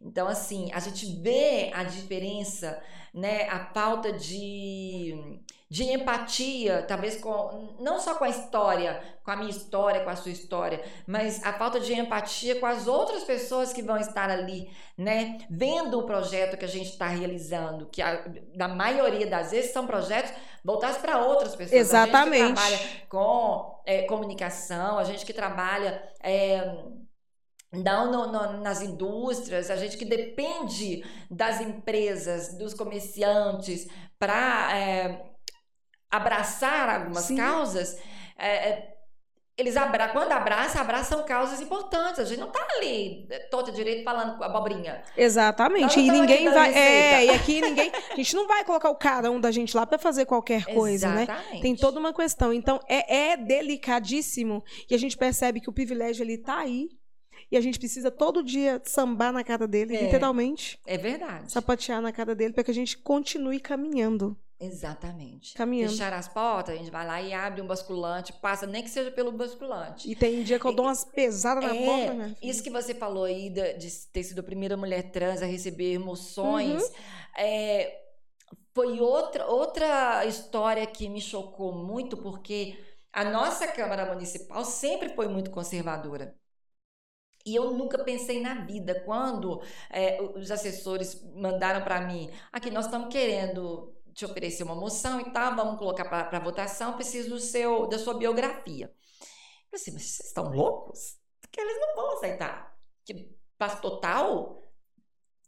Então, 0.00 0.26
assim, 0.28 0.70
a 0.72 0.80
gente 0.80 1.06
vê 1.22 1.70
a 1.74 1.84
diferença, 1.84 2.82
né? 3.14 3.48
A 3.48 3.66
falta 3.72 4.12
de, 4.12 5.14
de 5.70 5.84
empatia, 5.84 6.82
talvez 6.88 7.16
com 7.20 7.76
não 7.78 8.00
só 8.00 8.16
com 8.16 8.24
a 8.24 8.28
história, 8.28 9.00
com 9.24 9.30
a 9.30 9.36
minha 9.36 9.50
história, 9.50 10.02
com 10.02 10.10
a 10.10 10.16
sua 10.16 10.32
história, 10.32 10.82
mas 11.06 11.42
a 11.44 11.52
falta 11.52 11.78
de 11.78 11.94
empatia 11.94 12.58
com 12.58 12.66
as 12.66 12.88
outras 12.88 13.22
pessoas 13.22 13.72
que 13.72 13.80
vão 13.80 13.96
estar 13.96 14.28
ali, 14.28 14.68
né? 14.98 15.38
Vendo 15.48 16.00
o 16.00 16.06
projeto 16.06 16.56
que 16.56 16.64
a 16.64 16.68
gente 16.68 16.90
está 16.90 17.06
realizando, 17.06 17.86
que 17.86 18.02
a, 18.02 18.24
na 18.54 18.66
maioria 18.66 19.26
das 19.28 19.52
vezes 19.52 19.72
são 19.72 19.86
projetos 19.86 20.32
voltados 20.64 20.98
para 20.98 21.24
outras 21.24 21.54
pessoas. 21.54 21.80
Exatamente. 21.80 22.42
A 22.42 22.46
gente 22.48 22.54
que 22.54 22.54
trabalha 22.54 23.06
com 23.08 23.82
é, 23.86 24.02
comunicação, 24.02 24.98
a 24.98 25.04
gente 25.04 25.24
que 25.24 25.32
trabalha. 25.32 26.02
é, 26.20 26.64
não 27.72 28.10
no- 28.10 28.32
no- 28.32 28.60
nas 28.60 28.82
indústrias, 28.82 29.70
a 29.70 29.76
gente 29.76 29.96
que 29.96 30.04
depende 30.04 31.04
das 31.30 31.60
empresas, 31.60 32.58
dos 32.58 32.74
comerciantes 32.74 33.86
para 34.18 35.29
abraçar 36.10 36.88
algumas 36.88 37.24
Sim. 37.24 37.36
causas, 37.36 37.98
é, 38.36 38.68
é, 38.68 38.96
eles 39.60 39.76
abra 39.76 40.08
quando 40.08 40.32
abraçam, 40.32 40.80
abraçam 40.80 41.22
causas 41.24 41.60
importantes. 41.60 42.18
A 42.18 42.24
gente 42.24 42.40
não 42.40 42.50
tá 42.50 42.66
ali 42.76 43.26
é, 43.28 43.40
todo 43.40 43.70
direito 43.70 44.02
falando 44.02 44.38
com 44.38 44.44
abobrinha. 44.44 45.02
Exatamente. 45.16 46.00
E 46.00 46.10
ninguém 46.10 46.50
vai. 46.50 46.74
É, 46.74 47.26
e 47.26 47.30
aqui 47.30 47.60
ninguém. 47.60 47.92
A 48.10 48.16
gente 48.16 48.34
não 48.34 48.48
vai 48.48 48.64
colocar 48.64 48.88
o 48.88 48.96
carão 48.96 49.38
da 49.38 49.50
gente 49.50 49.76
lá 49.76 49.84
pra 49.86 49.98
fazer 49.98 50.24
qualquer 50.24 50.64
coisa, 50.64 51.10
né? 51.10 51.24
Exatamente. 51.24 51.60
Tem 51.60 51.76
toda 51.76 52.00
uma 52.00 52.12
questão. 52.14 52.52
Então, 52.52 52.80
é, 52.88 53.32
é 53.32 53.36
delicadíssimo. 53.36 54.64
E 54.88 54.94
a 54.94 54.98
gente 54.98 55.16
percebe 55.16 55.60
que 55.60 55.68
o 55.68 55.72
privilégio 55.72 56.22
ele 56.22 56.38
tá 56.38 56.58
aí. 56.58 56.88
E 57.52 57.56
a 57.56 57.60
gente 57.60 57.78
precisa 57.78 58.10
todo 58.10 58.42
dia 58.42 58.80
sambar 58.84 59.32
na 59.32 59.44
cara 59.44 59.66
dele, 59.66 59.96
É. 59.96 60.04
literalmente. 60.04 60.78
É 60.86 60.96
verdade. 60.96 61.50
Sapatear 61.52 62.00
na 62.00 62.12
cara 62.12 62.34
dele 62.34 62.54
para 62.54 62.64
que 62.64 62.70
a 62.70 62.74
gente 62.74 62.96
continue 62.96 63.60
caminhando. 63.60 64.36
Exatamente. 64.60 65.54
Caminhando. 65.54 65.92
Fechar 65.92 66.12
as 66.12 66.28
portas, 66.28 66.74
a 66.74 66.78
gente 66.78 66.90
vai 66.90 67.06
lá 67.06 67.20
e 67.22 67.32
abre 67.32 67.62
um 67.62 67.66
basculante, 67.66 68.32
passa 68.34 68.66
nem 68.66 68.82
que 68.82 68.90
seja 68.90 69.10
pelo 69.10 69.32
basculante. 69.32 70.10
E 70.10 70.14
tem 70.14 70.42
dia 70.42 70.58
que 70.58 70.66
eu 70.66 70.72
dou 70.72 70.84
umas 70.84 71.04
pesadas 71.04 71.64
na 71.64 71.74
É, 71.74 71.84
porta, 71.86 72.14
né? 72.14 72.36
Isso 72.42 72.62
que 72.62 72.70
você 72.70 72.94
falou 72.94 73.24
aí 73.24 73.48
de, 73.50 73.74
de 73.74 73.90
ter 74.12 74.22
sido 74.22 74.40
a 74.40 74.42
primeira 74.42 74.76
mulher 74.76 75.10
trans 75.10 75.40
a 75.42 75.46
receber 75.46 75.92
emoções, 75.94 76.82
Uhum. 76.82 76.94
é, 77.38 78.02
foi 78.74 79.00
outra, 79.00 79.46
outra 79.46 80.24
história 80.26 80.86
que 80.86 81.08
me 81.08 81.20
chocou 81.20 81.72
muito, 81.74 82.16
porque 82.18 82.78
a 83.12 83.24
nossa 83.24 83.66
Câmara 83.68 84.06
Municipal 84.06 84.64
sempre 84.64 85.10
foi 85.14 85.28
muito 85.28 85.50
conservadora. 85.50 86.34
E 87.44 87.54
eu 87.56 87.72
nunca 87.72 87.98
pensei 88.04 88.38
na 88.40 88.64
vida, 88.66 89.00
quando 89.04 89.62
é, 89.88 90.20
os 90.22 90.50
assessores 90.50 91.22
mandaram 91.34 91.82
para 91.82 92.00
mim, 92.02 92.30
aqui 92.52 92.70
nós 92.70 92.84
estamos 92.84 93.08
querendo 93.08 93.94
te 94.14 94.24
oferecer 94.24 94.62
uma 94.62 94.74
moção 94.74 95.20
e 95.20 95.30
tal, 95.30 95.54
vamos 95.56 95.78
colocar 95.78 96.04
para 96.04 96.38
votação, 96.38 96.94
preciso 96.94 97.30
do 97.30 97.40
seu, 97.40 97.86
da 97.86 97.98
sua 97.98 98.14
biografia. 98.14 98.86
Eu 98.86 99.78
falei 99.78 99.82
assim, 99.82 99.92
mas 99.92 100.02
vocês 100.02 100.28
estão 100.28 100.44
loucos? 100.44 101.16
Porque 101.40 101.60
eles 101.60 101.80
não 101.80 101.94
vão 101.94 102.12
aceitar. 102.14 102.76
Que 103.04 103.34
pastor 103.58 104.00
tal, 104.00 104.60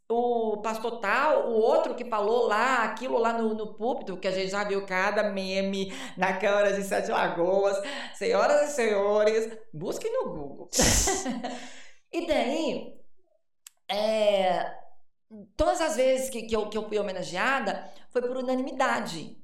o 0.09 0.59
pastor 0.59 1.01
tal, 1.01 1.51
o 1.51 1.55
outro 1.55 1.95
que 1.95 2.05
falou 2.05 2.47
lá, 2.47 2.85
aquilo 2.85 3.19
lá 3.19 3.33
no, 3.33 3.55
no 3.55 3.75
púlpito, 3.75 4.17
que 4.19 4.29
a 4.29 4.31
gente 4.31 4.51
já 4.51 4.65
viu 4.65 4.85
cada 4.85 5.31
meme 5.31 5.93
na 6.17 6.37
Câmara 6.37 6.73
de 6.73 6.83
Sete 6.83 7.11
Lagoas. 7.11 7.77
Senhoras 8.15 8.71
e 8.71 8.75
senhores, 8.75 9.59
busquem 9.73 10.13
no 10.13 10.31
Google. 10.31 10.69
e 12.13 12.27
daí, 12.27 13.01
é, 13.89 14.75
todas 15.57 15.81
as 15.81 15.97
vezes 15.97 16.31
que, 16.31 16.43
que, 16.43 16.55
eu, 16.55 16.69
que 16.69 16.77
eu 16.77 16.87
fui 16.87 16.99
homenageada, 16.99 17.91
foi 18.13 18.23
por 18.23 18.37
unanimidade. 18.37 19.37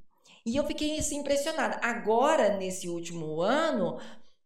E 0.45 0.57
eu 0.57 0.65
fiquei 0.65 0.99
assim, 0.99 1.19
impressionada. 1.19 1.79
Agora, 1.83 2.57
nesse 2.57 2.89
último 2.89 3.41
ano, 3.43 3.99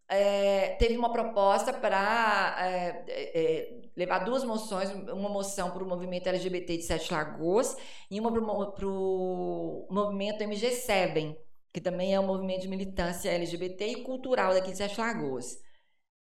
é, 0.09 0.74
teve 0.77 0.97
uma 0.97 1.12
proposta 1.12 1.73
para 1.73 2.57
é, 2.59 3.05
é, 3.09 3.81
levar 3.97 4.20
duas 4.20 4.44
moções, 4.44 4.90
uma 4.90 5.28
moção 5.28 5.70
para 5.70 5.82
o 5.82 5.89
movimento 5.89 6.28
LGBT 6.28 6.77
de 6.77 6.82
Sete 6.82 7.12
Lagoas 7.12 7.77
e 8.11 8.20
uma 8.20 8.31
para 8.73 8.86
o 8.86 9.86
movimento 9.90 10.43
MG7, 10.43 11.36
que 11.73 11.81
também 11.81 12.15
é 12.15 12.20
um 12.20 12.27
movimento 12.27 12.62
de 12.62 12.69
militância 12.69 13.31
LGBT 13.31 13.86
e 13.86 14.03
cultural 14.03 14.53
daqui 14.53 14.70
de 14.70 14.77
Sete 14.77 15.01
Lagoas. 15.01 15.59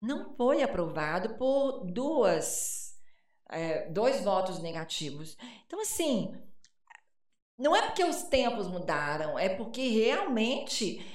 Não 0.01 0.35
foi 0.35 0.61
aprovado 0.63 1.37
por 1.37 1.85
duas, 1.85 2.95
é, 3.49 3.89
dois 3.89 4.23
votos 4.23 4.59
negativos. 4.59 5.37
Então, 5.65 5.79
assim, 5.81 6.35
não 7.61 7.75
é 7.75 7.83
porque 7.83 8.03
os 8.03 8.23
tempos 8.23 8.67
mudaram, 8.67 9.37
é 9.37 9.47
porque 9.47 9.87
realmente 9.87 11.05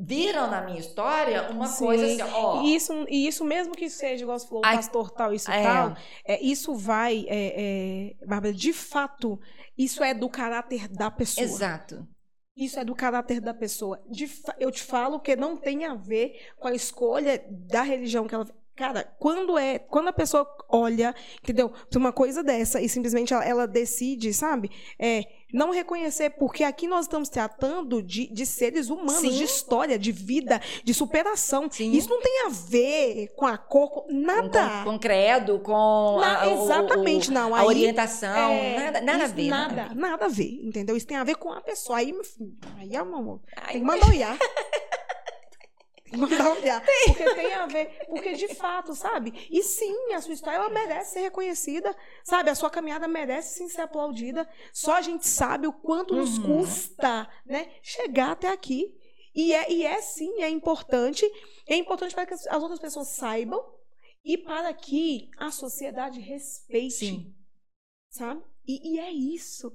viram 0.00 0.48
na 0.48 0.62
minha 0.62 0.78
história 0.78 1.50
uma 1.50 1.66
Sim. 1.66 1.84
coisa 1.84 2.06
assim, 2.06 2.22
ó. 2.22 2.62
E 2.62 2.74
isso, 2.74 2.92
e 3.08 3.26
isso 3.26 3.44
mesmo 3.44 3.74
que 3.74 3.90
seja, 3.90 4.22
igual 4.22 4.38
você 4.38 4.48
falou, 4.48 4.62
Ai, 4.64 4.76
pastor 4.76 5.10
tal, 5.10 5.34
isso 5.34 5.50
é. 5.50 5.62
tal, 5.62 5.96
é, 6.24 6.40
isso 6.40 6.74
vai, 6.74 7.26
é, 7.28 8.14
é, 8.20 8.26
Bárbara, 8.26 8.54
de 8.54 8.72
fato, 8.72 9.38
isso 9.76 10.02
é 10.02 10.14
do 10.14 10.28
caráter 10.28 10.88
da 10.88 11.10
pessoa. 11.10 11.44
Exato. 11.44 12.08
Isso 12.56 12.78
é 12.78 12.84
do 12.84 12.94
caráter 12.94 13.40
da 13.40 13.52
pessoa. 13.52 14.02
De 14.08 14.28
eu 14.58 14.72
te 14.72 14.82
falo 14.82 15.20
que 15.20 15.36
não 15.36 15.56
tem 15.56 15.84
a 15.84 15.94
ver 15.94 16.48
com 16.56 16.66
a 16.66 16.74
escolha 16.74 17.44
da 17.48 17.82
religião 17.82 18.26
que 18.26 18.34
ela. 18.34 18.46
Cara, 18.78 19.02
quando 19.18 19.58
é. 19.58 19.78
Quando 19.78 20.06
a 20.08 20.12
pessoa 20.12 20.46
olha, 20.70 21.12
entendeu? 21.42 21.68
Pra 21.90 21.98
uma 21.98 22.12
coisa 22.12 22.44
dessa 22.44 22.80
e 22.80 22.88
simplesmente 22.88 23.34
ela, 23.34 23.44
ela 23.44 23.66
decide, 23.66 24.32
sabe? 24.32 24.70
É, 24.98 25.24
não 25.52 25.70
reconhecer, 25.72 26.30
porque 26.30 26.62
aqui 26.62 26.86
nós 26.86 27.06
estamos 27.06 27.28
tratando 27.28 28.00
de, 28.02 28.26
de 28.32 28.46
seres 28.46 28.88
humanos, 28.88 29.14
Sim. 29.20 29.30
de 29.30 29.42
história, 29.42 29.98
de 29.98 30.12
vida, 30.12 30.60
de 30.84 30.94
superação. 30.94 31.68
Sim. 31.70 31.90
Isso 31.92 32.08
não 32.08 32.20
tem 32.20 32.46
a 32.46 32.50
ver 32.50 33.28
com 33.34 33.46
a 33.46 33.58
cor, 33.58 33.90
com 33.90 34.06
nada. 34.12 34.82
com, 34.84 34.92
com 34.92 34.98
credo, 34.98 35.58
com 35.58 36.18
Na- 36.20 36.42
a, 36.44 36.48
o- 36.48 36.60
o- 36.60 36.64
exatamente, 36.64 37.30
não. 37.32 37.54
a 37.54 37.60
Aí, 37.60 37.66
orientação, 37.66 38.50
é, 38.50 38.76
nada, 38.78 39.00
nada 39.00 39.24
a 39.24 39.26
ver. 39.26 39.48
Nada, 39.48 39.94
Nada 39.94 40.24
a 40.26 40.28
ver. 40.28 40.60
a 40.62 40.66
entendeu? 40.66 40.96
Isso 40.96 41.06
tem 41.06 41.16
a 41.16 41.24
ver 41.24 41.34
com 41.36 41.50
a 41.50 41.60
pessoa. 41.60 41.98
Aí, 41.98 42.12
aí 42.78 42.94
é 42.94 43.00
Ai, 43.56 43.72
tem 43.72 43.80
que 43.80 43.86
mandar 43.86 44.06
olhar. 44.08 44.38
Mandar. 46.16 46.82
Porque 47.06 47.34
tem 47.34 47.54
a 47.54 47.66
ver. 47.66 48.06
Porque, 48.06 48.32
de 48.34 48.54
fato, 48.54 48.94
sabe? 48.94 49.46
E 49.50 49.62
sim, 49.62 50.12
a 50.14 50.20
sua 50.20 50.34
história 50.34 50.56
ela 50.56 50.70
merece 50.70 51.14
ser 51.14 51.20
reconhecida. 51.20 51.94
Sabe? 52.24 52.50
A 52.50 52.54
sua 52.54 52.70
caminhada 52.70 53.06
merece 53.08 53.58
sim 53.58 53.68
ser 53.68 53.82
aplaudida. 53.82 54.48
Só 54.72 54.94
a 54.94 55.02
gente 55.02 55.26
sabe 55.26 55.66
o 55.66 55.72
quanto 55.72 56.14
nos 56.14 56.38
Uhum. 56.38 56.58
custa, 56.58 57.28
né? 57.44 57.70
Chegar 57.82 58.32
até 58.32 58.48
aqui. 58.48 58.94
E 59.34 59.52
é, 59.54 59.70
e 59.70 59.84
é 59.84 60.00
sim, 60.00 60.42
é 60.42 60.48
importante. 60.48 61.24
É 61.66 61.76
importante 61.76 62.14
para 62.14 62.26
que 62.26 62.34
as 62.34 62.46
as 62.46 62.62
outras 62.62 62.80
pessoas 62.80 63.08
saibam 63.08 63.62
e 64.24 64.36
para 64.36 64.72
que 64.74 65.30
a 65.38 65.50
sociedade 65.50 66.20
respeite 66.20 66.94
Sim. 66.94 67.34
sabe? 68.10 68.42
E, 68.66 68.94
e 68.94 68.98
é 68.98 69.10
isso. 69.12 69.72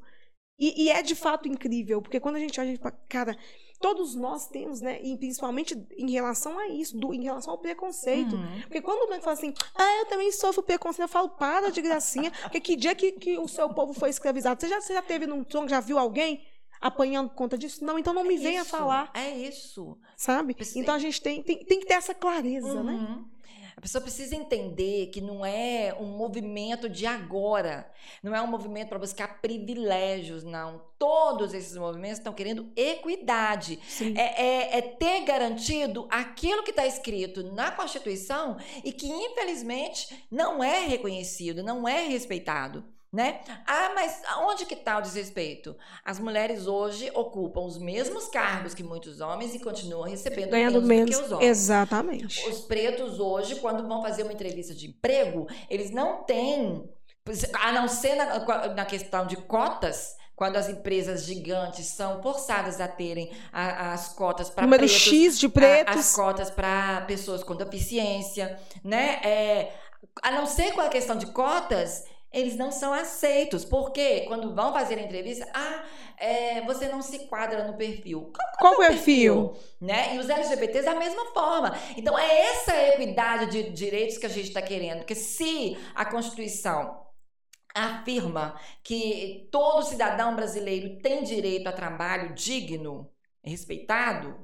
E, 0.59 0.83
e 0.85 0.89
é 0.89 1.01
de 1.01 1.15
fato 1.15 1.47
incrível, 1.47 2.01
porque 2.01 2.19
quando 2.19 2.35
a 2.35 2.39
gente 2.39 2.59
olha, 2.59 2.69
a 2.69 2.71
gente 2.73 2.81
fala, 2.81 2.95
cara, 3.09 3.37
todos 3.83 4.15
nós 4.15 4.47
temos, 4.47 4.79
né? 4.79 4.99
E 5.03 5.17
principalmente 5.17 5.75
em 5.97 6.09
relação 6.09 6.57
a 6.57 6.69
isso, 6.69 6.97
do- 6.97 7.13
em 7.13 7.21
relação 7.21 7.51
ao 7.51 7.57
preconceito. 7.59 8.33
Uhum. 8.37 8.61
Porque 8.61 8.81
quando 8.81 9.01
o 9.03 9.07
branco 9.07 9.23
fala 9.25 9.33
assim, 9.35 9.53
ah, 9.75 9.97
eu 9.99 10.05
também 10.05 10.31
sofro 10.31 10.63
preconceito, 10.63 11.01
eu 11.01 11.07
falo, 11.09 11.27
para 11.31 11.69
de 11.69 11.81
gracinha, 11.81 12.31
porque 12.43 12.61
que 12.61 12.75
dia 12.77 12.95
que, 12.95 13.11
que 13.11 13.37
o 13.37 13.47
seu 13.47 13.67
povo 13.73 13.91
foi 13.93 14.09
escravizado? 14.09 14.61
Você 14.61 14.69
já, 14.69 14.79
você 14.79 14.93
já 14.93 15.01
teve 15.01 15.27
num 15.27 15.43
tronco, 15.43 15.67
já 15.67 15.81
viu 15.81 15.99
alguém 15.99 16.41
apanhando 16.79 17.29
por 17.29 17.35
conta 17.35 17.57
disso? 17.57 17.83
Não, 17.83 17.99
então 17.99 18.13
não 18.13 18.23
me 18.23 18.37
venha 18.37 18.61
Isso, 18.61 18.69
falar, 18.71 19.11
É 19.13 19.29
isso. 19.37 19.97
sabe? 20.15 20.55
Então 20.75 20.95
a 20.95 20.99
gente 20.99 21.21
tem, 21.21 21.43
tem, 21.43 21.65
tem 21.65 21.79
que 21.81 21.85
ter 21.85 21.95
essa 21.95 22.13
clareza, 22.13 22.81
né? 22.83 23.23
A 23.75 23.81
pessoa 23.81 24.01
precisa 24.01 24.35
entender 24.35 25.07
que 25.07 25.19
não 25.21 25.45
é 25.45 25.95
um 25.99 26.05
movimento 26.05 26.87
de 26.87 27.05
agora, 27.05 27.89
não 28.21 28.35
é 28.35 28.41
um 28.41 28.47
movimento 28.47 28.89
para 28.89 28.99
buscar 28.99 29.41
privilégios, 29.41 30.43
não. 30.43 30.81
Todos 30.97 31.53
esses 31.53 31.75
movimentos 31.77 32.19
estão 32.19 32.33
querendo 32.33 32.71
equidade. 32.75 33.79
É, 34.17 34.43
é- 34.43 34.77
é 34.77 34.81
ter 34.81 35.21
garantido 35.25 36.07
aquilo 36.09 36.63
que 36.63 36.69
está 36.69 36.85
escrito 36.85 37.43
na 37.53 37.71
Constituição 37.71 38.57
e 38.83 38.91
que, 38.91 39.07
infelizmente, 39.07 40.25
não 40.31 40.63
é 40.63 40.85
reconhecido, 40.85 41.63
não 41.63 41.87
é 41.87 42.07
respeitado. 42.07 42.85
Né? 43.13 43.41
Ah, 43.67 43.91
mas 43.93 44.23
onde 44.39 44.65
que 44.65 44.73
está 44.73 44.97
o 44.97 45.01
desrespeito? 45.01 45.77
As 46.03 46.17
mulheres 46.17 46.65
hoje 46.65 47.11
ocupam 47.13 47.61
os 47.61 47.77
mesmos 47.77 48.25
cargos 48.27 48.73
que 48.73 48.81
muitos 48.81 49.21
homens 49.21 49.53
e 49.53 49.59
continuam 49.59 50.09
recebendo 50.09 50.49
Ganhando 50.49 50.81
menos, 50.81 51.15
que 51.15 51.23
os 51.23 51.31
homens. 51.31 51.47
Exatamente. 51.47 52.49
Os 52.49 52.61
pretos 52.61 53.19
hoje, 53.19 53.57
quando 53.57 53.87
vão 53.87 54.01
fazer 54.01 54.23
uma 54.23 54.33
entrevista 54.33 54.73
de 54.73 54.87
emprego, 54.87 55.45
eles 55.69 55.91
não 55.91 56.23
têm, 56.23 56.89
a 57.61 57.71
não 57.71 57.87
ser 57.87 58.15
na, 58.15 58.69
na 58.73 58.85
questão 58.85 59.27
de 59.27 59.37
cotas, 59.37 60.15
quando 60.35 60.55
as 60.55 60.67
empresas 60.67 61.23
gigantes 61.23 61.85
são 61.89 62.19
forçadas 62.23 62.81
a 62.81 62.87
terem 62.87 63.31
a- 63.51 63.93
as 63.93 64.09
cotas 64.09 64.49
para 64.49 64.63
Número 64.63 64.85
pretos, 64.87 65.01
X 65.03 65.37
de 65.39 65.45
a- 65.45 65.49
pretos. 65.49 65.95
as 65.97 66.15
cotas 66.15 66.49
para 66.49 67.01
pessoas 67.01 67.43
com 67.43 67.55
deficiência, 67.55 68.59
né? 68.83 69.19
É, 69.23 69.71
a 70.23 70.31
não 70.31 70.47
ser 70.47 70.71
com 70.73 70.81
a 70.81 70.89
questão 70.89 71.15
de 71.15 71.27
cotas, 71.27 72.05
eles 72.33 72.57
não 72.57 72.71
são 72.71 72.93
aceitos. 72.93 73.63
Porque 73.63 74.21
quando 74.21 74.53
vão 74.55 74.73
fazer 74.73 74.97
a 74.97 75.01
entrevista, 75.03 75.47
ah, 75.53 75.85
é, 76.17 76.61
você 76.61 76.87
não 76.87 77.01
se 77.01 77.27
quadra 77.27 77.65
no 77.67 77.77
perfil. 77.77 78.31
Qual 78.33 78.47
Qual 78.59 78.73
o 78.73 78.77
perfil? 78.77 79.53
né? 79.79 80.15
E 80.15 80.19
os 80.19 80.29
LGBTs 80.29 80.85
da 80.85 80.95
mesma 80.95 81.25
forma. 81.33 81.77
Então 81.97 82.17
é 82.17 82.41
essa 82.51 82.75
equidade 82.93 83.51
de 83.51 83.69
direitos 83.71 84.17
que 84.17 84.25
a 84.25 84.29
gente 84.29 84.47
está 84.47 84.61
querendo. 84.61 84.99
Porque 84.99 85.15
se 85.15 85.77
a 85.93 86.05
Constituição 86.05 87.01
afirma 87.75 88.59
que 88.83 89.47
todo 89.51 89.83
cidadão 89.85 90.35
brasileiro 90.35 91.01
tem 91.01 91.23
direito 91.23 91.67
a 91.67 91.71
trabalho 91.73 92.33
digno, 92.33 93.11
respeitado, 93.43 94.39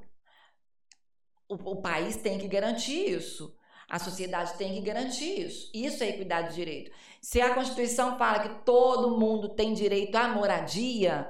o, 1.48 1.54
o 1.72 1.82
país 1.82 2.16
tem 2.16 2.38
que 2.38 2.48
garantir 2.48 3.10
isso. 3.10 3.56
A 3.90 3.98
sociedade 3.98 4.54
tem 4.54 4.72
que 4.74 4.80
garantir 4.80 5.40
isso. 5.40 5.68
Isso 5.74 6.04
é 6.04 6.08
equidade 6.10 6.50
de 6.50 6.54
direito. 6.54 6.92
Se 7.20 7.40
a 7.40 7.52
Constituição 7.52 8.16
fala 8.16 8.38
que 8.38 8.64
todo 8.64 9.18
mundo 9.18 9.48
tem 9.48 9.74
direito 9.74 10.14
à 10.14 10.28
moradia, 10.28 11.28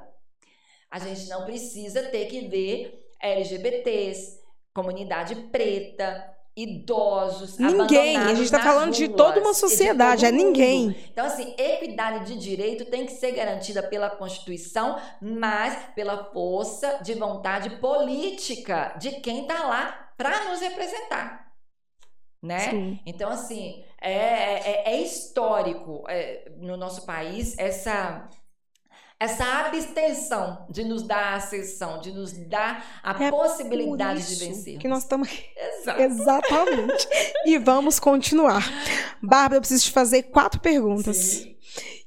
a 0.91 0.99
gente 0.99 1.27
não 1.29 1.47
precisa 1.47 2.03
ter 2.03 2.27
que 2.27 2.43
ver 2.49 3.09
LGBTs, 3.19 4.41
comunidade 4.75 5.35
preta, 5.51 6.37
idosos, 6.55 7.59
Ninguém. 7.59 8.17
A 8.17 8.35
gente 8.35 8.45
está 8.45 8.61
falando 8.61 8.89
nas 8.89 8.97
de 8.97 9.09
toda 9.09 9.39
uma 9.39 9.45
ruas, 9.45 9.57
de 9.57 9.61
sociedade. 9.61 10.27
É 10.27 10.33
ninguém. 10.33 10.95
Então, 11.11 11.25
assim, 11.25 11.55
equidade 11.57 12.27
de 12.27 12.39
direito 12.39 12.85
tem 12.85 13.07
que 13.07 13.13
ser 13.13 13.33
garantida 13.33 13.83
pela 13.83 14.11
Constituição, 14.11 15.01
mas 15.21 15.77
pela 15.95 16.25
força 16.25 16.99
de 17.03 17.15
vontade 17.15 17.71
política 17.79 18.95
de 18.99 19.13
quem 19.21 19.43
está 19.43 19.65
lá 19.65 20.11
para 20.19 20.51
nos 20.51 20.61
representar. 20.61 21.50
Né? 22.43 22.71
Sim. 22.71 23.01
Então, 23.05 23.31
assim, 23.31 23.85
é, 24.01 24.13
é, 24.13 24.95
é 24.95 25.03
histórico 25.03 26.05
é, 26.09 26.51
no 26.57 26.77
nosso 26.77 27.05
país 27.05 27.55
essa, 27.59 28.29
essa 29.19 29.45
abstenção 29.67 30.67
de 30.71 30.83
nos 30.83 31.03
dar 31.03 31.35
a 31.35 31.41
sessão, 31.41 32.01
de 32.01 32.11
nos 32.11 32.33
dar 32.33 33.01
a 33.03 33.23
É 33.23 33.31
possibilidade 33.31 34.27
de 34.27 34.47
vencer. 34.47 34.79
Que 34.79 34.89
nós 34.89 35.03
estamos 35.03 35.29
Exato. 35.55 36.01
Exatamente. 36.01 37.09
e 37.45 37.59
vamos 37.59 38.01
continuar. 38.01 38.67
Bárbara, 39.23 39.57
eu 39.57 39.61
preciso 39.61 39.85
te 39.85 39.91
fazer 39.93 40.23
quatro 40.25 40.61
perguntas. 40.61 41.17
Sim. 41.17 41.60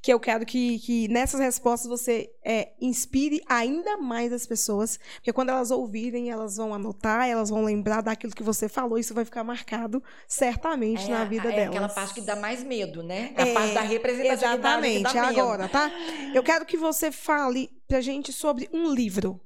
Que 0.03 0.11
eu 0.11 0.19
quero 0.19 0.45
que, 0.45 0.79
que 0.79 1.07
nessas 1.07 1.39
respostas 1.39 1.87
você 1.89 2.29
é, 2.43 2.73
inspire 2.81 3.41
ainda 3.47 3.95
mais 3.95 4.33
as 4.33 4.45
pessoas. 4.45 4.99
Porque 5.15 5.31
quando 5.31 5.47
elas 5.49 5.71
ouvirem, 5.71 6.29
elas 6.29 6.57
vão 6.57 6.73
anotar, 6.73 7.25
elas 7.29 7.49
vão 7.49 7.63
lembrar 7.63 8.01
daquilo 8.01 8.33
que 8.35 8.43
você 8.43 8.67
falou. 8.67 8.97
Isso 8.99 9.13
vai 9.13 9.23
ficar 9.23 9.45
marcado 9.45 10.03
certamente 10.27 11.09
na 11.09 11.21
a- 11.21 11.25
vida 11.25 11.47
é 11.49 11.55
delas. 11.55 11.69
aquela 11.69 11.87
parte 11.89 12.13
que 12.15 12.21
dá 12.21 12.35
mais 12.35 12.61
medo, 12.63 13.01
né? 13.01 13.33
É, 13.37 13.43
A 13.43 13.53
parte 13.53 13.73
da 13.73 13.81
representatividade 13.81 14.57
Exatamente, 14.87 15.17
agora, 15.17 15.69
tá? 15.69 15.89
Eu 16.35 16.43
quero 16.43 16.65
que 16.65 16.75
você 16.75 17.09
fale 17.09 17.69
pra 17.87 18.01
gente 18.01 18.33
sobre 18.33 18.69
um 18.73 18.93
livro. 18.93 19.39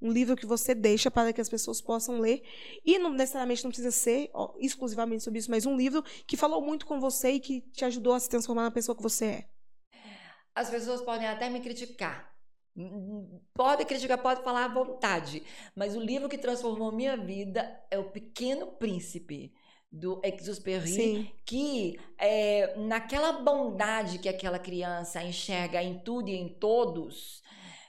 Um 0.00 0.10
livro 0.10 0.36
que 0.36 0.46
você 0.46 0.74
deixa 0.74 1.10
para 1.10 1.34
que 1.34 1.40
as 1.42 1.50
pessoas 1.50 1.82
possam 1.82 2.18
ler. 2.18 2.40
E 2.82 2.98
não 2.98 3.10
necessariamente 3.10 3.62
não 3.62 3.70
precisa 3.70 3.90
ser 3.90 4.30
ó, 4.32 4.54
exclusivamente 4.58 5.22
sobre 5.22 5.38
isso, 5.40 5.50
mas 5.50 5.66
um 5.66 5.76
livro 5.76 6.02
que 6.26 6.34
falou 6.36 6.62
muito 6.62 6.86
com 6.86 6.98
você 6.98 7.32
e 7.32 7.40
que 7.40 7.60
te 7.72 7.84
ajudou 7.84 8.14
a 8.14 8.20
se 8.20 8.28
transformar 8.30 8.62
na 8.62 8.70
pessoa 8.70 8.96
que 8.96 9.02
você 9.02 9.24
é. 9.26 9.44
As 10.58 10.70
pessoas 10.70 11.00
podem 11.00 11.26
até 11.28 11.48
me 11.48 11.60
criticar. 11.60 12.28
Pode 13.54 13.84
criticar, 13.84 14.18
pode 14.18 14.42
falar 14.42 14.64
à 14.66 14.68
vontade. 14.68 15.42
Mas 15.74 15.96
o 15.96 16.00
livro 16.00 16.28
que 16.28 16.38
transformou 16.38 16.92
minha 16.92 17.16
vida 17.16 17.80
é 17.90 17.98
O 17.98 18.10
Pequeno 18.10 18.68
Príncipe, 18.68 19.52
do 19.90 20.20
Exupéry, 20.22 20.86
Sim. 20.88 21.30
que 21.44 21.98
é, 22.18 22.76
naquela 22.76 23.32
bondade 23.32 24.18
que 24.18 24.28
aquela 24.28 24.58
criança 24.58 25.22
enxerga 25.22 25.82
em 25.82 25.98
tudo 26.00 26.28
e 26.28 26.34
em 26.36 26.48
todos, 26.48 27.42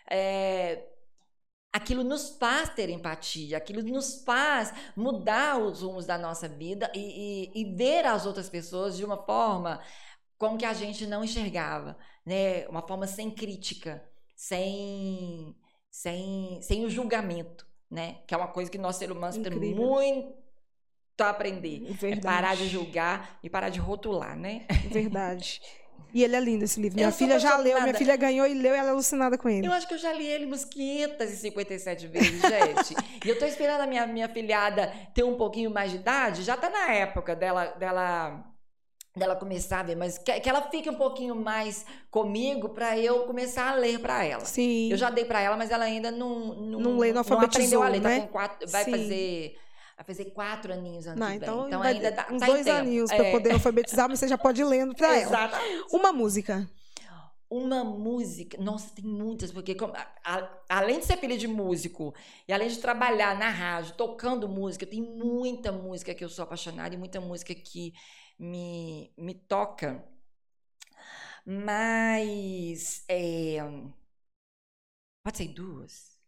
é, 0.10 0.88
aquilo 1.74 2.04
nos 2.04 2.38
faz 2.38 2.70
ter 2.70 2.90
empatia, 2.90 3.58
aquilo 3.58 3.84
nos 3.84 4.24
faz 4.24 4.74
mudar 4.96 5.60
os 5.60 5.82
rumos 5.82 6.06
da 6.06 6.18
nossa 6.18 6.48
vida 6.48 6.92
e, 6.96 7.52
e- 7.54 7.62
e 7.62 7.76
ver 7.76 8.06
as 8.06 8.26
outras 8.26 8.50
pessoas 8.50 8.98
de 8.98 9.06
uma 9.06 9.18
forma 9.26 9.82
como 10.38 10.58
que 10.58 10.66
a 10.66 10.74
gente 10.74 11.06
não 11.06 11.24
enxergava, 11.24 11.98
né? 12.30 12.68
Uma 12.68 12.84
forma 12.84 13.08
sem 13.08 13.32
crítica, 13.32 14.04
sem, 14.36 15.56
sem, 15.90 16.60
sem 16.62 16.86
o 16.86 16.90
julgamento, 16.90 17.66
né? 17.90 18.18
Que 18.28 18.36
é 18.36 18.38
uma 18.38 18.50
coisa 18.50 18.70
que 18.70 18.78
nós 18.78 18.98
seres 18.98 19.16
humanos 19.16 19.38
temos 19.38 19.60
muito 19.60 21.22
a 21.22 21.32
aprender. 21.32 21.88
É 21.90 21.94
Verdade. 21.94 22.22
parar 22.22 22.56
de 22.56 22.68
julgar 22.68 23.40
e 23.42 23.50
parar 23.50 23.70
de 23.70 23.80
rotular, 23.80 24.38
né? 24.38 24.68
Verdade. 24.92 25.60
E 26.14 26.24
ele 26.24 26.36
é 26.36 26.40
lindo, 26.40 26.64
esse 26.64 26.80
livro. 26.80 26.96
Minha 26.96 27.12
filha 27.12 27.40
já 27.40 27.58
leu, 27.58 27.82
minha 27.82 27.96
filha 27.96 28.16
ganhou 28.16 28.46
e 28.46 28.54
leu 28.54 28.76
e 28.76 28.78
ela 28.78 28.90
é 28.90 28.92
alucinada 28.92 29.36
com 29.36 29.50
ele. 29.50 29.66
Eu 29.68 29.72
acho 29.72 29.88
que 29.88 29.96
eu 29.96 29.98
já 29.98 30.14
li 30.14 30.26
ele 30.26 30.46
umas 30.46 30.66
557 30.66 32.08
vezes, 32.08 32.42
gente. 32.42 32.96
e 33.26 33.30
eu 33.30 33.38
tô 33.40 33.46
esperando 33.46 33.82
a 33.82 33.88
minha, 33.88 34.06
minha 34.06 34.30
filhada 34.30 34.92
ter 35.16 35.24
um 35.24 35.36
pouquinho 35.36 35.72
mais 35.72 35.92
de 35.92 35.98
idade. 35.98 36.44
Já 36.44 36.56
tá 36.56 36.70
na 36.70 36.92
época 36.94 37.36
dela, 37.36 37.66
dela, 37.78 38.44
dela 39.16 39.36
começar 39.36 39.80
a 39.80 39.84
ver, 39.84 39.96
mas 39.96 40.18
que, 40.18 40.40
que 40.40 40.50
ela 40.50 40.62
fique 40.70 40.90
um 40.90 40.96
pouquinho 40.96 41.36
mais 41.36 41.86
comigo 42.12 42.70
pra 42.70 42.98
eu 42.98 43.24
começar 43.24 43.72
a 43.72 43.76
ler 43.76 44.00
pra 44.00 44.24
ela. 44.24 44.46
Sim. 44.46 44.90
Eu 44.92 44.98
já 44.98 45.10
dei 45.10 45.26
pra 45.26 45.42
ela, 45.42 45.58
mas 45.58 45.72
ela 45.72 45.86
ainda 45.86 46.12
não 46.12 46.56
não, 46.56 46.80
Não 46.80 46.98
lê, 46.98 47.12
não 47.12 47.22
aprendeu 47.22 47.40
alfabetizou, 47.40 47.84
a 47.84 47.90
ler. 47.90 48.02
né? 48.02 48.20
Tá 48.20 48.26
com 48.28 48.32
quatro, 48.32 48.68
vai 48.70 48.84
Sim. 48.86 48.92
fazer 48.92 49.58
vai 49.98 50.06
fazer 50.06 50.26
quatro 50.32 50.72
aninhos 50.72 51.06
ano 51.08 51.20
Não, 51.20 51.30
então, 51.34 51.68
Então 51.68 51.82
ainda 51.82 52.12
tá, 52.14 52.28
uns 52.32 52.40
tá 52.40 52.46
dois 52.46 52.66
aninhos 52.68 53.12
pra 53.12 53.26
É. 53.26 53.32
poder 53.32 53.52
alfabetizar, 53.52 54.08
mas 54.08 54.20
você 54.20 54.28
já 54.30 54.38
pode 54.38 54.62
ir 54.62 54.64
lendo 54.66 54.96
pra 54.96 55.08
ela. 55.14 55.22
Exatamente. 55.24 55.86
Uma 55.92 56.14
música. 56.14 56.70
Uma 57.52 57.84
música, 57.84 58.58
nossa, 58.62 58.92
tem 58.96 59.04
muitas, 59.04 59.52
porque 59.52 59.74
como- 59.74 59.92
a- 59.96 60.08
a- 60.24 60.50
além 60.70 61.00
de 61.00 61.06
ser 61.08 61.18
filha 61.18 61.36
de 61.36 61.48
músico 61.48 62.14
e 62.48 62.54
além 62.54 62.68
de 62.70 62.78
trabalhar 62.78 63.36
na 63.40 63.50
rádio, 63.50 63.96
tocando 63.98 64.48
música, 64.48 64.86
tem 64.86 65.02
muita 65.02 65.72
música 65.72 66.14
que 66.14 66.24
eu 66.24 66.30
sou 66.30 66.44
apaixonada 66.44 66.94
e 66.94 66.98
muita 66.98 67.20
música 67.20 67.54
que 67.56 67.92
me, 68.40 69.12
me 69.18 69.34
toca. 69.36 70.04
Mas. 71.46 73.04
é, 73.08 73.58
pode 75.24 75.38
ser 75.38 75.48
duas? 75.50 76.20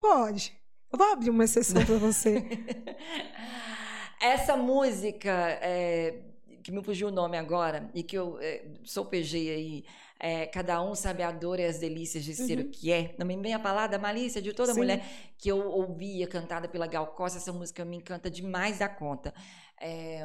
Pode. 0.00 0.52
Eu 0.92 0.98
vou 0.98 1.12
abrir 1.12 1.30
uma 1.30 1.44
exceção 1.44 1.84
pra 1.84 1.96
você. 1.98 2.44
Essa 4.20 4.56
música, 4.56 5.30
é, 5.60 6.22
que 6.62 6.70
me 6.70 6.82
fugiu 6.82 7.08
o 7.08 7.10
nome 7.10 7.36
agora, 7.36 7.90
e 7.94 8.02
que 8.02 8.16
eu 8.16 8.38
é, 8.40 8.64
solpejei 8.84 9.50
aí, 9.50 9.84
é, 10.18 10.46
cada 10.46 10.80
um 10.82 10.94
sabe 10.94 11.22
a 11.22 11.32
dor 11.32 11.58
e 11.58 11.64
as 11.64 11.78
delícias 11.78 12.24
de 12.24 12.34
ser 12.34 12.58
Uhum. 12.58 12.66
o 12.66 12.70
que 12.70 12.92
é. 12.92 13.14
Não 13.18 13.26
me 13.26 13.36
vem 13.36 13.54
a 13.54 13.58
palavra, 13.58 13.98
malícia 13.98 14.40
de 14.40 14.52
toda 14.52 14.72
Sim. 14.72 14.74
mulher 14.74 15.04
que 15.36 15.48
eu 15.50 15.58
ouvia 15.68 16.28
cantada 16.28 16.68
pela 16.68 16.86
Gal 16.86 17.08
Costa. 17.14 17.38
Essa 17.38 17.52
música 17.52 17.84
me 17.84 17.96
encanta 17.96 18.30
demais 18.30 18.78
da 18.78 18.88
conta. 18.88 19.34
É, 19.80 20.24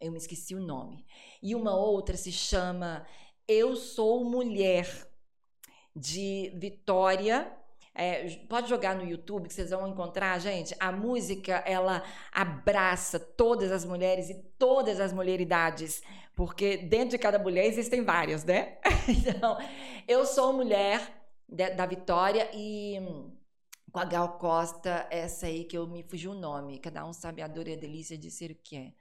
eu 0.00 0.10
me 0.12 0.18
esqueci 0.18 0.54
o 0.54 0.60
nome. 0.60 1.04
E 1.42 1.54
uma 1.54 1.74
outra 1.76 2.16
se 2.16 2.32
chama 2.32 3.06
Eu 3.46 3.76
Sou 3.76 4.24
Mulher, 4.24 5.08
de 5.94 6.52
Vitória. 6.56 7.52
É, 7.94 8.28
pode 8.48 8.68
jogar 8.68 8.94
no 8.94 9.04
YouTube 9.04 9.48
que 9.48 9.54
vocês 9.54 9.70
vão 9.70 9.86
encontrar, 9.88 10.38
gente. 10.38 10.74
A 10.78 10.92
música 10.92 11.56
ela 11.66 12.02
abraça 12.32 13.18
todas 13.18 13.72
as 13.72 13.84
mulheres 13.84 14.30
e 14.30 14.34
todas 14.58 15.00
as 15.00 15.12
mulheridades, 15.12 16.02
porque 16.34 16.76
dentro 16.78 17.10
de 17.10 17.18
cada 17.18 17.38
mulher 17.38 17.66
existem 17.66 18.02
várias, 18.04 18.44
né? 18.44 18.78
Então, 19.08 19.58
eu 20.06 20.24
sou 20.24 20.52
mulher 20.52 21.00
de- 21.48 21.70
da 21.70 21.84
Vitória 21.84 22.48
e 22.54 22.98
com 23.92 23.98
a 23.98 24.04
Gal 24.04 24.38
Costa, 24.38 25.06
essa 25.10 25.46
aí 25.46 25.64
que 25.64 25.76
eu 25.76 25.86
me 25.86 26.02
fugiu 26.04 26.30
o 26.30 26.34
nome. 26.34 26.78
Cada 26.78 27.04
um 27.04 27.12
sabe 27.12 27.42
a 27.42 27.48
dor 27.48 27.66
e 27.66 27.72
a 27.72 27.76
delícia 27.76 28.16
de 28.16 28.30
ser 28.30 28.52
o 28.52 28.54
que 28.54 28.76
é. 28.76 28.92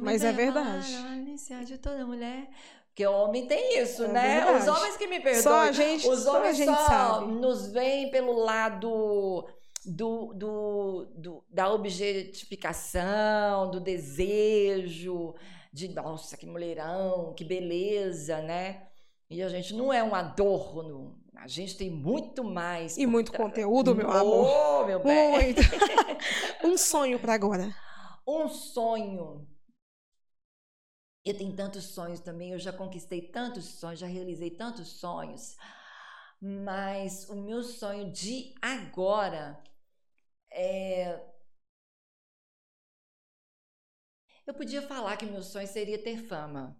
Mas 0.00 0.24
é 0.24 0.32
verdade. 0.32 0.96
delícia 1.24 1.64
de 1.64 1.78
toda 1.78 2.06
mulher. 2.06 2.48
Porque 2.88 3.06
homem 3.06 3.46
tem 3.46 3.80
isso, 3.80 4.04
É 4.04 4.08
né? 4.08 4.44
Os 4.46 4.52
verdade. 4.64 4.78
homens 4.78 4.96
que 4.96 5.06
me 5.08 5.18
perdoam. 5.20 5.42
Só 5.42 5.60
a 5.60 5.72
gente, 5.72 6.08
Os 6.08 6.20
só 6.20 6.36
a 6.36 6.38
homens 6.38 6.56
gente 6.56 6.70
só 6.70 6.86
sabe. 6.86 7.32
nos 7.32 7.66
veem 7.72 8.10
pelo 8.10 8.32
lado 8.34 9.44
do, 9.84 10.32
do, 10.32 11.06
do- 11.16 11.44
da 11.50 11.72
objetificação, 11.72 13.70
do 13.70 13.80
desejo, 13.80 15.34
de 15.72 15.88
nossa, 15.88 16.36
que 16.36 16.46
mulherão, 16.46 17.34
que 17.34 17.44
beleza, 17.44 18.40
né? 18.42 18.86
E 19.28 19.42
a 19.42 19.48
gente 19.48 19.74
não 19.74 19.92
é 19.92 20.02
um 20.02 20.14
adorno. 20.14 21.18
A 21.36 21.48
gente 21.48 21.76
tem 21.76 21.90
muito 21.90 22.44
mais. 22.44 22.96
E 22.96 23.06
muito 23.06 23.32
conteúdo, 23.32 23.94
meu 23.94 24.06
oh, 24.08 24.12
amor. 24.12 24.86
meu 24.86 25.02
bem. 25.02 25.30
Muito. 25.32 25.60
um 26.62 26.76
sonho 26.76 27.18
para 27.18 27.34
agora. 27.34 27.74
Um 28.26 28.48
sonho. 28.48 29.46
Eu 31.24 31.36
tenho 31.36 31.54
tantos 31.56 31.84
sonhos 31.84 32.20
também, 32.20 32.50
eu 32.52 32.58
já 32.58 32.72
conquistei 32.72 33.22
tantos 33.22 33.64
sonhos, 33.64 33.98
já 33.98 34.06
realizei 34.06 34.50
tantos 34.50 34.88
sonhos. 34.88 35.56
Mas 36.40 37.28
o 37.30 37.34
meu 37.34 37.62
sonho 37.62 38.12
de 38.12 38.54
agora 38.60 39.58
é. 40.50 41.18
Eu 44.46 44.52
podia 44.52 44.82
falar 44.82 45.16
que 45.16 45.24
meu 45.24 45.42
sonho 45.42 45.66
seria 45.66 46.02
ter 46.02 46.18
fama. 46.18 46.78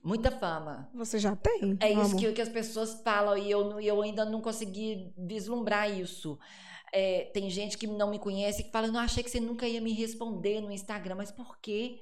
Muita 0.00 0.30
fama. 0.30 0.88
Você 0.94 1.18
já 1.18 1.34
tem? 1.34 1.76
É 1.80 1.90
isso 1.90 2.16
que, 2.16 2.32
que, 2.32 2.40
as 2.40 2.48
pessoas 2.48 3.02
falam 3.02 3.36
e 3.36 3.50
eu, 3.50 3.80
eu 3.80 4.00
ainda 4.00 4.24
não 4.24 4.40
consegui 4.40 5.12
vislumbrar 5.18 5.90
isso. 5.90 6.38
É, 6.92 7.24
tem 7.34 7.50
gente 7.50 7.76
que 7.76 7.88
não 7.88 8.08
me 8.08 8.20
conhece 8.20 8.62
que 8.62 8.70
fala: 8.70 8.86
Não 8.86 9.00
achei 9.00 9.24
que 9.24 9.30
você 9.30 9.40
nunca 9.40 9.66
ia 9.66 9.80
me 9.80 9.92
responder 9.92 10.60
no 10.60 10.70
Instagram, 10.70 11.16
mas 11.16 11.32
por 11.32 11.58
quê? 11.58 12.00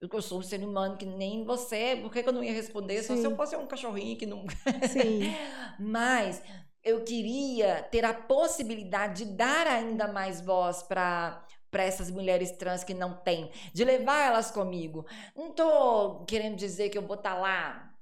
Eu 0.00 0.22
sou 0.22 0.38
um 0.38 0.42
ser 0.42 0.62
humano 0.64 0.96
que 0.96 1.04
nem 1.04 1.44
você, 1.44 1.98
por 2.00 2.10
que, 2.10 2.22
que 2.22 2.28
eu 2.28 2.32
não 2.32 2.42
ia 2.42 2.52
responder? 2.52 3.02
Sim. 3.02 3.08
Só 3.08 3.16
se 3.16 3.26
eu 3.26 3.36
fosse 3.36 3.56
um 3.56 3.66
cachorrinho 3.66 4.16
que 4.16 4.24
não. 4.24 4.46
Sim. 4.90 5.34
mas 5.78 6.42
eu 6.82 7.04
queria 7.04 7.82
ter 7.82 8.04
a 8.04 8.14
possibilidade 8.14 9.24
de 9.24 9.32
dar 9.32 9.66
ainda 9.66 10.08
mais 10.08 10.40
voz 10.40 10.82
para 10.82 11.44
para 11.70 11.84
essas 11.84 12.10
mulheres 12.10 12.50
trans 12.50 12.82
que 12.82 12.92
não 12.92 13.14
têm, 13.14 13.48
de 13.72 13.84
levar 13.84 14.26
elas 14.26 14.50
comigo. 14.50 15.06
Não 15.36 15.52
tô 15.52 16.24
querendo 16.24 16.56
dizer 16.56 16.88
que 16.88 16.98
eu 16.98 17.06
vou 17.06 17.14
estar 17.14 17.34
tá 17.34 17.40
lá 17.40 17.94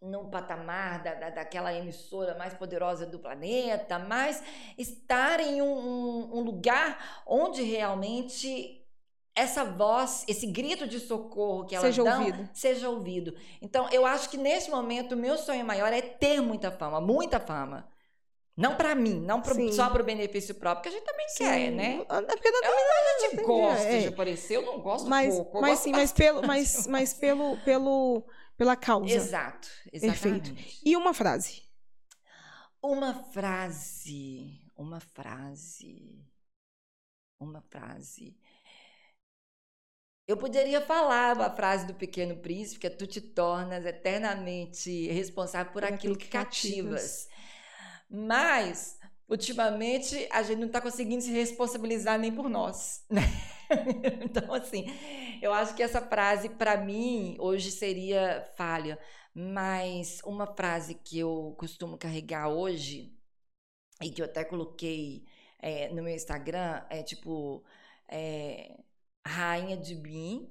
no 0.00 0.28
patamar 0.28 1.00
da, 1.00 1.14
da, 1.14 1.30
daquela 1.30 1.72
emissora 1.72 2.36
mais 2.36 2.54
poderosa 2.54 3.06
do 3.06 3.20
planeta, 3.20 4.00
mas 4.00 4.42
estar 4.76 5.38
em 5.38 5.62
um, 5.62 5.78
um, 5.78 6.38
um 6.38 6.40
lugar 6.40 7.22
onde 7.24 7.62
realmente 7.62 8.81
essa 9.34 9.64
voz, 9.64 10.24
esse 10.28 10.46
grito 10.46 10.86
de 10.86 11.00
socorro 11.00 11.64
que 11.64 11.74
elas 11.74 11.86
seja 11.86 12.04
dão, 12.04 12.20
ouvido. 12.20 12.50
seja 12.52 12.88
ouvido. 12.88 13.34
Então, 13.60 13.88
eu 13.90 14.04
acho 14.04 14.28
que 14.28 14.36
nesse 14.36 14.70
momento 14.70 15.12
o 15.12 15.16
meu 15.16 15.38
sonho 15.38 15.64
maior 15.64 15.92
é 15.92 16.02
ter 16.02 16.40
muita 16.40 16.70
fama, 16.70 17.00
muita 17.00 17.40
fama. 17.40 17.88
Não 18.54 18.76
para 18.76 18.94
mim, 18.94 19.18
não 19.18 19.40
pro, 19.40 19.72
só 19.72 19.88
para 19.88 20.02
o 20.02 20.04
benefício 20.04 20.54
próprio, 20.54 20.82
que 20.82 20.88
a 20.90 20.92
gente 20.92 21.10
também 21.10 21.28
sim. 21.30 21.44
quer, 21.44 21.70
né? 21.70 22.00
É 22.00 22.36
porque 22.36 22.48
eu, 22.48 22.54
a 22.54 23.30
gente 23.30 23.42
gosta 23.42 23.88
é. 23.88 24.00
de 24.00 24.08
aparecer, 24.08 24.56
eu 24.56 24.62
não 24.62 24.78
gosto 24.78 25.08
mas, 25.08 25.34
pouco. 25.34 25.60
Mas 25.62 25.78
sim, 25.78 25.90
mas 25.90 26.12
pelo, 26.12 26.46
mas, 26.46 26.86
mas 26.86 27.14
pelo, 27.14 27.56
pelo, 27.64 28.22
pela 28.54 28.76
causa. 28.76 29.14
Exato, 29.14 29.68
exatamente. 29.90 30.52
Perfeito. 30.52 30.80
E 30.84 30.94
uma 30.94 31.14
frase? 31.14 31.62
Uma 32.82 33.14
frase, 33.14 34.60
uma 34.76 35.00
frase, 35.00 36.22
uma 37.40 37.62
frase. 37.62 38.36
Eu 40.26 40.36
poderia 40.36 40.80
falar 40.80 41.38
a 41.40 41.50
frase 41.50 41.86
do 41.86 41.94
Pequeno 41.94 42.36
Príncipe, 42.36 42.80
que 42.80 42.86
é 42.86 42.90
tu 42.90 43.06
te 43.06 43.20
tornas 43.20 43.84
eternamente 43.84 45.08
responsável 45.08 45.72
por, 45.72 45.84
aquilo, 45.84 46.16
que 46.16 46.28
cativas. 46.28 47.26
cativas. 47.26 47.28
Mas, 48.08 48.98
ultimamente, 49.28 50.28
a 50.30 50.42
gente 50.42 50.58
não 50.58 50.68
está 50.68 50.80
conseguindo 50.80 51.22
se 51.22 51.32
responsabilizar 51.32 52.18
nem 52.18 52.32
por 52.32 52.48
nós. 52.48 53.04
Né? 53.72 54.20
então, 54.22 54.52
assim, 54.52 54.84
eu 55.40 55.50
acho 55.50 55.74
que 55.74 55.82
essa 55.82 56.00
frase, 56.00 56.50
para 56.50 56.76
mim, 56.76 57.36
hoje 57.38 57.70
seria 57.70 58.46
falha. 58.54 58.98
Mas 59.34 60.20
uma 60.26 60.46
frase 60.46 60.94
que 60.94 61.18
eu 61.18 61.54
costumo 61.58 61.96
carregar 61.96 62.48
hoje, 62.48 63.16
e 64.02 64.10
que 64.10 64.20
eu 64.20 64.26
até 64.26 64.44
coloquei 64.44 65.24
é, 65.58 65.88
no 65.88 66.02
meu 66.02 66.14
Instagram, 66.14 66.84
é 66.90 67.02
tipo: 67.02 67.64
é, 68.08 68.78
Rainha 69.26 69.76
de 69.76 69.94
mim, 69.94 70.48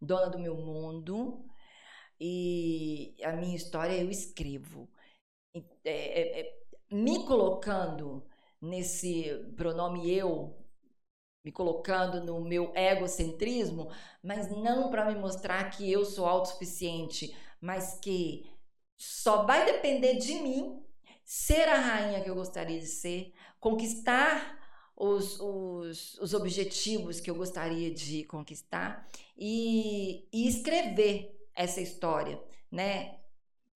dona 0.00 0.28
do 0.28 0.38
meu 0.38 0.56
mundo, 0.56 1.44
e 2.20 3.14
a 3.22 3.32
minha 3.32 3.56
história 3.56 3.96
eu 3.96 4.10
escrevo. 4.10 4.88
É, 5.84 6.40
é, 6.40 6.58
me 6.90 7.24
colocando 7.26 8.26
nesse 8.60 9.32
pronome 9.56 10.10
eu, 10.10 10.56
me 11.44 11.52
colocando 11.52 12.24
no 12.24 12.40
meu 12.40 12.72
egocentrismo, 12.74 13.90
mas 14.22 14.50
não 14.50 14.90
para 14.90 15.04
me 15.06 15.14
mostrar 15.14 15.70
que 15.70 15.90
eu 15.90 16.04
sou 16.04 16.26
autossuficiente, 16.26 17.36
mas 17.60 17.98
que 18.00 18.50
só 18.96 19.44
vai 19.44 19.64
depender 19.64 20.16
de 20.16 20.34
mim 20.34 20.82
ser 21.24 21.68
a 21.68 21.78
rainha 21.78 22.22
que 22.22 22.30
eu 22.30 22.34
gostaria 22.34 22.78
de 22.78 22.86
ser, 22.86 23.32
conquistar 23.60 24.65
os, 24.96 25.38
os, 25.40 26.18
os 26.18 26.34
objetivos 26.34 27.20
que 27.20 27.30
eu 27.30 27.34
gostaria 27.34 27.90
de 27.90 28.24
conquistar 28.24 29.06
e, 29.36 30.26
e 30.32 30.48
escrever 30.48 31.36
essa 31.54 31.80
história, 31.80 32.40
né? 32.70 33.16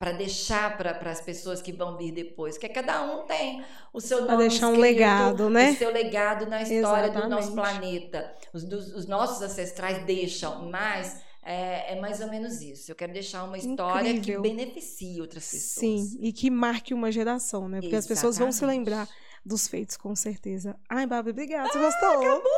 para 0.01 0.12
deixar 0.12 0.78
para 0.78 1.10
as 1.10 1.20
pessoas 1.20 1.60
que 1.60 1.72
vão 1.72 1.98
vir 1.98 2.10
depois, 2.10 2.56
que 2.56 2.66
cada 2.70 3.02
um 3.02 3.26
tem 3.26 3.62
o 3.92 4.01
seu 4.01 4.24
nome 4.24 4.48
deixar 4.48 4.68
escrito, 4.68 4.78
um 4.78 4.80
legado, 4.80 5.51
né? 5.51 5.72
O 5.72 5.76
seu 5.76 5.92
legado 5.92 6.47
na 6.47 6.62
história 6.62 7.10
Exatamente. 7.10 7.22
do 7.22 7.28
nosso 7.28 7.52
planeta. 7.52 8.34
Os, 8.51 8.64
dos, 8.64 8.94
os 8.94 9.06
nossos 9.06 9.42
ancestrais 9.42 10.02
deixam, 10.06 10.70
mas 10.70 11.20
é, 11.42 11.92
é, 11.92 12.01
mais 12.01 12.18
ou 12.22 12.30
menos 12.30 12.62
isso. 12.62 12.90
Eu 12.90 12.97
quero 12.97 13.12
deixar 13.12 13.44
uma 13.44 13.59
história 13.59 14.09
Incrível. 14.09 14.40
que 14.40 14.48
beneficie 14.48 15.20
outras 15.20 15.44
pessoas. 15.51 15.80
Sim, 15.80 16.16
e 16.18 16.32
que 16.32 16.51
marque 16.51 16.94
uma 16.94 17.12
geração, 17.12 17.68
né? 17.68 17.82
Porque 17.82 17.94
Exatamente. 17.94 17.98
as 17.98 18.06
pessoas 18.06 18.38
vão 18.38 18.51
se 18.51 18.64
lembrar 18.64 19.06
dos 19.44 19.68
feitos, 19.68 19.96
com 19.96 20.14
certeza. 20.14 20.76
Ai, 20.88 21.06
Bárbara, 21.06 21.30
obrigada. 21.30 21.68
Você 21.68 21.78
ah, 21.78 21.82
gostou? 21.82 22.22
Acabou! 22.22 22.50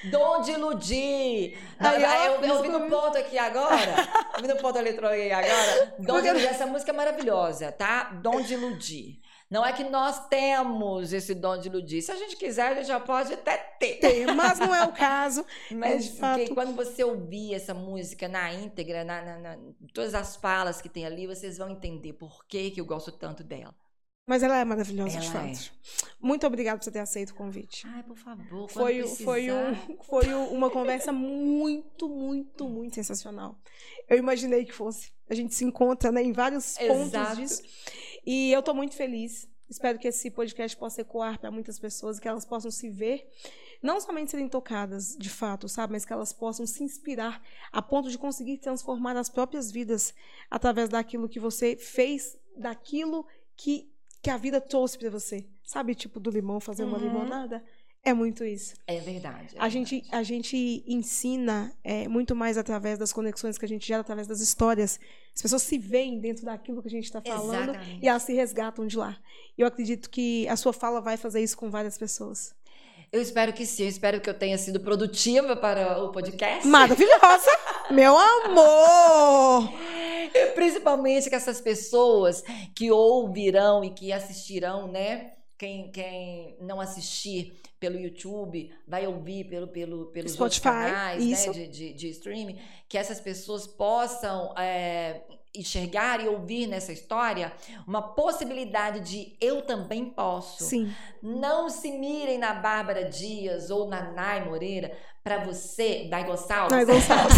Dom 0.10 0.42
de 0.42 0.52
iludir. 0.52 1.60
Aí, 1.80 2.26
eu, 2.26 2.42
eu, 2.42 2.62
vi 2.62 2.70
no 2.70 2.90
ponto 2.90 3.18
aqui 3.18 3.38
agora. 3.38 3.96
eu 4.36 4.42
vi 4.42 4.48
no 4.48 4.56
ponto 4.58 4.78
eletrônico 4.78 5.36
agora. 5.36 5.96
Dom 6.00 6.22
de 6.22 6.28
iludir. 6.28 6.48
Essa 6.48 6.66
música 6.66 6.92
é 6.92 6.96
maravilhosa, 6.96 7.72
tá? 7.72 8.06
Dom 8.06 8.42
de 8.42 8.54
iludir. 8.56 9.22
Não 9.52 9.66
é 9.66 9.74
que 9.74 9.84
nós 9.84 10.30
temos 10.30 11.12
esse 11.12 11.36
dom 11.36 11.58
de 11.58 11.68
iludir. 11.68 12.02
Se 12.02 12.10
a 12.10 12.16
gente 12.16 12.38
quiser, 12.38 12.72
a 12.72 12.76
gente 12.76 12.88
já 12.88 13.02
pode 13.02 13.34
até 13.34 13.58
ter. 13.58 13.98
Tem, 13.98 14.26
mas 14.28 14.58
não 14.58 14.74
é 14.74 14.86
o 14.86 14.94
caso. 14.94 15.46
mas 15.76 16.08
é 16.08 16.12
fato... 16.16 16.54
quando 16.54 16.74
você 16.74 17.04
ouvir 17.04 17.54
essa 17.54 17.74
música 17.74 18.30
na 18.30 18.54
íntegra, 18.54 19.04
na, 19.04 19.22
na, 19.22 19.38
na, 19.40 19.58
todas 19.94 20.16
as 20.16 20.38
falas 20.38 20.82
que 20.82 20.88
tem 20.88 21.06
ali, 21.06 21.28
vocês 21.28 21.58
vão 21.58 21.70
entender 21.70 22.14
por 22.14 22.46
que, 22.46 22.72
que 22.72 22.80
eu 22.80 22.86
gosto 22.86 23.12
tanto 23.12 23.44
dela. 23.44 23.76
Mas 24.26 24.42
ela 24.42 24.58
é 24.58 24.64
maravilhosa, 24.64 25.18
ela 25.18 25.26
de 25.26 25.32
fato. 25.32 25.74
É. 26.06 26.08
Muito 26.22 26.48
obrigada 26.48 26.78
por 26.78 26.86
você 26.86 26.92
ter 26.92 27.00
aceito 27.00 27.32
o 27.32 27.36
convite. 27.36 27.86
Ai, 27.88 28.04
por 28.04 28.16
favor. 28.16 28.70
Foi, 28.70 29.06
foi, 29.06 29.52
um, 29.52 29.98
foi 30.04 30.34
uma 30.34 30.70
conversa 30.70 31.12
muito, 31.12 32.08
muito, 32.08 32.70
muito 32.70 32.96
sensacional. 32.96 33.60
Eu 34.08 34.18
imaginei 34.18 34.64
que 34.64 34.72
fosse. 34.72 35.12
A 35.30 35.36
gente 35.36 35.54
se 35.54 35.66
encontra 35.66 36.10
né, 36.10 36.24
em 36.24 36.32
vários 36.32 36.78
pontos 36.78 37.08
Exato. 37.08 37.36
disso. 37.36 37.64
E 38.26 38.52
eu 38.52 38.60
estou 38.60 38.74
muito 38.74 38.96
feliz. 38.96 39.50
Espero 39.70 39.98
que 39.98 40.08
esse 40.08 40.30
podcast 40.30 40.76
possa 40.76 41.02
ecoar 41.02 41.40
para 41.40 41.50
muitas 41.50 41.80
pessoas, 41.80 42.20
que 42.20 42.28
elas 42.28 42.44
possam 42.44 42.70
se 42.70 42.90
ver, 42.90 43.26
não 43.82 44.02
somente 44.02 44.32
serem 44.32 44.50
tocadas 44.50 45.16
de 45.18 45.30
fato, 45.30 45.70
sabe, 45.70 45.94
mas 45.94 46.04
que 46.04 46.12
elas 46.12 46.34
possam 46.34 46.68
se 46.68 46.84
inspirar 46.84 47.42
a 47.72 47.82
ponto 47.82 48.10
de 48.10 48.18
conseguir 48.18 48.58
transformar 48.58 49.16
as 49.16 49.30
próprias 49.30 49.72
vidas 49.72 50.14
através 50.50 50.90
daquilo 50.90 51.30
que 51.30 51.40
você 51.40 51.78
fez, 51.78 52.38
daquilo 52.58 53.26
que 53.56 53.90
que 54.22 54.30
a 54.30 54.38
vida 54.38 54.62
trouxe 54.62 54.98
para 54.98 55.10
você. 55.10 55.48
Sabe, 55.64 55.96
tipo 55.96 56.20
do 56.20 56.30
limão 56.30 56.60
fazer 56.60 56.84
uma 56.84 56.98
uhum. 56.98 57.06
limonada? 57.06 57.64
É 58.04 58.14
muito 58.14 58.44
isso. 58.44 58.74
É 58.88 59.00
verdade. 59.00 59.56
É 59.56 59.60
a, 59.60 59.70
Gente, 59.70 60.04
a 60.12 60.24
gente 60.24 60.84
ensina 60.88 61.72
é, 61.84 62.08
muito 62.08 62.36
mais 62.36 62.58
através 62.58 62.98
das 62.98 63.14
conexões 63.14 63.58
que 63.58 63.66
a 63.66 63.68
gente 63.68 63.88
gera, 63.88 64.02
através 64.02 64.28
das 64.28 64.40
histórias. 64.40 65.00
As 65.36 65.42
pessoas 65.42 65.62
se 65.62 65.78
veem 65.78 66.20
dentro 66.20 66.46
daquilo 66.46 66.82
que 66.82 66.88
a 66.88 66.92
gente 66.92 67.06
está 67.06 67.22
falando 67.22 67.70
Exatamente. 67.70 68.00
e 68.02 68.08
elas 68.08 68.24
se 68.24 68.34
resgatam 68.34 68.88
de 68.88 68.98
lá. 68.98 69.18
Eu 69.56 69.68
acredito 69.68 70.10
que 70.10 70.48
a 70.48 70.56
sua 70.56 70.74
fala 70.74 71.00
vai 71.00 71.16
fazer 71.16 71.44
isso 71.44 71.56
com 71.56 71.70
várias 71.70 71.98
pessoas. 71.98 72.56
Eu 73.12 73.22
espero 73.22 73.54
que 73.54 73.66
sim, 73.66 73.84
eu 73.84 73.90
espero 73.90 74.20
que 74.20 74.30
eu 74.30 74.34
tenha 74.34 74.58
sido 74.58 74.80
produtiva 74.80 75.56
para 75.56 76.02
o 76.02 76.12
podcast. 76.12 76.66
Maravilhosa! 76.66 77.52
Meu 77.92 78.18
amor! 78.18 79.74
E 80.34 80.46
principalmente 80.56 81.30
que 81.30 81.36
essas 81.36 81.60
pessoas 81.60 82.42
que 82.74 82.90
ouvirão 82.90 83.84
e 83.84 83.92
que 83.92 84.14
assistirão, 84.14 84.88
né? 84.88 85.34
Quem, 85.58 85.92
quem 85.92 86.58
não 86.62 86.80
assistir 86.80 87.62
pelo 87.82 88.00
YouTube, 88.00 88.72
vai 88.88 89.08
ouvir 89.08 89.46
pelo, 89.46 89.68
pelo, 89.68 90.06
pelos 90.12 90.34
Spotify, 90.34 90.62
canais 90.62 91.48
né, 91.48 91.52
de, 91.52 91.68
de, 91.68 91.94
de, 91.94 92.10
streaming, 92.10 92.60
que 92.88 92.96
essas 92.96 93.20
pessoas 93.20 93.66
possam 93.66 94.54
é, 94.56 95.24
enxergar 95.54 96.24
e 96.24 96.28
ouvir 96.28 96.68
nessa 96.68 96.94
história 96.94 97.52
uma 97.86 98.02
possibilidade 98.02 99.02
de 99.02 99.36
eu 99.42 99.62
também 99.62 100.06
posso. 100.06 100.64
Sim. 100.64 100.94
Não 101.22 101.70
se 101.70 101.92
mirem 101.92 102.38
na 102.38 102.54
Bárbara 102.54 103.06
Dias 103.06 103.70
ou 103.70 103.88
na 103.88 104.12
Nai 104.12 104.46
Moreira 104.46 104.98
para 105.24 105.44
você, 105.44 106.08
Dai 106.10 106.24
Gonçalves. 106.24 106.72
Nai 106.72 106.86
Gonçalves. 106.86 107.38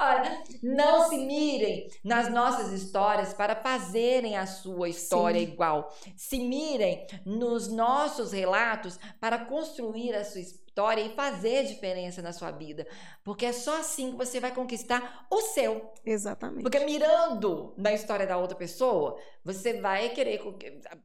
Olha, 0.00 0.42
não 0.62 1.08
se 1.08 1.16
mirem 1.18 1.88
nas 2.02 2.28
nossas 2.30 2.72
histórias 2.72 3.32
para 3.32 3.54
fazerem 3.54 4.36
a 4.36 4.46
sua 4.46 4.88
história 4.88 5.40
Sim. 5.40 5.52
igual. 5.52 5.94
Se 6.16 6.40
mirem 6.40 7.06
nos 7.24 7.70
nossos 7.70 8.32
relatos 8.32 8.98
para 9.20 9.38
construir 9.38 10.14
a 10.14 10.24
sua 10.24 10.40
história 10.40 10.63
vitória 10.74 11.02
e 11.02 11.14
fazer 11.14 11.64
diferença 11.64 12.20
na 12.20 12.32
sua 12.32 12.50
vida. 12.50 12.84
Porque 13.22 13.46
é 13.46 13.52
só 13.52 13.78
assim 13.78 14.10
que 14.10 14.16
você 14.16 14.40
vai 14.40 14.52
conquistar 14.52 15.24
o 15.30 15.40
seu. 15.40 15.92
Exatamente. 16.04 16.62
Porque 16.62 16.80
mirando 16.80 17.72
na 17.78 17.92
história 17.92 18.26
da 18.26 18.36
outra 18.36 18.56
pessoa, 18.56 19.16
você 19.44 19.80
vai 19.80 20.08
querer 20.08 20.42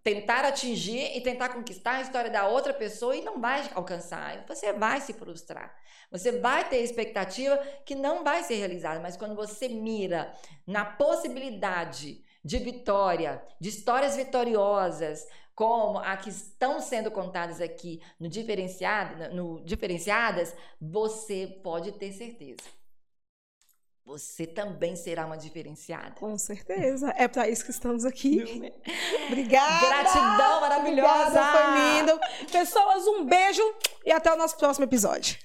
tentar 0.04 0.44
atingir 0.44 1.16
e 1.16 1.22
tentar 1.22 1.50
conquistar 1.50 1.98
a 1.98 2.02
história 2.02 2.32
da 2.32 2.48
outra 2.48 2.74
pessoa 2.74 3.16
e 3.16 3.22
não 3.22 3.40
vai 3.40 3.70
alcançar. 3.76 4.44
Você 4.48 4.74
vai 4.74 5.00
se 5.02 5.14
frustrar. 5.14 5.76
Você 6.12 6.32
vai 6.40 6.68
ter 6.68 6.78
expectativa 6.78 7.58
que 7.86 7.94
não 7.94 8.24
vai 8.24 8.42
ser 8.42 8.56
realizada. 8.56 9.00
Mas 9.00 9.16
quando 9.16 9.36
você 9.36 9.70
mira 9.70 10.34
na 10.66 10.84
possibilidade 10.84 12.24
de 12.44 12.58
vitória, 12.58 13.44
de 13.60 13.70
histórias 13.70 14.16
vitoriosas, 14.16 15.28
como 15.60 16.00
a 16.00 16.16
que 16.16 16.30
estão 16.30 16.80
sendo 16.80 17.12
contadas 17.12 17.60
aqui 17.60 18.02
no, 18.18 18.30
diferenciado, 18.30 19.36
no 19.36 19.60
diferenciadas, 19.60 20.56
você 20.80 21.60
pode 21.62 21.92
ter 21.92 22.14
certeza. 22.14 22.64
Você 24.06 24.48
também 24.48 24.96
será 24.96 25.26
uma 25.26 25.38
diferenciada. 25.38 26.12
Com 26.12 26.38
certeza. 26.38 27.14
É 27.18 27.28
para 27.28 27.50
isso 27.50 27.66
que 27.66 27.72
estamos 27.72 28.06
aqui. 28.06 28.72
Obrigada. 29.28 29.86
Gratidão 29.86 30.62
maravilhosa. 30.62 31.26
Obrigada, 31.26 31.52
foi 31.52 32.00
lindo. 32.00 32.20
Pessoas, 32.54 33.06
um 33.08 33.26
beijo 33.26 33.62
e 34.06 34.14
até 34.14 34.32
o 34.32 34.38
nosso 34.38 34.56
próximo 34.56 34.86
episódio. 34.86 35.38